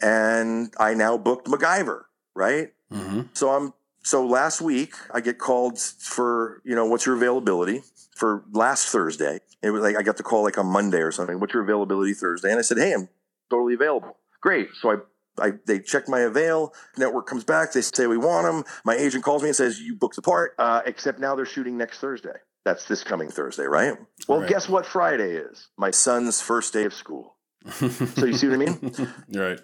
and 0.00 0.72
I 0.78 0.94
now 0.94 1.16
booked 1.16 1.46
MacGyver, 1.46 2.02
right? 2.34 2.72
Mm-hmm. 2.92 3.22
So 3.34 3.50
I'm 3.50 3.72
so 4.02 4.26
last 4.26 4.60
week 4.60 4.94
I 5.12 5.20
get 5.20 5.38
called 5.38 5.78
for 5.78 6.60
you 6.64 6.74
know 6.74 6.86
what's 6.86 7.06
your 7.06 7.16
availability 7.16 7.82
for 8.14 8.44
last 8.52 8.88
Thursday. 8.88 9.40
It 9.62 9.70
was 9.70 9.82
like 9.82 9.96
I 9.96 10.02
got 10.02 10.16
the 10.16 10.22
call 10.22 10.42
like 10.42 10.58
on 10.58 10.66
Monday 10.66 11.00
or 11.00 11.12
something. 11.12 11.38
What's 11.38 11.54
your 11.54 11.62
availability 11.62 12.14
Thursday? 12.14 12.50
And 12.50 12.58
I 12.58 12.62
said, 12.62 12.78
hey, 12.78 12.92
I'm 12.92 13.08
totally 13.48 13.74
available. 13.74 14.16
Great. 14.40 14.68
So 14.80 14.90
I 14.90 14.96
I, 15.38 15.52
they 15.66 15.78
check 15.78 16.08
my 16.08 16.20
avail. 16.20 16.74
Network 16.98 17.26
comes 17.26 17.44
back. 17.44 17.72
They 17.72 17.80
say 17.80 18.06
we 18.06 18.18
want 18.18 18.46
them. 18.46 18.64
My 18.84 18.94
agent 18.94 19.24
calls 19.24 19.42
me 19.42 19.48
and 19.48 19.56
says 19.56 19.80
you 19.80 19.94
booked 19.94 20.16
the 20.16 20.22
part. 20.22 20.54
Uh, 20.58 20.82
except 20.84 21.18
now 21.18 21.34
they're 21.34 21.46
shooting 21.46 21.78
next 21.78 22.00
Thursday. 22.00 22.36
That's 22.64 22.86
this 22.86 23.02
coming 23.02 23.28
Thursday, 23.28 23.64
right? 23.64 23.96
Well, 24.28 24.40
right. 24.40 24.48
guess 24.48 24.68
what 24.68 24.86
Friday 24.86 25.32
is? 25.32 25.68
My 25.76 25.90
son's 25.90 26.40
first 26.40 26.72
day 26.72 26.84
of 26.84 26.94
school. 26.94 27.36
so 27.70 28.26
you 28.26 28.34
see 28.34 28.48
what 28.48 28.54
I 28.54 28.56
mean? 28.56 29.14
right. 29.34 29.60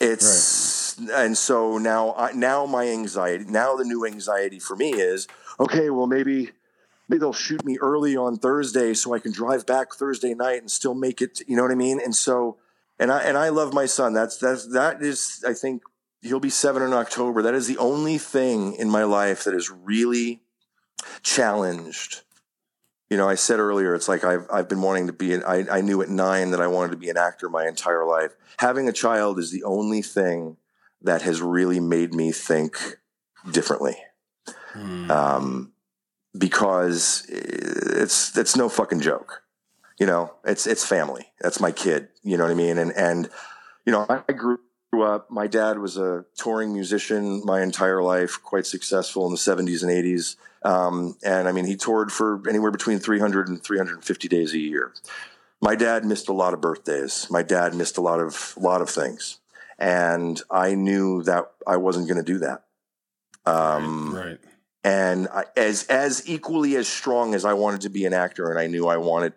It's 0.00 0.98
and 1.12 1.36
so 1.36 1.78
now 1.78 2.14
I, 2.16 2.32
now 2.32 2.66
my 2.66 2.88
anxiety 2.88 3.44
now 3.44 3.76
the 3.76 3.84
new 3.84 4.04
anxiety 4.04 4.58
for 4.58 4.76
me 4.76 4.90
is 4.90 5.28
okay 5.60 5.90
well 5.90 6.06
maybe 6.06 6.50
maybe 7.08 7.20
they'll 7.20 7.32
shoot 7.32 7.64
me 7.64 7.78
early 7.80 8.16
on 8.16 8.36
Thursday 8.36 8.94
so 8.94 9.14
I 9.14 9.18
can 9.18 9.32
drive 9.32 9.66
back 9.66 9.94
Thursday 9.94 10.34
night 10.34 10.60
and 10.60 10.70
still 10.70 10.94
make 10.94 11.20
it 11.20 11.40
you 11.46 11.56
know 11.56 11.62
what 11.62 11.72
I 11.72 11.76
mean 11.76 12.00
and 12.02 12.14
so 12.14 12.56
and 12.98 13.12
I 13.12 13.20
and 13.22 13.36
I 13.36 13.48
love 13.48 13.72
my 13.72 13.86
son 13.86 14.12
that's 14.12 14.38
that's 14.38 14.66
that 14.72 15.02
is 15.02 15.44
I 15.46 15.52
think 15.52 15.82
he'll 16.22 16.40
be 16.40 16.50
7 16.50 16.82
in 16.82 16.92
October 16.92 17.42
that 17.42 17.54
is 17.54 17.66
the 17.66 17.78
only 17.78 18.18
thing 18.18 18.74
in 18.74 18.90
my 18.90 19.04
life 19.04 19.44
that 19.44 19.54
is 19.54 19.70
really 19.70 20.40
challenged 21.22 22.22
you 23.10 23.16
know, 23.16 23.28
I 23.28 23.36
said 23.36 23.58
earlier, 23.58 23.94
it's 23.94 24.08
like 24.08 24.24
I've 24.24 24.46
I've 24.52 24.68
been 24.68 24.82
wanting 24.82 25.06
to 25.06 25.12
be. 25.12 25.32
An, 25.32 25.42
I 25.44 25.66
I 25.70 25.80
knew 25.80 26.02
at 26.02 26.08
nine 26.08 26.50
that 26.50 26.60
I 26.60 26.66
wanted 26.66 26.90
to 26.90 26.98
be 26.98 27.08
an 27.08 27.16
actor 27.16 27.48
my 27.48 27.66
entire 27.66 28.04
life. 28.04 28.36
Having 28.58 28.88
a 28.88 28.92
child 28.92 29.38
is 29.38 29.50
the 29.50 29.64
only 29.64 30.02
thing 30.02 30.56
that 31.02 31.22
has 31.22 31.40
really 31.40 31.80
made 31.80 32.12
me 32.12 32.32
think 32.32 32.98
differently. 33.50 33.96
Hmm. 34.72 35.10
Um, 35.10 35.72
because 36.36 37.24
it's 37.28 38.36
it's 38.36 38.56
no 38.56 38.68
fucking 38.68 39.00
joke. 39.00 39.42
You 39.98 40.06
know, 40.06 40.34
it's 40.44 40.66
it's 40.66 40.84
family. 40.84 41.32
That's 41.40 41.60
my 41.60 41.72
kid. 41.72 42.08
You 42.22 42.36
know 42.36 42.44
what 42.44 42.52
I 42.52 42.56
mean? 42.56 42.76
And 42.78 42.92
and 42.92 43.30
you 43.86 43.92
know, 43.92 44.06
I 44.08 44.32
grew 44.32 44.58
up. 45.02 45.30
My 45.30 45.46
dad 45.46 45.78
was 45.78 45.96
a 45.96 46.26
touring 46.36 46.74
musician 46.74 47.42
my 47.44 47.62
entire 47.62 48.02
life, 48.02 48.38
quite 48.42 48.66
successful 48.66 49.24
in 49.26 49.32
the 49.32 49.38
'70s 49.38 49.82
and 49.82 49.90
'80s. 49.90 50.36
Um, 50.62 51.16
and 51.22 51.48
I 51.48 51.52
mean, 51.52 51.66
he 51.66 51.76
toured 51.76 52.12
for 52.12 52.42
anywhere 52.48 52.70
between 52.70 52.98
300 52.98 53.48
and 53.48 53.62
350 53.62 54.28
days 54.28 54.54
a 54.54 54.58
year. 54.58 54.92
My 55.60 55.74
dad 55.74 56.04
missed 56.04 56.28
a 56.28 56.32
lot 56.32 56.54
of 56.54 56.60
birthdays. 56.60 57.28
My 57.30 57.42
dad 57.42 57.74
missed 57.74 57.98
a 57.98 58.00
lot 58.00 58.20
of 58.20 58.54
a 58.56 58.60
lot 58.60 58.80
of 58.80 58.88
things, 58.88 59.38
and 59.78 60.40
I 60.50 60.74
knew 60.74 61.22
that 61.24 61.50
I 61.66 61.76
wasn't 61.76 62.06
going 62.06 62.24
to 62.24 62.32
do 62.32 62.38
that. 62.38 62.64
Um, 63.44 64.14
right. 64.14 64.26
right. 64.26 64.40
And 64.84 65.28
I, 65.28 65.44
as 65.56 65.84
as 65.88 66.28
equally 66.28 66.76
as 66.76 66.86
strong 66.86 67.34
as 67.34 67.44
I 67.44 67.54
wanted 67.54 67.80
to 67.82 67.90
be 67.90 68.04
an 68.04 68.12
actor, 68.12 68.50
and 68.50 68.58
I 68.58 68.68
knew 68.68 68.86
I 68.86 68.98
wanted 68.98 69.32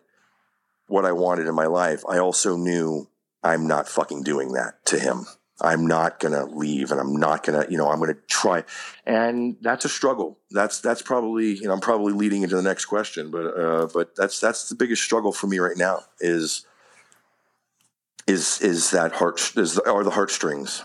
what 0.88 1.06
I 1.06 1.14
wanted 1.14 1.48
in 1.48 1.56
my 1.56 1.68
life, 1.68 2.04
I 2.08 2.20
also 2.20 2.58
knew 2.58 3.08
I'm 3.44 3.66
not 3.66 3.88
fucking 3.88 4.24
doing 4.24 4.54
that 4.54 4.86
to 4.88 5.00
him. 5.00 5.26
I'm 5.62 5.86
not 5.86 6.20
going 6.20 6.34
to 6.34 6.46
leave 6.46 6.92
and 6.92 7.00
I'm 7.00 7.16
not 7.16 7.44
going 7.46 7.64
to, 7.64 7.72
you 7.72 7.78
know, 7.78 7.90
I'm 7.90 8.00
going 8.00 8.14
to 8.14 8.20
try. 8.28 8.64
And 9.06 9.56
that's 9.62 9.86
a 9.86 9.90
struggle. 9.90 10.40
That's, 10.50 10.82
that's 10.82 11.02
probably, 11.02 11.54
you 11.54 11.68
know, 11.68 11.74
I'm 11.74 11.80
probably 11.80 12.14
leading 12.14 12.42
into 12.42 12.56
the 12.56 12.64
next 12.64 12.86
question, 12.86 13.32
but, 13.32 13.46
uh, 13.46 13.88
but 13.94 14.16
that's, 14.16 14.40
that's 14.40 14.70
the 14.70 14.76
biggest 14.76 15.04
struggle 15.04 15.32
for 15.32 15.48
me 15.48 15.60
right 15.60 15.78
now 15.78 16.00
is, 16.20 16.66
is, 18.28 18.60
is 18.62 18.92
that 18.92 19.14
heart, 19.14 19.54
is, 19.56 19.78
are 19.80 20.04
the 20.04 20.12
heartstrings. 20.12 20.84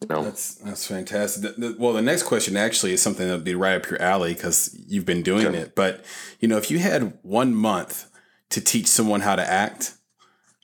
You 0.00 0.08
know? 0.08 0.24
That's, 0.24 0.54
that's 0.56 0.86
fantastic. 0.86 1.42
The, 1.42 1.68
the, 1.68 1.76
well, 1.78 1.92
the 1.92 2.02
next 2.02 2.24
question 2.24 2.56
actually 2.56 2.92
is 2.92 3.02
something 3.02 3.28
that 3.28 3.34
would 3.34 3.44
be 3.44 3.54
right 3.54 3.76
up 3.76 3.88
your 3.90 4.00
alley 4.00 4.34
because 4.34 4.76
you've 4.88 5.06
been 5.06 5.22
doing 5.22 5.54
it. 5.54 5.74
But, 5.74 6.04
you 6.40 6.48
know, 6.48 6.56
if 6.56 6.70
you 6.70 6.78
had 6.78 7.18
one 7.22 7.54
month 7.54 8.10
to 8.48 8.60
teach 8.60 8.86
someone 8.86 9.20
how 9.20 9.36
to 9.36 9.48
act, 9.48 9.94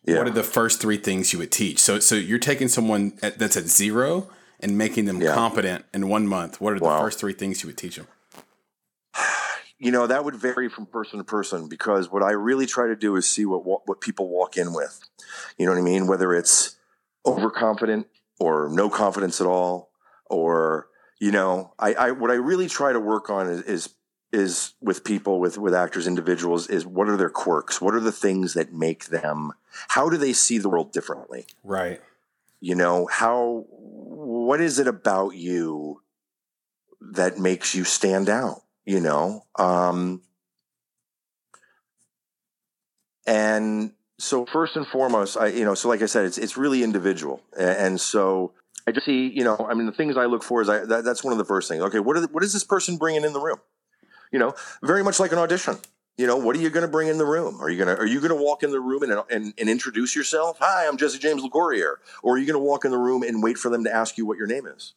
yeah. 0.07 0.19
what 0.19 0.27
are 0.27 0.33
the 0.33 0.43
first 0.43 0.81
three 0.81 0.97
things 0.97 1.33
you 1.33 1.39
would 1.39 1.53
teach? 1.53 1.79
So, 1.79 1.99
so 1.99 2.15
you're 2.15 2.39
taking 2.39 2.69
someone 2.69 3.19
at, 3.23 3.39
that's 3.39 3.57
at 3.57 3.65
zero 3.65 4.29
and 4.61 4.79
making 4.79 5.05
them 5.05 5.21
yeah. 5.21 5.35
competent 5.35 5.85
in 5.93 6.09
one 6.09 6.27
month. 6.27 6.61
What 6.61 6.73
are 6.75 6.79
the 6.79 6.85
first 6.85 7.19
three 7.19 7.33
things 7.33 7.63
you 7.63 7.69
would 7.69 7.79
teach 7.79 7.97
them? 7.97 8.07
You 9.79 9.91
know, 9.91 10.07
that 10.07 10.25
would 10.25 10.35
vary 10.35 10.71
from 10.71 10.87
person 10.87 11.19
to 11.19 11.25
person 11.25 11.69
because 11.69 12.11
what 12.11 12.23
I 12.23 12.31
really 12.31 12.65
try 12.65 12.87
to 12.87 12.97
do 12.97 13.15
is 13.17 13.29
see 13.29 13.45
what 13.45 13.87
what 13.87 14.01
people 14.01 14.27
walk 14.27 14.57
in 14.57 14.73
with. 14.73 14.99
You 15.59 15.67
know 15.67 15.73
what 15.73 15.79
I 15.79 15.83
mean? 15.83 16.07
Whether 16.07 16.35
it's 16.35 16.77
overconfident 17.27 18.07
or 18.41 18.71
no 18.73 18.89
confidence 18.89 19.39
at 19.39 19.47
all, 19.47 19.91
or 20.31 20.89
you 21.21 21.31
know, 21.31 21.75
I, 21.79 21.93
I 21.93 22.11
what 22.13 22.31
I 22.31 22.37
really 22.37 22.69
try 22.69 22.95
to 22.95 22.99
work 22.99 23.29
on 23.29 23.49
is, 23.51 23.61
is 23.65 23.95
is 24.33 24.75
with 24.81 25.05
people 25.05 25.39
with 25.41 25.57
with 25.57 25.75
actors 25.75 26.07
individuals 26.07 26.67
is 26.69 26.85
what 26.85 27.09
are 27.09 27.17
their 27.17 27.31
quirks? 27.31 27.81
What 27.81 27.95
are 27.95 28.01
the 28.01 28.13
things 28.13 28.55
that 28.55 28.73
make 28.73 29.07
them 29.07 29.53
how 29.89 30.09
do 30.09 30.17
they 30.17 30.33
see 30.33 30.59
the 30.59 30.69
world 30.69 30.93
differently? 30.93 31.47
Right. 31.63 32.01
You 32.61 32.75
know 32.75 33.07
how 33.07 33.65
what 33.69 34.61
is 34.61 34.79
it 34.79 34.89
about 34.89 35.31
you 35.31 36.03
that 37.01 37.39
makes 37.39 37.75
you 37.75 37.85
stand 37.85 38.29
out 38.29 38.63
you 38.85 39.01
know? 39.01 39.45
Um 39.57 40.23
and 43.27 43.93
so 44.19 44.47
first 44.47 44.77
and 44.77 44.87
foremost 44.87 45.37
i 45.37 45.49
you 45.49 45.65
know 45.65 45.75
so 45.75 45.89
like 45.89 46.01
i 46.01 46.07
said 46.07 46.25
it's 46.25 46.39
it's 46.39 46.57
really 46.57 46.83
individual. 46.83 47.43
And 47.57 48.01
so 48.01 48.53
i 48.87 48.93
just 48.93 49.07
see 49.07 49.29
you 49.29 49.45
know 49.45 49.67
i 49.69 49.75
mean 49.75 49.87
the 49.87 49.93
things 49.93 50.17
i 50.17 50.27
look 50.27 50.43
for 50.43 50.63
is 50.63 50.69
i 50.69 50.85
that, 50.85 51.05
that's 51.05 51.23
one 51.23 51.33
of 51.33 51.39
the 51.39 51.45
first 51.45 51.69
things. 51.69 51.83
Okay 51.83 52.01
what 52.01 52.17
are 52.17 52.21
the, 52.21 52.29
what 52.29 52.43
is 52.43 52.53
this 52.53 52.65
person 52.65 52.97
bringing 52.97 53.25
in 53.25 53.33
the 53.33 53.41
room 53.41 53.59
you 54.33 54.39
know, 54.39 54.55
very 54.83 55.03
much 55.03 55.21
like 55.21 55.33
an 55.33 55.39
audition. 55.39 55.77
You 56.17 56.27
know, 56.27 56.37
what 56.37 56.57
are 56.57 56.61
you 56.61 56.71
going 56.71 56.83
to 56.83 56.91
bring 56.91 57.09
in 57.09 57.19
the 57.19 57.27
room? 57.27 57.61
Are 57.61 57.69
you 57.69 57.77
going 57.77 57.95
to 57.95 58.01
are 58.01 58.07
you 58.07 58.21
going 58.21 58.37
to 58.37 58.43
walk 58.43 58.63
in 58.63 58.71
the 58.71 58.81
room 58.81 59.03
and, 59.03 59.13
and, 59.31 59.53
and 59.59 59.69
introduce 59.69 60.17
yourself? 60.17 60.57
Hi, 60.61 60.87
I'm 60.87 60.97
Jesse 60.97 61.19
James 61.19 61.43
LaCourriere. 61.43 61.97
Or 62.23 62.35
are 62.35 62.39
you 62.39 62.47
going 62.47 62.59
to 62.59 62.65
walk 62.65 62.87
in 62.87 62.91
the 62.91 62.99
room 62.99 63.23
and 63.23 63.43
wait 63.43 63.59
for 63.59 63.69
them 63.69 63.85
to 63.85 63.95
ask 63.95 64.17
you 64.17 64.25
what 64.25 64.39
your 64.39 64.47
name 64.47 64.67
is? 64.67 64.95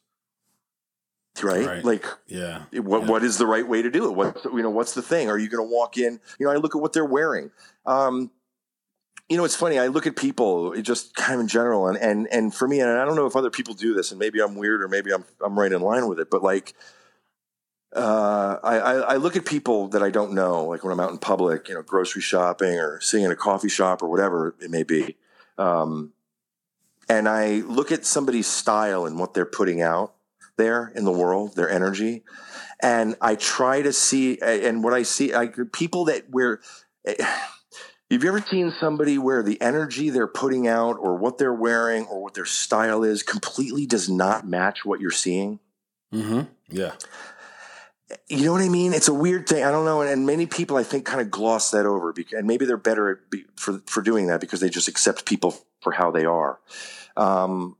Right? 1.42 1.66
right. 1.66 1.84
Like, 1.84 2.06
yeah. 2.26 2.64
What 2.72 3.02
yeah. 3.02 3.08
what 3.08 3.22
is 3.22 3.36
the 3.36 3.46
right 3.46 3.66
way 3.66 3.82
to 3.82 3.90
do 3.90 4.06
it? 4.06 4.16
What 4.16 4.44
you 4.44 4.62
know? 4.62 4.70
What's 4.70 4.94
the 4.94 5.02
thing? 5.02 5.28
Are 5.28 5.38
you 5.38 5.48
going 5.48 5.66
to 5.66 5.72
walk 5.72 5.98
in? 5.98 6.20
You 6.38 6.46
know, 6.46 6.52
I 6.52 6.56
look 6.56 6.74
at 6.74 6.80
what 6.80 6.92
they're 6.92 7.04
wearing. 7.04 7.50
Um, 7.84 8.30
you 9.28 9.36
know, 9.36 9.44
it's 9.44 9.54
funny. 9.54 9.78
I 9.78 9.86
look 9.86 10.06
at 10.06 10.16
people 10.16 10.74
just 10.82 11.14
kind 11.14 11.34
of 11.34 11.40
in 11.40 11.48
general, 11.48 11.86
and 11.86 11.96
and 11.98 12.26
and 12.32 12.54
for 12.54 12.66
me, 12.66 12.80
and 12.80 12.90
I 12.90 13.04
don't 13.04 13.14
know 13.14 13.26
if 13.26 13.36
other 13.36 13.50
people 13.50 13.74
do 13.74 13.94
this, 13.94 14.10
and 14.10 14.18
maybe 14.18 14.40
I'm 14.40 14.56
weird, 14.56 14.82
or 14.82 14.88
maybe 14.88 15.12
I'm 15.12 15.24
I'm 15.40 15.58
right 15.58 15.70
in 15.70 15.80
line 15.82 16.08
with 16.08 16.18
it, 16.18 16.30
but 16.30 16.42
like 16.42 16.74
uh, 17.94 18.56
I, 18.62 18.76
I, 18.76 19.16
look 19.16 19.34
at 19.34 19.44
people 19.44 19.88
that 19.88 20.02
I 20.02 20.10
don't 20.10 20.32
know, 20.32 20.64
like 20.66 20.84
when 20.84 20.92
I'm 20.92 21.00
out 21.00 21.10
in 21.10 21.18
public, 21.18 21.68
you 21.68 21.74
know, 21.74 21.82
grocery 21.82 22.22
shopping 22.22 22.78
or 22.78 23.00
sitting 23.00 23.26
in 23.26 23.32
a 23.32 23.36
coffee 23.36 23.68
shop 23.68 24.00
or 24.02 24.08
whatever 24.08 24.54
it 24.60 24.70
may 24.70 24.84
be. 24.84 25.16
Um, 25.58 26.12
and 27.08 27.28
I 27.28 27.62
look 27.66 27.90
at 27.90 28.04
somebody's 28.06 28.46
style 28.46 29.06
and 29.06 29.18
what 29.18 29.34
they're 29.34 29.44
putting 29.44 29.82
out 29.82 30.14
there 30.56 30.92
in 30.94 31.04
the 31.04 31.10
world, 31.10 31.56
their 31.56 31.68
energy. 31.68 32.22
And 32.80 33.16
I 33.20 33.34
try 33.34 33.82
to 33.82 33.92
see, 33.92 34.38
and 34.40 34.84
what 34.84 34.94
I 34.94 35.02
see, 35.02 35.34
I, 35.34 35.48
people 35.72 36.04
that 36.04 36.30
wear, 36.30 36.60
eh, 37.04 37.16
have 37.20 38.22
you 38.22 38.28
ever 38.28 38.40
seen 38.40 38.72
somebody 38.80 39.18
where 39.18 39.42
the 39.42 39.60
energy 39.60 40.10
they're 40.10 40.28
putting 40.28 40.68
out 40.68 40.96
or 41.00 41.16
what 41.16 41.38
they're 41.38 41.52
wearing 41.52 42.06
or 42.06 42.22
what 42.22 42.34
their 42.34 42.44
style 42.44 43.02
is 43.02 43.24
completely 43.24 43.84
does 43.84 44.08
not 44.08 44.46
match 44.46 44.84
what 44.84 45.00
you're 45.00 45.10
seeing? 45.10 45.58
Mm-hmm. 46.12 46.42
Yeah 46.68 46.92
you 48.28 48.44
know 48.44 48.52
what 48.52 48.62
I 48.62 48.68
mean? 48.68 48.92
It's 48.92 49.08
a 49.08 49.14
weird 49.14 49.48
thing. 49.48 49.64
I 49.64 49.70
don't 49.70 49.84
know. 49.84 50.02
And, 50.02 50.26
many 50.26 50.46
people, 50.46 50.76
I 50.76 50.82
think, 50.82 51.04
kind 51.04 51.20
of 51.20 51.30
gloss 51.30 51.70
that 51.70 51.86
over. 51.86 52.12
Because, 52.12 52.38
and 52.38 52.46
maybe 52.46 52.64
they're 52.64 52.76
better 52.76 53.20
for, 53.56 53.80
for 53.86 54.02
doing 54.02 54.26
that 54.28 54.40
because 54.40 54.60
they 54.60 54.68
just 54.68 54.88
accept 54.88 55.24
people 55.24 55.56
for 55.80 55.92
how 55.92 56.10
they 56.10 56.24
are. 56.24 56.58
Um, 57.16 57.76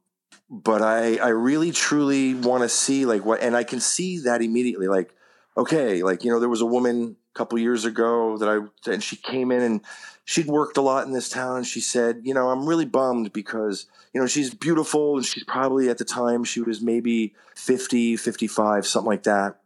but 0.48 0.82
I, 0.82 1.16
I 1.16 1.28
really, 1.28 1.72
truly 1.72 2.34
want 2.34 2.62
to 2.62 2.68
see 2.68 3.06
like 3.06 3.24
what, 3.24 3.40
and 3.40 3.56
I 3.56 3.64
can 3.64 3.80
see 3.80 4.18
that 4.20 4.42
immediately. 4.42 4.88
Like, 4.88 5.14
okay, 5.56 6.02
like, 6.02 6.24
you 6.24 6.30
know, 6.30 6.40
there 6.40 6.48
was 6.48 6.60
a 6.60 6.66
woman 6.66 7.16
a 7.34 7.38
couple 7.38 7.58
years 7.58 7.84
ago 7.84 8.36
that 8.38 8.48
I, 8.48 8.90
and 8.90 9.02
she 9.02 9.16
came 9.16 9.52
in 9.52 9.62
and 9.62 9.80
she'd 10.24 10.46
worked 10.46 10.76
a 10.76 10.82
lot 10.82 11.06
in 11.06 11.12
this 11.12 11.28
town. 11.28 11.58
And 11.58 11.66
she 11.66 11.80
said, 11.80 12.22
you 12.24 12.34
know, 12.34 12.50
I'm 12.50 12.66
really 12.66 12.84
bummed 12.84 13.32
because, 13.32 13.86
you 14.12 14.20
know, 14.20 14.26
she's 14.26 14.52
beautiful 14.52 15.16
and 15.16 15.24
she's 15.24 15.44
probably 15.44 15.88
at 15.88 15.98
the 15.98 16.04
time 16.04 16.42
she 16.42 16.60
was 16.60 16.80
maybe 16.80 17.34
50, 17.54 18.16
55, 18.16 18.86
something 18.86 19.08
like 19.08 19.22
that 19.24 19.59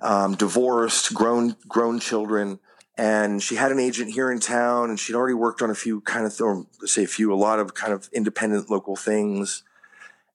um, 0.00 0.34
divorced, 0.34 1.14
grown 1.14 1.56
grown 1.68 2.00
children, 2.00 2.58
and 2.96 3.42
she 3.42 3.54
had 3.54 3.72
an 3.72 3.78
agent 3.78 4.10
here 4.12 4.30
in 4.30 4.40
town, 4.40 4.90
and 4.90 5.00
she'd 5.00 5.14
already 5.14 5.34
worked 5.34 5.62
on 5.62 5.70
a 5.70 5.74
few 5.74 6.02
kind 6.02 6.26
of, 6.26 6.38
or 6.40 6.66
say 6.84 7.04
a 7.04 7.06
few, 7.06 7.32
a 7.32 7.34
lot 7.34 7.58
of 7.58 7.72
kind 7.74 7.92
of 7.92 8.10
independent 8.12 8.70
local 8.70 8.94
things. 8.96 9.62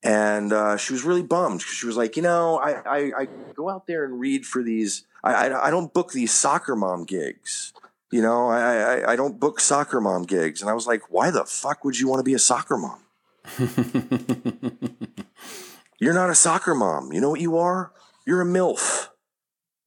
And 0.03 0.53
uh, 0.53 0.77
she 0.77 0.93
was 0.93 1.03
really 1.03 1.23
bummed 1.23 1.59
because 1.59 1.73
she 1.73 1.87
was 1.87 1.97
like, 1.97 2.15
you 2.15 2.21
know, 2.21 2.57
I, 2.59 2.71
I, 2.85 3.11
I, 3.21 3.27
go 3.55 3.69
out 3.69 3.87
there 3.87 4.05
and 4.05 4.19
read 4.19 4.45
for 4.45 4.61
these. 4.61 5.03
I, 5.23 5.47
I, 5.47 5.67
I 5.67 5.71
don't 5.71 5.91
book 5.93 6.11
these 6.11 6.31
soccer 6.31 6.75
mom 6.75 7.05
gigs. 7.05 7.73
You 8.11 8.21
know, 8.21 8.47
I, 8.47 8.59
I, 8.99 9.13
I 9.13 9.15
don't 9.15 9.39
book 9.39 9.59
soccer 9.59 9.99
mom 9.99 10.23
gigs. 10.23 10.61
And 10.61 10.69
I 10.69 10.73
was 10.73 10.85
like, 10.85 11.11
why 11.11 11.31
the 11.31 11.43
fuck 11.43 11.83
would 11.83 11.99
you 11.99 12.07
want 12.07 12.19
to 12.19 12.23
be 12.23 12.35
a 12.35 12.39
soccer 12.39 12.77
mom? 12.77 12.99
You're 15.99 16.13
not 16.13 16.29
a 16.29 16.35
soccer 16.35 16.75
mom. 16.75 17.11
You 17.11 17.21
know 17.21 17.29
what 17.29 17.41
you 17.41 17.57
are? 17.57 17.91
You're 18.25 18.41
a 18.41 18.45
MILF. 18.45 19.09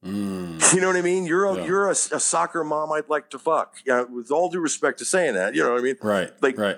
Mm. 0.05 0.73
You 0.73 0.79
know 0.79 0.87
what 0.87 0.95
I 0.95 1.01
mean? 1.01 1.25
You're 1.25 1.45
a, 1.45 1.57
yeah. 1.57 1.65
you're 1.65 1.87
a, 1.87 1.91
a, 1.91 2.19
soccer 2.19 2.63
mom 2.63 2.91
I'd 2.93 3.09
like 3.09 3.29
to 3.31 3.39
fuck. 3.39 3.75
Yeah, 3.85 4.03
with 4.03 4.31
all 4.31 4.49
due 4.49 4.61
respect 4.61 4.99
to 4.99 5.05
saying 5.05 5.33
that, 5.33 5.55
you 5.55 5.63
know 5.63 5.71
what 5.71 5.79
I 5.79 5.83
mean? 5.83 5.97
Right. 6.01 6.31
Like, 6.41 6.57
right. 6.57 6.77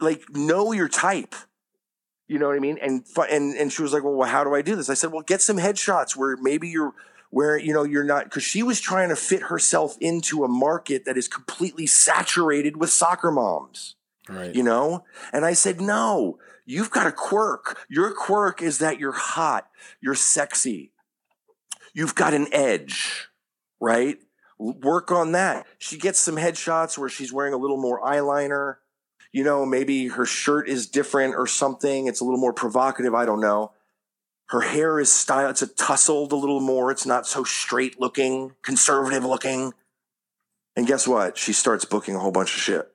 Like, 0.00 0.28
know 0.30 0.72
your 0.72 0.88
type. 0.88 1.34
You 2.28 2.40
know 2.40 2.48
what 2.48 2.56
I 2.56 2.58
mean? 2.58 2.78
And 2.82 3.06
and 3.30 3.54
and 3.56 3.72
she 3.72 3.82
was 3.82 3.92
like, 3.92 4.02
"Well, 4.02 4.28
how 4.28 4.42
do 4.42 4.52
I 4.52 4.60
do 4.60 4.74
this?" 4.74 4.90
I 4.90 4.94
said, 4.94 5.12
"Well, 5.12 5.22
get 5.22 5.40
some 5.40 5.58
headshots 5.58 6.16
where 6.16 6.36
maybe 6.36 6.68
you're 6.68 6.92
where 7.30 7.56
you 7.56 7.72
know 7.72 7.84
you're 7.84 8.02
not 8.02 8.24
because 8.24 8.42
she 8.42 8.64
was 8.64 8.80
trying 8.80 9.10
to 9.10 9.16
fit 9.16 9.42
herself 9.42 9.96
into 10.00 10.42
a 10.42 10.48
market 10.48 11.04
that 11.04 11.16
is 11.16 11.28
completely 11.28 11.86
saturated 11.86 12.78
with 12.78 12.90
soccer 12.90 13.30
moms." 13.30 13.94
Right. 14.28 14.52
You 14.52 14.64
know? 14.64 15.04
And 15.32 15.44
I 15.44 15.52
said, 15.52 15.80
"No, 15.80 16.38
you've 16.64 16.90
got 16.90 17.06
a 17.06 17.12
quirk. 17.12 17.78
Your 17.88 18.12
quirk 18.12 18.60
is 18.60 18.78
that 18.78 18.98
you're 18.98 19.12
hot, 19.12 19.68
you're 20.00 20.16
sexy, 20.16 20.90
you've 21.96 22.14
got 22.14 22.34
an 22.34 22.46
edge, 22.52 23.28
right? 23.80 24.18
Work 24.58 25.10
on 25.10 25.32
that. 25.32 25.66
She 25.78 25.96
gets 25.98 26.20
some 26.20 26.36
headshots 26.36 26.96
where 26.96 27.08
she's 27.08 27.32
wearing 27.32 27.54
a 27.54 27.56
little 27.56 27.78
more 27.78 28.00
eyeliner. 28.02 28.76
You 29.32 29.42
know, 29.42 29.66
maybe 29.66 30.08
her 30.08 30.26
shirt 30.26 30.68
is 30.68 30.86
different 30.86 31.34
or 31.34 31.46
something. 31.46 32.06
It's 32.06 32.20
a 32.20 32.24
little 32.24 32.38
more 32.38 32.52
provocative. 32.52 33.14
I 33.14 33.24
don't 33.24 33.40
know. 33.40 33.72
Her 34.48 34.60
hair 34.60 35.00
is 35.00 35.10
styled. 35.10 35.50
It's 35.50 35.62
a 35.62 35.66
tousled 35.66 36.32
a 36.32 36.36
little 36.36 36.60
more. 36.60 36.90
It's 36.90 37.06
not 37.06 37.26
so 37.26 37.42
straight 37.42 37.98
looking, 37.98 38.52
conservative 38.62 39.24
looking. 39.24 39.72
And 40.76 40.86
guess 40.86 41.08
what? 41.08 41.36
She 41.36 41.52
starts 41.52 41.84
booking 41.84 42.14
a 42.14 42.18
whole 42.18 42.30
bunch 42.30 42.54
of 42.54 42.60
shit. 42.60 42.92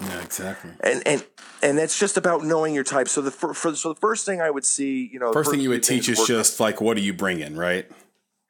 Yeah, 0.00 0.22
exactly. 0.22 0.72
And 0.80 1.02
and 1.06 1.24
and 1.62 1.78
that's 1.78 1.98
just 1.98 2.16
about 2.16 2.44
knowing 2.44 2.74
your 2.74 2.84
type. 2.84 3.08
So 3.08 3.20
the 3.20 3.30
for, 3.30 3.54
for 3.54 3.74
so 3.74 3.92
the 3.92 4.00
first 4.00 4.26
thing 4.26 4.40
I 4.40 4.50
would 4.50 4.64
see, 4.64 5.08
you 5.12 5.18
know, 5.18 5.32
first, 5.32 5.50
thing 5.50 5.60
you 5.60 5.70
would 5.70 5.82
teach 5.82 6.08
is 6.08 6.24
just 6.26 6.58
like 6.58 6.80
what 6.80 6.96
are 6.96 7.00
you 7.00 7.12
bringing, 7.12 7.56
right? 7.56 7.90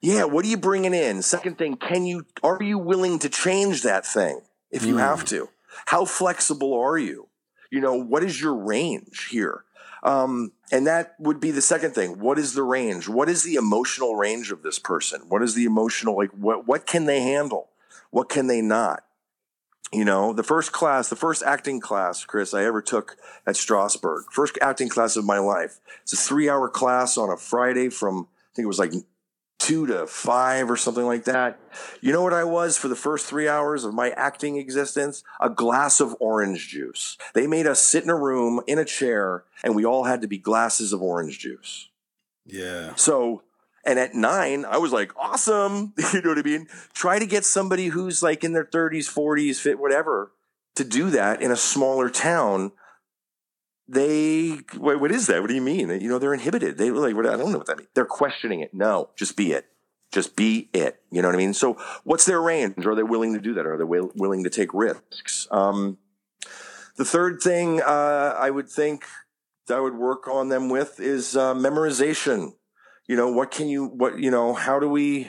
Yeah, 0.00 0.24
what 0.24 0.44
are 0.44 0.48
you 0.48 0.56
bringing 0.56 0.94
in? 0.94 1.22
Second 1.22 1.58
thing, 1.58 1.76
can 1.76 2.06
you 2.06 2.26
are 2.42 2.62
you 2.62 2.78
willing 2.78 3.18
to 3.20 3.28
change 3.28 3.82
that 3.82 4.06
thing 4.06 4.40
if 4.70 4.84
you 4.84 4.94
mm. 4.94 5.00
have 5.00 5.24
to? 5.26 5.48
How 5.86 6.04
flexible 6.04 6.74
are 6.74 6.98
you? 6.98 7.28
You 7.70 7.80
know, 7.80 7.94
what 7.94 8.24
is 8.24 8.40
your 8.40 8.54
range 8.54 9.28
here? 9.30 9.64
Um, 10.02 10.52
and 10.72 10.86
that 10.86 11.14
would 11.18 11.40
be 11.40 11.50
the 11.50 11.60
second 11.60 11.94
thing. 11.94 12.18
What 12.18 12.38
is 12.38 12.54
the 12.54 12.62
range? 12.62 13.08
What 13.08 13.28
is 13.28 13.42
the 13.42 13.56
emotional 13.56 14.16
range 14.16 14.50
of 14.50 14.62
this 14.62 14.78
person? 14.78 15.22
What 15.28 15.42
is 15.42 15.54
the 15.54 15.64
emotional 15.64 16.16
like? 16.16 16.30
What 16.30 16.66
what 16.66 16.86
can 16.86 17.04
they 17.04 17.20
handle? 17.20 17.68
What 18.10 18.28
can 18.28 18.46
they 18.46 18.62
not? 18.62 19.04
You 19.92 20.04
know, 20.04 20.32
the 20.32 20.44
first 20.44 20.72
class, 20.72 21.08
the 21.08 21.16
first 21.16 21.42
acting 21.42 21.80
class, 21.80 22.24
Chris, 22.24 22.54
I 22.54 22.64
ever 22.64 22.80
took 22.80 23.16
at 23.44 23.56
Strasberg, 23.56 24.22
first 24.30 24.56
acting 24.62 24.88
class 24.88 25.16
of 25.16 25.24
my 25.24 25.38
life. 25.38 25.80
It's 26.02 26.12
a 26.12 26.16
three 26.16 26.48
hour 26.48 26.68
class 26.68 27.18
on 27.18 27.28
a 27.28 27.36
Friday 27.36 27.88
from, 27.88 28.28
I 28.30 28.54
think 28.54 28.64
it 28.64 28.68
was 28.68 28.78
like 28.78 28.92
two 29.60 29.86
to 29.86 30.06
five 30.06 30.70
or 30.70 30.76
something 30.76 31.04
like 31.04 31.24
that. 31.24 31.60
You 32.00 32.12
know 32.12 32.22
what 32.22 32.32
I 32.32 32.44
was 32.44 32.76
for 32.76 32.88
the 32.88 32.96
first 32.96 33.26
three 33.26 33.46
hours 33.46 33.84
of 33.84 33.94
my 33.94 34.10
acting 34.10 34.56
existence? 34.56 35.22
A 35.38 35.50
glass 35.50 36.00
of 36.00 36.16
orange 36.18 36.68
juice. 36.68 37.16
They 37.34 37.46
made 37.46 37.66
us 37.66 37.80
sit 37.80 38.02
in 38.02 38.10
a 38.10 38.16
room 38.16 38.60
in 38.66 38.78
a 38.78 38.84
chair 38.84 39.44
and 39.62 39.76
we 39.76 39.84
all 39.84 40.04
had 40.04 40.22
to 40.22 40.28
be 40.28 40.38
glasses 40.38 40.92
of 40.92 41.02
orange 41.02 41.38
juice. 41.38 41.90
Yeah. 42.46 42.94
So 42.96 43.42
and 43.84 43.98
at 43.98 44.14
nine, 44.14 44.64
I 44.64 44.78
was 44.78 44.92
like, 44.92 45.12
awesome. 45.16 45.92
You 46.12 46.22
know 46.22 46.30
what 46.30 46.38
I 46.38 46.42
mean? 46.42 46.66
Try 46.92 47.18
to 47.18 47.26
get 47.26 47.44
somebody 47.44 47.88
who's 47.88 48.22
like 48.22 48.42
in 48.42 48.52
their 48.52 48.64
30s, 48.64 49.12
40s, 49.12 49.60
fit, 49.60 49.78
whatever, 49.78 50.32
to 50.74 50.84
do 50.84 51.10
that 51.10 51.40
in 51.40 51.50
a 51.50 51.56
smaller 51.56 52.10
town. 52.10 52.72
They, 53.92 54.60
what, 54.76 55.00
what 55.00 55.10
is 55.10 55.26
that? 55.26 55.40
What 55.40 55.48
do 55.48 55.54
you 55.54 55.60
mean? 55.60 55.88
You 55.88 56.08
know, 56.08 56.18
they're 56.18 56.34
inhibited. 56.34 56.78
They 56.78 56.90
like, 56.90 57.14
I 57.16 57.36
don't 57.36 57.50
know 57.50 57.58
what 57.58 57.66
that 57.66 57.78
means. 57.78 57.90
They're 57.94 58.04
questioning 58.04 58.60
it. 58.60 58.72
No, 58.72 59.10
just 59.16 59.36
be 59.36 59.52
it. 59.52 59.66
Just 60.12 60.36
be 60.36 60.68
it. 60.72 61.00
You 61.10 61.22
know 61.22 61.28
what 61.28 61.34
I 61.34 61.38
mean? 61.38 61.54
So, 61.54 61.76
what's 62.04 62.24
their 62.24 62.40
range? 62.40 62.86
Are 62.86 62.94
they 62.94 63.02
willing 63.02 63.34
to 63.34 63.40
do 63.40 63.54
that? 63.54 63.66
Are 63.66 63.76
they 63.76 63.84
will, 63.84 64.10
willing 64.14 64.44
to 64.44 64.50
take 64.50 64.72
risks? 64.74 65.48
Um, 65.50 65.98
the 66.96 67.04
third 67.04 67.40
thing 67.40 67.80
uh, 67.80 68.34
I 68.38 68.50
would 68.50 68.68
think 68.68 69.04
I 69.68 69.80
would 69.80 69.94
work 69.94 70.26
on 70.26 70.48
them 70.48 70.68
with 70.68 70.98
is 70.98 71.36
uh, 71.36 71.54
memorization 71.54 72.54
you 73.10 73.16
know 73.16 73.28
what 73.28 73.50
can 73.50 73.68
you 73.68 73.86
what 73.86 74.20
you 74.20 74.30
know 74.30 74.54
how 74.54 74.78
do 74.78 74.88
we 74.88 75.28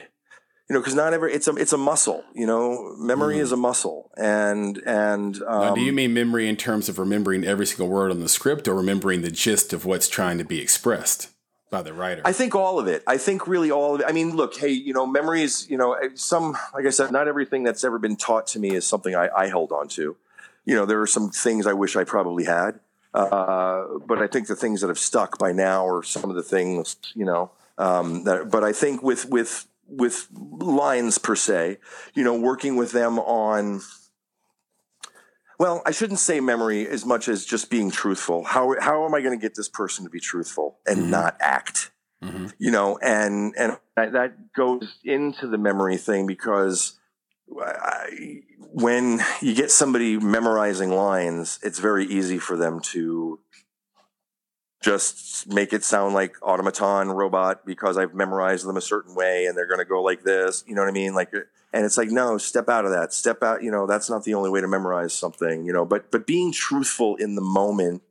you 0.71 0.75
know 0.75 0.79
because 0.79 0.95
not 0.95 1.13
every 1.13 1.33
it's 1.33 1.49
a 1.49 1.55
it's 1.55 1.73
a 1.73 1.77
muscle 1.77 2.23
you 2.33 2.47
know? 2.47 2.95
Memory 2.97 3.35
mm. 3.35 3.41
is 3.41 3.51
a 3.51 3.57
muscle. 3.57 4.09
And 4.15 4.77
and 4.85 5.35
um, 5.43 5.61
now, 5.61 5.75
do 5.75 5.81
you 5.81 5.89
um, 5.89 5.95
mean 5.95 6.13
memory 6.13 6.47
in 6.47 6.55
terms 6.55 6.87
of 6.87 6.97
remembering 6.97 7.43
every 7.43 7.65
single 7.65 7.89
word 7.89 8.09
on 8.09 8.21
the 8.21 8.29
script 8.29 8.69
or 8.69 8.73
remembering 8.75 9.21
the 9.21 9.31
gist 9.31 9.73
of 9.73 9.83
what's 9.83 10.07
trying 10.07 10.37
to 10.37 10.45
be 10.45 10.61
expressed 10.61 11.29
by 11.69 11.81
the 11.81 11.93
writer? 11.93 12.21
I 12.23 12.31
think 12.31 12.55
all 12.55 12.79
of 12.79 12.87
it. 12.87 13.03
I 13.05 13.17
think 13.17 13.47
really 13.47 13.69
all 13.69 13.95
of 13.95 13.99
it. 13.99 14.07
I 14.07 14.13
mean 14.13 14.33
look 14.33 14.55
hey 14.55 14.69
you 14.69 14.93
know 14.93 15.05
memory 15.05 15.43
is 15.43 15.69
you 15.69 15.77
know 15.77 15.97
some 16.15 16.57
like 16.73 16.85
i 16.85 16.89
said 16.89 17.11
not 17.11 17.27
everything 17.27 17.63
that's 17.63 17.83
ever 17.83 17.99
been 17.99 18.15
taught 18.15 18.47
to 18.47 18.59
me 18.59 18.73
is 18.73 18.87
something 18.87 19.13
i, 19.13 19.27
I 19.35 19.47
held 19.47 19.73
on 19.73 19.89
to. 19.89 20.15
You 20.63 20.75
know 20.75 20.85
there 20.85 21.01
are 21.01 21.07
some 21.07 21.31
things 21.31 21.67
i 21.67 21.73
wish 21.73 21.97
i 21.97 22.05
probably 22.05 22.45
had 22.45 22.79
uh, 23.13 23.83
but 24.07 24.19
i 24.19 24.27
think 24.27 24.47
the 24.47 24.55
things 24.55 24.79
that 24.81 24.87
have 24.87 24.99
stuck 24.99 25.37
by 25.37 25.51
now 25.51 25.85
are 25.85 26.01
some 26.01 26.29
of 26.29 26.35
the 26.37 26.43
things 26.43 26.95
you 27.13 27.25
know 27.25 27.51
um, 27.77 28.25
that, 28.25 28.51
but 28.51 28.63
I 28.63 28.73
think 28.73 29.01
with 29.01 29.27
with 29.29 29.65
with 29.91 30.27
lines 30.31 31.17
per 31.17 31.35
se, 31.35 31.77
you 32.13 32.23
know, 32.23 32.39
working 32.39 32.75
with 32.75 32.91
them 32.91 33.19
on. 33.19 33.81
Well, 35.59 35.83
I 35.85 35.91
shouldn't 35.91 36.19
say 36.19 36.39
memory 36.39 36.87
as 36.87 37.05
much 37.05 37.27
as 37.27 37.45
just 37.45 37.69
being 37.69 37.91
truthful. 37.91 38.43
How 38.43 38.75
how 38.79 39.05
am 39.05 39.13
I 39.13 39.21
going 39.21 39.37
to 39.37 39.41
get 39.41 39.55
this 39.55 39.69
person 39.69 40.05
to 40.05 40.09
be 40.09 40.19
truthful 40.19 40.79
and 40.87 40.99
mm-hmm. 40.99 41.11
not 41.11 41.37
act? 41.39 41.91
Mm-hmm. 42.23 42.47
You 42.57 42.71
know, 42.71 42.97
and 43.01 43.53
and 43.57 43.77
that 43.95 44.53
goes 44.55 44.99
into 45.03 45.47
the 45.47 45.57
memory 45.57 45.97
thing 45.97 46.25
because 46.25 46.99
I, 47.59 48.41
when 48.57 49.19
you 49.41 49.53
get 49.53 49.71
somebody 49.71 50.17
memorizing 50.17 50.91
lines, 50.91 51.59
it's 51.61 51.79
very 51.79 52.05
easy 52.05 52.37
for 52.37 52.55
them 52.55 52.79
to 52.91 53.39
just 54.81 55.47
make 55.47 55.73
it 55.73 55.83
sound 55.83 56.15
like 56.15 56.35
automaton 56.41 57.09
robot 57.09 57.65
because 57.65 57.97
I've 57.97 58.15
memorized 58.15 58.65
them 58.67 58.77
a 58.77 58.81
certain 58.81 59.13
way 59.13 59.45
and 59.45 59.55
they're 59.55 59.67
going 59.67 59.79
to 59.79 59.85
go 59.85 60.01
like 60.01 60.23
this. 60.23 60.63
You 60.67 60.73
know 60.73 60.81
what 60.81 60.89
I 60.89 60.93
mean? 60.93 61.13
Like, 61.13 61.31
and 61.33 61.85
it's 61.85 61.97
like, 61.97 62.09
no, 62.09 62.39
step 62.39 62.67
out 62.67 62.85
of 62.85 62.91
that. 62.91 63.13
Step 63.13 63.43
out. 63.43 63.61
You 63.61 63.69
know, 63.69 63.85
that's 63.85 64.09
not 64.09 64.23
the 64.23 64.33
only 64.33 64.49
way 64.49 64.59
to 64.59 64.67
memorize 64.67 65.13
something. 65.13 65.65
You 65.65 65.71
know, 65.71 65.85
but 65.85 66.11
but 66.11 66.25
being 66.25 66.51
truthful 66.51 67.15
in 67.17 67.35
the 67.35 67.41
moment 67.41 68.01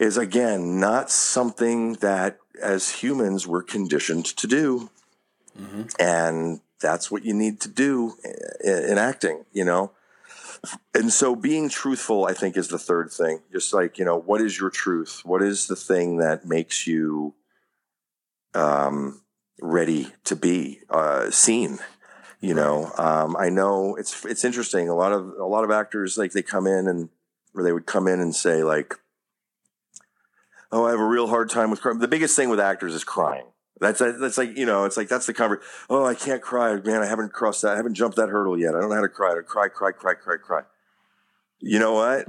is 0.00 0.16
again 0.16 0.80
not 0.80 1.10
something 1.10 1.94
that 1.94 2.38
as 2.60 2.90
humans 2.90 3.46
we're 3.46 3.62
conditioned 3.62 4.24
to 4.24 4.46
do, 4.46 4.90
mm-hmm. 5.58 5.82
and 6.00 6.60
that's 6.80 7.10
what 7.10 7.24
you 7.24 7.34
need 7.34 7.60
to 7.60 7.68
do 7.68 8.14
in, 8.64 8.84
in 8.84 8.98
acting. 8.98 9.44
You 9.52 9.66
know 9.66 9.92
and 10.94 11.12
so 11.12 11.34
being 11.34 11.68
truthful, 11.68 12.26
I 12.26 12.32
think, 12.32 12.56
is 12.56 12.68
the 12.68 12.78
third 12.78 13.10
thing. 13.10 13.40
Just 13.52 13.72
like, 13.72 13.98
you 13.98 14.04
know, 14.04 14.18
what 14.18 14.40
is 14.40 14.58
your 14.58 14.70
truth? 14.70 15.22
What 15.24 15.42
is 15.42 15.66
the 15.66 15.76
thing 15.76 16.18
that 16.18 16.46
makes 16.46 16.86
you 16.86 17.34
um, 18.54 19.22
ready 19.60 20.08
to 20.24 20.36
be 20.36 20.80
uh, 20.90 21.30
seen? 21.30 21.78
You 22.40 22.54
know, 22.54 22.92
um, 22.98 23.36
I 23.38 23.48
know 23.48 23.96
it's 23.96 24.24
it's 24.24 24.44
interesting. 24.44 24.88
A 24.88 24.94
lot 24.94 25.12
of 25.12 25.28
a 25.38 25.46
lot 25.46 25.64
of 25.64 25.70
actors 25.70 26.18
like 26.18 26.32
they 26.32 26.42
come 26.42 26.66
in 26.66 26.86
and 26.86 27.08
or 27.54 27.62
they 27.62 27.72
would 27.72 27.86
come 27.86 28.06
in 28.06 28.20
and 28.20 28.34
say 28.34 28.62
like, 28.62 28.94
"Oh, 30.70 30.84
I 30.84 30.90
have 30.90 31.00
a 31.00 31.06
real 31.06 31.28
hard 31.28 31.48
time 31.48 31.70
with 31.70 31.80
crying." 31.80 32.00
The 32.00 32.08
biggest 32.08 32.36
thing 32.36 32.50
with 32.50 32.60
actors 32.60 32.94
is 32.94 33.02
crying. 33.02 33.46
That's 33.80 33.98
that's 33.98 34.38
like 34.38 34.56
you 34.56 34.66
know, 34.66 34.84
it's 34.84 34.96
like 34.96 35.08
that's 35.08 35.26
the 35.26 35.34
cover. 35.34 35.60
Oh, 35.90 36.04
I 36.04 36.14
can't 36.14 36.40
cry, 36.40 36.76
man. 36.76 37.02
I 37.02 37.06
haven't 37.06 37.32
crossed 37.32 37.62
that. 37.62 37.72
I 37.72 37.76
haven't 37.76 37.94
jumped 37.94 38.16
that 38.16 38.28
hurdle 38.28 38.58
yet. 38.58 38.74
I 38.74 38.80
don't 38.80 38.88
know 38.88 38.94
how 38.94 39.02
to 39.02 39.08
cry. 39.08 39.34
To 39.34 39.42
cry, 39.42 39.68
cry, 39.68 39.90
cry, 39.90 40.14
cry, 40.14 40.36
cry. 40.36 40.62
You 41.58 41.78
know 41.80 41.92
what? 41.92 42.28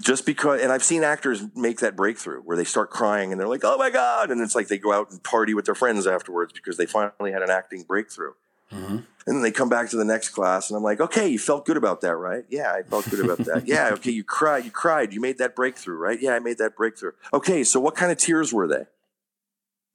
Just 0.00 0.26
because, 0.26 0.60
and 0.60 0.72
I've 0.72 0.82
seen 0.82 1.04
actors 1.04 1.44
make 1.54 1.78
that 1.80 1.96
breakthrough 1.96 2.40
where 2.40 2.56
they 2.56 2.64
start 2.64 2.90
crying 2.90 3.30
and 3.30 3.40
they're 3.40 3.48
like, 3.48 3.64
"Oh 3.64 3.76
my 3.78 3.90
god!" 3.90 4.30
and 4.30 4.40
it's 4.40 4.54
like 4.54 4.68
they 4.68 4.78
go 4.78 4.92
out 4.92 5.10
and 5.10 5.22
party 5.22 5.54
with 5.54 5.64
their 5.66 5.74
friends 5.74 6.06
afterwards 6.06 6.52
because 6.52 6.76
they 6.76 6.86
finally 6.86 7.32
had 7.32 7.42
an 7.42 7.50
acting 7.50 7.82
breakthrough. 7.82 8.32
Mm-hmm. 8.72 8.96
And 8.96 9.36
then 9.36 9.42
they 9.42 9.52
come 9.52 9.68
back 9.68 9.88
to 9.90 9.96
the 9.96 10.04
next 10.04 10.30
class, 10.30 10.68
and 10.68 10.76
I'm 10.76 10.82
like, 10.82 11.00
"Okay, 11.00 11.28
you 11.28 11.38
felt 11.38 11.64
good 11.64 11.76
about 11.76 12.00
that, 12.00 12.16
right? 12.16 12.44
Yeah, 12.48 12.72
I 12.72 12.82
felt 12.82 13.08
good 13.08 13.24
about 13.24 13.38
that. 13.46 13.66
yeah, 13.66 13.90
okay, 13.94 14.10
you 14.10 14.24
cried. 14.24 14.64
You 14.64 14.70
cried. 14.70 15.12
You 15.12 15.20
made 15.20 15.38
that 15.38 15.54
breakthrough, 15.54 15.96
right? 15.96 16.20
Yeah, 16.20 16.34
I 16.34 16.38
made 16.40 16.58
that 16.58 16.76
breakthrough. 16.76 17.12
Okay, 17.32 17.64
so 17.64 17.78
what 17.78 17.94
kind 17.94 18.10
of 18.10 18.18
tears 18.18 18.52
were 18.52 18.66
they? 18.66 18.84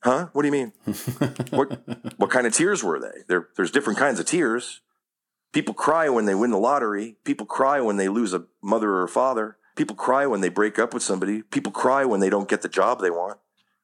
Huh? 0.02 0.28
What 0.32 0.44
do 0.44 0.48
you 0.48 0.52
mean? 0.52 0.74
what 1.50 1.82
what 2.18 2.30
kind 2.30 2.48
of 2.48 2.54
tears 2.54 2.84
were 2.84 3.00
they? 3.00 3.24
There, 3.28 3.50
there's 3.56 3.72
different 3.72 4.00
kinds 4.00 4.20
of 4.20 4.26
tears. 4.26 4.82
People 5.52 5.74
cry 5.74 6.10
when 6.10 6.26
they 6.26 6.36
win 6.36 6.52
the 6.52 6.58
lottery. 6.58 7.18
People 7.24 7.46
cry 7.46 7.82
when 7.82 7.98
they 7.98 8.08
lose 8.08 8.34
a 8.34 8.46
mother 8.62 8.90
or 8.90 9.04
a 9.04 9.10
father. 9.10 9.58
People 9.76 9.96
cry 9.96 10.26
when 10.26 10.42
they 10.42 10.50
break 10.50 10.78
up 10.78 10.94
with 10.94 11.04
somebody. 11.04 11.42
People 11.42 11.72
cry 11.72 12.06
when 12.06 12.20
they 12.20 12.30
don't 12.30 12.48
get 12.48 12.62
the 12.62 12.70
job 12.70 13.02
they 13.02 13.10
want. 13.10 13.40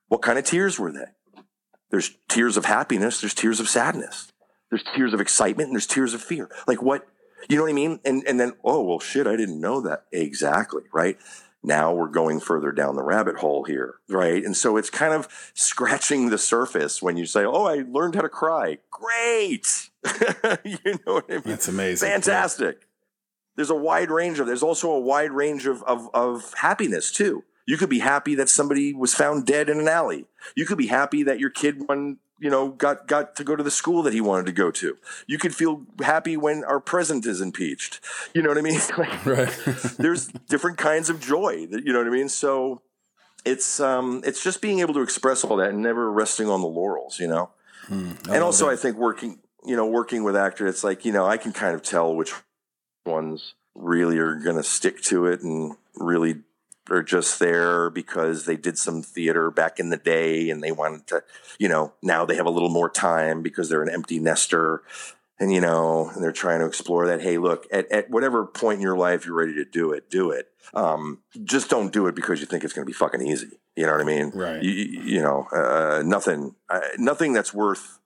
What 0.07 0.21
kind 0.21 0.37
of 0.37 0.45
tears 0.45 0.79
were 0.79 0.91
they? 0.91 1.41
There's 1.89 2.17
tears 2.29 2.57
of 2.57 2.65
happiness. 2.65 3.19
There's 3.19 3.33
tears 3.33 3.59
of 3.59 3.67
sadness. 3.67 4.31
There's 4.69 4.83
tears 4.95 5.13
of 5.13 5.21
excitement 5.21 5.67
and 5.67 5.75
there's 5.75 5.87
tears 5.87 6.13
of 6.13 6.21
fear. 6.21 6.49
Like 6.67 6.81
what? 6.81 7.07
You 7.49 7.57
know 7.57 7.63
what 7.63 7.71
I 7.71 7.73
mean? 7.73 7.99
And 8.05 8.23
and 8.27 8.39
then 8.39 8.53
oh 8.63 8.83
well, 8.83 8.99
shit, 8.99 9.27
I 9.27 9.35
didn't 9.35 9.59
know 9.59 9.81
that 9.81 10.05
exactly. 10.11 10.83
Right? 10.93 11.17
Now 11.65 11.93
we're 11.93 12.07
going 12.07 12.39
further 12.39 12.71
down 12.71 12.95
the 12.95 13.03
rabbit 13.03 13.37
hole 13.37 13.63
here, 13.63 13.95
right? 14.09 14.43
And 14.43 14.55
so 14.55 14.77
it's 14.77 14.89
kind 14.89 15.13
of 15.13 15.27
scratching 15.53 16.29
the 16.29 16.37
surface 16.37 17.01
when 17.01 17.17
you 17.17 17.25
say, 17.25 17.43
"Oh, 17.45 17.65
I 17.65 17.83
learned 17.87 18.15
how 18.15 18.21
to 18.21 18.29
cry." 18.29 18.77
Great, 18.91 19.89
you 20.63 20.99
know 21.05 21.15
what 21.15 21.25
I 21.29 21.33
mean? 21.33 21.43
That's 21.45 21.67
amazing. 21.67 22.09
Fantastic. 22.09 22.77
Yeah. 22.79 22.87
There's 23.55 23.69
a 23.69 23.75
wide 23.75 24.11
range 24.11 24.39
of. 24.39 24.47
There's 24.47 24.63
also 24.63 24.91
a 24.91 24.99
wide 24.99 25.31
range 25.31 25.65
of, 25.65 25.81
of 25.83 26.09
of 26.13 26.53
happiness 26.55 27.11
too. 27.11 27.43
You 27.67 27.77
could 27.77 27.89
be 27.89 27.99
happy 27.99 28.35
that 28.35 28.49
somebody 28.49 28.93
was 28.93 29.15
found 29.15 29.45
dead 29.45 29.69
in 29.69 29.79
an 29.79 29.87
alley. 29.87 30.25
You 30.55 30.65
could 30.65 30.77
be 30.77 30.87
happy 30.87 31.23
that 31.23 31.39
your 31.39 31.49
kid 31.49 31.87
won 31.87 32.17
you 32.39 32.49
know, 32.49 32.69
got 32.69 33.07
got 33.07 33.35
to 33.37 33.43
go 33.43 33.55
to 33.55 33.63
the 33.63 33.71
school 33.71 34.03
that 34.03 34.13
he 34.13 34.21
wanted 34.21 34.45
to 34.47 34.51
go 34.51 34.69
to. 34.71 34.97
You 35.27 35.37
could 35.37 35.55
feel 35.55 35.83
happy 36.01 36.35
when 36.37 36.63
our 36.63 36.79
president 36.79 37.25
is 37.25 37.39
impeached. 37.41 38.01
You 38.33 38.41
know 38.41 38.49
what 38.49 38.57
I 38.57 38.61
mean? 38.61 38.79
Like, 38.97 39.25
Right. 39.25 39.49
there's 39.97 40.27
different 40.49 40.77
kinds 40.77 41.09
of 41.09 41.19
joy. 41.19 41.65
That 41.67 41.85
you 41.85 41.93
know 41.93 41.99
what 41.99 42.07
I 42.07 42.11
mean. 42.11 42.29
So 42.29 42.81
it's 43.45 43.79
um 43.79 44.21
it's 44.25 44.43
just 44.43 44.61
being 44.61 44.79
able 44.79 44.93
to 44.95 45.01
express 45.01 45.43
all 45.43 45.57
that 45.57 45.69
and 45.69 45.81
never 45.81 46.11
resting 46.11 46.49
on 46.49 46.61
the 46.61 46.67
laurels. 46.67 47.19
You 47.19 47.27
know. 47.27 47.49
and 47.89 48.43
also, 48.43 48.69
I 48.69 48.75
think 48.75 48.97
working 48.97 49.39
you 49.65 49.75
know 49.75 49.85
working 49.85 50.23
with 50.23 50.35
actors, 50.35 50.69
it's 50.75 50.83
like 50.83 51.05
you 51.05 51.11
know 51.13 51.25
I 51.25 51.37
can 51.37 51.53
kind 51.53 51.73
of 51.75 51.83
tell 51.83 52.15
which 52.15 52.33
ones 53.05 53.53
really 53.75 54.17
are 54.17 54.35
going 54.35 54.55
to 54.55 54.63
stick 54.63 55.01
to 55.03 55.25
it 55.27 55.41
and 55.41 55.75
really 55.97 56.41
are 56.89 57.03
just 57.03 57.39
there 57.39 57.89
because 57.89 58.45
they 58.45 58.57
did 58.57 58.77
some 58.77 59.01
theater 59.01 59.49
back 59.49 59.79
in 59.79 59.89
the 59.89 59.97
day 59.97 60.49
and 60.49 60.63
they 60.63 60.71
wanted 60.71 61.07
to, 61.07 61.23
you 61.57 61.67
know, 61.67 61.93
now 62.01 62.25
they 62.25 62.35
have 62.35 62.45
a 62.45 62.51
little 62.51 62.69
more 62.69 62.89
time 62.89 63.41
because 63.41 63.69
they're 63.69 63.83
an 63.83 63.89
empty 63.89 64.19
nester 64.19 64.83
and, 65.39 65.51
you 65.51 65.59
know, 65.59 66.09
and 66.09 66.23
they're 66.23 66.31
trying 66.31 66.59
to 66.59 66.65
explore 66.65 67.07
that. 67.07 67.21
Hey, 67.21 67.37
look, 67.37 67.67
at, 67.71 67.91
at 67.91 68.09
whatever 68.09 68.45
point 68.45 68.77
in 68.77 68.81
your 68.81 68.97
life 68.97 69.25
you're 69.25 69.35
ready 69.35 69.55
to 69.55 69.65
do 69.65 69.91
it, 69.91 70.09
do 70.09 70.31
it. 70.31 70.47
Um, 70.73 71.19
just 71.43 71.69
don't 71.69 71.91
do 71.91 72.07
it 72.07 72.15
because 72.15 72.39
you 72.39 72.45
think 72.45 72.63
it's 72.63 72.73
going 72.73 72.85
to 72.85 72.89
be 72.89 72.93
fucking 72.93 73.21
easy. 73.25 73.59
You 73.75 73.85
know 73.85 73.91
what 73.91 74.01
I 74.01 74.05
mean? 74.05 74.31
Right. 74.33 74.63
You, 74.63 74.71
you 74.71 75.21
know, 75.21 75.47
uh, 75.51 76.03
nothing, 76.05 76.55
uh, 76.69 76.81
nothing 76.97 77.33
that's 77.33 77.53
worth, 77.53 77.99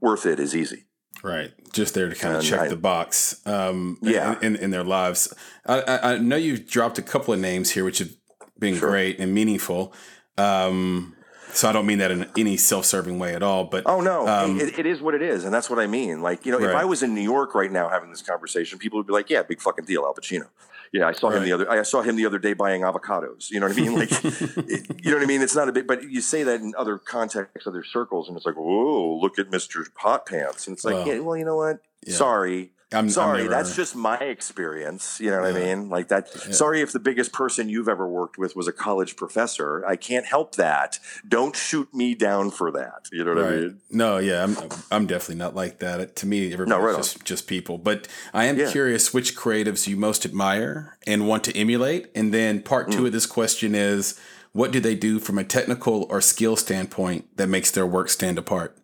worth 0.00 0.24
it 0.24 0.40
is 0.40 0.56
easy. 0.56 0.84
Right, 1.22 1.50
just 1.72 1.94
there 1.94 2.08
to 2.08 2.14
kind 2.14 2.36
of 2.36 2.42
check 2.44 2.60
I- 2.60 2.68
the 2.68 2.76
box. 2.76 3.40
Um, 3.46 3.98
Yeah. 4.02 4.36
in, 4.40 4.54
in, 4.54 4.62
in 4.64 4.70
their 4.70 4.84
lives. 4.84 5.32
I, 5.66 5.80
I, 5.80 6.12
I 6.14 6.18
know 6.18 6.36
you've 6.36 6.66
dropped 6.68 6.98
a 6.98 7.02
couple 7.02 7.34
of 7.34 7.40
names 7.40 7.70
here, 7.70 7.84
which 7.84 7.98
have 7.98 8.10
been 8.58 8.76
Sure. 8.76 8.90
great 8.90 9.18
and 9.18 9.34
meaningful. 9.34 9.92
Um, 10.36 11.14
so 11.52 11.68
I 11.68 11.72
don't 11.72 11.86
mean 11.86 11.98
that 11.98 12.10
in 12.10 12.26
any 12.36 12.56
self-serving 12.56 13.18
way 13.18 13.34
at 13.34 13.42
all. 13.42 13.64
But 13.64 13.84
Oh 13.86 14.00
no, 14.00 14.28
Um, 14.28 14.60
it, 14.60 14.78
it 14.78 14.86
is 14.86 15.00
what 15.00 15.14
it 15.14 15.22
is, 15.22 15.44
and 15.44 15.52
that's 15.52 15.68
what 15.70 15.78
I 15.78 15.86
mean. 15.86 16.22
Like 16.22 16.44
you 16.46 16.52
know, 16.52 16.60
if 16.60 16.74
I 16.74 16.84
was 16.84 17.02
in 17.02 17.14
New 17.14 17.22
York 17.22 17.54
right 17.54 17.72
now 17.72 17.88
having 17.88 18.10
this 18.10 18.22
conversation, 18.22 18.78
people 18.78 18.98
would 18.98 19.06
be 19.06 19.12
like, 19.12 19.30
"Yeah, 19.30 19.42
big 19.42 19.60
fucking 19.60 19.86
deal, 19.86 20.02
Al 20.04 20.14
Pacino." 20.14 20.46
Yeah, 20.92 21.06
I 21.06 21.12
saw 21.12 21.30
him 21.30 21.42
the 21.44 21.52
other. 21.52 21.70
I 21.70 21.82
saw 21.82 22.02
him 22.02 22.16
the 22.16 22.24
other 22.26 22.38
day 22.38 22.54
buying 22.54 22.82
avocados. 22.82 23.50
You 23.50 23.60
know 23.60 23.68
what 23.68 23.76
I 23.78 23.80
mean? 23.80 23.94
Like, 23.94 24.10
it- 24.24 25.04
you 25.04 25.10
know 25.10 25.16
what 25.16 25.22
I 25.22 25.26
mean? 25.26 25.42
It's 25.42 25.54
not 25.54 25.68
a 25.68 25.72
big, 25.72 25.86
but 25.86 26.02
you 26.04 26.20
say 26.20 26.42
that 26.44 26.60
in 26.60 26.74
other 26.78 26.98
contexts, 26.98 27.66
other 27.66 27.84
circles, 27.84 28.28
and 28.28 28.36
it's 28.36 28.46
like, 28.46 28.56
"Whoa, 28.56 29.18
look 29.20 29.38
at 29.38 29.50
Mister 29.50 29.86
Hot 29.96 30.24
Pants," 30.26 30.66
and 30.66 30.74
it's 30.76 30.84
like, 30.84 30.94
Well, 30.94 31.06
"Yeah, 31.08 31.18
well, 31.20 31.36
you 31.36 31.44
know 31.44 31.56
what? 31.56 31.80
yeah. 32.06 32.14
Sorry." 32.14 32.72
I'm 32.90 33.00
I'm 33.00 33.10
Sorry, 33.10 33.38
never- 33.42 33.50
that's 33.50 33.76
just 33.76 33.94
my 33.94 34.16
experience. 34.16 35.20
You 35.20 35.30
know 35.30 35.42
what 35.42 35.54
I 35.54 35.58
mean? 35.58 35.90
Like 35.90 36.08
that. 36.08 36.30
Sorry 36.30 36.80
if 36.80 36.90
the 36.92 36.98
biggest 36.98 37.32
person 37.34 37.68
you've 37.68 37.88
ever 37.88 38.08
worked 38.08 38.38
with 38.38 38.56
was 38.56 38.66
a 38.66 38.72
college 38.72 39.14
professor. 39.14 39.84
I 39.86 39.96
can't 39.96 40.24
help 40.24 40.54
that. 40.54 40.98
Don't 41.28 41.54
shoot 41.54 41.92
me 41.92 42.14
down 42.14 42.50
for 42.50 42.70
that. 42.72 43.08
You 43.12 43.24
know 43.24 43.34
what 43.34 43.44
I 43.44 43.50
mean? 43.56 43.80
No, 43.90 44.16
yeah, 44.16 44.42
I'm 44.42 44.56
I'm 44.90 45.06
definitely 45.06 45.34
not 45.34 45.54
like 45.54 45.80
that. 45.80 46.16
To 46.16 46.26
me, 46.26 46.50
everybody's 46.50 46.82
right 46.82 46.94
on. 46.94 47.02
just 47.02 47.24
just 47.24 47.46
people. 47.46 47.76
But 47.76 48.08
I 48.32 48.46
am 48.46 48.56
Yeah. 48.58 48.70
curious 48.70 49.12
which 49.12 49.36
creatives 49.36 49.86
you 49.86 49.98
most 49.98 50.24
admire 50.24 50.96
and 51.06 51.28
want 51.28 51.44
to 51.44 51.54
emulate. 51.54 52.10
And 52.14 52.32
then 52.32 52.62
part 52.62 52.88
Mm. 52.88 52.92
two 52.92 53.06
of 53.06 53.12
this 53.12 53.26
question 53.26 53.74
is, 53.74 54.18
what 54.52 54.70
do 54.70 54.80
they 54.80 54.94
do 54.94 55.18
from 55.18 55.36
a 55.36 55.44
technical 55.44 56.06
or 56.08 56.22
skill 56.22 56.56
standpoint 56.56 57.36
that 57.36 57.48
makes 57.48 57.70
their 57.70 57.86
work 57.86 58.08
stand 58.08 58.38
apart? 58.38 58.78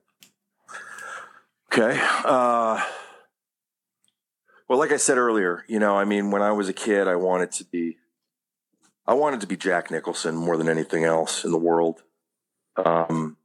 Okay. 1.72 1.98
Uh, 2.24 2.84
well, 4.74 4.80
like 4.80 4.90
I 4.90 4.96
said 4.96 5.18
earlier, 5.18 5.64
you 5.68 5.78
know, 5.78 5.96
I 5.96 6.04
mean, 6.04 6.32
when 6.32 6.42
I 6.42 6.50
was 6.50 6.68
a 6.68 6.72
kid, 6.72 7.06
I 7.06 7.14
wanted 7.14 7.52
to 7.52 7.64
be, 7.64 7.96
I 9.06 9.14
wanted 9.14 9.40
to 9.42 9.46
be 9.46 9.56
Jack 9.56 9.88
Nicholson 9.88 10.34
more 10.34 10.56
than 10.56 10.68
anything 10.68 11.04
else 11.04 11.44
in 11.44 11.52
the 11.52 11.58
world. 11.58 12.02
Um, 12.84 13.36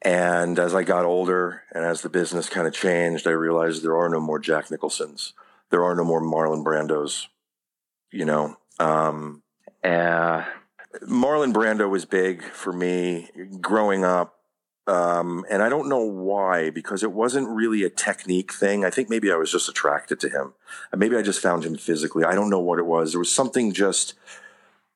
and 0.00 0.58
as 0.58 0.74
I 0.74 0.84
got 0.84 1.04
older 1.04 1.64
and 1.70 1.84
as 1.84 2.00
the 2.00 2.08
business 2.08 2.48
kind 2.48 2.66
of 2.66 2.72
changed, 2.72 3.26
I 3.26 3.32
realized 3.32 3.82
there 3.82 3.98
are 3.98 4.08
no 4.08 4.18
more 4.18 4.38
Jack 4.38 4.70
Nicholsons. 4.70 5.34
There 5.68 5.84
are 5.84 5.94
no 5.94 6.02
more 6.02 6.22
Marlon 6.22 6.64
Brandos, 6.64 7.26
you 8.10 8.24
know. 8.24 8.56
Um, 8.78 9.42
uh, 9.84 10.44
Marlon 11.02 11.52
Brando 11.52 11.90
was 11.90 12.06
big 12.06 12.42
for 12.42 12.72
me 12.72 13.28
growing 13.60 14.02
up. 14.02 14.35
Um, 14.86 15.44
and 15.50 15.62
I 15.62 15.68
don't 15.68 15.88
know 15.88 16.04
why, 16.04 16.70
because 16.70 17.02
it 17.02 17.10
wasn't 17.10 17.48
really 17.48 17.82
a 17.82 17.90
technique 17.90 18.52
thing. 18.52 18.84
I 18.84 18.90
think 18.90 19.10
maybe 19.10 19.32
I 19.32 19.36
was 19.36 19.50
just 19.50 19.68
attracted 19.68 20.20
to 20.20 20.28
him. 20.28 20.54
Uh, 20.92 20.96
Maybe 20.96 21.16
I 21.16 21.22
just 21.22 21.42
found 21.42 21.64
him 21.64 21.76
physically. 21.76 22.24
I 22.24 22.34
don't 22.34 22.50
know 22.50 22.60
what 22.60 22.78
it 22.78 22.86
was. 22.86 23.12
There 23.12 23.18
was 23.18 23.32
something 23.32 23.72
just 23.72 24.14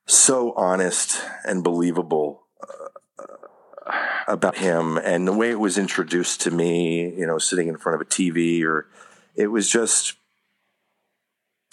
so 0.06 0.52
honest 0.52 1.20
and 1.44 1.64
believable 1.64 2.42
uh, 2.62 3.92
about 4.28 4.58
him 4.58 4.96
and 4.96 5.26
the 5.26 5.32
way 5.32 5.50
it 5.50 5.58
was 5.58 5.76
introduced 5.76 6.40
to 6.42 6.52
me, 6.52 7.12
you 7.16 7.26
know, 7.26 7.38
sitting 7.38 7.66
in 7.66 7.76
front 7.76 8.00
of 8.00 8.00
a 8.00 8.08
TV 8.08 8.64
or 8.64 8.86
it 9.34 9.48
was 9.48 9.68
just, 9.68 10.14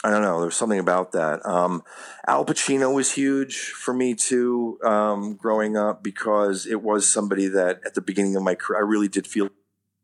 I 0.04 0.12
don't 0.12 0.22
know. 0.22 0.42
There's 0.42 0.56
something 0.56 0.80
about 0.80 1.12
that. 1.14 1.44
Um, 1.46 1.84
Al 2.28 2.46
Pacino 2.46 2.94
was 2.94 3.14
huge 3.14 3.70
for 3.70 3.94
me 3.94 4.14
too, 4.14 4.78
um, 4.84 5.36
growing 5.36 5.76
up 5.76 6.04
because 6.04 6.68
it 6.68 6.84
was 6.84 7.10
somebody 7.10 7.48
that 7.48 7.82
at 7.86 7.96
the 7.96 8.02
beginning 8.02 8.36
of 8.36 8.44
my 8.44 8.54
career, 8.54 8.80
I 8.80 8.84
really 8.84 9.08
did 9.08 9.26
feel 9.26 9.50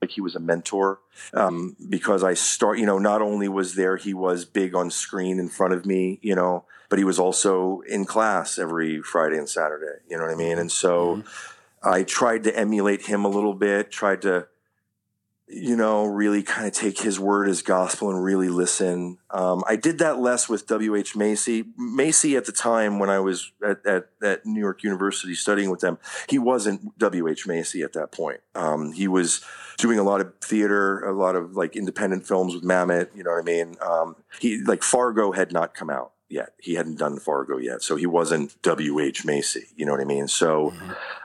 like 0.02 0.12
he 0.12 0.22
was 0.22 0.36
a 0.36 0.40
mentor 0.40 1.00
um, 1.34 1.78
because 1.90 2.24
I 2.24 2.34
start, 2.34 2.80
you 2.80 2.86
know, 2.86 2.98
not 2.98 3.22
only 3.22 3.48
was 3.48 3.76
there, 3.76 3.96
he 3.96 4.14
was 4.14 4.46
big 4.46 4.76
on 4.76 4.90
screen 4.90 5.40
in 5.40 5.48
front 5.48 5.74
of 5.74 5.86
me, 5.86 6.20
you 6.22 6.36
know, 6.36 6.66
but 6.90 7.00
he 7.00 7.06
was 7.06 7.20
also 7.20 7.82
in 7.88 8.06
class 8.06 8.58
every 8.58 9.02
Friday 9.02 9.38
and 9.38 9.48
Saturday, 9.48 10.02
you 10.10 10.18
know 10.18 10.24
what 10.24 10.34
I 10.34 10.36
mean? 10.36 10.58
And 10.58 10.72
so 10.72 11.24
I 11.84 12.04
tried 12.04 12.44
to 12.46 12.58
emulate 12.58 13.06
him 13.06 13.26
a 13.26 13.30
little 13.30 13.54
bit, 13.54 13.92
tried 13.92 14.24
to, 14.24 14.48
you 15.56 15.76
know, 15.76 16.06
really 16.06 16.44
kind 16.44 16.68
of 16.68 16.74
take 16.74 17.00
his 17.00 17.20
word 17.20 17.48
as 17.48 17.62
gospel 17.62 18.10
and 18.10 18.24
really 18.24 18.50
listen. 18.50 19.18
Um, 19.30 19.64
I 19.68 19.76
did 19.76 20.00
that 20.00 20.20
less 20.20 20.50
with 20.50 20.68
W.H. 20.68 21.16
Macy. 21.16 21.66
Macy 21.78 22.36
at 22.36 22.46
the 22.46 22.52
time 22.52 23.00
when 23.00 23.10
I 23.10 23.20
was 23.20 23.52
at, 23.66 23.86
at, 23.86 24.10
at 24.22 24.46
New 24.46 24.60
York 24.60 24.84
University 24.84 25.36
studying 25.36 25.70
with 25.70 25.82
them, 25.82 25.98
he 26.28 26.40
wasn't 26.40 26.98
W.H. 26.98 27.48
Macy 27.48 27.82
at 27.82 27.94
that 27.94 28.12
point. 28.12 28.42
Um, 28.56 28.92
he 28.92 29.08
was 29.08 29.42
doing 29.78 30.00
a 30.00 30.04
lot 30.04 30.22
of 30.22 30.34
theater, 30.42 31.00
a 31.06 31.14
lot 31.14 31.36
of 31.36 31.56
like 31.56 31.76
independent 31.76 32.28
films 32.28 32.54
with 32.54 32.64
Mamet, 32.64 33.10
you 33.16 33.24
know 33.24 33.32
what 33.32 33.42
I 33.42 33.44
mean? 33.44 33.76
Um, 33.82 34.16
he 34.40 34.62
like 34.64 34.84
Fargo 34.84 35.32
had 35.32 35.52
not 35.52 35.74
come 35.74 35.90
out 35.90 36.12
yet. 36.30 36.54
He 36.60 36.76
hadn't 36.76 36.98
done 36.98 37.20
Fargo 37.20 37.58
yet. 37.58 37.82
So 37.84 37.96
he 37.96 38.06
wasn't 38.06 38.60
W.H. 38.62 39.26
Macy, 39.26 39.68
you 39.76 39.86
know 39.86 39.92
what 39.92 40.02
I 40.02 40.06
mean? 40.06 40.28
So 40.28 40.74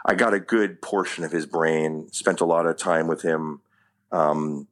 I 0.04 0.14
got 0.14 0.34
a 0.34 0.40
good 0.40 0.82
portion 0.82 1.24
of 1.24 1.32
his 1.32 1.46
brain, 1.46 2.08
spent 2.12 2.40
a 2.40 2.44
lot 2.44 2.66
of 2.66 2.76
time 2.76 3.06
with 3.06 3.22
him 3.22 3.60
um, 4.12 4.66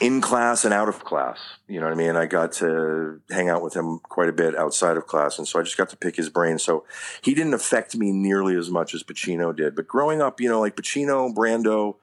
in 0.00 0.20
class 0.20 0.64
and 0.64 0.74
out 0.74 0.88
of 0.88 1.04
class. 1.04 1.38
You 1.68 1.80
know 1.80 1.86
what 1.86 1.94
I 1.94 1.96
mean? 1.96 2.16
I 2.16 2.26
got 2.26 2.52
to 2.52 3.20
hang 3.30 3.48
out 3.48 3.62
with 3.62 3.74
him 3.74 4.00
quite 4.00 4.28
a 4.28 4.32
bit 4.32 4.56
outside 4.56 4.96
of 4.96 5.06
class. 5.06 5.38
And 5.38 5.48
so 5.48 5.58
I 5.58 5.62
just 5.62 5.76
got 5.76 5.88
to 5.90 5.96
pick 5.96 6.16
his 6.16 6.28
brain. 6.28 6.58
So 6.58 6.84
he 7.22 7.34
didn't 7.34 7.54
affect 7.54 7.96
me 7.96 8.12
nearly 8.12 8.56
as 8.56 8.70
much 8.70 8.94
as 8.94 9.02
Pacino 9.02 9.56
did. 9.56 9.74
But 9.74 9.88
growing 9.88 10.20
up, 10.20 10.40
you 10.40 10.48
know, 10.48 10.60
like 10.60 10.76
Pacino, 10.76 11.34
Brando, 11.34 11.96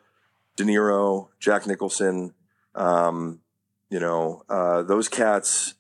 De 0.56 0.64
Niro, 0.64 1.28
Jack 1.40 1.68
Nicholson, 1.68 2.34
um, 2.76 3.42
you 3.90 4.00
know, 4.00 4.44
uh, 4.50 4.82
those 4.82 5.08
cats 5.08 5.76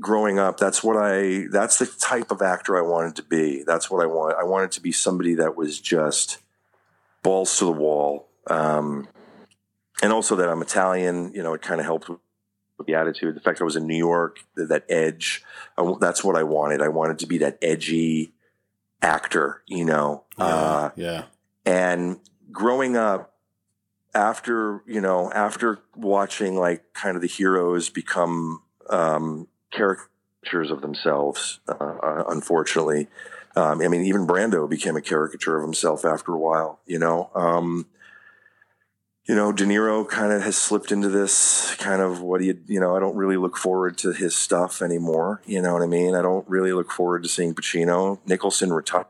growing 0.00 0.38
up, 0.38 0.58
that's 0.58 0.82
what 0.82 0.96
I, 0.96 1.46
that's 1.50 1.78
the 1.78 1.86
type 1.86 2.30
of 2.30 2.40
actor 2.40 2.76
I 2.76 2.82
wanted 2.82 3.16
to 3.16 3.22
be. 3.22 3.64
That's 3.64 3.90
what 3.90 4.02
I 4.02 4.06
want. 4.06 4.36
I 4.38 4.44
wanted 4.44 4.72
to 4.72 4.80
be 4.80 4.92
somebody 4.92 5.34
that 5.34 5.56
was 5.56 5.78
just 5.78 6.38
balls 7.22 7.58
to 7.58 7.66
the 7.66 7.72
wall. 7.72 8.28
Um, 8.46 9.08
and 10.02 10.12
also 10.12 10.36
that 10.36 10.48
I'm 10.48 10.62
Italian, 10.62 11.32
you 11.34 11.42
know, 11.42 11.54
it 11.54 11.62
kind 11.62 11.80
of 11.80 11.86
helped 11.86 12.08
with 12.08 12.86
the 12.86 12.94
attitude. 12.94 13.34
The 13.34 13.40
fact 13.40 13.60
I 13.60 13.64
was 13.64 13.76
in 13.76 13.86
New 13.86 13.96
York, 13.96 14.38
that, 14.54 14.68
that 14.68 14.84
edge, 14.88 15.42
I, 15.76 15.94
that's 16.00 16.22
what 16.22 16.36
I 16.36 16.44
wanted. 16.44 16.80
I 16.82 16.88
wanted 16.88 17.18
to 17.20 17.26
be 17.26 17.38
that 17.38 17.58
edgy 17.60 18.32
actor, 19.02 19.62
you 19.66 19.84
know. 19.84 20.24
Uh, 20.36 20.90
yeah. 20.96 21.24
and 21.64 22.20
growing 22.52 22.96
up 22.96 23.34
after 24.14 24.82
you 24.86 25.00
know 25.00 25.30
after 25.32 25.78
watching 25.94 26.56
like 26.56 26.92
kind 26.94 27.16
of 27.16 27.22
the 27.22 27.28
heroes 27.28 27.90
become 27.90 28.62
um, 28.90 29.46
caricatures 29.72 30.70
of 30.70 30.80
themselves 30.80 31.60
uh, 31.68 31.72
uh, 31.74 32.24
unfortunately 32.28 33.06
um, 33.54 33.82
i 33.82 33.88
mean 33.88 34.02
even 34.02 34.26
brando 34.26 34.68
became 34.68 34.96
a 34.96 35.02
caricature 35.02 35.56
of 35.56 35.62
himself 35.62 36.04
after 36.04 36.32
a 36.32 36.38
while 36.38 36.80
you 36.86 36.98
know 36.98 37.30
um, 37.34 37.86
you 39.28 39.34
know 39.34 39.52
de 39.52 39.64
niro 39.64 40.08
kind 40.08 40.32
of 40.32 40.42
has 40.42 40.56
slipped 40.56 40.90
into 40.90 41.08
this 41.08 41.74
kind 41.76 42.00
of 42.00 42.20
what 42.22 42.40
do 42.40 42.46
you 42.46 42.58
you 42.66 42.80
know 42.80 42.96
i 42.96 43.00
don't 43.00 43.14
really 43.14 43.36
look 43.36 43.56
forward 43.56 43.96
to 43.98 44.12
his 44.12 44.34
stuff 44.34 44.80
anymore 44.82 45.40
you 45.46 45.60
know 45.60 45.74
what 45.74 45.82
i 45.82 45.86
mean 45.86 46.14
i 46.14 46.22
don't 46.22 46.48
really 46.48 46.72
look 46.72 46.90
forward 46.90 47.22
to 47.22 47.28
seeing 47.28 47.54
pacino 47.54 48.18
nicholson 48.26 48.72
retired 48.72 49.06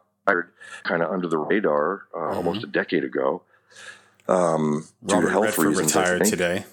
kind 0.85 1.03
of 1.03 1.11
under 1.11 1.29
the 1.29 1.39
radar 1.39 2.03
uh, 2.15 2.37
almost 2.37 2.63
a 2.65 2.67
decade 2.67 3.05
ago 3.05 3.43
um, 4.29 4.87
due 5.05 5.23
to 5.23 5.31
health 5.31 5.45
Redford 5.47 5.67
reasons. 5.69 5.97
Retired 5.97 6.25
today. 6.25 6.65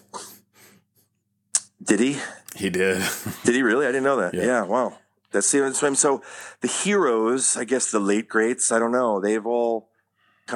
Did 1.82 2.00
he? 2.00 2.18
He 2.56 2.70
did. 2.70 3.02
Did 3.44 3.56
he 3.56 3.64
really? 3.64 3.86
I 3.86 3.90
didn't 3.90 4.04
know 4.04 4.18
that. 4.18 4.34
Yeah. 4.34 4.44
Yeah. 4.44 4.64
wow. 4.64 4.98
That's 5.32 5.52
the 5.52 5.62
what 5.62 5.98
so 5.98 6.22
the 6.62 6.68
heroes. 6.68 7.58
I 7.58 7.66
guess 7.66 7.92
the 7.92 8.00
late 8.00 8.30
greats. 8.30 8.72
I 8.72 8.80
don't 8.80 8.92
know. 8.92 9.20
They've 9.20 9.46
all 9.46 9.90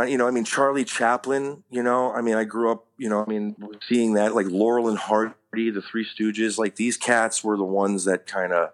you 0.08 0.18
know, 0.18 0.28
I 0.28 0.32
mean, 0.32 0.44
Charlie 0.44 0.86
Chaplin, 0.86 1.64
you 1.70 1.84
know, 1.84 2.12
I 2.12 2.22
mean, 2.22 2.36
I 2.36 2.44
grew 2.44 2.72
up, 2.72 2.86
you 2.98 3.10
know, 3.10 3.24
I 3.24 3.26
mean, 3.26 3.56
seeing 3.88 4.14
that, 4.14 4.36
like 4.36 4.46
Laurel 4.48 4.88
and 4.88 4.98
Hardy, 4.98 5.34
the 5.52 5.82
Three 5.82 6.06
Stooges, 6.06 6.58
like 6.58 6.76
these 6.76 6.98
cats 6.98 7.44
were 7.44 7.58
the 7.58 7.64
ones 7.64 8.06
that 8.06 8.28
kind 8.28 8.54
of 8.54 8.72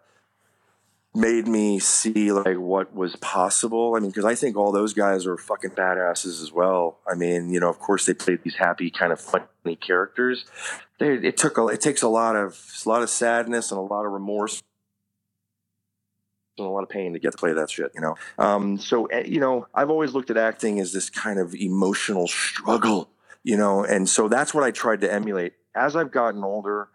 made 1.14 1.48
me 1.48 1.80
see 1.80 2.32
like 2.34 2.58
what 2.58 2.94
was 2.94 3.16
possible. 3.16 3.96
I 3.96 4.00
mean, 4.00 4.10
because 4.10 4.26
I 4.26 4.36
think 4.36 4.58
all 4.58 4.74
those 4.74 4.94
guys 4.94 5.26
are 5.26 5.38
fucking 5.38 5.72
badasses 5.72 6.44
as 6.44 6.52
well. 6.52 7.00
I 7.10 7.16
mean, 7.16 7.50
you 7.50 7.60
know, 7.60 7.70
of 7.70 7.80
course 7.80 8.06
they 8.06 8.14
played 8.14 8.44
these 8.44 8.56
happy, 8.56 8.92
kind 8.92 9.14
of 9.14 9.22
funny 9.22 9.78
characters. 9.78 10.46
They, 11.00 11.14
it 11.14 11.38
took 11.38 11.58
a, 11.58 11.68
it 11.68 11.80
takes 11.80 12.02
a 12.02 12.10
lot 12.10 12.36
of 12.36 12.60
a 12.86 12.90
lot 12.90 13.02
of 13.02 13.10
sadness 13.10 13.72
and 13.72 13.80
a 13.80 13.82
lot 13.82 14.06
of 14.06 14.12
remorse 14.12 14.62
and 16.57 16.68
a 16.68 16.69
lot 16.69 16.84
of 16.84 16.90
pain 16.90 17.14
to 17.14 17.19
get 17.19 17.32
to 17.32 17.38
play 17.38 17.53
that 17.53 17.69
shit, 17.69 17.91
you 17.95 18.02
know. 18.02 18.15
Um, 18.38 18.77
so 18.77 19.06
eh, 19.07 19.23
you 19.26 19.40
know, 19.40 19.68
I've 19.73 19.90
always 19.90 20.14
looked 20.14 20.30
at 20.30 20.38
acting 20.38 20.80
as 20.80 20.94
this 20.94 21.10
kind 21.10 21.40
of 21.40 21.53
emotional 21.56 22.27
struggle, 22.27 23.10
you 23.44 23.57
know, 23.57 23.84
and 23.84 24.07
so 24.07 24.27
that's 24.27 24.53
what 24.53 24.64
I 24.64 24.72
tried 24.72 25.02
to 25.02 25.11
emulate. 25.11 25.53
As 25.76 25.95
I've 25.95 26.11
gotten 26.11 26.44
older, 26.44 26.90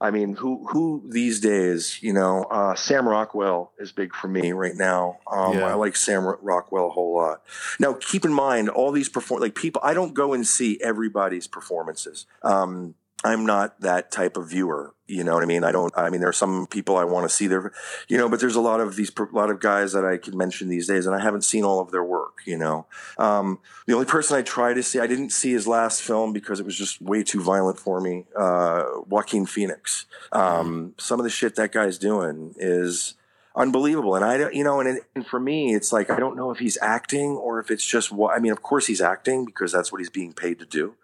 I 0.00 0.10
mean, 0.10 0.34
who 0.34 0.66
who 0.68 1.02
these 1.08 1.40
days, 1.40 2.02
you 2.02 2.12
know, 2.12 2.44
uh, 2.50 2.74
Sam 2.74 3.08
Rockwell 3.08 3.72
is 3.78 3.92
big 3.92 4.14
for 4.14 4.28
me 4.28 4.52
right 4.52 4.74
now. 4.74 5.18
Um, 5.30 5.58
Yeah. 5.58 5.66
I 5.66 5.74
like 5.74 5.96
Sam 5.96 6.24
Rockwell 6.42 6.88
a 6.88 6.90
whole 6.90 7.14
lot. 7.14 7.42
Now, 7.80 7.94
keep 7.94 8.24
in 8.24 8.32
mind, 8.32 8.68
all 8.68 8.92
these 8.92 9.08
perform 9.08 9.40
like 9.40 9.54
people. 9.54 9.80
I 9.84 9.94
don't 9.94 10.12
go 10.12 10.34
and 10.34 10.46
see 10.46 10.78
everybody's 10.82 11.46
performances. 11.46 12.26
Um, 12.42 12.94
I'm 13.24 13.46
not 13.46 13.80
that 13.80 14.10
type 14.10 14.36
of 14.36 14.50
viewer. 14.50 14.93
You 15.06 15.22
know 15.22 15.34
what 15.34 15.42
I 15.42 15.46
mean? 15.46 15.64
I 15.64 15.72
don't. 15.72 15.92
I 15.96 16.08
mean, 16.08 16.20
there 16.20 16.30
are 16.30 16.32
some 16.32 16.66
people 16.66 16.96
I 16.96 17.04
want 17.04 17.28
to 17.28 17.34
see 17.34 17.46
their, 17.46 17.72
you 18.08 18.16
know, 18.16 18.26
but 18.26 18.40
there's 18.40 18.56
a 18.56 18.60
lot 18.60 18.80
of 18.80 18.96
these, 18.96 19.12
a 19.18 19.36
lot 19.36 19.50
of 19.50 19.60
guys 19.60 19.92
that 19.92 20.04
I 20.04 20.16
can 20.16 20.34
mention 20.36 20.68
these 20.68 20.86
days, 20.86 21.04
and 21.04 21.14
I 21.14 21.22
haven't 21.22 21.42
seen 21.42 21.62
all 21.62 21.78
of 21.80 21.90
their 21.90 22.02
work. 22.02 22.38
You 22.46 22.56
know, 22.56 22.86
um, 23.18 23.58
the 23.86 23.92
only 23.92 24.06
person 24.06 24.38
I 24.38 24.42
try 24.42 24.72
to 24.72 24.82
see, 24.82 24.98
I 24.98 25.06
didn't 25.06 25.30
see 25.30 25.52
his 25.52 25.66
last 25.66 26.00
film 26.00 26.32
because 26.32 26.58
it 26.58 26.64
was 26.64 26.76
just 26.76 27.02
way 27.02 27.22
too 27.22 27.42
violent 27.42 27.78
for 27.78 28.00
me. 28.00 28.24
Uh, 28.34 28.84
Joaquin 29.06 29.44
Phoenix. 29.44 30.06
Um, 30.32 30.94
some 30.98 31.20
of 31.20 31.24
the 31.24 31.30
shit 31.30 31.56
that 31.56 31.70
guy's 31.70 31.98
doing 31.98 32.54
is 32.56 33.14
unbelievable. 33.54 34.14
And 34.14 34.24
I 34.24 34.38
don't, 34.38 34.54
you 34.54 34.64
know, 34.64 34.80
and, 34.80 35.00
and 35.14 35.26
for 35.26 35.38
me, 35.38 35.74
it's 35.74 35.92
like 35.92 36.08
I 36.08 36.18
don't 36.18 36.36
know 36.36 36.50
if 36.50 36.58
he's 36.58 36.78
acting 36.80 37.32
or 37.36 37.60
if 37.60 37.70
it's 37.70 37.84
just 37.84 38.10
what. 38.10 38.34
I 38.34 38.40
mean, 38.40 38.52
of 38.52 38.62
course 38.62 38.86
he's 38.86 39.00
acting 39.00 39.44
because 39.44 39.70
that's 39.70 39.92
what 39.92 40.00
he's 40.00 40.10
being 40.10 40.32
paid 40.32 40.58
to 40.60 40.66
do, 40.66 40.94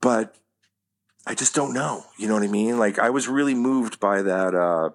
but 0.00 0.36
I 1.26 1.34
just 1.34 1.54
don't 1.54 1.74
know. 1.74 2.04
You 2.18 2.28
know 2.28 2.34
what 2.34 2.42
I 2.42 2.48
mean? 2.48 2.78
Like 2.78 2.98
I 2.98 3.10
was 3.10 3.26
really 3.28 3.54
moved 3.54 3.98
by 4.00 4.22
that 4.22 4.54
uh, 4.54 4.90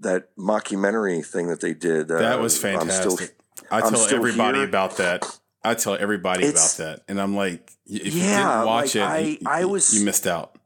that 0.00 0.36
mockumentary 0.36 1.24
thing 1.24 1.48
that 1.48 1.60
they 1.60 1.72
did. 1.74 2.10
Uh, 2.10 2.18
That 2.18 2.40
was 2.40 2.54
I'm 2.64 2.78
still- 2.90 3.16
fantastic. 3.16 3.36
I 3.70 3.80
tell 3.80 4.06
everybody 4.14 4.58
here. 4.58 4.68
about 4.68 4.98
that. 4.98 5.24
I 5.64 5.74
tell 5.74 5.96
everybody 5.96 6.44
It's- 6.44 6.78
about 6.78 6.86
that, 6.86 7.02
and 7.08 7.20
I'm 7.20 7.34
like, 7.34 7.72
if 7.86 8.14
you 8.14 8.22
Yeah, 8.22 8.52
didn't 8.58 8.66
watch 8.66 8.94
like, 8.94 9.04
I- 9.04 9.18
it, 9.18 9.40
you, 9.40 9.46
I 9.46 9.64
was- 9.64 9.98
you 9.98 10.04
missed 10.04 10.26
out. 10.26 10.56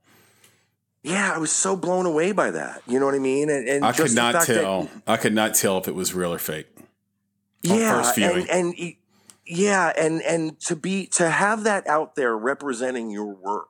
yeah, 1.02 1.32
I 1.34 1.38
was 1.38 1.52
so 1.52 1.76
blown 1.76 2.04
away 2.04 2.32
by 2.32 2.50
that. 2.50 2.82
You 2.86 2.98
know 3.00 3.06
what 3.06 3.14
I 3.14 3.18
mean? 3.20 3.48
And, 3.48 3.66
and 3.68 3.84
I 3.84 3.92
could 3.92 4.12
not 4.14 4.34
fact 4.34 4.48
that- 4.48 4.60
tell. 4.60 4.90
I 5.06 5.16
could 5.16 5.32
not 5.32 5.54
tell 5.54 5.78
if 5.78 5.88
it 5.88 5.94
was 5.94 6.12
real 6.12 6.34
or 6.34 6.38
fake. 6.38 6.66
yeah, 7.62 8.12
and 8.18 8.50
and 8.50 8.74
yeah, 9.46 9.92
and 9.96 10.20
and 10.22 10.60
to 10.62 10.76
be 10.76 11.06
to 11.12 11.30
have 11.30 11.62
that 11.64 11.86
out 11.86 12.16
there 12.16 12.36
representing 12.36 13.10
your 13.10 13.32
work. 13.34 13.69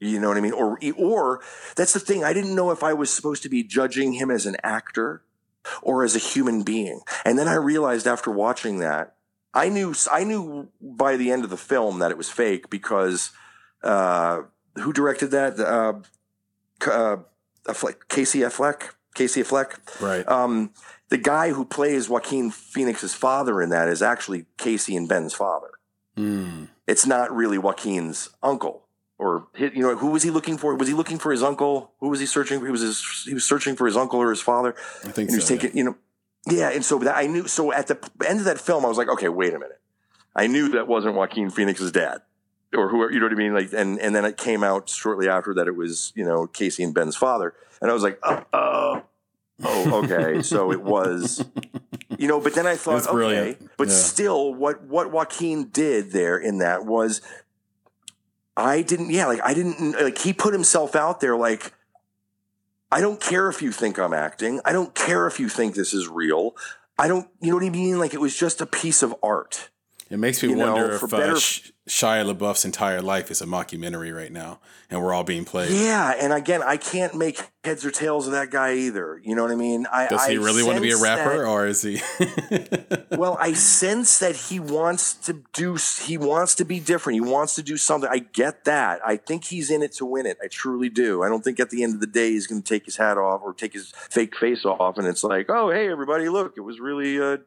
You 0.00 0.20
know 0.20 0.28
what 0.28 0.36
I 0.36 0.40
mean? 0.40 0.52
Or 0.52 0.78
or 0.96 1.40
that's 1.76 1.92
the 1.92 2.00
thing. 2.00 2.24
I 2.24 2.32
didn't 2.32 2.54
know 2.54 2.70
if 2.70 2.82
I 2.82 2.92
was 2.92 3.12
supposed 3.12 3.42
to 3.42 3.48
be 3.48 3.62
judging 3.62 4.12
him 4.12 4.30
as 4.30 4.46
an 4.46 4.56
actor 4.62 5.22
or 5.82 6.04
as 6.04 6.14
a 6.14 6.20
human 6.20 6.62
being. 6.62 7.00
And 7.24 7.38
then 7.38 7.48
I 7.48 7.54
realized 7.54 8.06
after 8.06 8.30
watching 8.30 8.78
that, 8.78 9.16
I 9.54 9.68
knew 9.68 9.94
I 10.10 10.24
knew 10.24 10.68
by 10.80 11.16
the 11.16 11.30
end 11.32 11.44
of 11.44 11.50
the 11.50 11.56
film 11.56 11.98
that 11.98 12.10
it 12.10 12.16
was 12.16 12.30
fake 12.30 12.70
because 12.70 13.32
uh, 13.82 14.42
who 14.76 14.92
directed 14.92 15.32
that? 15.32 15.58
Uh, 15.58 15.94
uh, 16.88 17.16
Affleck, 17.66 18.08
Casey 18.08 18.40
Affleck. 18.40 18.90
Casey 19.14 19.42
Affleck. 19.42 20.00
Right. 20.00 20.26
Um, 20.28 20.70
the 21.08 21.18
guy 21.18 21.50
who 21.50 21.64
plays 21.64 22.08
Joaquin 22.08 22.50
Phoenix's 22.50 23.14
father 23.14 23.60
in 23.60 23.70
that 23.70 23.88
is 23.88 24.02
actually 24.02 24.46
Casey 24.58 24.94
and 24.94 25.08
Ben's 25.08 25.34
father. 25.34 25.70
Mm. 26.16 26.68
It's 26.86 27.06
not 27.06 27.34
really 27.34 27.58
Joaquin's 27.58 28.30
uncle. 28.42 28.87
Or 29.18 29.48
hi- 29.58 29.72
you 29.74 29.82
know, 29.82 29.96
who 29.96 30.08
was 30.12 30.22
he 30.22 30.30
looking 30.30 30.56
for? 30.58 30.74
Was 30.76 30.88
he 30.88 30.94
looking 30.94 31.18
for 31.18 31.32
his 31.32 31.42
uncle? 31.42 31.92
Who 32.00 32.08
was 32.08 32.20
he 32.20 32.26
searching 32.26 32.60
for? 32.60 32.66
He 32.66 32.72
was 32.72 32.82
his, 32.82 33.24
he 33.26 33.34
was 33.34 33.44
searching 33.44 33.74
for 33.76 33.86
his 33.86 33.96
uncle 33.96 34.20
or 34.20 34.30
his 34.30 34.40
father. 34.40 34.74
I 35.04 35.08
think 35.10 35.16
And 35.28 35.30
he 35.30 35.36
was 35.36 35.46
so. 35.46 35.56
taking, 35.56 35.76
you 35.76 35.84
know, 35.84 35.96
yeah. 36.48 36.70
And 36.70 36.84
so 36.84 36.98
that 37.00 37.16
I 37.16 37.26
knew. 37.26 37.48
So 37.48 37.72
at 37.72 37.88
the 37.88 37.98
end 38.26 38.38
of 38.38 38.44
that 38.44 38.60
film, 38.60 38.84
I 38.84 38.88
was 38.88 38.96
like, 38.96 39.08
okay, 39.08 39.28
wait 39.28 39.54
a 39.54 39.58
minute. 39.58 39.80
I 40.36 40.46
knew 40.46 40.68
that 40.70 40.86
wasn't 40.86 41.16
Joaquin 41.16 41.50
Phoenix's 41.50 41.90
dad, 41.90 42.18
or 42.72 42.88
who 42.88 43.10
you 43.12 43.18
know 43.18 43.26
what 43.26 43.32
I 43.32 43.36
mean. 43.36 43.54
Like, 43.54 43.72
and 43.72 43.98
and 43.98 44.14
then 44.14 44.24
it 44.24 44.36
came 44.36 44.62
out 44.62 44.88
shortly 44.88 45.28
after 45.28 45.52
that 45.54 45.66
it 45.66 45.74
was 45.74 46.12
you 46.14 46.24
know 46.24 46.46
Casey 46.46 46.84
and 46.84 46.94
Ben's 46.94 47.16
father, 47.16 47.54
and 47.82 47.90
I 47.90 47.94
was 47.94 48.04
like, 48.04 48.20
oh, 48.22 48.44
oh, 48.52 49.02
oh 49.64 50.04
okay. 50.04 50.42
so 50.52 50.70
it 50.70 50.80
was, 50.80 51.44
you 52.18 52.28
know. 52.28 52.40
But 52.40 52.54
then 52.54 52.68
I 52.68 52.76
thought, 52.76 53.04
okay, 53.08 53.56
but 53.76 53.88
Yeah. 53.88 53.94
still, 53.94 54.54
what 54.54 54.84
what 54.84 55.10
Joaquin 55.10 55.70
did 55.70 56.12
there 56.12 56.38
in 56.38 56.58
that 56.58 56.84
was, 56.86 57.20
I 58.58 58.82
didn't. 58.82 59.10
Yeah, 59.10 59.26
like 59.26 59.40
I 59.44 59.54
didn't. 59.54 59.92
Like 59.92 60.18
he 60.18 60.32
put 60.32 60.52
himself 60.52 60.94
out 60.96 61.20
there, 61.20 61.36
like. 61.36 61.72
I 62.90 63.02
don't 63.02 63.20
care 63.20 63.50
if 63.50 63.60
you 63.60 63.70
think 63.70 63.98
I'm 63.98 64.14
acting. 64.14 64.62
I 64.64 64.72
don't 64.72 64.94
care 64.94 65.26
if 65.26 65.38
you 65.38 65.50
think 65.50 65.74
this 65.74 65.92
is 65.92 66.08
real. 66.08 66.56
I 66.98 67.06
don't, 67.06 67.28
you 67.38 67.50
know 67.50 67.56
what 67.56 67.64
I 67.66 67.68
mean? 67.68 67.98
Like 67.98 68.14
it 68.14 68.20
was 68.20 68.34
just 68.34 68.62
a 68.62 68.66
piece 68.66 69.02
of 69.02 69.14
art. 69.22 69.68
It 70.08 70.18
makes 70.18 70.42
me 70.42 70.48
you 70.48 70.56
know, 70.56 70.72
wonder 70.72 70.98
for 70.98 71.04
if 71.04 71.12
uh, 71.12 71.18
better- 71.18 71.36
Sh- 71.38 71.70
Shia 71.88 72.30
LaBeouf's 72.30 72.64
entire 72.66 73.00
life 73.00 73.30
is 73.30 73.40
a 73.40 73.46
mockumentary 73.46 74.14
right 74.14 74.30
now, 74.30 74.60
and 74.90 75.02
we're 75.02 75.14
all 75.14 75.24
being 75.24 75.46
played. 75.46 75.70
Yeah, 75.70 76.12
and 76.20 76.34
again, 76.34 76.62
I 76.62 76.76
can't 76.76 77.14
make 77.14 77.40
heads 77.64 77.84
or 77.84 77.90
tails 77.90 78.26
of 78.26 78.32
that 78.32 78.50
guy 78.50 78.74
either. 78.74 79.20
You 79.24 79.34
know 79.34 79.42
what 79.42 79.50
I 79.50 79.56
mean? 79.56 79.86
I, 79.90 80.06
Does 80.06 80.26
he 80.26 80.34
I 80.34 80.36
really 80.36 80.62
want 80.62 80.76
to 80.76 80.82
be 80.82 80.90
a 80.90 80.98
rapper, 80.98 81.38
that- 81.38 81.48
or 81.48 81.66
is 81.66 81.80
he? 81.82 82.00
well, 83.16 83.38
I 83.40 83.54
sense 83.54 84.18
that 84.18 84.36
he 84.36 84.60
wants 84.60 85.14
to 85.14 85.42
do. 85.54 85.78
He 86.02 86.18
wants 86.18 86.54
to 86.56 86.64
be 86.64 86.78
different. 86.78 87.14
He 87.14 87.20
wants 87.22 87.54
to 87.54 87.62
do 87.62 87.78
something. 87.78 88.10
I 88.12 88.18
get 88.18 88.64
that. 88.64 89.00
I 89.04 89.16
think 89.16 89.44
he's 89.44 89.70
in 89.70 89.82
it 89.82 89.92
to 89.94 90.04
win 90.04 90.26
it. 90.26 90.36
I 90.42 90.48
truly 90.48 90.90
do. 90.90 91.22
I 91.22 91.28
don't 91.28 91.42
think 91.42 91.58
at 91.58 91.70
the 91.70 91.82
end 91.82 91.94
of 91.94 92.00
the 92.00 92.06
day 92.06 92.30
he's 92.30 92.46
going 92.46 92.62
to 92.62 92.68
take 92.68 92.84
his 92.84 92.96
hat 92.98 93.16
off 93.16 93.40
or 93.42 93.54
take 93.54 93.72
his 93.72 93.92
fake 94.10 94.36
face 94.36 94.64
off, 94.66 94.98
and 94.98 95.06
it's 95.06 95.24
like, 95.24 95.46
oh, 95.48 95.70
hey, 95.70 95.90
everybody, 95.90 96.28
look, 96.28 96.54
it 96.56 96.60
was 96.60 96.80
really, 96.80 97.18
uh, 97.18 97.38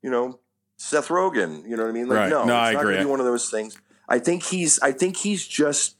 you 0.00 0.10
know, 0.10 0.38
Seth 0.82 1.08
Rogen. 1.08 1.68
You 1.68 1.76
know 1.76 1.82
what 1.82 1.90
I 1.90 1.92
mean? 1.92 2.08
Like, 2.08 2.16
Right. 2.18 2.30
no, 2.30 2.44
No, 2.46 2.54
it's 2.58 2.68
I 2.70 2.72
not 2.72 2.80
agree. 2.80 2.94
Gonna 2.94 3.04
be 3.04 3.10
one 3.10 3.20
of 3.20 3.26
those 3.26 3.50
things. 3.50 3.76
I 4.08 4.18
think 4.18 4.44
he's. 4.44 4.80
I 4.80 4.92
think 4.92 5.18
he's 5.18 5.46
just. 5.46 5.96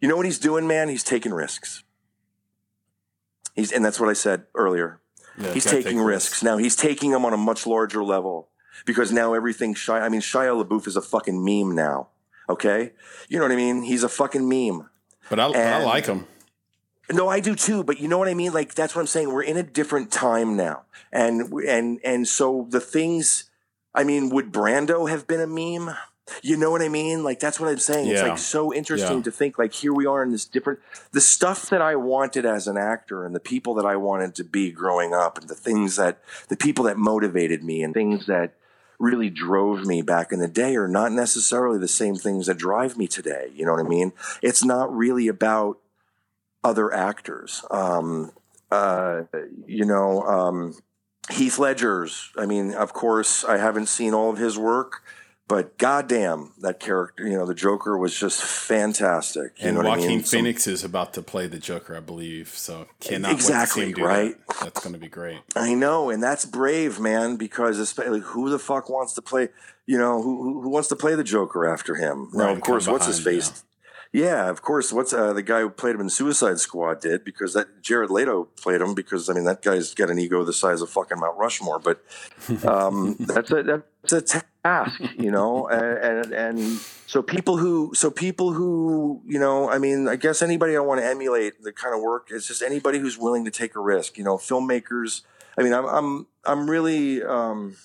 You 0.00 0.08
know 0.08 0.16
what 0.16 0.24
he's 0.24 0.38
doing, 0.38 0.66
man? 0.66 0.88
He's 0.88 1.04
taking 1.04 1.34
risks. 1.34 1.84
He's, 3.54 3.70
and 3.72 3.84
that's 3.84 4.00
what 4.00 4.08
I 4.08 4.14
said 4.14 4.44
earlier. 4.54 5.00
Yeah, 5.38 5.52
He's 5.52 5.64
taking 5.66 5.98
take 5.98 6.06
risks. 6.06 6.42
Now 6.42 6.56
he's 6.56 6.76
taking 6.76 7.10
them 7.10 7.26
on 7.26 7.34
a 7.34 7.36
much 7.36 7.66
larger 7.66 8.02
level 8.02 8.48
because 8.86 9.12
now 9.12 9.34
everything 9.34 9.74
Shia, 9.74 10.00
I 10.00 10.08
mean, 10.08 10.22
Shia 10.22 10.64
LaBeouf 10.64 10.86
is 10.86 10.96
a 10.96 11.02
fucking 11.02 11.44
meme 11.44 11.74
now. 11.74 12.08
Okay. 12.48 12.92
You 13.28 13.38
know 13.38 13.44
what 13.44 13.52
I 13.52 13.56
mean? 13.56 13.82
He's 13.82 14.02
a 14.02 14.08
fucking 14.08 14.48
meme. 14.48 14.88
But 15.28 15.38
I, 15.40 15.48
but 15.48 15.56
I 15.56 15.84
like 15.84 16.06
him. 16.06 16.26
No, 17.12 17.28
I 17.28 17.40
do 17.40 17.54
too, 17.54 17.84
but 17.84 18.00
you 18.00 18.08
know 18.08 18.16
what 18.18 18.28
I 18.28 18.34
mean? 18.34 18.52
Like 18.52 18.74
that's 18.74 18.94
what 18.94 19.02
I'm 19.02 19.06
saying. 19.06 19.30
We're 19.30 19.42
in 19.42 19.58
a 19.58 19.62
different 19.62 20.10
time 20.10 20.56
now. 20.56 20.84
And 21.12 21.52
and 21.68 22.00
and 22.02 22.26
so 22.26 22.66
the 22.70 22.80
things 22.80 23.49
I 23.94 24.04
mean, 24.04 24.30
would 24.30 24.52
Brando 24.52 25.08
have 25.10 25.26
been 25.26 25.40
a 25.40 25.46
meme? 25.46 25.94
You 26.42 26.56
know 26.56 26.70
what 26.70 26.80
I 26.80 26.88
mean? 26.88 27.24
Like 27.24 27.40
that's 27.40 27.58
what 27.58 27.68
I'm 27.68 27.78
saying. 27.78 28.08
It's 28.08 28.22
like 28.22 28.38
so 28.38 28.72
interesting 28.72 29.16
Yeah. 29.18 29.22
to 29.24 29.30
think 29.32 29.58
like 29.58 29.72
here 29.72 29.92
we 29.92 30.06
are 30.06 30.22
in 30.22 30.30
this 30.30 30.44
different 30.44 30.78
the 31.10 31.20
stuff 31.20 31.68
that 31.70 31.82
I 31.82 31.96
wanted 31.96 32.46
as 32.46 32.68
an 32.68 32.76
actor 32.76 33.24
and 33.24 33.34
the 33.34 33.40
people 33.40 33.74
that 33.74 33.84
I 33.84 33.96
wanted 33.96 34.36
to 34.36 34.44
be 34.44 34.70
growing 34.70 35.12
up 35.12 35.38
and 35.38 35.48
the 35.48 35.56
things 35.56 35.96
that 35.96 36.22
the 36.48 36.56
people 36.56 36.84
that 36.84 36.96
motivated 36.96 37.64
me 37.64 37.82
and 37.82 37.92
things 37.92 38.26
that 38.26 38.54
really 39.00 39.30
drove 39.30 39.86
me 39.86 40.02
back 40.02 40.30
in 40.30 40.38
the 40.38 40.46
day 40.46 40.76
are 40.76 40.86
not 40.86 41.10
necessarily 41.10 41.78
the 41.78 41.88
same 41.88 42.14
things 42.14 42.46
that 42.46 42.58
drive 42.58 42.96
me 42.96 43.08
today. 43.08 43.50
You 43.54 43.64
know 43.64 43.72
what 43.72 43.84
I 43.84 43.88
mean? 43.88 44.12
It's 44.40 44.62
not 44.62 44.94
really 44.94 45.26
about 45.26 45.78
other 46.62 46.92
actors. 46.94 47.64
Um, 47.70 48.32
uh, 48.70 49.22
you 49.66 49.84
know, 49.84 50.22
um, 50.22 50.74
Heath 51.30 51.58
Ledger's. 51.58 52.30
I 52.36 52.46
mean, 52.46 52.72
of 52.74 52.92
course, 52.92 53.44
I 53.44 53.58
haven't 53.58 53.86
seen 53.86 54.14
all 54.14 54.30
of 54.30 54.38
his 54.38 54.56
work, 54.58 55.02
but 55.46 55.78
goddamn, 55.78 56.52
that 56.60 56.80
character, 56.80 57.26
you 57.26 57.36
know, 57.36 57.44
the 57.46 57.54
Joker 57.54 57.98
was 57.98 58.18
just 58.18 58.42
fantastic. 58.42 59.52
You 59.60 59.68
And 59.68 59.76
know 59.76 59.82
what 59.82 59.98
Joaquin 59.98 60.04
I 60.04 60.08
mean? 60.08 60.24
Some- 60.24 60.38
Phoenix 60.38 60.66
is 60.66 60.82
about 60.84 61.12
to 61.14 61.22
play 61.22 61.46
the 61.46 61.58
Joker, 61.58 61.96
I 61.96 62.00
believe. 62.00 62.48
So 62.48 62.86
cannot 63.00 63.32
Exactly, 63.32 63.86
wait 63.86 63.88
to 63.90 63.94
see 63.96 64.00
him 64.00 64.06
do 64.06 64.12
right? 64.12 64.46
that. 64.48 64.56
That's 64.60 64.80
going 64.80 64.94
to 64.94 64.98
be 65.00 65.08
great. 65.08 65.40
I 65.54 65.74
know, 65.74 66.10
and 66.10 66.22
that's 66.22 66.44
brave, 66.44 66.98
man. 67.00 67.36
Because 67.36 67.78
especially, 67.78 68.20
who 68.20 68.48
the 68.50 68.58
fuck 68.58 68.88
wants 68.88 69.14
to 69.14 69.22
play? 69.22 69.48
You 69.86 69.98
know, 69.98 70.22
who 70.22 70.60
who, 70.62 70.68
wants 70.68 70.88
to 70.88 70.96
play 70.96 71.14
the 71.16 71.24
Joker 71.24 71.66
after 71.66 71.94
him? 71.96 72.28
now, 72.32 72.50
of 72.50 72.60
course, 72.60 72.86
what's 72.88 73.06
his 73.06 73.20
face? 73.20 73.48
Yeah, 73.48 73.62
of 74.50 74.60
course. 74.60 74.92
What's 74.92 75.12
uh, 75.12 75.32
the 75.32 75.42
guy 75.42 75.60
who 75.60 75.70
played 75.70 75.94
him 75.94 76.00
in 76.00 76.10
Suicide 76.10 76.58
Squad 76.58 77.00
did 77.00 77.24
because 77.24 77.54
that 77.54 77.80
Jared 77.80 78.10
Leto 78.10 78.44
played 78.60 78.80
him 78.80 78.92
because 78.92 79.30
I 79.30 79.34
mean 79.34 79.44
that 79.44 79.62
guy's 79.62 79.94
got 79.94 80.10
an 80.10 80.18
ego 80.18 80.42
the 80.44 80.52
size 80.52 80.82
of 80.82 80.90
fucking 80.90 81.20
Mount 81.20 81.38
Rushmore. 81.38 81.78
But 81.78 82.02
um, 82.66 83.16
that's 83.20 83.52
a 83.52 83.84
that's 84.02 84.34
a 84.34 84.42
task, 84.64 85.00
you 85.16 85.30
know. 85.30 85.68
And, 85.68 85.98
and 86.26 86.32
and 86.32 86.80
so 87.06 87.22
people 87.22 87.58
who 87.58 87.94
so 87.94 88.10
people 88.10 88.52
who 88.52 89.22
you 89.24 89.38
know, 89.38 89.70
I 89.70 89.78
mean, 89.78 90.08
I 90.08 90.16
guess 90.16 90.42
anybody 90.42 90.76
I 90.76 90.80
want 90.80 91.00
to 91.00 91.06
emulate 91.06 91.62
the 91.62 91.72
kind 91.72 91.94
of 91.94 92.02
work 92.02 92.28
is 92.32 92.48
just 92.48 92.62
anybody 92.62 92.98
who's 92.98 93.16
willing 93.16 93.44
to 93.44 93.50
take 93.52 93.76
a 93.76 93.80
risk. 93.80 94.18
You 94.18 94.24
know, 94.24 94.38
filmmakers. 94.38 95.22
I 95.56 95.62
mean, 95.62 95.72
I'm 95.72 95.86
I'm 95.86 96.26
I'm 96.44 96.68
really. 96.68 97.22
Um, 97.22 97.76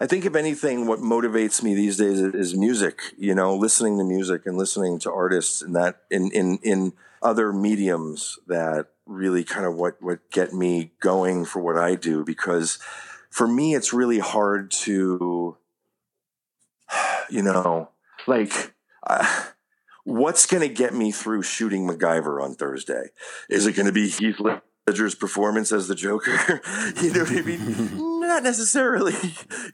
I 0.00 0.06
think 0.06 0.24
if 0.24 0.34
anything, 0.34 0.86
what 0.86 1.00
motivates 1.00 1.62
me 1.62 1.74
these 1.74 1.96
days 1.96 2.20
is 2.20 2.54
music. 2.54 3.00
You 3.16 3.34
know, 3.34 3.56
listening 3.56 3.98
to 3.98 4.04
music 4.04 4.42
and 4.46 4.56
listening 4.56 4.98
to 5.00 5.12
artists 5.12 5.62
and 5.62 5.74
that 5.74 6.02
in 6.10 6.30
in 6.32 6.58
in 6.62 6.92
other 7.22 7.52
mediums 7.52 8.38
that 8.46 8.88
really 9.06 9.44
kind 9.44 9.66
of 9.66 9.74
what 9.74 10.00
what 10.02 10.30
get 10.30 10.52
me 10.52 10.92
going 11.00 11.44
for 11.44 11.60
what 11.60 11.78
I 11.78 11.94
do. 11.94 12.24
Because 12.24 12.78
for 13.30 13.46
me, 13.46 13.74
it's 13.74 13.92
really 13.92 14.18
hard 14.18 14.70
to, 14.70 15.56
you 17.30 17.42
know, 17.42 17.90
like. 18.26 18.74
Uh, 19.06 19.44
what's 20.04 20.46
going 20.46 20.60
to 20.60 20.72
get 20.72 20.94
me 20.94 21.10
through 21.10 21.42
shooting 21.42 21.84
MacGyver 21.84 22.40
on 22.40 22.54
Thursday? 22.54 23.08
Is 23.50 23.66
it 23.66 23.72
going 23.72 23.86
to 23.86 23.92
be 23.92 24.08
Heath 24.08 24.38
Ledger's 24.86 25.16
performance 25.16 25.72
as 25.72 25.88
the 25.88 25.96
Joker. 25.96 26.30
you 27.02 27.12
know 27.12 27.24
what 27.24 27.32
I 27.32 27.42
mean? 27.42 28.12
Not 28.26 28.42
necessarily. 28.42 29.14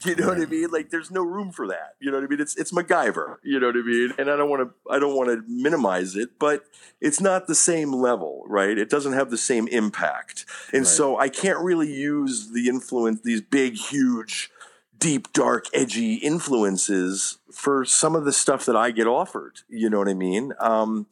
You 0.04 0.16
know 0.16 0.28
what 0.28 0.40
I 0.40 0.46
mean? 0.46 0.68
Like 0.70 0.90
there's 0.90 1.12
no 1.12 1.22
room 1.22 1.52
for 1.52 1.68
that. 1.68 1.94
You 2.00 2.10
know 2.10 2.16
what 2.16 2.24
I 2.24 2.26
mean? 2.26 2.40
It's 2.40 2.56
it's 2.56 2.72
MacGyver. 2.72 3.36
You 3.44 3.60
know 3.60 3.68
what 3.68 3.76
I 3.76 3.82
mean? 3.82 4.12
And 4.18 4.28
I 4.28 4.36
don't 4.36 4.50
want 4.50 4.62
to 4.68 4.92
I 4.92 4.98
don't 4.98 5.14
want 5.14 5.28
to 5.28 5.44
minimize 5.46 6.16
it, 6.16 6.40
but 6.40 6.64
it's 7.00 7.20
not 7.20 7.46
the 7.46 7.54
same 7.54 7.92
level, 7.92 8.42
right? 8.46 8.76
It 8.76 8.90
doesn't 8.90 9.12
have 9.12 9.30
the 9.30 9.38
same 9.38 9.68
impact. 9.68 10.44
And 10.72 10.80
right. 10.80 10.86
so 10.86 11.18
I 11.18 11.28
can't 11.28 11.60
really 11.60 11.92
use 11.92 12.50
the 12.50 12.68
influence 12.68 13.20
these 13.22 13.40
big 13.40 13.74
huge 13.74 14.50
deep 14.98 15.32
dark 15.32 15.66
edgy 15.72 16.14
influences 16.14 17.38
for 17.52 17.84
some 17.84 18.16
of 18.16 18.24
the 18.24 18.32
stuff 18.32 18.64
that 18.66 18.76
I 18.76 18.90
get 18.90 19.06
offered. 19.06 19.60
You 19.68 19.88
know 19.88 19.98
what 19.98 20.08
I 20.08 20.14
mean? 20.14 20.52
Um, 20.58 21.06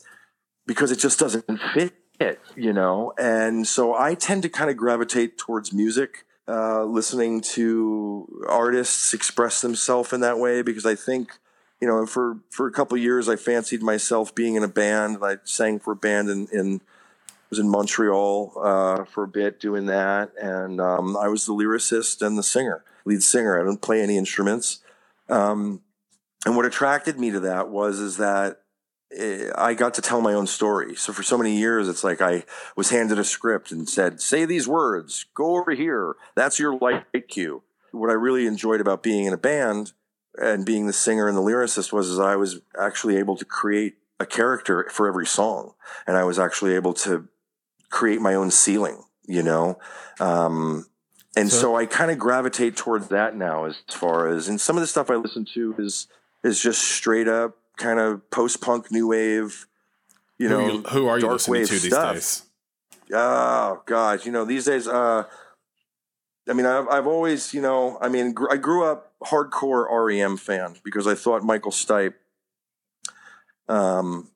because 0.67 0.91
it 0.91 0.99
just 0.99 1.19
doesn't 1.19 1.45
fit 1.75 1.95
it, 2.21 2.41
you 2.55 2.73
know? 2.73 3.13
And 3.19 3.67
so 3.67 3.95
I 3.95 4.15
tend 4.15 4.43
to 4.43 4.49
kind 4.49 4.71
of 4.71 4.77
gravitate 4.77 5.39
towards 5.39 5.73
music, 5.73 6.25
uh, 6.51 6.85
listening 6.85 7.41
to 7.41 8.45
artists 8.49 9.15
express 9.15 9.61
themselves 9.61 10.13
in 10.13 10.21
that 10.21 10.39
way 10.39 10.63
because 10.63 10.85
I 10.85 10.97
think, 10.97 11.39
you 11.81 11.87
know, 11.87 12.05
for, 12.07 12.39
for 12.51 12.67
a 12.67 12.73
couple 12.73 12.99
years, 12.99 13.29
I 13.29 13.37
fancied 13.37 13.83
myself 13.83 14.35
being 14.35 14.57
in 14.57 14.65
a 14.65 14.69
band. 14.69 15.19
I 15.23 15.37
sang 15.45 15.79
for 15.79 15.93
a 15.93 15.97
band 15.97 16.29
in, 16.29 16.49
in 16.53 16.81
was 17.51 17.59
in 17.59 17.69
Montreal 17.69 18.53
uh, 18.63 19.05
for 19.05 19.25
a 19.25 19.29
bit 19.29 19.61
doing 19.61 19.87
that. 19.87 20.33
And 20.41 20.81
um, 20.81 21.17
I 21.17 21.29
was 21.29 21.47
the 21.47 21.53
lyricist 21.53 22.25
and 22.25 22.39
the 22.39 22.43
singer, 22.43 22.85
lead 23.05 23.23
singer. 23.23 23.61
I 23.61 23.65
didn't 23.65 23.83
play 23.83 24.01
any 24.01 24.17
instruments. 24.17 24.81
Um, 25.29 25.83
and 26.47 26.57
what 26.57 26.65
attracted 26.65 27.19
me 27.19 27.31
to 27.33 27.41
that 27.41 27.69
was 27.69 28.01
is 28.01 28.17
that 28.17 28.60
I 29.13 29.75
got 29.75 29.95
to 29.95 30.03
tell 30.03 30.21
my 30.21 30.35
own 30.35 30.47
story. 30.47 30.95
So 30.95 31.13
for 31.13 31.23
so 31.23 31.37
many 31.37 31.57
years, 31.59 31.89
it's 31.89 32.05
like 32.05 32.21
I 32.21 32.45
was 32.77 32.91
handed 32.91 33.19
a 33.19 33.25
script 33.25 33.73
and 33.73 33.89
said, 33.89 34.21
"Say 34.21 34.45
these 34.45 34.69
words. 34.69 35.27
Go 35.35 35.57
over 35.57 35.73
here. 35.73 36.15
That's 36.37 36.59
your 36.59 36.79
light 36.79 37.05
cue." 37.29 37.63
What 37.91 38.11
I 38.11 38.15
really 38.15 38.47
enjoyed 38.47 38.81
about 38.81 39.03
being 39.03 39.25
in 39.25 39.33
a 39.33 39.39
band 39.39 39.93
and 40.37 40.65
being 40.65 40.87
the 40.87 40.93
singer 40.93 41.27
and 41.27 41.37
the 41.37 41.43
lyricist 41.43 41.93
was, 41.93 42.09
is 42.09 42.21
I 42.21 42.37
was 42.37 42.61
actually 42.79 43.17
able 43.17 43.37
to 43.37 43.45
create 43.45 43.97
a 44.21 44.27
character 44.27 44.89
for 44.91 45.09
every 45.09 45.27
song, 45.27 45.75
and 46.07 46.17
I 46.17 46.23
was 46.23 46.39
actually 46.39 46.75
able 46.75 46.95
to 46.95 47.27
create 47.91 48.21
my 48.21 48.35
own 48.35 48.53
ceiling. 48.53 49.03
You 49.27 49.43
know, 49.43 49.79
um, 50.21 50.87
and 51.37 51.51
so, 51.51 51.59
so 51.59 51.77
I 51.77 51.87
kind 51.87 52.13
of 52.13 52.19
gravitate 52.19 52.77
towards 52.77 53.09
that 53.09 53.35
now, 53.35 53.65
as 53.65 53.77
far 53.89 54.29
as 54.29 54.49
and 54.49 54.61
some 54.61 54.77
of 54.77 54.83
the 54.83 54.87
stuff 54.87 55.11
I 55.11 55.17
listen 55.17 55.45
to 55.55 55.75
is 55.79 56.07
is 56.45 56.63
just 56.63 56.83
straight 56.83 57.29
up 57.29 57.60
kind 57.81 57.99
of 57.99 58.31
post 58.31 58.61
punk 58.61 58.93
new 58.93 59.09
wave, 59.09 59.67
you 60.39 60.49
know, 60.49 60.65
who, 60.65 60.73
you, 60.73 60.83
who 60.83 61.09
are 61.09 61.19
you 61.19 61.29
listening 61.29 61.67
to 61.67 61.73
these 61.73 61.87
stuff. 61.87 62.15
days? 62.15 62.43
Oh 63.13 63.83
God, 63.87 64.25
you 64.25 64.31
know 64.31 64.45
these 64.45 64.67
days. 64.67 64.87
Uh, 64.87 65.25
I 66.49 66.53
mean, 66.53 66.67
I've, 66.67 66.89
I've 66.89 67.07
always, 67.07 67.53
you 67.53 67.61
know, 67.61 67.99
I 68.01 68.09
mean, 68.09 68.33
gr- 68.33 68.51
I 68.51 68.57
grew 68.57 68.85
up 68.85 69.13
hardcore 69.25 69.87
REM 69.91 70.37
fan 70.37 70.77
because 70.85 71.07
I 71.07 71.15
thought 71.15 71.43
Michael 71.43 71.73
Stipe. 71.73 72.15
Um, 73.69 74.31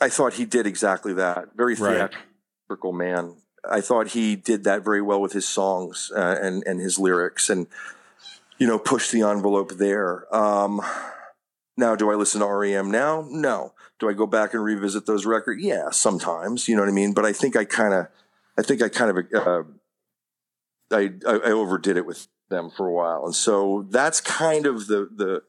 I 0.00 0.08
thought 0.08 0.34
he 0.34 0.44
did 0.44 0.66
exactly 0.66 1.12
that. 1.14 1.56
Very 1.56 1.76
theatrical 1.76 2.92
right. 2.92 2.94
man. 2.94 3.36
I 3.68 3.80
thought 3.80 4.08
he 4.08 4.36
did 4.36 4.64
that 4.64 4.84
very 4.84 5.00
well 5.00 5.20
with 5.20 5.32
his 5.32 5.46
songs 5.46 6.12
uh, 6.14 6.38
and 6.40 6.62
and 6.66 6.80
his 6.80 6.98
lyrics, 6.98 7.48
and 7.48 7.66
you 8.58 8.66
know, 8.66 8.78
pushed 8.78 9.12
the 9.12 9.22
envelope 9.22 9.72
there. 9.72 10.34
Um, 10.34 10.80
now, 11.76 11.96
do 11.96 12.10
I 12.10 12.14
listen 12.14 12.40
to 12.40 12.46
REM 12.46 12.90
now? 12.90 13.26
No. 13.28 13.74
Do 13.98 14.08
I 14.08 14.12
go 14.12 14.26
back 14.26 14.54
and 14.54 14.62
revisit 14.62 15.06
those 15.06 15.26
records? 15.26 15.62
Yeah, 15.62 15.90
sometimes. 15.90 16.68
You 16.68 16.76
know 16.76 16.82
what 16.82 16.88
I 16.88 16.92
mean. 16.92 17.12
But 17.12 17.24
I 17.24 17.32
think 17.32 17.56
I 17.56 17.64
kind 17.64 17.94
of, 17.94 18.06
I 18.58 18.62
think 18.62 18.82
I 18.82 18.88
kind 18.88 19.10
of, 19.10 19.24
uh, 19.34 19.62
I, 20.90 21.10
I 21.26 21.50
overdid 21.50 21.96
it 21.96 22.06
with 22.06 22.28
them 22.48 22.70
for 22.70 22.86
a 22.86 22.92
while, 22.92 23.24
and 23.24 23.34
so 23.34 23.86
that's 23.90 24.20
kind 24.20 24.66
of 24.66 24.86
the 24.86 25.08
the 25.14 25.42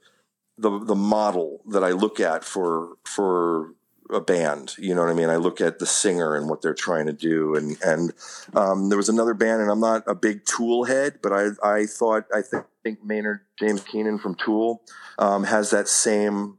the 0.57 0.79
the 0.85 0.95
model 0.95 1.61
that 1.67 1.83
I 1.83 1.91
look 1.91 2.19
at 2.19 2.43
for 2.43 2.97
for 3.03 3.73
a 4.11 4.21
band. 4.21 4.75
You 4.77 4.93
know 4.95 5.01
what 5.01 5.09
I 5.09 5.13
mean? 5.13 5.29
I 5.29 5.37
look 5.37 5.61
at 5.61 5.79
the 5.79 5.85
singer 5.85 6.35
and 6.35 6.49
what 6.49 6.61
they're 6.61 6.73
trying 6.73 7.05
to 7.07 7.13
do. 7.13 7.55
And 7.55 7.77
and 7.83 8.13
um, 8.53 8.89
there 8.89 8.97
was 8.97 9.09
another 9.09 9.33
band, 9.33 9.61
and 9.61 9.71
I'm 9.71 9.79
not 9.79 10.03
a 10.07 10.15
big 10.15 10.45
Tool 10.45 10.85
head, 10.85 11.19
but 11.21 11.33
I 11.33 11.49
I 11.63 11.85
thought 11.85 12.25
I 12.33 12.41
think, 12.41 12.65
think 12.83 13.03
Maynard 13.03 13.41
James 13.59 13.83
Keenan 13.83 14.19
from 14.19 14.35
Tool 14.35 14.81
um, 15.17 15.43
has 15.43 15.71
that 15.71 15.87
same 15.87 16.57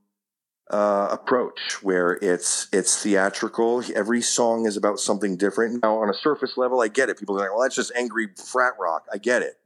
uh, 0.71 1.09
approach 1.11 1.83
where 1.83 2.19
it's 2.21 2.69
it's 2.73 3.03
theatrical. 3.03 3.83
Every 3.95 4.21
song 4.21 4.67
is 4.67 4.77
about 4.77 4.99
something 4.99 5.37
different. 5.37 5.83
Now, 5.83 5.99
on 5.99 6.11
a 6.11 6.15
surface 6.15 6.57
level, 6.57 6.81
I 6.81 6.89
get 6.89 7.09
it. 7.09 7.19
People 7.19 7.37
are 7.37 7.41
like, 7.41 7.51
"Well, 7.51 7.63
that's 7.63 7.77
just 7.77 7.93
angry 7.95 8.29
frat 8.37 8.75
rock." 8.79 9.07
I 9.13 9.19
get 9.19 9.43
it. 9.43 9.59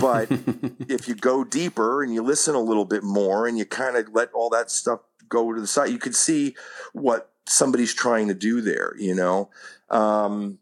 But 0.00 0.30
if 0.88 1.08
you 1.08 1.14
go 1.14 1.44
deeper 1.44 2.02
and 2.02 2.12
you 2.14 2.22
listen 2.22 2.54
a 2.54 2.60
little 2.60 2.84
bit 2.84 3.02
more 3.02 3.46
and 3.46 3.58
you 3.58 3.64
kind 3.64 3.96
of 3.96 4.08
let 4.12 4.32
all 4.32 4.50
that 4.50 4.70
stuff 4.70 5.00
go 5.32 5.52
to 5.52 5.60
the 5.60 5.66
side, 5.66 5.90
you 5.90 5.98
could 5.98 6.14
see 6.14 6.54
what 6.92 7.32
somebody's 7.46 7.94
trying 7.94 8.28
to 8.28 8.34
do 8.34 8.60
there, 8.60 8.94
you 8.98 9.14
know? 9.14 9.50
Um, 9.90 10.58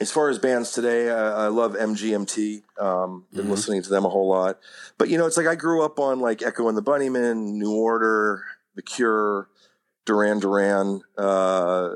as 0.00 0.10
far 0.10 0.30
as 0.30 0.38
bands 0.38 0.72
today, 0.72 1.10
I, 1.10 1.44
I 1.44 1.48
love 1.48 1.74
MGMT. 1.74 2.62
Um, 2.80 3.26
been 3.30 3.42
mm-hmm. 3.42 3.50
listening 3.50 3.82
to 3.82 3.90
them 3.90 4.04
a 4.04 4.08
whole 4.08 4.28
lot, 4.28 4.58
but 4.98 5.08
you 5.08 5.18
know, 5.18 5.26
it's 5.26 5.36
like 5.36 5.46
I 5.46 5.54
grew 5.54 5.84
up 5.84 6.00
on 6.00 6.20
like 6.20 6.42
Echo 6.42 6.68
and 6.68 6.76
the 6.76 6.82
Bunnymen, 6.82 7.54
New 7.54 7.74
Order, 7.74 8.42
The 8.74 8.82
Cure, 8.82 9.48
Duran 10.04 10.40
Duran, 10.40 11.02
uh, 11.16 11.90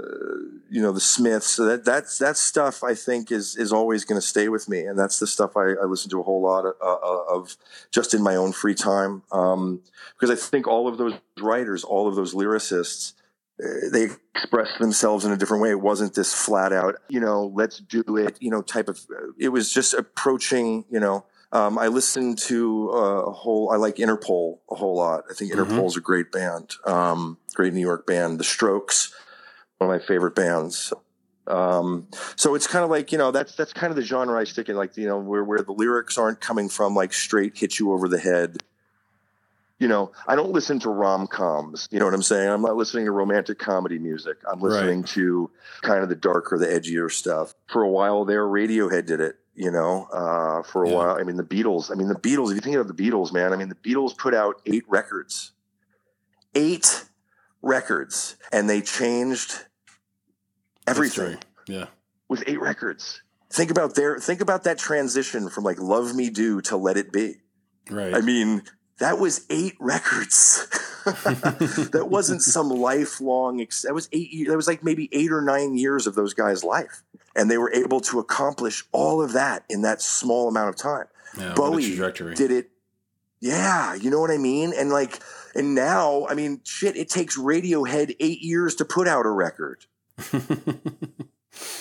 you 0.71 0.81
know, 0.81 0.93
the 0.93 1.01
Smiths. 1.01 1.49
So 1.49 1.65
that 1.65 1.85
that's 1.85 2.19
that 2.19 2.37
stuff 2.37 2.85
I 2.85 2.95
think 2.95 3.33
is 3.33 3.57
is 3.57 3.73
always 3.73 4.05
going 4.05 4.21
to 4.21 4.27
stay 4.27 4.49
with 4.49 4.69
me, 4.69 4.85
and 4.85 4.99
that's 4.99 5.19
the 5.19 5.27
stuff 5.27 5.57
I, 5.57 5.73
I 5.73 5.85
listen 5.87 6.11
to 6.11 6.21
a 6.21 6.23
whole 6.23 6.41
lot 6.41 6.65
of, 6.65 6.75
uh, 6.81 7.35
of 7.35 7.57
just 7.91 8.15
in 8.15 8.23
my 8.23 8.37
own 8.37 8.53
free 8.53 8.75
time. 8.75 9.23
Um, 9.33 9.83
because 10.19 10.31
I 10.31 10.41
think 10.41 10.69
all 10.69 10.87
of 10.87 10.99
those 10.99 11.15
writers, 11.41 11.83
all 11.83 12.07
of 12.07 12.15
those 12.15 12.33
lyricists, 12.33 13.15
uh, 13.63 13.91
they 13.91 14.09
expressed 14.35 14.79
themselves 14.79 15.25
in 15.25 15.33
a 15.33 15.37
different 15.37 15.63
way. 15.63 15.71
It 15.71 15.81
wasn't 15.81 16.15
this 16.15 16.33
flat 16.33 16.73
out, 16.73 16.97
you 17.09 17.21
know, 17.21 17.51
let's 17.55 17.79
do 17.79 18.05
it, 18.17 18.37
you 18.41 18.51
know, 18.51 18.63
type 18.63 18.89
of. 18.89 19.01
It 19.39 19.49
was 19.49 19.73
just 19.73 19.95
approaching, 19.95 20.85
you 20.91 21.01
know. 21.01 21.25
Um, 21.57 21.79
I 21.79 21.87
listened 21.87 22.37
to 22.51 22.91
uh, 22.93 23.23
a 23.23 23.33
whole. 23.33 23.71
I 23.73 23.77
like 23.77 23.97
Interpol 23.97 24.59
a 24.71 24.75
whole 24.75 24.95
lot. 24.97 25.25
I 25.31 25.33
think 25.33 25.51
mm-hmm. 25.51 25.63
Interpol's 25.63 25.95
mm-hmm. 25.95 26.01
a 26.01 26.03
great 26.03 26.31
band, 26.31 26.75
um, 26.85 27.39
great 27.55 27.73
New 27.73 27.81
York 27.81 28.07
band. 28.07 28.39
The 28.39 28.45
Strokes, 28.45 29.15
one 29.79 29.91
of 29.91 30.01
my 30.01 30.07
favorite 30.07 30.35
bands. 30.35 30.93
Um, 31.47 32.09
so 32.35 32.57
it's 32.57 32.67
kind 32.67 32.85
of 32.85 32.91
like 32.91 33.11
you 33.11 33.17
know 33.17 33.31
that's 33.31 33.55
that's 33.55 33.73
kind 33.73 33.91
of 33.91 33.97
the 33.97 34.03
genre 34.03 34.39
I 34.39 34.45
stick 34.45 34.69
in, 34.69 34.77
like 34.77 34.99
you 34.99 35.07
know 35.07 35.19
where 35.19 35.45
where 35.45 35.61
the 35.61 35.73
lyrics 35.73 36.19
aren't 36.19 36.41
coming 36.41 36.69
from 36.69 36.95
like 36.95 37.15
straight 37.15 37.57
hit 37.57 37.79
you 37.79 37.93
over 37.93 38.07
the 38.07 38.19
head 38.19 38.59
you 39.79 39.89
know, 39.89 40.13
I 40.27 40.37
don't 40.37 40.53
listen 40.53 40.79
to 40.81 40.91
rom 40.91 41.27
coms. 41.27 41.87
You 41.91 41.99
know 41.99 42.07
what 42.07 42.15
I'm 42.15 42.23
saying? 42.23 42.49
I'm 42.49 42.63
not 42.63 42.77
listening 42.77 43.05
to 43.05 43.11
romantic 43.11 43.59
comedy 43.59 43.99
music. 43.99 44.39
I'm 44.51 44.61
listening 44.61 45.01
right. 45.01 45.11
to 45.11 45.51
kind 45.83 46.03
of 46.03 46.09
the 46.09 46.15
darker, 46.15 46.57
the 46.57 46.67
edgier 46.67 47.11
stuff. 47.11 47.55
For 47.67 47.83
a 47.83 47.89
while 47.89 48.25
there, 48.25 48.45
Radiohead 48.45 49.07
did 49.07 49.21
it. 49.21 49.37
You 49.59 49.71
know, 49.71 50.07
uh, 50.13 50.63
for 50.63 50.85
a 50.85 50.89
yeah. 50.89 50.95
while. 50.95 51.17
I 51.19 51.23
mean, 51.23 51.37
the 51.37 51.43
Beatles. 51.43 51.91
I 51.91 51.95
mean, 51.95 52.09
the 52.09 52.15
Beatles. 52.15 52.51
If 52.51 52.57
you 52.57 52.61
think 52.61 52.77
of 52.77 52.89
the 52.89 52.95
Beatles, 52.95 53.33
man, 53.33 53.55
I 53.55 53.57
mean, 53.57 53.71
the 53.71 53.75
Beatles 53.75 54.17
put 54.17 54.35
out 54.35 54.61
eight 54.67 54.85
records, 54.87 55.53
eight 56.55 57.07
records, 57.63 58.37
and 58.53 58.69
they 58.69 58.83
changed 58.83 59.65
everything. 60.87 61.39
Yeah, 61.67 61.87
with 62.29 62.45
eight 62.47 62.61
records. 62.61 63.23
Think 63.51 63.71
about 63.71 63.95
their. 63.95 64.19
Think 64.19 64.43
about 64.43 64.65
that 64.65 64.77
transition 64.77 65.49
from 65.49 65.65
like 65.65 65.81
"Love 65.81 66.15
Me 66.15 66.29
Do" 66.29 66.61
to 66.63 66.77
"Let 66.77 66.99
It 66.99 67.11
Be." 67.11 67.37
Right. 67.91 68.15
I 68.15 68.21
mean, 68.21 68.63
that 68.99 69.19
was 69.19 69.47
eight 69.51 69.75
records. 69.79 70.67
that 71.05 72.07
wasn't 72.09 72.43
some 72.43 72.71
lifelong. 72.71 73.61
Ex- 73.61 73.83
that 73.83 73.95
was 73.95 74.09
eight. 74.13 74.49
That 74.49 74.57
was 74.57 74.67
like 74.67 74.83
maybe 74.83 75.09
eight 75.13 75.31
or 75.31 75.43
nine 75.43 75.77
years 75.77 76.07
of 76.07 76.15
those 76.15 76.35
guys' 76.35 76.65
life, 76.65 77.03
and 77.35 77.51
they 77.51 77.59
were 77.59 77.73
able 77.73 78.01
to 78.01 78.19
accomplish 78.19 78.85
all 78.93 79.23
of 79.23 79.33
that 79.35 79.65
in 79.69 79.83
that 79.83 80.01
small 80.01 80.49
amount 80.49 80.71
of 80.71 80.77
time. 80.77 81.07
Yeah, 81.39 81.55
Bowie 81.55 81.97
did 82.35 82.51
it. 82.51 82.71
Yeah, 83.41 83.95
you 83.95 84.11
know 84.11 84.21
what 84.21 84.31
I 84.31 84.39
mean. 84.39 84.73
And 84.77 84.91
like, 84.91 85.21
and 85.55 85.75
now, 85.75 86.27
I 86.27 86.35
mean, 86.35 86.61
shit. 86.65 86.97
It 86.97 87.11
takes 87.11 87.39
Radiohead 87.39 88.17
eight 88.19 88.41
years 88.41 88.75
to 88.77 88.85
put 88.85 89.07
out 89.07 89.27
a 89.27 89.31
record. 89.31 89.85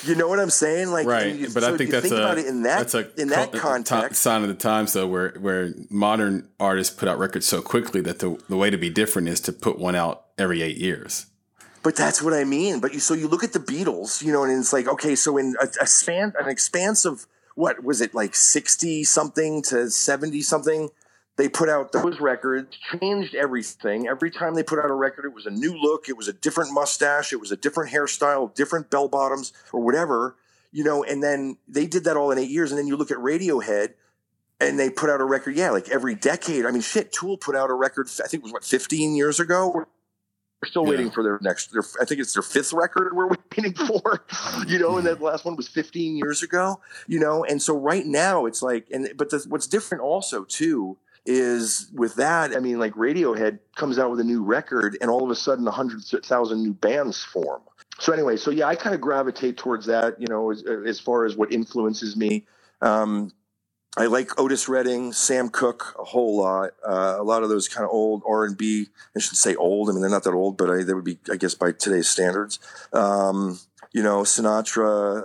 You 0.05 0.15
know 0.15 0.27
what 0.27 0.39
I'm 0.39 0.49
saying? 0.49 0.89
Like, 0.91 1.07
right, 1.07 1.35
you- 1.35 1.49
but 1.53 1.63
so 1.63 1.73
I 1.73 1.77
think 1.77 1.89
that's 1.91 2.03
think 2.07 2.13
a 2.15 2.23
about 2.23 2.37
it 2.37 2.45
in 2.45 2.63
that 2.63 2.77
that's 2.79 2.93
a 2.93 3.21
in 3.21 3.29
that 3.29 3.51
co- 3.51 3.57
uh, 3.57 3.61
context. 3.61 4.09
to- 4.09 4.15
sign 4.15 4.41
of 4.43 4.47
the 4.47 4.53
times 4.55 4.93
though, 4.93 5.07
where 5.07 5.31
where 5.39 5.73
modern 5.89 6.47
artists 6.59 6.93
put 6.95 7.07
out 7.09 7.17
records 7.19 7.45
so 7.47 7.61
quickly 7.61 8.01
that 8.01 8.19
the 8.19 8.37
the 8.49 8.57
way 8.57 8.69
to 8.69 8.77
be 8.77 8.89
different 8.89 9.27
is 9.27 9.39
to 9.41 9.51
put 9.53 9.77
one 9.79 9.95
out 9.95 10.25
every 10.37 10.61
eight 10.61 10.77
years. 10.77 11.25
But 11.83 11.95
that's 11.95 12.21
what 12.21 12.33
I 12.33 12.45
mean. 12.45 12.79
But 12.79 12.93
you, 12.93 12.99
so 12.99 13.13
you 13.13 13.27
look 13.27 13.43
at 13.43 13.53
the 13.53 13.59
Beatles, 13.59 14.23
you 14.23 14.31
know, 14.33 14.43
and 14.43 14.51
it's 14.59 14.73
like, 14.73 14.87
okay, 14.87 15.15
so 15.15 15.37
in 15.37 15.55
a, 15.61 15.67
a 15.81 15.85
span, 15.87 16.33
an 16.39 16.49
expanse 16.49 17.05
of 17.05 17.27
what 17.53 17.83
was 17.83 18.01
it, 18.01 18.13
like 18.15 18.35
sixty 18.35 19.03
something 19.03 19.61
to 19.63 19.89
seventy 19.91 20.41
something, 20.41 20.89
they 21.37 21.49
put 21.49 21.67
out 21.69 21.91
those 21.91 22.19
records, 22.19 22.77
changed 22.99 23.35
everything. 23.35 24.07
Every 24.07 24.31
time 24.31 24.55
they 24.55 24.63
put 24.63 24.79
out 24.79 24.89
a 24.89 24.93
record, 24.93 25.25
it 25.25 25.33
was 25.33 25.45
a 25.45 25.51
new 25.51 25.73
look, 25.77 26.07
it 26.07 26.15
was 26.15 26.27
a 26.27 26.33
different 26.33 26.71
mustache, 26.73 27.33
it 27.33 27.39
was 27.41 27.51
a 27.51 27.57
different 27.57 27.91
hairstyle, 27.91 28.53
different 28.55 28.89
bell 28.89 29.07
bottoms, 29.09 29.51
or 29.73 29.81
whatever, 29.81 30.35
you 30.71 30.83
know. 30.83 31.03
And 31.03 31.21
then 31.21 31.57
they 31.67 31.85
did 31.87 32.05
that 32.05 32.15
all 32.15 32.31
in 32.31 32.37
eight 32.37 32.49
years. 32.49 32.71
And 32.71 32.79
then 32.79 32.87
you 32.87 32.95
look 32.95 33.11
at 33.11 33.17
Radiohead. 33.17 33.93
And 34.61 34.79
they 34.79 34.89
put 34.89 35.09
out 35.09 35.19
a 35.19 35.25
record, 35.25 35.57
yeah, 35.57 35.71
like 35.71 35.89
every 35.89 36.15
decade. 36.15 36.65
I 36.65 36.71
mean, 36.71 36.81
shit, 36.81 37.11
Tool 37.11 37.35
put 37.37 37.57
out 37.57 37.69
a 37.69 37.73
record, 37.73 38.07
I 38.23 38.27
think 38.29 38.39
it 38.39 38.43
was 38.43 38.53
what, 38.53 38.63
15 38.63 39.13
years 39.13 39.41
ago? 39.41 39.69
We're 39.75 39.85
still 40.63 40.83
Yeah. 40.85 40.91
waiting 40.91 41.11
for 41.11 41.23
their 41.23 41.37
next. 41.41 41.73
Their, 41.73 41.83
I 42.01 42.05
think 42.05 42.21
it's 42.21 42.33
their 42.33 42.41
fifth 42.41 42.71
record 42.71 43.13
we're 43.13 43.27
waiting 43.27 43.73
for. 43.87 44.23
You 44.65 44.79
know, 44.79 44.97
and 44.97 45.05
that 45.07 45.19
last 45.21 45.43
one 45.43 45.57
was 45.57 45.67
15 45.67 46.15
years 46.15 46.41
ago. 46.41 46.79
You 47.05 47.19
know, 47.19 47.43
and 47.43 47.61
so 47.61 47.77
right 47.77 48.05
now 48.05 48.45
it's 48.45 48.61
like, 48.61 48.87
and 48.93 49.09
but 49.17 49.29
the, 49.29 49.45
what's 49.49 49.67
different 49.67 50.01
also 50.05 50.45
too 50.45 50.97
is 51.25 51.89
with 51.93 52.15
that. 52.15 52.55
I 52.55 52.59
mean, 52.59 52.79
like 52.79 52.93
Radiohead 52.93 53.59
comes 53.75 53.97
out 53.97 54.11
with 54.11 54.19
a 54.19 54.23
new 54.23 54.43
record, 54.43 54.97
and 55.01 55.09
all 55.09 55.23
of 55.23 55.29
a 55.29 55.35
sudden, 55.35 55.67
a 55.67 55.71
hundred 55.71 56.03
thousand 56.03 56.63
new 56.63 56.73
bands 56.73 57.23
form. 57.23 57.61
So 57.99 58.13
anyway, 58.13 58.37
so 58.37 58.51
yeah, 58.51 58.67
I 58.67 58.75
kind 58.75 58.93
of 58.93 59.01
gravitate 59.01 59.57
towards 59.57 59.85
that. 59.87 60.19
You 60.19 60.27
know, 60.27 60.51
as, 60.51 60.63
as 60.63 60.99
far 60.99 61.25
as 61.25 61.35
what 61.35 61.51
influences 61.51 62.15
me. 62.15 62.45
Um, 62.81 63.31
I 63.97 64.07
like 64.07 64.37
Otis 64.37 64.67
Redding, 64.67 65.13
Sam 65.13 65.47
Cooke 65.47 65.95
a 65.97 66.03
whole 66.03 66.37
lot. 66.37 66.71
Uh, 66.85 67.15
a 67.17 67.23
lot 67.23 67.43
of 67.43 67.49
those 67.49 67.69
kind 67.69 67.85
of 67.85 67.91
old 67.91 68.23
R 68.27 68.43
and 68.43 68.57
B. 68.57 68.87
I 69.15 69.19
should 69.19 69.37
say 69.37 69.55
old. 69.55 69.89
I 69.89 69.93
mean, 69.93 70.01
they're 70.01 70.09
not 70.09 70.23
that 70.25 70.33
old, 70.33 70.57
but 70.57 70.69
I, 70.69 70.83
they 70.83 70.93
would 70.93 71.05
be, 71.05 71.17
I 71.31 71.37
guess, 71.37 71.55
by 71.55 71.71
today's 71.71 72.09
standards. 72.09 72.59
Um, 72.91 73.57
you 73.93 74.03
know, 74.03 74.23
Sinatra, 74.23 75.23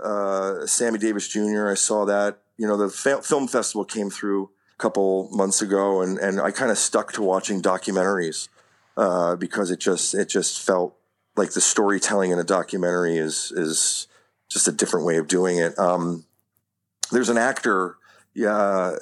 uh, 0.63 0.67
Sammy 0.69 1.01
Davis 1.01 1.27
Jr. 1.27 1.69
I 1.69 1.75
saw 1.75 2.05
that. 2.05 2.39
You 2.57 2.69
know, 2.69 2.77
the 2.77 2.89
fa- 2.89 3.23
film 3.23 3.49
festival 3.49 3.85
came 3.85 4.09
through 4.09 4.51
couple 4.81 5.29
months 5.31 5.63
ago, 5.63 6.01
and 6.01 6.19
and 6.19 6.41
I 6.41 6.51
kind 6.51 6.71
of 6.71 6.79
stuck 6.79 7.13
to 7.13 7.23
watching 7.23 7.61
documentaries 7.63 8.49
uh, 8.97 9.37
because 9.37 9.71
it 9.71 9.79
just 9.79 10.15
it 10.15 10.29
just 10.29 10.61
felt 10.61 10.97
like 11.37 11.53
the 11.53 11.61
storytelling 11.61 12.31
in 12.31 12.39
a 12.39 12.45
documentary 12.45 13.17
is 13.17 13.53
is 13.55 14.07
just 14.49 14.67
a 14.67 14.73
different 14.73 15.07
way 15.07 15.17
of 15.17 15.29
doing 15.29 15.59
it. 15.59 15.79
Um, 15.79 16.25
there's 17.13 17.29
an 17.29 17.39
actor 17.39 17.97
yeah, 18.35 18.97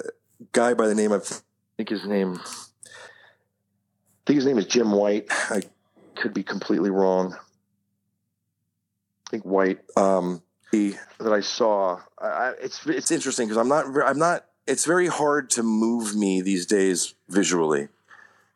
guy 0.53 0.75
by 0.75 0.87
the 0.87 0.95
name 0.95 1.13
of 1.13 1.23
I 1.23 1.77
think 1.77 1.91
his 1.91 2.07
name 2.07 2.41
I 2.41 4.27
think 4.27 4.37
his 4.37 4.47
name 4.47 4.59
is 4.59 4.67
Jim 4.67 4.93
White. 4.93 5.27
I 5.31 5.63
could 6.17 6.35
be 6.35 6.43
completely 6.43 6.91
wrong. 6.91 7.35
I 7.35 9.31
think 9.31 9.45
White. 9.45 9.79
Um, 9.97 10.43
that 10.73 11.33
I 11.33 11.41
saw. 11.41 12.01
I, 12.19 12.53
it's 12.61 12.87
it's 12.87 13.11
interesting 13.11 13.49
because 13.49 13.59
I'm 13.59 13.69
not 13.69 13.87
I'm 14.05 14.19
not. 14.19 14.45
It's 14.69 14.85
very 14.85 15.09
hard 15.09 15.51
to 15.51 15.63
move 15.63 16.15
me 16.15 16.41
these 16.41 16.67
days 16.67 17.15
visually 17.29 17.89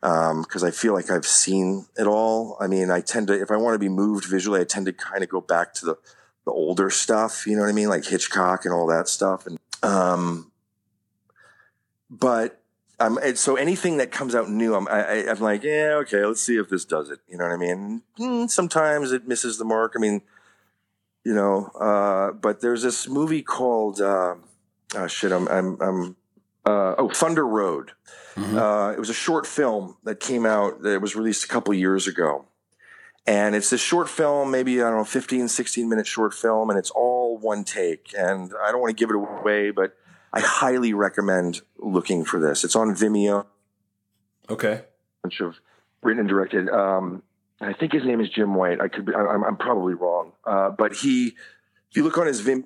because 0.01 0.65
I 0.65 0.71
feel 0.71 0.95
like 0.95 1.11
I've 1.11 1.27
seen 1.27 1.87
it 1.97 2.07
all. 2.07 2.57
I 2.61 2.67
mean, 2.67 2.91
I 2.91 3.01
tend 3.01 3.29
to 3.29 3.41
if 3.41 3.51
I 3.51 3.57
want 3.57 3.75
to 3.75 3.79
be 3.79 3.89
moved 3.89 4.27
visually, 4.27 4.61
I 4.61 4.65
tend 4.65 4.87
to 4.87 4.93
kind 4.93 5.23
of 5.23 5.29
go 5.29 5.41
back 5.41 5.75
to 5.75 5.87
the 5.87 5.99
the 6.45 6.51
older 6.51 6.91
stuff. 6.91 7.47
You 7.47 7.57
know 7.57 7.63
what 7.63 7.69
I 7.69 7.73
mean, 7.73 7.89
like 7.89 8.05
Hitchcock 8.05 8.65
and 8.65 8.75
all 8.75 8.87
that 8.89 9.09
stuff. 9.09 9.47
And 9.47 9.59
um, 9.83 10.51
but 12.11 12.61
um, 13.01 13.19
so 13.35 13.57
anything 13.57 13.97
that 13.97 14.11
comes 14.11 14.35
out 14.35 14.51
new, 14.51 14.75
I'm 14.75 14.89
I, 14.89 15.29
I'm 15.29 15.41
like, 15.41 15.63
yeah, 15.63 15.95
okay, 16.03 16.25
let's 16.25 16.43
see 16.43 16.57
if 16.57 16.69
this 16.69 16.85
does 16.85 17.11
it. 17.11 17.21
You 17.29 17.39
know 17.39 17.45
what 17.45 17.53
I 17.53 17.57
mean? 17.57 18.03
Mm, 18.19 18.51
sometimes 18.51 19.13
it 19.13 19.27
misses 19.27 19.59
the 19.59 19.65
mark. 19.65 19.95
I 19.97 20.01
mean, 20.01 20.23
you 21.25 21.35
know, 21.35 21.67
uh, 21.81 22.33
but 22.33 22.61
there's 22.61 22.83
this 22.83 23.09
movie 23.09 23.43
called 23.43 24.01
uh, 24.01 24.35
oh 24.94 25.06
shit, 25.06 25.32
I'm 25.32 25.47
I'm 25.48 25.81
I'm 25.81 26.16
uh, 26.64 26.94
oh 26.98 27.09
Thunder 27.10 27.47
Road. 27.47 27.93
Mhm. 28.35 28.56
Uh, 28.56 28.93
it 28.93 28.98
was 28.98 29.10
a 29.10 29.14
short 29.14 29.47
film 29.47 29.97
that 30.05 30.20
came 30.20 30.47
out 30.47 30.82
that 30.82 31.01
was 31.02 31.14
released 31.16 31.44
a 31.44 31.48
couple 31.48 31.74
years 31.74 32.06
ago. 32.06 32.47
And 33.27 33.55
it's 33.55 33.70
this 33.70 33.81
short 33.81 34.09
film, 34.09 34.51
maybe, 34.51 34.81
I 34.82 34.89
don't 34.89 34.98
know, 34.98 35.05
15, 35.05 35.47
16 35.47 35.89
minute 35.89 36.06
short 36.09 36.35
film, 36.35 36.70
and 36.70 36.78
it's 36.78 36.90
all 36.90 37.39
one 37.39 37.62
take. 37.62 38.12
And 38.19 38.51
I 38.64 38.73
don't 38.73 38.81
want 38.81 38.97
to 38.97 39.01
give 39.01 39.10
it 39.10 39.16
away, 39.16 39.70
but 39.70 39.97
I 40.32 40.40
highly 40.40 40.93
recommend 40.93 41.60
looking 41.78 42.24
for 42.24 42.40
this. 42.40 42.64
It's 42.64 42.74
on 42.74 42.94
Vimeo, 42.97 43.47
Okay. 44.51 44.82
bunch 45.23 45.40
of 45.40 45.55
written 46.02 46.20
and 46.20 46.28
directed. 46.28 46.69
Um, 46.69 47.23
I 47.60 47.73
think 47.74 47.93
his 47.93 48.05
name 48.05 48.20
is 48.20 48.28
Jim 48.28 48.55
White. 48.56 48.81
I 48.81 48.89
could 48.89 49.05
be, 49.06 49.14
I- 49.14 49.20
I'm, 49.27 49.44
I'm 49.44 49.56
probably 49.56 49.94
wrong. 49.94 50.32
Uh, 50.44 50.70
but 50.70 50.93
he, 50.94 51.28
if 51.90 51.97
you 51.97 52.02
look 52.02 52.19
on 52.19 52.27
his 52.27 52.43
Vimeo, 52.43 52.64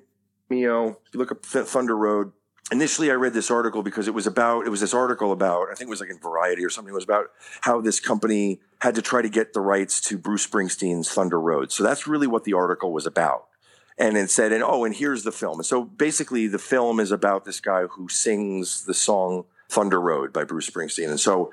if 0.49 1.13
you 1.13 1.19
look 1.19 1.31
up 1.31 1.45
Thunder 1.45 1.95
Road, 1.95 2.31
initially 2.71 3.11
I 3.11 3.15
read 3.15 3.33
this 3.33 3.49
article 3.51 3.83
because 3.83 4.07
it 4.07 4.13
was 4.13 4.27
about, 4.27 4.65
it 4.65 4.69
was 4.69 4.81
this 4.81 4.93
article 4.93 5.31
about, 5.31 5.69
I 5.71 5.75
think 5.75 5.87
it 5.87 5.89
was 5.89 6.01
like 6.01 6.09
in 6.09 6.19
Variety 6.19 6.63
or 6.65 6.69
something. 6.69 6.91
It 6.91 6.95
was 6.95 7.03
about 7.03 7.31
how 7.61 7.81
this 7.81 7.99
company 7.99 8.59
had 8.81 8.95
to 8.95 9.01
try 9.01 9.21
to 9.21 9.29
get 9.29 9.53
the 9.53 9.61
rights 9.61 10.01
to 10.01 10.17
Bruce 10.17 10.45
Springsteen's 10.45 11.09
Thunder 11.09 11.39
Road. 11.39 11.71
So 11.71 11.83
that's 11.83 12.07
really 12.07 12.27
what 12.27 12.43
the 12.43 12.53
article 12.53 12.91
was 12.91 13.05
about. 13.05 13.45
And 13.97 14.15
it 14.15 14.29
said, 14.29 14.51
and 14.51 14.63
oh, 14.63 14.85
and 14.85 14.95
here's 14.95 15.23
the 15.23 15.31
film. 15.31 15.59
And 15.59 15.65
so 15.65 15.83
basically 15.83 16.47
the 16.47 16.59
film 16.59 16.99
is 16.99 17.11
about 17.11 17.45
this 17.45 17.59
guy 17.59 17.83
who 17.83 18.07
sings 18.09 18.85
the 18.85 18.93
song 18.93 19.45
Thunder 19.69 19.99
Road 19.99 20.31
by 20.31 20.43
Bruce 20.43 20.69
Springsteen. 20.69 21.09
And 21.09 21.19
so 21.19 21.51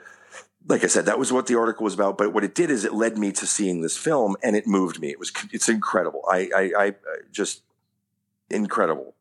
like 0.66 0.84
I 0.84 0.86
said, 0.86 1.06
that 1.06 1.18
was 1.18 1.32
what 1.32 1.46
the 1.46 1.58
article 1.58 1.84
was 1.84 1.94
about. 1.94 2.16
But 2.18 2.32
what 2.32 2.44
it 2.44 2.54
did 2.54 2.70
is 2.70 2.84
it 2.84 2.94
led 2.94 3.18
me 3.18 3.32
to 3.32 3.46
seeing 3.46 3.82
this 3.82 3.96
film, 3.96 4.36
and 4.42 4.56
it 4.56 4.66
moved 4.66 5.00
me. 5.00 5.10
It 5.10 5.18
was 5.18 5.32
it's 5.52 5.68
incredible. 5.68 6.22
I 6.30 6.50
I, 6.54 6.72
I 6.84 6.94
just 7.32 7.62
incredible. 8.50 9.14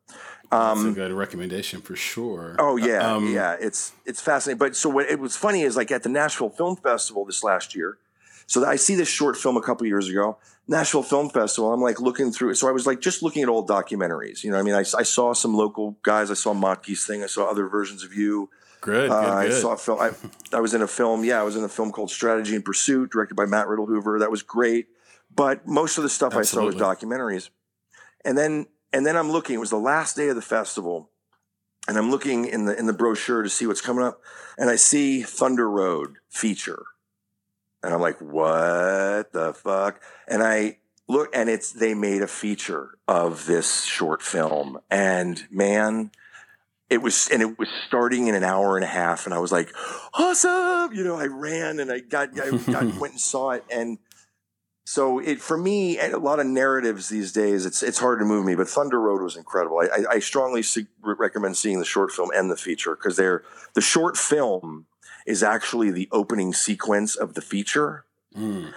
Um, 0.52 0.60
That's 0.60 0.84
a 0.84 0.88
Um, 0.88 0.94
good 0.94 1.12
recommendation 1.12 1.80
for 1.80 1.96
sure. 1.96 2.56
oh 2.58 2.76
yeah, 2.76 3.14
Um, 3.14 3.32
yeah. 3.32 3.56
It's 3.58 3.92
it's 4.04 4.20
fascinating. 4.20 4.58
But 4.58 4.76
so 4.76 4.88
what 4.88 5.06
it 5.10 5.18
was 5.18 5.36
funny 5.36 5.62
is 5.62 5.76
like 5.76 5.90
at 5.90 6.02
the 6.02 6.08
Nashville 6.08 6.50
Film 6.50 6.76
Festival 6.76 7.24
this 7.24 7.42
last 7.42 7.74
year. 7.74 7.98
So 8.46 8.64
I 8.64 8.76
see 8.76 8.94
this 8.94 9.08
short 9.08 9.36
film 9.38 9.56
a 9.56 9.62
couple 9.62 9.86
years 9.86 10.08
ago, 10.08 10.36
Nashville 10.68 11.02
Film 11.02 11.30
Festival. 11.30 11.72
I'm 11.72 11.80
like 11.80 11.98
looking 11.98 12.30
through 12.30 12.50
it. 12.50 12.56
So 12.56 12.68
I 12.68 12.72
was 12.72 12.86
like 12.86 13.00
just 13.00 13.22
looking 13.22 13.42
at 13.42 13.48
old 13.48 13.66
documentaries. 13.68 14.44
You 14.44 14.50
know, 14.50 14.58
I 14.58 14.62
mean, 14.62 14.74
I, 14.74 14.80
I 14.80 15.02
saw 15.02 15.32
some 15.32 15.54
local 15.54 15.96
guys. 16.02 16.30
I 16.30 16.34
saw 16.34 16.52
Mottke's 16.52 17.06
thing. 17.06 17.24
I 17.24 17.26
saw 17.26 17.50
other 17.50 17.66
versions 17.68 18.04
of 18.04 18.12
you. 18.14 18.50
Good. 18.82 19.08
Good. 19.08 19.10
Uh, 19.10 19.34
I 19.34 19.48
saw 19.48 19.72
a 19.72 19.76
film. 19.78 19.98
I, 19.98 20.10
I 20.52 20.60
was 20.60 20.74
in 20.74 20.82
a 20.82 20.86
film. 20.86 21.24
Yeah, 21.24 21.40
I 21.40 21.42
was 21.42 21.56
in 21.56 21.64
a 21.64 21.70
film 21.70 21.90
called 21.90 22.10
Strategy 22.10 22.54
and 22.54 22.62
Pursuit, 22.62 23.10
directed 23.10 23.34
by 23.34 23.46
Matt 23.46 23.66
Riddlehoover. 23.66 24.18
That 24.20 24.30
was 24.30 24.42
great. 24.42 24.88
But 25.34 25.66
most 25.66 25.96
of 25.96 26.04
the 26.04 26.10
stuff 26.10 26.36
I 26.36 26.42
saw 26.42 26.66
was 26.66 26.74
documentaries. 26.74 27.48
And 28.26 28.36
then 28.36 28.66
and 28.94 29.04
then 29.04 29.16
I'm 29.16 29.30
looking. 29.30 29.56
It 29.56 29.58
was 29.58 29.70
the 29.70 29.76
last 29.76 30.16
day 30.16 30.28
of 30.28 30.36
the 30.36 30.42
festival, 30.42 31.10
and 31.88 31.98
I'm 31.98 32.10
looking 32.10 32.46
in 32.46 32.64
the 32.64 32.78
in 32.78 32.86
the 32.86 32.92
brochure 32.92 33.42
to 33.42 33.50
see 33.50 33.66
what's 33.66 33.80
coming 33.80 34.04
up, 34.04 34.22
and 34.56 34.70
I 34.70 34.76
see 34.76 35.22
Thunder 35.22 35.68
Road 35.68 36.16
feature, 36.30 36.84
and 37.82 37.92
I'm 37.92 38.00
like, 38.00 38.20
what 38.20 39.32
the 39.32 39.52
fuck? 39.52 40.00
And 40.28 40.42
I 40.44 40.78
look, 41.08 41.34
and 41.34 41.50
it's 41.50 41.72
they 41.72 41.92
made 41.94 42.22
a 42.22 42.28
feature 42.28 42.96
of 43.08 43.46
this 43.46 43.82
short 43.82 44.22
film, 44.22 44.78
and 44.90 45.44
man 45.50 46.12
it 46.90 47.02
was 47.02 47.28
and 47.32 47.42
it 47.42 47.58
was 47.58 47.68
starting 47.88 48.28
in 48.28 48.34
an 48.34 48.44
hour 48.44 48.76
and 48.76 48.84
a 48.84 48.88
half 48.88 49.24
and 49.24 49.34
i 49.34 49.38
was 49.38 49.50
like 49.50 49.70
awesome 50.12 50.92
you 50.92 51.02
know 51.02 51.16
i 51.16 51.24
ran 51.24 51.80
and 51.80 51.90
i 51.90 51.98
got 51.98 52.28
i 52.38 52.50
got, 52.70 52.84
went 53.00 53.14
and 53.14 53.20
saw 53.20 53.50
it 53.50 53.64
and 53.70 53.98
so 54.84 55.18
it 55.18 55.40
for 55.40 55.56
me 55.56 55.98
a 55.98 56.16
lot 56.18 56.38
of 56.38 56.46
narratives 56.46 57.08
these 57.08 57.32
days 57.32 57.64
it's 57.64 57.82
it's 57.82 57.98
hard 57.98 58.18
to 58.18 58.24
move 58.24 58.44
me 58.44 58.54
but 58.54 58.68
thunder 58.68 59.00
road 59.00 59.22
was 59.22 59.36
incredible. 59.36 59.78
I, 59.78 59.84
I, 59.84 60.04
I 60.12 60.18
strongly 60.18 60.62
se- 60.62 60.86
recommend 61.00 61.56
seeing 61.56 61.78
the 61.78 61.84
short 61.84 62.12
film 62.12 62.30
and 62.34 62.50
the 62.50 62.56
feature 62.56 62.94
because 62.94 63.16
they're 63.16 63.42
the 63.74 63.80
short 63.80 64.16
film 64.16 64.86
is 65.26 65.42
actually 65.42 65.90
the 65.90 66.08
opening 66.12 66.52
sequence 66.52 67.16
of 67.16 67.34
the 67.34 67.42
feature. 67.42 68.04
Mm. 68.36 68.72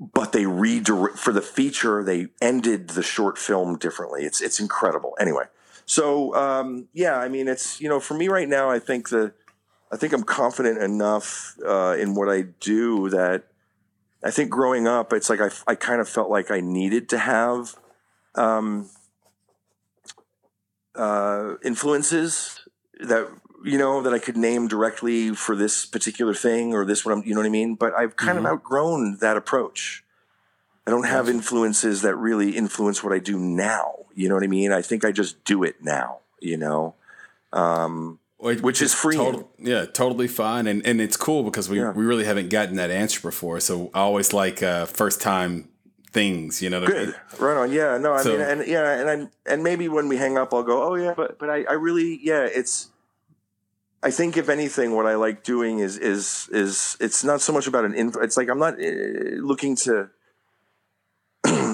but 0.00 0.32
they 0.32 0.46
redirect 0.46 1.18
for 1.18 1.30
the 1.30 1.42
feature 1.42 2.02
they 2.02 2.28
ended 2.40 2.88
the 2.88 3.02
short 3.02 3.36
film 3.36 3.76
differently. 3.76 4.24
It's 4.24 4.40
it's 4.40 4.58
incredible. 4.58 5.14
Anyway 5.20 5.44
so 5.86 6.34
um, 6.34 6.88
yeah 6.94 7.18
i 7.18 7.28
mean 7.28 7.46
it's 7.46 7.78
you 7.78 7.90
know 7.90 8.00
for 8.00 8.14
me 8.14 8.26
right 8.26 8.48
now 8.48 8.70
i 8.70 8.78
think 8.78 9.10
the 9.10 9.34
I 9.94 9.96
think 9.96 10.12
I'm 10.12 10.24
confident 10.24 10.82
enough 10.82 11.56
uh, 11.64 11.96
in 11.96 12.16
what 12.16 12.28
I 12.28 12.42
do 12.58 13.10
that 13.10 13.44
I 14.24 14.30
think 14.30 14.50
growing 14.50 14.88
up, 14.88 15.12
it's 15.12 15.28
like 15.28 15.40
I, 15.40 15.50
I 15.66 15.74
kind 15.74 16.00
of 16.00 16.08
felt 16.08 16.30
like 16.30 16.50
I 16.50 16.60
needed 16.60 17.10
to 17.10 17.18
have 17.18 17.76
um, 18.34 18.88
uh, 20.96 21.56
influences 21.62 22.60
that 23.00 23.28
you 23.64 23.76
know 23.76 24.00
that 24.02 24.14
I 24.14 24.18
could 24.18 24.36
name 24.36 24.66
directly 24.66 25.34
for 25.34 25.54
this 25.54 25.84
particular 25.84 26.32
thing 26.32 26.72
or 26.72 26.84
this 26.86 27.04
what 27.04 27.12
I'm 27.12 27.22
you 27.24 27.34
know 27.34 27.40
what 27.40 27.46
I 27.46 27.50
mean. 27.50 27.74
But 27.74 27.92
I've 27.94 28.16
kind 28.16 28.38
Mhm. 28.38 28.42
of 28.42 28.46
outgrown 28.46 29.18
that 29.18 29.36
approach. 29.36 30.04
I 30.86 30.90
don't 30.90 31.06
have 31.06 31.28
influences 31.28 32.02
that 32.02 32.14
really 32.16 32.56
influence 32.56 33.02
what 33.02 33.12
I 33.12 33.18
do 33.18 33.38
now. 33.38 34.04
You 34.14 34.28
know 34.28 34.34
what 34.34 34.44
I 34.44 34.48
mean? 34.48 34.72
I 34.72 34.82
think 34.82 35.04
I 35.04 35.12
just 35.12 35.42
do 35.44 35.62
it 35.64 35.82
now. 35.82 36.20
You 36.40 36.56
know, 36.58 36.94
um, 37.52 38.18
Which, 38.44 38.60
Which 38.60 38.82
is. 38.82 38.94
Total, 38.94 39.48
yeah, 39.58 39.86
totally 39.86 40.28
fine, 40.28 40.66
and 40.66 40.84
and 40.86 41.00
it's 41.00 41.16
cool 41.16 41.44
because 41.44 41.70
we 41.70 41.78
Yeah. 41.78 41.92
we 41.92 42.04
really 42.04 42.26
haven't 42.26 42.50
gotten 42.50 42.76
that 42.76 42.90
answer 42.90 43.18
before. 43.22 43.58
So 43.60 43.90
I 43.94 44.00
always 44.00 44.34
like 44.34 44.62
uh, 44.62 44.84
first 44.84 45.22
time 45.22 45.70
things. 46.12 46.60
You 46.60 46.68
know 46.68 46.80
what 46.80 46.90
I 46.90 46.92
mean? 46.98 47.04
good, 47.06 47.40
right 47.40 47.56
on. 47.56 47.72
Yeah, 47.72 47.96
no, 47.96 48.12
I 48.12 48.22
So- 48.22 48.32
mean, 48.32 48.40
and 48.42 48.66
yeah, 48.66 49.00
and 49.00 49.08
I, 49.08 49.50
and 49.50 49.62
maybe 49.62 49.88
when 49.88 50.08
we 50.08 50.18
hang 50.18 50.36
up, 50.36 50.52
I'll 50.52 50.62
go, 50.62 50.82
oh 50.82 50.94
yeah, 50.94 51.14
but 51.16 51.38
but 51.38 51.48
I, 51.48 51.64
I 51.64 51.72
really, 51.72 52.20
yeah, 52.22 52.44
it's. 52.44 52.90
I 54.02 54.10
think 54.10 54.36
if 54.36 54.50
anything, 54.50 54.94
what 54.94 55.06
I 55.06 55.14
like 55.14 55.42
doing 55.42 55.78
is 55.78 55.96
is 55.96 56.46
is 56.52 56.98
it's 57.00 57.24
not 57.24 57.40
so 57.40 57.50
much 57.54 57.66
about 57.66 57.86
an 57.86 57.94
info. 57.94 58.20
It's 58.20 58.36
like 58.36 58.50
I'm 58.50 58.58
not 58.58 58.74
uh, 58.74 59.40
looking 59.40 59.74
to, 59.88 60.10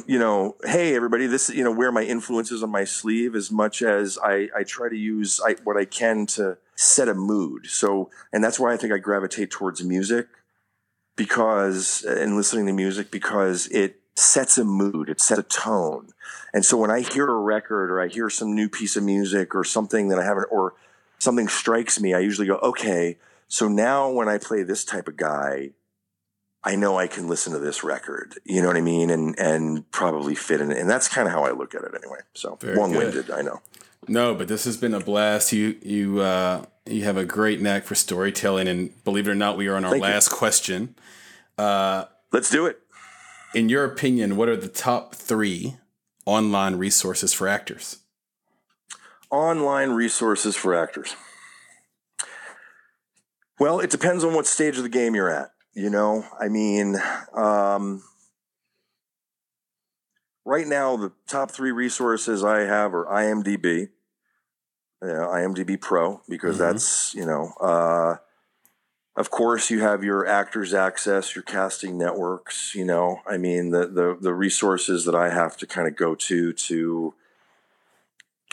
Mm-hmm. 0.00 0.12
you 0.12 0.18
know, 0.18 0.56
hey 0.64 0.94
everybody, 0.94 1.26
this 1.26 1.48
you 1.50 1.64
know 1.64 1.72
wear 1.72 1.92
my 1.92 2.02
influences 2.02 2.62
on 2.62 2.70
my 2.70 2.84
sleeve 2.84 3.34
as 3.34 3.50
much 3.50 3.82
as 3.82 4.18
I 4.22 4.48
I 4.56 4.64
try 4.64 4.88
to 4.88 4.96
use 4.96 5.40
I, 5.44 5.56
what 5.64 5.76
I 5.76 5.84
can 5.84 6.26
to 6.26 6.58
set 6.76 7.08
a 7.08 7.14
mood. 7.14 7.66
So 7.66 8.10
and 8.32 8.42
that's 8.42 8.58
why 8.58 8.72
I 8.72 8.76
think 8.76 8.92
I 8.92 8.98
gravitate 8.98 9.50
towards 9.50 9.82
music 9.84 10.28
because 11.16 12.02
and 12.04 12.36
listening 12.36 12.66
to 12.66 12.72
music 12.72 13.10
because 13.10 13.66
it 13.68 14.00
sets 14.16 14.58
a 14.58 14.64
mood, 14.64 15.08
it 15.08 15.20
sets 15.20 15.40
a 15.40 15.44
tone. 15.44 16.10
And 16.52 16.64
so 16.64 16.76
when 16.76 16.90
I 16.90 17.00
hear 17.00 17.28
a 17.28 17.38
record 17.38 17.90
or 17.90 18.00
I 18.00 18.08
hear 18.08 18.28
some 18.28 18.54
new 18.54 18.68
piece 18.68 18.96
of 18.96 19.04
music 19.04 19.54
or 19.54 19.64
something 19.64 20.08
that 20.08 20.18
I 20.18 20.24
haven't 20.24 20.48
or 20.50 20.74
something 21.18 21.48
strikes 21.48 22.00
me, 22.00 22.12
I 22.14 22.18
usually 22.20 22.46
go, 22.46 22.56
okay, 22.56 23.18
so 23.48 23.68
now 23.68 24.10
when 24.10 24.28
I 24.28 24.38
play 24.38 24.62
this 24.62 24.84
type 24.84 25.08
of 25.08 25.16
guy, 25.16 25.70
I 26.62 26.76
know 26.76 26.98
I 26.98 27.06
can 27.06 27.26
listen 27.26 27.52
to 27.54 27.58
this 27.58 27.82
record. 27.82 28.34
You 28.44 28.60
know 28.60 28.68
what 28.68 28.76
I 28.76 28.82
mean? 28.82 29.10
And 29.10 29.38
and 29.38 29.90
probably 29.90 30.34
fit 30.34 30.60
in 30.60 30.70
it. 30.70 30.78
And 30.78 30.88
that's 30.90 31.08
kind 31.08 31.26
of 31.26 31.32
how 31.32 31.44
I 31.44 31.52
look 31.52 31.74
at 31.74 31.82
it 31.82 31.92
anyway. 31.94 32.18
So 32.34 32.58
long 32.62 32.94
winded, 32.94 33.30
I 33.30 33.42
know. 33.42 33.60
No, 34.08 34.34
but 34.34 34.48
this 34.48 34.64
has 34.64 34.76
been 34.76 34.94
a 34.94 35.00
blast. 35.00 35.52
You 35.52 35.76
you 35.82 36.20
uh, 36.20 36.64
you 36.86 37.04
have 37.04 37.16
a 37.16 37.24
great 37.24 37.60
knack 37.60 37.84
for 37.84 37.94
storytelling, 37.94 38.68
and 38.68 39.04
believe 39.04 39.28
it 39.28 39.30
or 39.30 39.34
not, 39.34 39.56
we 39.56 39.68
are 39.68 39.76
on 39.76 39.84
our 39.84 39.92
Thank 39.92 40.04
you. 40.04 40.10
last 40.10 40.28
question. 40.30 40.94
Uh, 41.56 42.06
Let's 42.32 42.50
do 42.50 42.66
it. 42.66 42.78
in 43.54 43.68
your 43.68 43.84
opinion, 43.84 44.36
what 44.36 44.48
are 44.48 44.56
the 44.56 44.68
top 44.68 45.14
three 45.14 45.76
online 46.26 46.76
resources 46.76 47.32
for 47.32 47.48
actors? 47.48 47.98
online 49.30 49.90
resources 49.90 50.56
for 50.56 50.74
actors? 50.74 51.14
Well, 53.58 53.78
it 53.80 53.90
depends 53.90 54.24
on 54.24 54.34
what 54.34 54.46
stage 54.46 54.76
of 54.76 54.82
the 54.82 54.88
game 54.88 55.14
you're 55.14 55.30
at. 55.30 55.52
You 55.74 55.88
know, 55.88 56.24
I 56.38 56.48
mean, 56.48 56.96
um, 57.32 58.02
right 60.44 60.66
now 60.66 60.96
the 60.96 61.12
top 61.28 61.50
three 61.50 61.70
resources 61.72 62.44
I 62.44 62.60
have 62.60 62.94
are 62.94 63.06
IMDb, 63.06 63.88
you 65.02 65.08
know, 65.08 65.28
IMDb 65.28 65.80
Pro, 65.80 66.22
because 66.28 66.56
Mhm. 66.56 66.58
that's 66.58 67.14
you 67.14 67.24
know, 67.26 67.52
uh, 67.60 68.16
of 69.16 69.30
course 69.30 69.70
you 69.70 69.80
have 69.80 70.04
your 70.04 70.26
Actors 70.26 70.72
Access, 70.74 71.34
your 71.34 71.42
casting 71.42 71.98
networks. 71.98 72.74
You 72.74 72.84
know, 72.84 73.20
I 73.26 73.36
mean 73.36 73.70
the 73.70 73.86
the 73.86 74.16
the 74.20 74.34
resources 74.34 75.04
that 75.04 75.14
I 75.14 75.30
have 75.30 75.56
to 75.58 75.66
kind 75.66 75.88
of 75.88 75.96
go 75.96 76.14
to 76.14 76.52
to 76.52 77.14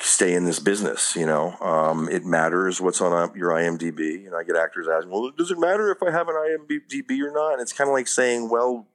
stay 0.01 0.33
in 0.33 0.45
this 0.45 0.59
business. 0.59 1.15
You 1.15 1.25
know, 1.25 1.55
um, 1.61 2.09
it 2.09 2.25
matters 2.25 2.81
what's 2.81 3.01
on 3.01 3.13
uh, 3.13 3.33
your 3.33 3.51
IMDb. 3.51 4.25
And 4.25 4.35
I 4.35 4.43
get 4.43 4.55
actors 4.55 4.87
asking, 4.87 5.11
"Well, 5.11 5.31
does 5.31 5.51
it 5.51 5.59
matter 5.59 5.91
if 5.91 6.01
I 6.03 6.11
have 6.11 6.27
an 6.27 6.35
IMDb 6.35 7.21
or 7.21 7.31
not?" 7.31 7.53
And 7.53 7.61
it's 7.61 7.73
kind 7.73 7.89
of 7.89 7.93
like 7.93 8.07
saying, 8.07 8.49
"Well." 8.49 8.87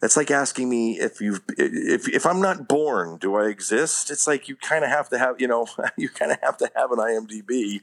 That's 0.00 0.16
like 0.16 0.30
asking 0.30 0.70
me 0.70 0.98
if 0.98 1.20
you've 1.20 1.42
if 1.58 2.08
if 2.08 2.24
I'm 2.24 2.40
not 2.40 2.66
born, 2.66 3.18
do 3.18 3.34
I 3.34 3.48
exist? 3.48 4.10
It's 4.10 4.26
like 4.26 4.48
you 4.48 4.56
kind 4.56 4.82
of 4.82 4.88
have 4.88 5.10
to 5.10 5.18
have 5.18 5.38
you 5.38 5.46
know 5.46 5.66
you 5.98 6.08
kind 6.08 6.32
of 6.32 6.38
have 6.42 6.56
to 6.56 6.70
have 6.74 6.90
an 6.90 7.00
IMDb 7.00 7.82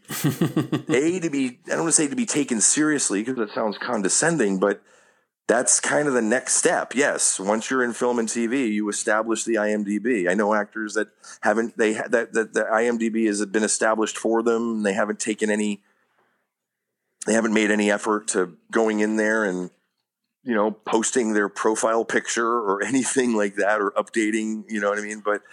a 0.89 1.19
to 1.19 1.29
be 1.29 1.59
I 1.67 1.75
don't 1.75 1.81
want 1.81 1.89
to 1.89 1.91
say 1.91 2.07
to 2.07 2.15
be 2.15 2.25
taken 2.25 2.59
seriously 2.59 3.21
because 3.21 3.35
that 3.35 3.53
sounds 3.53 3.77
condescending, 3.77 4.57
but 4.57 4.81
that's 5.47 5.79
kind 5.79 6.09
of 6.09 6.13
the 6.13 6.21
next 6.21 6.55
step. 6.55 6.93
Yes, 6.93 7.39
once 7.39 7.71
you're 7.71 7.83
in 7.83 7.93
film 7.93 8.19
and 8.19 8.27
TV, 8.27 8.71
you 8.71 8.89
establish 8.89 9.45
the 9.45 9.55
IMDb. 9.55 10.29
I 10.29 10.33
know 10.33 10.53
actors 10.53 10.93
that 10.95 11.07
haven't 11.41 11.77
they 11.77 11.93
that 11.93 12.33
that 12.33 12.53
the 12.53 12.63
IMDb 12.63 13.25
has 13.27 13.43
been 13.45 13.63
established 13.63 14.17
for 14.17 14.43
them. 14.43 14.83
They 14.83 14.93
haven't 14.93 15.19
taken 15.19 15.49
any. 15.49 15.81
They 17.25 17.33
haven't 17.33 17.53
made 17.53 17.71
any 17.71 17.89
effort 17.89 18.27
to 18.29 18.57
going 18.71 18.99
in 18.99 19.15
there 19.15 19.45
and 19.45 19.69
you 20.43 20.53
know 20.53 20.71
posting 20.71 21.33
their 21.33 21.47
profile 21.47 22.03
picture 22.03 22.47
or 22.47 22.83
anything 22.85 23.33
like 23.33 23.55
that 23.55 23.79
or 23.79 23.91
updating. 23.91 24.65
You 24.67 24.81
know 24.81 24.89
what 24.89 24.99
I 24.99 25.01
mean? 25.01 25.23
But 25.23 25.43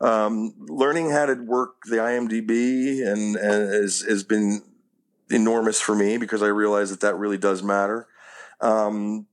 um, 0.00 0.54
learning 0.58 1.10
how 1.10 1.26
to 1.26 1.34
work 1.34 1.76
the 1.84 1.96
IMDb 1.96 3.06
and, 3.06 3.36
and 3.36 3.72
has 3.72 4.00
has 4.00 4.24
been 4.24 4.62
enormous 5.30 5.80
for 5.80 5.94
me 5.94 6.18
because 6.18 6.42
I 6.42 6.48
realize 6.48 6.90
that 6.90 7.00
that 7.00 7.16
really 7.16 7.38
does 7.38 7.62
matter. 7.62 8.08
Um, 8.60 9.26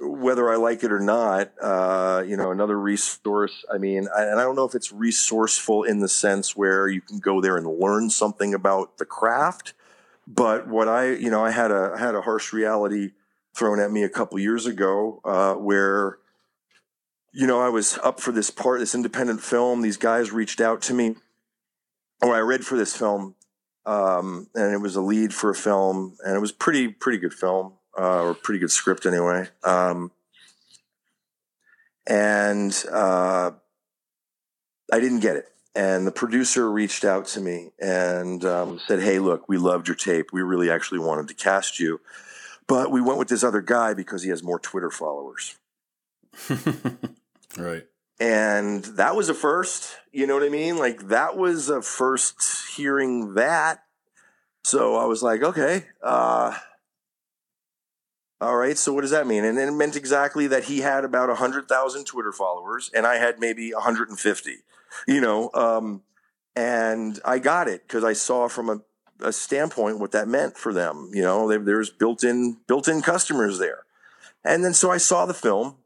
whether 0.00 0.50
I 0.50 0.56
like 0.56 0.84
it 0.84 0.92
or 0.92 1.00
not, 1.00 1.52
uh, 1.60 2.22
you 2.26 2.36
know, 2.36 2.50
another 2.50 2.78
resource. 2.78 3.64
I 3.72 3.78
mean, 3.78 4.08
I, 4.16 4.24
and 4.24 4.40
I 4.40 4.44
don't 4.44 4.56
know 4.56 4.64
if 4.64 4.74
it's 4.74 4.92
resourceful 4.92 5.84
in 5.84 6.00
the 6.00 6.08
sense 6.08 6.56
where 6.56 6.88
you 6.88 7.00
can 7.00 7.18
go 7.18 7.40
there 7.40 7.56
and 7.56 7.66
learn 7.66 8.10
something 8.10 8.54
about 8.54 8.98
the 8.98 9.04
craft. 9.04 9.74
But 10.26 10.68
what 10.68 10.88
I, 10.88 11.12
you 11.12 11.30
know, 11.30 11.44
I 11.44 11.50
had 11.50 11.70
a 11.70 11.92
I 11.96 11.98
had 11.98 12.14
a 12.14 12.20
harsh 12.20 12.52
reality 12.52 13.12
thrown 13.56 13.80
at 13.80 13.90
me 13.90 14.02
a 14.02 14.08
couple 14.08 14.38
years 14.38 14.66
ago 14.66 15.20
uh, 15.24 15.54
where 15.54 16.18
you 17.32 17.46
know, 17.46 17.60
I 17.60 17.68
was 17.68 17.98
up 18.02 18.20
for 18.20 18.32
this 18.32 18.50
part, 18.50 18.80
this 18.80 18.94
independent 18.94 19.40
film. 19.40 19.82
These 19.82 19.96
guys 19.96 20.32
reached 20.32 20.60
out 20.60 20.82
to 20.82 20.94
me, 20.94 21.14
or 22.20 22.34
I 22.34 22.40
read 22.40 22.64
for 22.64 22.76
this 22.76 22.96
film, 22.96 23.36
um, 23.86 24.48
and 24.54 24.72
it 24.72 24.78
was 24.78 24.96
a 24.96 25.00
lead 25.00 25.34
for 25.34 25.50
a 25.50 25.54
film, 25.54 26.16
and 26.24 26.34
it 26.34 26.40
was 26.40 26.52
pretty, 26.52 26.88
pretty 26.88 27.18
good 27.18 27.34
film, 27.34 27.74
uh, 27.98 28.22
or 28.22 28.34
pretty 28.34 28.60
good 28.60 28.70
script 28.70 29.06
anyway. 29.06 29.48
Um, 29.64 30.12
and 32.06 32.72
uh, 32.90 33.50
I 34.92 35.00
didn't 35.00 35.20
get 35.20 35.36
it. 35.36 35.46
And 35.74 36.06
the 36.06 36.12
producer 36.12 36.70
reached 36.70 37.04
out 37.04 37.26
to 37.28 37.40
me 37.40 37.70
and 37.78 38.44
um, 38.44 38.80
said, 38.86 39.00
"Hey, 39.00 39.18
look, 39.18 39.48
we 39.48 39.58
loved 39.58 39.86
your 39.86 39.94
tape. 39.94 40.32
We 40.32 40.42
really 40.42 40.70
actually 40.70 40.98
wanted 40.98 41.28
to 41.28 41.34
cast 41.34 41.78
you, 41.78 42.00
but 42.66 42.90
we 42.90 43.00
went 43.00 43.18
with 43.18 43.28
this 43.28 43.44
other 43.44 43.60
guy 43.60 43.94
because 43.94 44.22
he 44.22 44.30
has 44.30 44.42
more 44.42 44.58
Twitter 44.58 44.90
followers." 44.90 45.56
right. 47.58 47.84
and 48.20 48.84
that 48.84 49.16
was 49.16 49.28
a 49.28 49.34
first 49.34 49.96
you 50.12 50.26
know 50.26 50.34
what 50.34 50.42
i 50.44 50.48
mean 50.48 50.76
like 50.76 51.08
that 51.08 51.36
was 51.36 51.68
a 51.68 51.82
first 51.82 52.76
hearing 52.76 53.34
that 53.34 53.82
so 54.62 54.94
i 54.96 55.04
was 55.04 55.22
like 55.22 55.42
okay 55.42 55.84
uh 56.02 56.54
all 58.40 58.56
right 58.56 58.78
so 58.78 58.92
what 58.92 59.00
does 59.02 59.10
that 59.10 59.26
mean 59.26 59.44
and 59.44 59.58
it 59.58 59.70
meant 59.72 59.96
exactly 59.96 60.46
that 60.46 60.64
he 60.64 60.80
had 60.80 61.04
about 61.04 61.28
100000 61.28 62.04
twitter 62.04 62.32
followers 62.32 62.90
and 62.94 63.06
i 63.06 63.16
had 63.16 63.38
maybe 63.40 63.72
150 63.72 64.56
you 65.06 65.20
know 65.20 65.50
um 65.54 66.02
and 66.56 67.20
i 67.24 67.38
got 67.38 67.68
it 67.68 67.82
because 67.86 68.04
i 68.04 68.12
saw 68.12 68.48
from 68.48 68.68
a, 68.68 68.80
a 69.20 69.32
standpoint 69.32 69.98
what 69.98 70.12
that 70.12 70.28
meant 70.28 70.56
for 70.56 70.72
them 70.72 71.10
you 71.12 71.22
know 71.22 71.48
there- 71.48 71.58
there's 71.58 71.90
built-in 71.90 72.56
built-in 72.66 73.02
customers 73.02 73.58
there 73.58 73.84
and 74.44 74.64
then 74.64 74.72
so 74.74 74.90
i 74.90 74.96
saw 74.98 75.26
the 75.26 75.34
film 75.34 75.76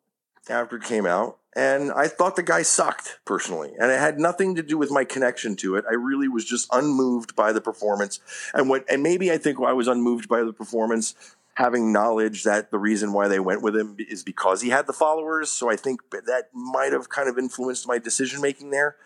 after 0.51 0.77
it 0.77 0.83
came 0.85 1.07
out 1.07 1.39
and 1.55 1.93
I 1.93 2.09
thought 2.09 2.37
the 2.37 2.43
guy 2.43 2.63
sucked 2.63 3.19
personally, 3.27 3.73
and 3.79 3.91
it 3.91 3.99
had 4.01 4.19
nothing 4.19 4.55
to 4.55 4.63
do 4.63 4.79
with 4.79 4.91
my 4.91 5.05
connection 5.05 5.55
to 5.57 5.77
it. 5.77 5.85
I 5.87 5.93
really 5.93 6.27
was 6.27 6.47
just 6.47 6.67
unmoved 6.73 7.37
by 7.37 7.53
the 7.53 7.61
performance, 7.61 8.21
and 8.55 8.71
what, 8.71 8.87
and 8.91 9.03
maybe 9.03 9.31
I 9.31 9.37
think 9.37 9.61
I 9.61 9.75
was 9.75 9.87
unmoved 9.87 10.31
by 10.31 10.45
the 10.45 10.55
performance, 10.55 11.15
having 11.55 11.93
knowledge 11.93 12.45
that 12.45 12.71
the 12.71 12.79
reason 12.79 13.13
why 13.13 13.29
they 13.29 13.41
went 13.41 13.63
with 13.63 13.77
him 13.77 13.97
is 13.99 14.23
because 14.23 14.63
he 14.63 14.71
had 14.71 14.87
the 14.87 14.93
followers. 14.93 15.51
So 15.51 15.71
I 15.71 15.77
think 15.77 16.01
that 16.11 16.49
might 16.55 16.93
have 16.93 17.09
kind 17.09 17.29
of 17.29 17.39
influenced 17.39 17.87
my 17.87 17.99
decision 17.99 18.41
making 18.41 18.71
there, 18.71 18.97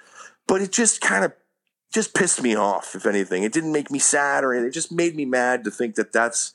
but 0.46 0.60
it 0.60 0.72
just 0.72 1.00
kind 1.00 1.24
of 1.24 1.32
just 1.92 2.14
pissed 2.14 2.42
me 2.42 2.54
off. 2.54 2.94
If 2.94 3.06
anything, 3.06 3.42
it 3.42 3.52
didn't 3.52 3.72
make 3.72 3.90
me 3.90 3.98
sad 3.98 4.44
or 4.44 4.52
anything. 4.52 4.68
It 4.68 4.74
just 4.74 4.92
made 4.92 5.16
me 5.16 5.24
mad 5.24 5.64
to 5.64 5.70
think 5.70 5.96
that 5.96 6.12
that's 6.12 6.54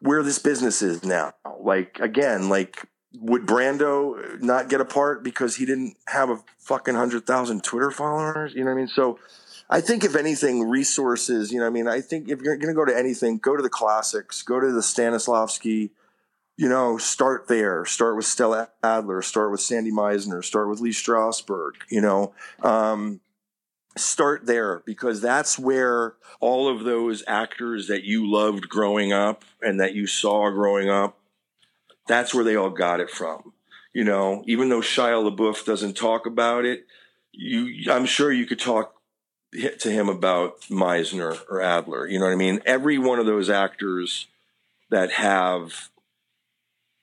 where 0.00 0.22
this 0.22 0.38
business 0.38 0.82
is 0.82 1.04
now. 1.04 1.32
Like 1.60 1.98
again, 2.00 2.48
like 2.48 2.86
would 3.14 3.46
Brando 3.46 4.40
not 4.40 4.68
get 4.68 4.80
a 4.80 4.84
part 4.84 5.22
because 5.22 5.56
he 5.56 5.66
didn't 5.66 5.96
have 6.06 6.30
a 6.30 6.42
fucking 6.58 6.94
hundred 6.94 7.26
thousand 7.26 7.62
Twitter 7.62 7.90
followers? 7.90 8.54
You 8.54 8.60
know 8.60 8.70
what 8.70 8.76
I 8.76 8.80
mean? 8.80 8.88
So 8.88 9.18
I 9.70 9.80
think 9.80 10.04
if 10.04 10.16
anything, 10.16 10.68
resources. 10.68 11.52
You 11.52 11.60
know, 11.60 11.66
I 11.66 11.70
mean, 11.70 11.86
I 11.88 12.00
think 12.00 12.28
if 12.28 12.40
you're 12.40 12.56
going 12.56 12.68
to 12.68 12.74
go 12.74 12.84
to 12.84 12.96
anything, 12.96 13.38
go 13.38 13.56
to 13.56 13.62
the 13.62 13.68
classics. 13.68 14.42
Go 14.42 14.60
to 14.60 14.72
the 14.72 14.80
Stanislavski. 14.80 15.90
You 16.56 16.68
know, 16.68 16.98
start 16.98 17.46
there. 17.48 17.84
Start 17.84 18.16
with 18.16 18.24
Stella 18.24 18.70
Adler. 18.82 19.22
Start 19.22 19.50
with 19.50 19.60
Sandy 19.60 19.92
Meisner. 19.92 20.44
Start 20.44 20.68
with 20.68 20.80
Lee 20.80 20.90
Strasberg. 20.90 21.72
You 21.88 22.00
know, 22.00 22.34
um, 22.62 23.20
start 23.96 24.46
there 24.46 24.82
because 24.86 25.20
that's 25.20 25.58
where 25.58 26.14
all 26.40 26.68
of 26.68 26.84
those 26.84 27.22
actors 27.26 27.88
that 27.88 28.04
you 28.04 28.30
loved 28.30 28.68
growing 28.68 29.12
up 29.12 29.44
and 29.60 29.80
that 29.80 29.94
you 29.94 30.06
saw 30.06 30.50
growing 30.50 30.88
up, 30.88 31.18
that's 32.06 32.34
where 32.34 32.44
they 32.44 32.56
all 32.56 32.70
got 32.70 33.00
it 33.00 33.10
from. 33.10 33.52
You 33.92 34.04
know, 34.04 34.42
even 34.46 34.68
though 34.68 34.80
Shia 34.80 35.30
LaBeouf 35.30 35.64
doesn't 35.64 35.96
talk 35.96 36.26
about 36.26 36.64
it, 36.64 36.86
you, 37.32 37.90
I'm 37.90 38.06
sure 38.06 38.32
you 38.32 38.46
could 38.46 38.60
talk 38.60 38.94
to 39.52 39.90
him 39.90 40.08
about 40.08 40.60
Meisner 40.62 41.38
or 41.48 41.62
Adler. 41.62 42.06
You 42.06 42.18
know 42.18 42.26
what 42.26 42.32
I 42.32 42.36
mean? 42.36 42.60
Every 42.66 42.98
one 42.98 43.18
of 43.18 43.26
those 43.26 43.48
actors 43.48 44.26
that 44.90 45.12
have 45.12 45.90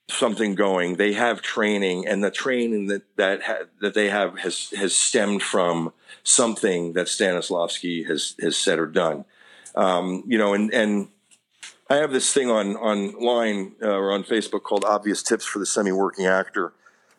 something 0.08 0.54
going, 0.54 0.96
they 0.96 1.14
have 1.14 1.42
training, 1.42 2.06
and 2.06 2.22
the 2.22 2.30
training 2.30 2.86
that 2.86 3.02
that 3.16 3.42
ha- 3.42 3.66
that 3.80 3.94
they 3.94 4.08
have 4.08 4.38
has 4.38 4.70
has 4.70 4.94
stemmed 4.94 5.42
from 5.42 5.92
something 6.22 6.92
that 6.92 7.06
Stanislavski 7.06 8.06
has 8.06 8.34
has 8.40 8.56
said 8.56 8.78
or 8.78 8.86
done. 8.86 9.24
Um, 9.74 10.22
you 10.26 10.38
know, 10.38 10.54
and 10.54 10.72
and 10.72 11.08
I 11.90 11.96
have 11.96 12.12
this 12.12 12.32
thing 12.32 12.50
on 12.50 12.76
online 12.76 13.72
uh, 13.82 13.88
or 13.88 14.12
on 14.12 14.24
Facebook 14.24 14.62
called 14.62 14.84
"Obvious 14.84 15.22
Tips 15.22 15.44
for 15.44 15.58
the 15.58 15.66
Semi-Working 15.66 16.26
Actor." 16.26 16.72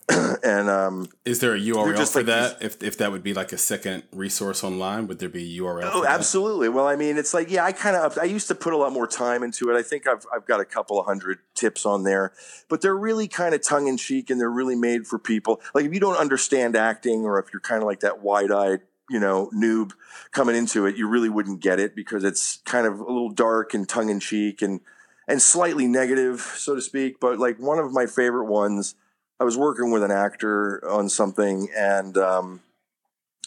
and 0.44 0.70
um, 0.70 1.10
is 1.26 1.42
there 1.42 1.54
a 1.54 1.60
URL 1.60 2.08
for 2.08 2.20
like 2.20 2.28
that? 2.28 2.60
These, 2.60 2.68
if 2.68 2.84
if 2.84 2.98
that 3.00 3.12
would 3.12 3.24
be 3.24 3.34
like 3.34 3.52
a 3.52 3.58
second 3.58 4.04
resource 4.14 4.64
online, 4.64 5.08
would 5.08 5.20
there 5.20 5.28
be 5.28 5.58
a 5.58 5.62
URL? 5.62 5.90
Oh, 5.94 6.06
absolutely. 6.06 6.70
Well, 6.70 6.88
I 6.88 6.96
mean, 6.96 7.18
it's 7.18 7.34
like 7.34 7.52
yeah, 7.52 7.66
I 7.66 7.74
kind 7.74 7.98
of 7.98 8.18
I 8.18 8.24
used 8.24 8.48
to 8.48 8.56
put 8.56 8.72
a 8.72 8.78
lot 8.78 8.94
more 8.94 9.06
time 9.08 9.44
into 9.44 9.70
it. 9.70 9.78
I 9.78 9.84
think 9.84 10.08
I've 10.08 10.26
I've 10.34 10.46
got 10.46 10.62
a 10.62 10.66
couple 10.66 10.98
of 10.98 11.06
hundred 11.06 11.40
tips 11.56 11.86
on 11.86 12.04
there, 12.04 12.32
but 12.70 12.80
they're 12.80 12.96
really 12.96 13.28
kind 13.28 13.54
of 13.54 13.62
tongue 13.62 13.88
in 13.88 13.98
cheek 13.98 14.30
and 14.30 14.40
they're 14.40 14.50
really 14.50 14.76
made 14.76 15.06
for 15.06 15.20
people. 15.20 15.60
Like 15.74 15.84
if 15.84 15.94
you 15.94 16.00
don't 16.00 16.18
understand 16.18 16.78
acting, 16.78 17.26
or 17.26 17.38
if 17.40 17.52
you're 17.52 17.60
kind 17.60 17.82
of 17.82 17.88
like 17.88 18.00
that 18.00 18.22
wide 18.22 18.52
eyed 18.52 18.82
you 19.10 19.20
know 19.20 19.50
noob 19.54 19.92
coming 20.32 20.56
into 20.56 20.86
it, 20.86 20.96
you 20.96 21.08
really 21.10 21.30
wouldn't 21.30 21.60
get 21.60 21.80
it 21.80 21.96
because 21.98 22.24
it's 22.24 22.58
kind 22.64 22.88
of 22.88 23.02
a 23.02 23.04
little 23.04 23.30
dark 23.30 23.74
and 23.74 23.90
tongue 23.90 24.10
in 24.10 24.22
cheek 24.22 24.62
and 24.62 24.80
and 25.28 25.42
slightly 25.42 25.86
negative, 25.86 26.40
so 26.40 26.76
to 26.76 26.82
speak. 26.82 27.20
But 27.20 27.40
like 27.40 27.58
one 27.58 27.78
of 27.78 27.92
my 27.92 28.06
favorite 28.06 28.46
ones 28.46 28.96
I 29.40 29.44
was 29.44 29.58
working 29.58 29.92
with 29.92 30.04
an 30.04 30.12
actor 30.12 30.88
on 30.90 31.10
something, 31.10 31.70
and 31.76 32.18
um, 32.18 32.62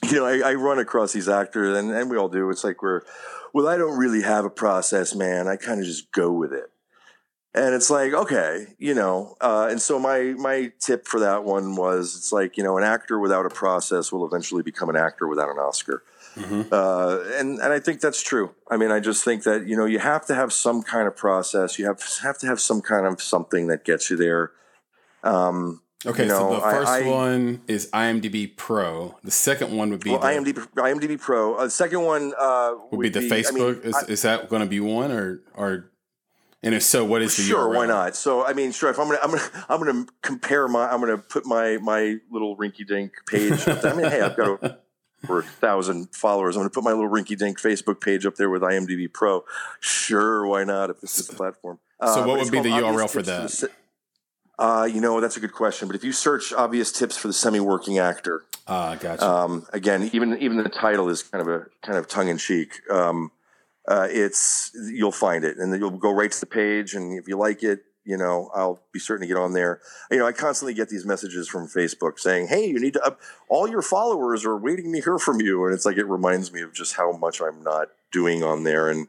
you 0.05 0.17
know, 0.17 0.27
I, 0.27 0.51
I, 0.51 0.55
run 0.55 0.79
across 0.79 1.13
these 1.13 1.29
actors, 1.29 1.77
and, 1.77 1.91
and 1.91 2.11
we 2.11 2.17
all 2.17 2.29
do. 2.29 2.49
It's 2.51 2.65
like 2.65 2.83
we're, 2.83 3.03
well, 3.53 3.69
I 3.69 3.77
don't 3.77 3.99
really 3.99 4.23
have 4.23 4.45
a 4.45 4.51
process, 4.51 5.15
man. 5.15 5.49
I 5.49 5.57
kind 5.57 5.81
of 5.81 5.87
just 5.87 6.13
go 6.13 6.33
with 6.33 6.53
it, 6.53 6.71
and 7.55 7.75
it's 7.75 7.91
like, 7.91 8.13
okay, 8.13 8.67
you 8.79 8.95
know. 8.95 9.35
Uh, 9.41 9.67
and 9.71 9.83
so 9.83 9.99
my 9.99 10.35
my 10.39 10.73
tip 10.79 11.07
for 11.07 11.21
that 11.21 11.43
one 11.43 11.75
was, 11.75 12.17
it's 12.17 12.33
like, 12.33 12.57
you 12.57 12.63
know, 12.63 12.79
an 12.79 12.85
actor 12.85 13.19
without 13.19 13.45
a 13.45 13.51
process 13.51 14.13
will 14.13 14.25
eventually 14.25 14.63
become 14.63 14.89
an 14.89 14.97
actor 14.97 15.27
without 15.27 15.49
an 15.49 15.59
Oscar. 15.59 16.05
Mm-hmm. 16.37 16.73
Uh, 16.73 17.19
and 17.39 17.59
and 17.59 17.73
I 17.73 17.81
think 17.81 18.01
that's 18.01 18.23
true. 18.23 18.55
I 18.71 18.77
mean, 18.77 18.93
I 18.93 19.01
just 19.01 19.25
think 19.25 19.43
that 19.43 19.67
you 19.67 19.77
know 19.77 19.87
you 19.87 19.99
have 19.99 20.25
to 20.27 20.35
have 20.35 20.53
some 20.53 20.83
kind 20.83 21.09
of 21.09 21.17
process. 21.17 21.79
You 21.79 21.87
have 21.87 22.01
have 22.23 22.39
to 22.39 22.47
have 22.47 22.61
some 22.61 22.81
kind 22.81 23.07
of 23.07 23.21
something 23.21 23.67
that 23.67 23.85
gets 23.85 24.09
you 24.11 24.17
there. 24.17 24.53
Um, 25.23 25.83
okay, 26.07 26.25
you 26.25 26.29
know, 26.29 26.39
so 26.39 26.55
the 26.55 26.61
first 26.61 26.89
I, 26.89 27.05
I, 27.05 27.09
one 27.09 27.63
is 27.67 27.91
IMDb 27.93 28.57
Pro. 28.57 29.17
The 29.23 29.31
second 29.31 29.77
one 29.77 29.91
would 29.91 30.01
be 30.01 30.11
well, 30.11 30.21
the, 30.21 30.27
IMDb 30.27 30.69
IMDb 30.75 31.21
Pro. 31.21 31.55
Uh, 31.55 31.65
the 31.65 31.71
second 31.71 32.03
one 32.03 32.33
uh, 32.39 32.75
would, 32.91 32.99
would, 32.99 33.03
be 33.03 33.09
the 33.09 33.21
be, 33.21 33.31
Facebook. 33.31 33.81
I 33.81 33.85
mean, 33.85 33.95
is, 33.95 34.09
is 34.09 34.23
that 34.23 34.49
going 34.49 34.63
to 34.63 34.69
be 34.69 34.81
one 34.81 35.13
or 35.13 35.41
or? 35.55 35.87
And 36.63 36.75
if 36.75 36.83
so, 36.83 37.07
what 37.07 37.23
is 37.23 37.35
the 37.39 37.43
sure? 37.43 37.69
URL? 37.69 37.77
Why 37.77 37.87
not? 37.87 38.17
So 38.17 38.45
I 38.45 38.53
mean, 38.53 38.73
sure. 38.73 38.91
If 38.91 38.99
I'm 38.99 39.07
gonna, 39.07 39.19
I'm 39.23 39.31
gonna, 39.31 39.65
I'm 39.71 39.81
gonna 39.81 40.07
compare 40.21 40.69
my, 40.69 40.91
I'm 40.91 41.01
gonna 41.01 41.17
put 41.17 41.47
my 41.47 41.79
my 41.79 42.19
little 42.31 42.55
rinky 42.57 42.87
dink 42.87 43.13
page. 43.27 43.67
I 43.67 43.95
mean, 43.95 44.11
hey, 44.11 44.21
I've 44.21 44.37
got 44.37 44.81
over 45.25 45.41
a 45.41 45.43
thousand 45.43 46.15
followers. 46.15 46.57
I'm 46.57 46.61
gonna 46.61 46.71
put 46.71 46.85
my 46.85 46.93
little 46.93 47.09
rinky 47.09 47.37
dink 47.37 47.59
Facebook 47.59 48.01
page 48.01 48.27
up 48.27 48.37
there 48.37 48.51
with 48.51 48.61
IMDb 48.63 49.11
Pro. 49.13 49.45
Sure, 49.81 50.47
why 50.47 50.65
not? 50.65 50.91
If 50.91 51.03
it's 51.03 51.27
the 51.27 51.35
platform. 51.35 51.79
So, 52.03 52.23
uh, 52.23 52.27
what 52.27 52.41
would 52.41 52.51
be 52.51 52.61
the 52.61 52.71
URL 52.71 53.11
for 53.11 53.23
that? 53.23 53.71
Uh, 54.61 54.85
you 54.85 55.01
know, 55.01 55.23
that's 55.23 55.39
a 55.39 55.41
good 55.41 55.55
question. 55.55 55.89
But 55.89 55.97
if 55.97 56.05
you 56.05 56.13
search 56.13 56.53
obvious 56.53 56.93
tips 56.93 57.17
for 57.17 57.29
the 57.29 57.33
semi-working 57.33 57.99
actor, 57.99 58.45
ah, 58.69 58.91
uh, 58.91 58.97
gotcha. 58.97 59.27
Um, 59.27 59.67
again, 59.73 60.11
even 60.13 60.37
even 60.39 60.59
the 60.59 60.69
title 60.69 61.09
is 61.09 61.23
kind 61.23 61.41
of 61.41 61.49
a 61.49 61.67
kind 61.83 61.97
of 61.97 62.07
tongue 62.09 62.29
in 62.29 62.37
cheek. 62.37 62.75
Um, 62.91 63.33
uh, 63.89 64.07
it's 64.11 64.71
you'll 64.93 65.13
find 65.13 65.45
it, 65.45 65.57
and 65.57 65.73
then 65.73 65.81
you'll 65.81 65.91
go 65.91 66.13
right 66.13 66.31
to 66.31 66.41
the 66.41 66.45
page, 66.45 66.93
and 66.93 67.19
if 67.19 67.27
you 67.27 67.39
like 67.39 67.63
it, 67.63 67.85
you 68.05 68.19
know, 68.19 68.51
I'll 68.55 68.83
be 68.93 68.99
certain 68.99 69.23
to 69.23 69.27
get 69.27 69.41
on 69.41 69.55
there. 69.55 69.81
You 70.11 70.19
know, 70.19 70.27
I 70.27 70.33
constantly 70.33 70.75
get 70.75 70.91
these 70.91 71.07
messages 71.07 71.49
from 71.49 71.67
Facebook 71.67 72.19
saying, 72.19 72.49
"Hey, 72.49 72.67
you 72.67 72.79
need 72.79 72.93
to 72.93 73.03
up 73.03 73.19
all 73.49 73.67
your 73.67 73.83
followers 73.83 74.45
are 74.45 74.59
waiting 74.59 74.93
to 74.93 75.01
hear 75.01 75.19
from 75.19 75.41
you," 75.41 75.65
and 75.65 75.73
it's 75.73 75.87
like 75.87 75.97
it 75.97 76.07
reminds 76.07 76.53
me 76.53 76.61
of 76.61 76.75
just 76.75 76.97
how 76.97 77.13
much 77.13 77.41
I'm 77.41 77.63
not 77.63 77.89
doing 78.13 78.45
on 78.45 78.65
there, 78.65 78.91
and 78.91 79.09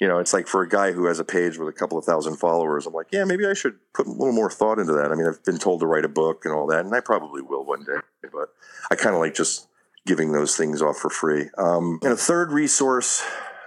you 0.00 0.06
know, 0.06 0.18
it's 0.18 0.32
like 0.32 0.46
for 0.46 0.62
a 0.62 0.68
guy 0.68 0.92
who 0.92 1.06
has 1.06 1.18
a 1.18 1.24
page 1.24 1.58
with 1.58 1.68
a 1.68 1.72
couple 1.72 1.96
of 1.96 2.04
thousand 2.04 2.36
followers, 2.36 2.86
I'm 2.86 2.92
like, 2.92 3.08
yeah, 3.12 3.24
maybe 3.24 3.46
I 3.46 3.54
should 3.54 3.78
put 3.94 4.06
a 4.06 4.10
little 4.10 4.32
more 4.32 4.50
thought 4.50 4.78
into 4.78 4.92
that. 4.92 5.10
I 5.10 5.14
mean, 5.14 5.26
I've 5.26 5.42
been 5.44 5.58
told 5.58 5.80
to 5.80 5.86
write 5.86 6.04
a 6.04 6.08
book 6.08 6.44
and 6.44 6.52
all 6.52 6.66
that, 6.68 6.84
and 6.84 6.94
I 6.94 7.00
probably 7.00 7.42
will 7.42 7.64
one 7.64 7.84
day, 7.84 8.28
but 8.32 8.50
I 8.90 8.94
kind 8.94 9.14
of 9.14 9.20
like 9.20 9.34
just 9.34 9.68
giving 10.06 10.32
those 10.32 10.56
things 10.56 10.82
off 10.82 10.98
for 10.98 11.10
free. 11.10 11.48
Um, 11.58 11.98
and 12.02 12.12
a 12.12 12.16
third 12.16 12.52
resource 12.52 13.24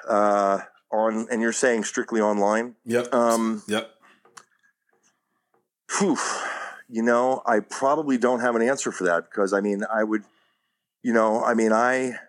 uh, 0.07 0.59
on, 0.91 1.27
and 1.31 1.41
you're 1.41 1.51
saying 1.51 1.83
strictly 1.83 2.21
online. 2.21 2.75
Yep. 2.85 3.13
Um, 3.13 3.63
yep. 3.67 3.91
Whew, 5.97 6.17
you 6.87 7.01
know, 7.01 7.41
I 7.45 7.59
probably 7.59 8.17
don't 8.17 8.39
have 8.41 8.55
an 8.55 8.61
answer 8.61 8.91
for 8.91 9.05
that 9.05 9.29
because 9.29 9.53
I 9.53 9.61
mean, 9.61 9.83
I 9.91 10.03
would, 10.03 10.23
you 11.03 11.13
know, 11.13 11.43
I 11.43 11.55
mean, 11.55 11.73
I 11.73 12.19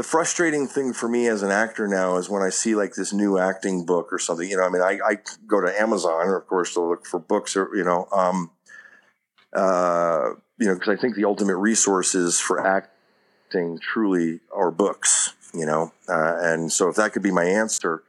the 0.00 0.04
frustrating 0.04 0.66
thing 0.66 0.94
for 0.94 1.10
me 1.10 1.26
as 1.26 1.42
an 1.42 1.50
actor 1.50 1.86
now 1.86 2.16
is 2.16 2.30
when 2.30 2.40
I 2.40 2.48
see 2.48 2.74
like 2.74 2.94
this 2.94 3.12
new 3.12 3.36
acting 3.36 3.84
book 3.84 4.10
or 4.10 4.18
something. 4.18 4.48
You 4.48 4.56
know, 4.56 4.62
I 4.62 4.70
mean, 4.70 4.80
I, 4.80 4.98
I 5.06 5.18
go 5.46 5.60
to 5.60 5.78
Amazon, 5.78 6.30
of 6.30 6.46
course, 6.46 6.72
to 6.72 6.80
look 6.80 7.04
for 7.04 7.20
books 7.20 7.54
or 7.54 7.68
you 7.76 7.84
know, 7.84 8.08
um, 8.10 8.50
uh, 9.52 10.30
you 10.58 10.68
know, 10.68 10.72
because 10.72 10.88
I 10.88 10.98
think 10.98 11.16
the 11.16 11.26
ultimate 11.26 11.56
resources 11.56 12.40
for 12.40 12.66
acting 12.66 13.78
truly 13.78 14.40
are 14.54 14.70
books. 14.70 15.34
You 15.52 15.66
know, 15.66 15.92
uh, 16.08 16.36
and 16.40 16.72
so 16.72 16.88
if 16.88 16.96
that 16.96 17.12
could 17.12 17.22
be 17.22 17.30
my 17.30 17.44
answer, 17.44 18.02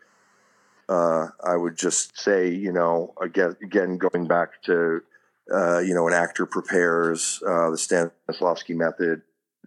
uh, 0.87 1.27
I 1.43 1.57
would 1.57 1.75
just 1.75 2.17
say, 2.17 2.53
you 2.53 2.71
know, 2.71 3.13
again, 3.21 3.57
again, 3.61 3.97
going 3.97 4.27
back 4.27 4.63
to, 4.63 5.01
uh, 5.53 5.79
you 5.79 5.93
know, 5.93 6.07
an 6.07 6.13
actor 6.13 6.45
prepares 6.45 7.43
uh, 7.45 7.69
the 7.69 7.75
Stanislavski 7.75 8.77
method. 8.77 9.23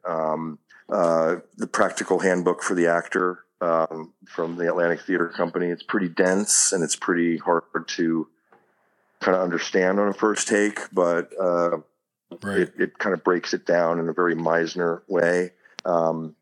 Um, 0.06 0.59
uh, 0.89 1.36
the 1.56 1.66
practical 1.66 2.20
handbook 2.20 2.62
for 2.62 2.74
the 2.74 2.86
actor 2.86 3.44
um, 3.61 4.12
from 4.27 4.56
the 4.56 4.69
Atlantic 4.69 5.01
Theater 5.01 5.28
Company. 5.28 5.69
It's 5.69 5.82
pretty 5.82 6.09
dense 6.09 6.73
and 6.73 6.85
it's 6.85 6.97
pretty 6.97 7.39
hard 7.39 7.65
to 7.89 8.28
kind 9.20 9.36
of 9.36 9.43
understand 9.43 9.98
on 9.98 10.09
a 10.09 10.12
first 10.12 10.48
take, 10.48 10.81
but 10.93 11.31
uh, 11.40 11.78
right. 12.43 12.59
it, 12.59 12.74
it, 12.78 12.98
kind 12.98 13.15
of 13.15 13.24
breaks 13.24 13.55
it 13.55 13.65
down 13.65 13.98
in 13.98 14.09
a 14.09 14.12
very 14.12 14.35
Meisner 14.35 15.01
way. 15.09 15.52
Um, 15.85 16.36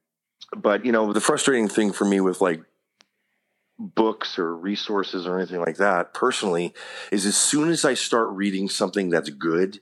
but 0.57 0.85
you 0.85 0.93
know, 0.93 1.13
the 1.13 1.21
frustrating 1.21 1.69
thing 1.69 1.93
for 1.93 2.05
me 2.05 2.21
with 2.21 2.41
like 2.41 2.63
books 3.79 4.39
or 4.39 4.55
resources 4.57 5.27
or 5.27 5.39
anything 5.39 5.61
like 5.61 5.77
that 5.77 6.15
personally 6.15 6.75
is 7.11 7.25
as 7.27 7.37
soon 7.37 7.71
as 7.71 7.85
I 7.85 7.95
start 7.95 8.29
reading 8.31 8.69
something 8.69 9.11
that's 9.11 9.31
good 9.31 9.81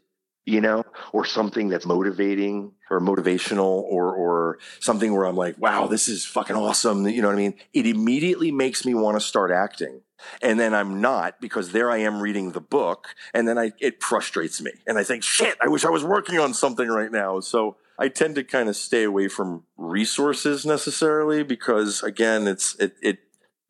you 0.51 0.61
know, 0.61 0.85
or 1.13 1.25
something 1.25 1.69
that's 1.69 1.87
motivating 1.87 2.73
or 2.91 3.01
motivational 3.01 3.83
or 3.83 4.13
or 4.15 4.59
something 4.81 5.15
where 5.15 5.25
I'm 5.25 5.37
like, 5.37 5.57
wow, 5.59 5.87
this 5.87 6.09
is 6.09 6.27
fucking 6.27 6.57
awesome. 6.57 7.09
You 7.09 7.23
know 7.23 7.29
what 7.29 7.35
I 7.35 7.39
mean? 7.39 7.55
It 7.73 7.87
immediately 7.87 8.51
makes 8.51 8.85
me 8.85 8.95
want 8.95 9.17
to 9.17 9.21
start 9.21 9.53
acting. 9.53 10.03
And 10.43 10.61
then 10.61 10.75
I'm 10.75 11.01
not 11.01 11.41
because 11.41 11.73
there 11.73 11.91
I 11.91 11.99
am 11.99 12.21
reading 12.21 12.53
the 12.53 12.61
book 12.61 13.15
and 13.33 13.47
then 13.47 13.59
I 13.59 13.73
it 13.79 14.03
frustrates 14.03 14.61
me. 14.61 14.73
And 14.87 14.99
I 14.99 15.05
think, 15.05 15.23
shit, 15.23 15.57
I 15.63 15.69
wish 15.69 15.85
I 15.85 15.91
was 15.91 16.05
working 16.05 16.39
on 16.39 16.53
something 16.53 16.89
right 16.89 17.13
now. 17.13 17.41
So 17.41 17.77
I 17.99 18.09
tend 18.09 18.35
to 18.35 18.45
kind 18.45 18.69
of 18.69 18.77
stay 18.77 19.05
away 19.05 19.29
from 19.29 19.65
resources 19.77 20.67
necessarily 20.67 21.45
because 21.45 22.03
again, 22.03 22.49
it's 22.49 22.75
it 22.77 22.95
it 23.01 23.19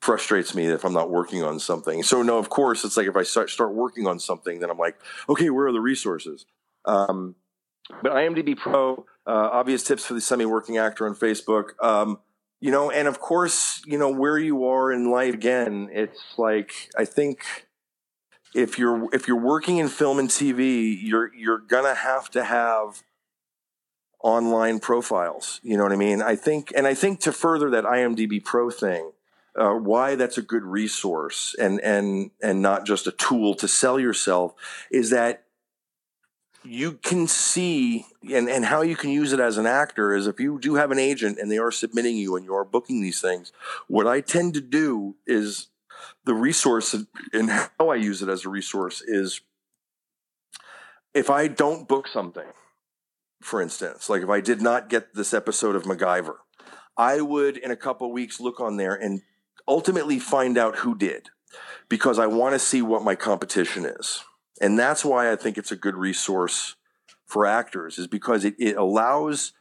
frustrates 0.00 0.54
me 0.54 0.64
if 0.66 0.84
I'm 0.84 0.94
not 0.94 1.10
working 1.10 1.44
on 1.44 1.58
something. 1.60 2.02
So 2.02 2.22
no, 2.22 2.38
of 2.38 2.48
course, 2.48 2.84
it's 2.84 2.96
like 2.96 3.06
if 3.06 3.16
I 3.16 3.22
start 3.22 3.50
start 3.50 3.74
working 3.74 4.06
on 4.06 4.18
something, 4.18 4.60
then 4.60 4.70
I'm 4.70 4.78
like, 4.78 4.96
okay, 5.28 5.50
where 5.50 5.66
are 5.66 5.72
the 5.72 5.80
resources? 5.80 6.46
Um, 6.84 7.36
but 8.02 8.12
IMDb 8.12 8.56
Pro, 8.56 9.06
uh, 9.26 9.50
obvious 9.52 9.82
tips 9.82 10.04
for 10.06 10.14
the 10.14 10.20
semi-working 10.20 10.78
actor 10.78 11.06
on 11.06 11.14
Facebook. 11.14 11.70
Um, 11.82 12.18
you 12.60 12.70
know, 12.70 12.90
and 12.90 13.08
of 13.08 13.20
course, 13.20 13.82
you 13.86 13.98
know 13.98 14.10
where 14.10 14.38
you 14.38 14.64
are 14.66 14.92
in 14.92 15.10
life. 15.10 15.34
Again, 15.34 15.88
it's 15.92 16.20
like 16.36 16.90
I 16.96 17.04
think 17.04 17.66
if 18.54 18.78
you're 18.78 19.08
if 19.14 19.26
you're 19.26 19.40
working 19.40 19.78
in 19.78 19.88
film 19.88 20.18
and 20.18 20.28
TV, 20.28 20.96
you're 21.00 21.34
you're 21.34 21.58
gonna 21.58 21.94
have 21.94 22.30
to 22.32 22.44
have 22.44 23.02
online 24.22 24.78
profiles. 24.78 25.60
You 25.62 25.76
know 25.76 25.84
what 25.84 25.92
I 25.92 25.96
mean? 25.96 26.20
I 26.22 26.36
think, 26.36 26.72
and 26.76 26.86
I 26.86 26.94
think 26.94 27.20
to 27.20 27.32
further 27.32 27.70
that 27.70 27.84
IMDb 27.84 28.44
Pro 28.44 28.70
thing, 28.70 29.12
uh, 29.56 29.72
why 29.72 30.14
that's 30.14 30.38
a 30.38 30.42
good 30.42 30.62
resource 30.62 31.54
and 31.58 31.80
and 31.80 32.30
and 32.42 32.62
not 32.62 32.86
just 32.86 33.06
a 33.06 33.12
tool 33.12 33.54
to 33.54 33.66
sell 33.66 33.98
yourself 33.98 34.54
is 34.90 35.10
that 35.10 35.44
you 36.62 36.92
can 36.92 37.26
see 37.26 38.04
and, 38.30 38.48
and 38.48 38.64
how 38.64 38.82
you 38.82 38.96
can 38.96 39.10
use 39.10 39.32
it 39.32 39.40
as 39.40 39.56
an 39.56 39.66
actor 39.66 40.14
is 40.14 40.26
if 40.26 40.38
you 40.38 40.58
do 40.58 40.74
have 40.74 40.90
an 40.90 40.98
agent 40.98 41.38
and 41.38 41.50
they 41.50 41.58
are 41.58 41.70
submitting 41.70 42.16
you 42.16 42.36
and 42.36 42.44
you 42.44 42.54
are 42.54 42.64
booking 42.64 43.00
these 43.00 43.20
things 43.20 43.52
what 43.88 44.06
i 44.06 44.20
tend 44.20 44.54
to 44.54 44.60
do 44.60 45.16
is 45.26 45.68
the 46.24 46.34
resource 46.34 46.94
and 47.32 47.50
how 47.50 47.88
i 47.88 47.94
use 47.94 48.22
it 48.22 48.28
as 48.28 48.44
a 48.44 48.48
resource 48.48 49.00
is 49.00 49.40
if 51.14 51.30
i 51.30 51.48
don't 51.48 51.88
book 51.88 52.06
something 52.06 52.48
for 53.42 53.62
instance 53.62 54.08
like 54.10 54.22
if 54.22 54.28
i 54.28 54.40
did 54.40 54.60
not 54.60 54.88
get 54.88 55.14
this 55.14 55.32
episode 55.32 55.74
of 55.74 55.84
macgyver 55.84 56.36
i 56.96 57.20
would 57.20 57.56
in 57.56 57.70
a 57.70 57.76
couple 57.76 58.12
weeks 58.12 58.38
look 58.38 58.60
on 58.60 58.76
there 58.76 58.94
and 58.94 59.22
ultimately 59.66 60.18
find 60.18 60.58
out 60.58 60.76
who 60.76 60.94
did 60.94 61.30
because 61.88 62.18
i 62.18 62.26
want 62.26 62.54
to 62.54 62.58
see 62.58 62.82
what 62.82 63.02
my 63.02 63.14
competition 63.14 63.86
is 63.86 64.22
and 64.60 64.78
that's 64.78 65.04
why 65.04 65.32
I 65.32 65.36
think 65.36 65.58
it's 65.58 65.72
a 65.72 65.76
good 65.76 65.96
resource 65.96 66.76
for 67.26 67.46
actors, 67.46 67.98
is 67.98 68.06
because 68.06 68.44
it, 68.44 68.54
it 68.58 68.76
allows 68.76 69.52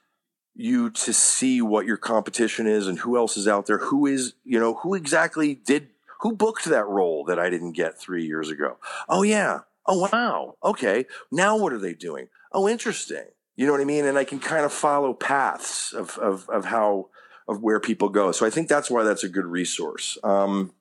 you 0.56 0.90
to 0.90 1.14
see 1.14 1.62
what 1.62 1.86
your 1.86 1.96
competition 1.96 2.68
is 2.68 2.88
and 2.88 3.00
who 3.00 3.16
else 3.16 3.38
is 3.38 3.48
out 3.48 3.66
there, 3.66 3.78
who 3.78 4.06
is, 4.06 4.34
you 4.44 4.60
know, 4.60 4.74
who 4.74 4.94
exactly 4.94 5.56
did, 5.56 5.90
who 6.22 6.34
booked 6.34 6.66
that 6.66 6.88
role 6.88 7.24
that 7.26 7.40
I 7.40 7.50
didn't 7.50 7.74
get 7.74 7.98
three 7.98 8.26
years 8.26 8.50
ago. 8.50 8.78
Oh, 9.08 9.24
yeah. 9.24 9.60
Oh, 9.86 10.10
wow. 10.12 10.56
Okay. 10.64 11.06
Now 11.32 11.58
what 11.58 11.72
are 11.72 11.78
they 11.78 11.94
doing? 11.94 12.28
Oh, 12.52 12.68
interesting. 12.68 13.26
You 13.56 13.68
know 13.68 13.72
what 13.72 13.82
I 13.82 13.86
mean? 13.86 14.06
And 14.06 14.18
I 14.18 14.24
can 14.24 14.40
kind 14.40 14.66
of 14.66 14.74
follow 14.74 15.14
paths 15.14 15.94
of, 15.94 16.18
of, 16.18 16.50
of 16.50 16.66
how, 16.66 17.10
of 17.48 17.62
where 17.62 17.80
people 17.80 18.10
go. 18.10 18.32
So 18.32 18.46
I 18.46 18.50
think 18.50 18.68
that's 18.68 18.90
why 18.90 19.04
that's 19.04 19.24
a 19.24 19.30
good 19.30 19.46
resource. 19.46 20.18
Um, 20.24 20.74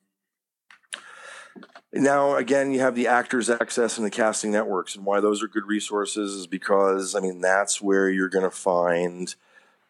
now, 1.91 2.35
again, 2.35 2.71
you 2.71 2.81
have 2.81 2.95
the 2.95 3.07
Actors 3.07 3.49
Access 3.49 3.97
and 3.97 4.05
the 4.05 4.11
casting 4.11 4.51
networks, 4.51 4.95
and 4.95 5.05
why 5.05 5.19
those 5.19 5.41
are 5.41 5.47
good 5.47 5.65
resources 5.65 6.33
is 6.33 6.47
because 6.47 7.15
I 7.15 7.19
mean 7.19 7.41
that's 7.41 7.81
where 7.81 8.09
you're 8.09 8.29
going 8.29 8.43
to 8.43 8.51
find. 8.51 9.33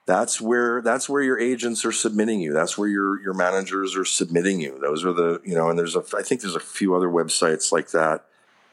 That's 0.05 0.39
where 0.39 0.81
that's 0.81 1.09
where 1.09 1.21
your 1.21 1.37
agents 1.37 1.83
are 1.83 1.91
submitting 1.91 2.39
you. 2.39 2.53
That's 2.53 2.77
where 2.77 2.87
your 2.87 3.21
your 3.21 3.33
managers 3.33 3.97
are 3.97 4.05
submitting 4.05 4.61
you. 4.61 4.79
Those 4.79 5.03
are 5.03 5.11
the 5.11 5.41
you 5.43 5.55
know, 5.55 5.69
and 5.69 5.77
there's 5.77 5.95
a 5.95 6.03
I 6.17 6.23
think 6.23 6.41
there's 6.41 6.55
a 6.55 6.61
few 6.61 6.95
other 6.95 7.09
websites 7.09 7.71
like 7.71 7.91
that 7.91 8.25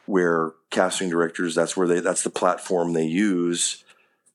where 0.06 0.52
casting 0.70 1.10
directors. 1.10 1.54
That's 1.54 1.76
where 1.76 1.88
they 1.88 2.00
that's 2.00 2.22
the 2.22 2.30
platform 2.30 2.92
they 2.92 3.06
use 3.06 3.84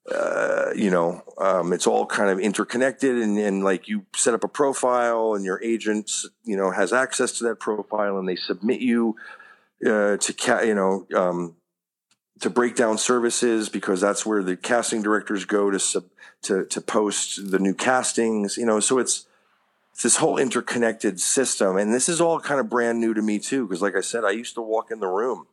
uh, 0.10 0.72
you 0.76 0.90
know, 0.90 1.24
um, 1.38 1.74
it's 1.74 1.86
all 1.86 2.06
kind 2.06 2.32
of 2.32 2.40
interconnected, 2.40 3.18
and, 3.18 3.38
and 3.38 3.64
like 3.64 3.88
you 3.88 4.06
set 4.16 4.34
up 4.34 4.44
a 4.44 4.48
profile, 4.48 5.36
and 5.36 5.46
your 5.46 5.62
agent, 5.64 6.12
you 6.44 6.58
know, 6.58 6.72
has 6.72 6.92
access 6.92 7.38
to 7.38 7.44
that 7.44 7.60
profile, 7.60 8.18
and 8.18 8.28
they 8.28 8.36
submit 8.36 8.82
you 8.82 9.16
uh, 9.86 10.18
to, 10.18 10.34
ca- 10.34 10.62
you 10.62 10.74
know, 10.74 11.06
um, 11.16 11.56
to 12.40 12.50
Breakdown 12.50 12.98
Services 12.98 13.70
because 13.70 14.02
that's 14.02 14.26
where 14.26 14.42
the 14.42 14.58
casting 14.58 15.04
directors 15.04 15.46
go 15.46 15.70
to 15.70 15.80
sub 15.80 16.06
to 16.44 16.66
to 16.66 16.82
post 16.82 17.52
the 17.52 17.60
new 17.60 17.76
castings. 17.76 18.58
You 18.58 18.66
know, 18.66 18.80
so 18.80 18.98
it's 18.98 19.28
it's 19.94 20.02
this 20.02 20.18
whole 20.18 20.40
interconnected 20.40 21.20
system, 21.20 21.78
and 21.78 21.94
this 21.94 22.10
is 22.10 22.20
all 22.20 22.40
kind 22.40 22.60
of 22.60 22.72
brand 22.72 23.00
new 23.00 23.14
to 23.14 23.22
me 23.22 23.38
too. 23.38 23.68
Because, 23.68 23.84
like 23.84 23.96
I 23.96 24.02
said, 24.02 24.24
I 24.24 24.32
used 24.32 24.56
to 24.56 24.62
walk 24.62 24.90
in 24.90 25.00
the 25.00 25.08
room. 25.08 25.46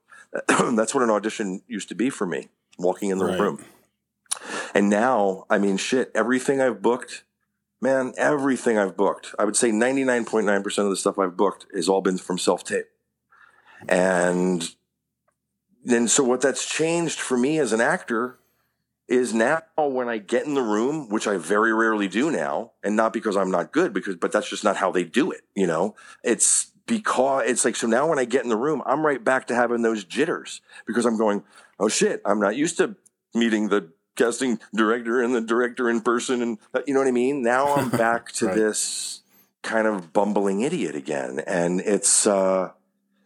that's 0.49 0.95
what 0.95 1.03
an 1.03 1.11
audition 1.11 1.61
used 1.69 1.91
to 1.91 1.95
be 1.95 2.09
for 2.09 2.27
me, 2.27 2.49
walking 2.79 3.11
in 3.11 3.19
the 3.19 3.27
right. 3.27 3.39
room 3.39 3.63
and 4.75 4.91
now, 4.91 5.45
I 5.51 5.59
mean, 5.59 5.77
shit, 5.77 6.11
everything 6.15 6.61
I've 6.61 6.83
booked, 6.83 7.25
man, 7.81 8.13
everything 8.17 8.79
I've 8.79 8.97
booked, 8.97 9.35
I 9.39 9.45
would 9.45 9.57
say 9.57 9.71
99.9% 9.71 10.79
of 10.79 10.91
the 10.91 10.97
stuff 10.97 11.19
I've 11.19 11.37
booked 11.37 11.67
has 11.75 11.89
all 11.89 12.01
been 12.01 12.19
from 12.19 12.39
self 12.39 12.65
tape. 12.65 12.87
And 13.89 14.69
then, 15.85 16.09
so 16.09 16.25
what 16.25 16.41
that's 16.41 16.69
changed 16.69 17.21
for 17.21 17.37
me 17.37 17.59
as 17.59 17.73
an 17.73 17.81
actor 17.81 18.39
is 19.07 19.33
now 19.33 19.63
when 19.77 20.09
I 20.09 20.19
get 20.19 20.45
in 20.45 20.55
the 20.55 20.63
room, 20.63 21.09
which 21.09 21.27
I 21.27 21.39
very 21.39 21.73
rarely 21.73 22.09
do 22.09 22.31
now, 22.31 22.73
and 22.83 22.95
not 22.95 23.13
because 23.13 23.37
I'm 23.37 23.51
not 23.51 23.73
good, 23.73 23.95
because, 23.95 24.17
but 24.17 24.33
that's 24.33 24.51
just 24.51 24.65
not 24.65 24.77
how 24.77 24.91
they 24.91 25.05
do 25.05 25.31
it. 25.31 25.43
You 25.55 25.67
know, 25.67 25.95
it's 26.23 26.73
because 26.87 27.45
it's 27.47 27.65
like, 27.65 27.77
so 27.77 27.87
now 27.87 28.07
when 28.09 28.19
I 28.19 28.25
get 28.25 28.43
in 28.43 28.51
the 28.51 28.57
room, 28.57 28.83
I'm 28.85 29.05
right 29.07 29.23
back 29.23 29.47
to 29.47 29.55
having 29.55 29.83
those 29.83 30.05
jitters 30.05 30.61
because 30.87 31.07
I'm 31.07 31.17
going, 31.17 31.43
oh 31.81 31.89
shit, 31.89 32.21
I'm 32.25 32.41
not 32.41 32.57
used 32.57 32.77
to 32.79 32.97
meeting 33.35 33.69
the 33.69 33.91
casting 34.19 34.61
director 34.75 35.23
and 35.23 35.35
the 35.35 35.41
director 35.41 35.89
in 35.89 36.01
person 36.01 36.43
and 36.43 36.59
uh, 36.75 36.81
you 36.87 36.93
know 36.93 37.01
what 37.01 37.09
I 37.09 37.13
mean? 37.13 37.43
Now 37.43 37.75
I'm 37.77 37.89
back 38.07 38.33
to 38.33 38.47
right. 38.47 38.57
this 38.57 39.23
kind 39.63 39.87
of 39.87 40.13
bumbling 40.13 40.61
idiot 40.61 40.95
again. 40.95 41.41
And 41.47 41.81
it's 41.81 42.27
uh 42.27 42.73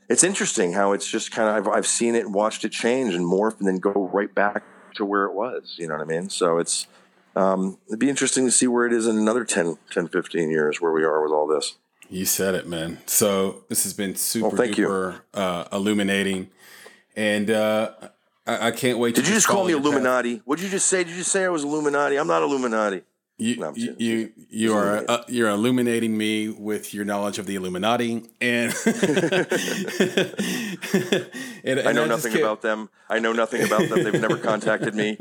it's 0.08 0.22
interesting 0.22 0.72
how 0.72 0.92
it's 0.92 1.10
just 1.10 1.32
kind 1.32 1.48
of 1.48 1.66
I've, 1.66 1.72
I've 1.74 1.86
seen 1.86 2.14
it 2.14 2.26
and 2.26 2.34
watched 2.34 2.64
it 2.64 2.72
change 2.72 3.14
and 3.14 3.24
morph 3.24 3.58
and 3.58 3.66
then 3.66 3.78
go 3.78 4.10
right 4.12 4.32
back 4.32 4.62
to 4.96 5.04
where 5.04 5.24
it 5.24 5.32
was, 5.32 5.76
you 5.78 5.88
know 5.88 5.94
what 5.94 6.02
I 6.02 6.06
mean? 6.06 6.28
So 6.28 6.58
it's 6.58 6.86
um, 7.34 7.78
it'd 7.88 7.98
be 7.98 8.10
interesting 8.10 8.44
to 8.44 8.52
see 8.52 8.66
where 8.66 8.86
it 8.86 8.92
is 8.92 9.06
in 9.06 9.16
another 9.16 9.44
10, 9.44 9.78
10, 9.90 10.08
15 10.08 10.50
years 10.50 10.80
where 10.80 10.92
we 10.92 11.02
are 11.02 11.22
with 11.22 11.32
all 11.32 11.46
this. 11.46 11.76
You 12.10 12.26
said 12.26 12.54
it, 12.54 12.66
man. 12.66 12.98
So 13.06 13.64
this 13.70 13.84
has 13.84 13.94
been 13.94 14.16
super 14.16 14.54
well, 14.54 14.68
duper 14.68 15.20
uh, 15.32 15.64
illuminating. 15.72 16.50
And 17.16 17.50
uh, 17.50 17.92
I, 18.46 18.68
I 18.68 18.70
can't 18.72 18.98
wait. 18.98 19.14
Did 19.14 19.28
you 19.28 19.34
just 19.34 19.46
call 19.46 19.64
me 19.64 19.72
Illuminati? 19.72 20.42
What 20.44 20.58
did 20.58 20.64
you 20.64 20.70
just 20.70 20.88
say? 20.88 21.04
Did 21.04 21.14
you 21.14 21.22
say 21.22 21.44
I 21.44 21.48
was 21.48 21.64
Illuminati? 21.64 22.16
I'm 22.16 22.26
not 22.26 22.42
Illuminati. 22.42 23.02
You 23.38 23.56
no, 23.56 23.72
you 23.74 23.96
you, 23.98 24.32
you 24.50 24.74
are 24.76 25.04
uh, 25.08 25.24
you're 25.26 25.48
illuminating 25.48 26.16
me 26.16 26.48
with 26.48 26.94
your 26.94 27.04
knowledge 27.04 27.38
of 27.38 27.46
the 27.46 27.56
Illuminati, 27.56 28.22
and, 28.40 28.72
and 31.64 31.80
I 31.80 31.92
know 31.92 32.04
I 32.04 32.08
nothing 32.08 32.36
about 32.36 32.62
them. 32.62 32.90
I 33.08 33.18
know 33.18 33.32
nothing 33.32 33.64
about 33.64 33.88
them. 33.88 34.04
They've 34.04 34.20
never 34.20 34.36
contacted 34.36 34.94
me. 34.94 35.16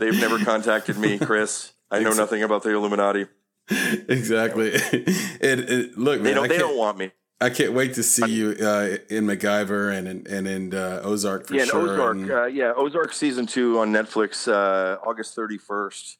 They've 0.00 0.18
never 0.18 0.38
contacted 0.38 0.96
me, 0.96 1.18
Chris. 1.18 1.72
I 1.90 2.00
know 2.00 2.12
nothing 2.12 2.42
about 2.42 2.62
the 2.62 2.70
Illuminati. 2.70 3.26
Exactly. 4.08 4.72
and, 5.40 5.60
and 5.60 5.96
look, 5.96 6.20
man, 6.20 6.24
they 6.24 6.34
don't. 6.34 6.48
They 6.48 6.58
don't 6.58 6.76
want 6.76 6.98
me. 6.98 7.12
I 7.42 7.48
can't 7.48 7.72
wait 7.72 7.94
to 7.94 8.02
see 8.02 8.30
you 8.30 8.50
uh, 8.60 8.98
in 9.08 9.24
MacGyver 9.24 9.96
and 9.96 10.06
in, 10.06 10.26
and 10.28 10.46
in 10.46 10.74
uh, 10.74 11.00
Ozark 11.02 11.46
for 11.46 11.54
yeah, 11.54 11.64
sure. 11.64 11.94
Ozark, 11.94 12.16
and, 12.16 12.30
uh, 12.30 12.44
yeah, 12.44 12.74
Ozark 12.76 13.14
season 13.14 13.46
two 13.46 13.78
on 13.78 13.92
Netflix, 13.92 14.46
uh, 14.46 14.98
August 15.06 15.34
thirty 15.34 15.56
first. 15.56 16.18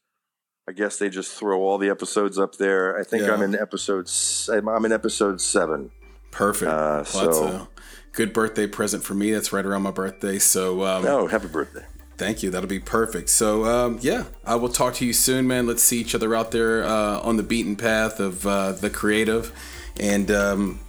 I 0.67 0.73
guess 0.73 0.99
they 0.99 1.11
just 1.11 1.37
throw 1.37 1.61
all 1.61 1.77
the 1.79 1.91
episodes 1.91 2.39
up 2.39 2.57
there. 2.57 2.99
I 2.99 3.05
think 3.05 3.25
yeah. 3.25 3.33
I'm 3.33 3.43
in 3.43 3.55
episode. 3.55 4.09
I'm 4.51 4.85
in 4.85 4.93
episode 4.93 5.41
seven. 5.43 5.91
Perfect. 6.31 6.71
Uh, 6.71 7.05
so, 7.05 7.69
good 8.13 8.33
birthday 8.33 8.67
present 8.67 9.03
for 9.03 9.15
me. 9.15 9.33
That's 9.33 9.53
right 9.53 9.67
around 9.67 9.83
my 9.83 9.91
birthday. 9.91 10.39
So, 10.39 10.85
um, 10.85 11.05
oh, 11.05 11.27
happy 11.27 11.49
birthday! 11.49 11.85
Thank 12.17 12.43
you. 12.43 12.51
That'll 12.51 12.69
be 12.69 12.81
perfect. 12.81 13.29
So, 13.29 13.67
um, 13.67 13.99
yeah, 14.01 14.25
I 14.47 14.55
will 14.55 14.69
talk 14.71 14.95
to 14.95 15.05
you 15.05 15.13
soon, 15.13 15.47
man. 15.47 15.67
Let's 15.67 15.83
see 15.83 16.01
each 16.01 16.15
other 16.15 16.35
out 16.35 16.51
there 16.51 16.83
uh, 16.83 17.21
on 17.21 17.37
the 17.37 17.43
beaten 17.43 17.77
path 17.77 18.21
of 18.21 18.47
uh, 18.47 18.73
the 18.73 18.89
creative, 18.89 19.53
and. 19.99 20.31
Um, 20.31 20.81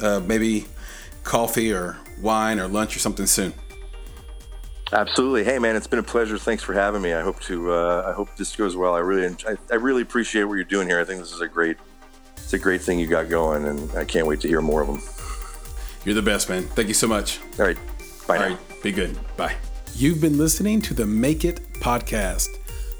uh, 0.00 0.20
maybe 0.20 0.66
coffee 1.24 1.72
or 1.72 1.96
wine 2.20 2.58
or 2.58 2.68
lunch 2.68 2.96
or 2.96 2.98
something 2.98 3.26
soon. 3.26 3.52
Absolutely. 4.92 5.44
Hey, 5.44 5.58
man, 5.58 5.76
it's 5.76 5.86
been 5.86 5.98
a 5.98 6.02
pleasure. 6.02 6.38
Thanks 6.38 6.62
for 6.62 6.72
having 6.72 7.02
me. 7.02 7.12
I 7.12 7.20
hope 7.20 7.40
to. 7.40 7.72
Uh, 7.72 8.06
I 8.08 8.12
hope 8.12 8.34
this 8.36 8.56
goes 8.56 8.74
well. 8.74 8.94
I 8.94 9.00
really, 9.00 9.26
I, 9.46 9.56
I 9.70 9.74
really 9.74 10.02
appreciate 10.02 10.44
what 10.44 10.54
you're 10.54 10.64
doing 10.64 10.88
here. 10.88 10.98
I 10.98 11.04
think 11.04 11.20
this 11.20 11.32
is 11.32 11.42
a 11.42 11.48
great, 11.48 11.76
it's 12.36 12.54
a 12.54 12.58
great 12.58 12.80
thing 12.80 12.98
you 12.98 13.06
got 13.06 13.28
going, 13.28 13.66
and 13.66 13.90
I 13.92 14.04
can't 14.06 14.26
wait 14.26 14.40
to 14.40 14.48
hear 14.48 14.62
more 14.62 14.80
of 14.80 14.86
them. 14.88 15.02
You're 16.04 16.14
the 16.14 16.22
best, 16.22 16.48
man. 16.48 16.62
Thank 16.62 16.88
you 16.88 16.94
so 16.94 17.06
much. 17.06 17.38
All 17.58 17.66
right. 17.66 17.76
Bye. 18.26 18.38
All 18.38 18.48
right. 18.50 18.82
Be 18.82 18.92
good. 18.92 19.18
Bye. 19.36 19.56
You've 19.94 20.22
been 20.22 20.38
listening 20.38 20.80
to 20.82 20.94
the 20.94 21.04
Make 21.04 21.44
It 21.44 21.60
podcast. 21.74 22.48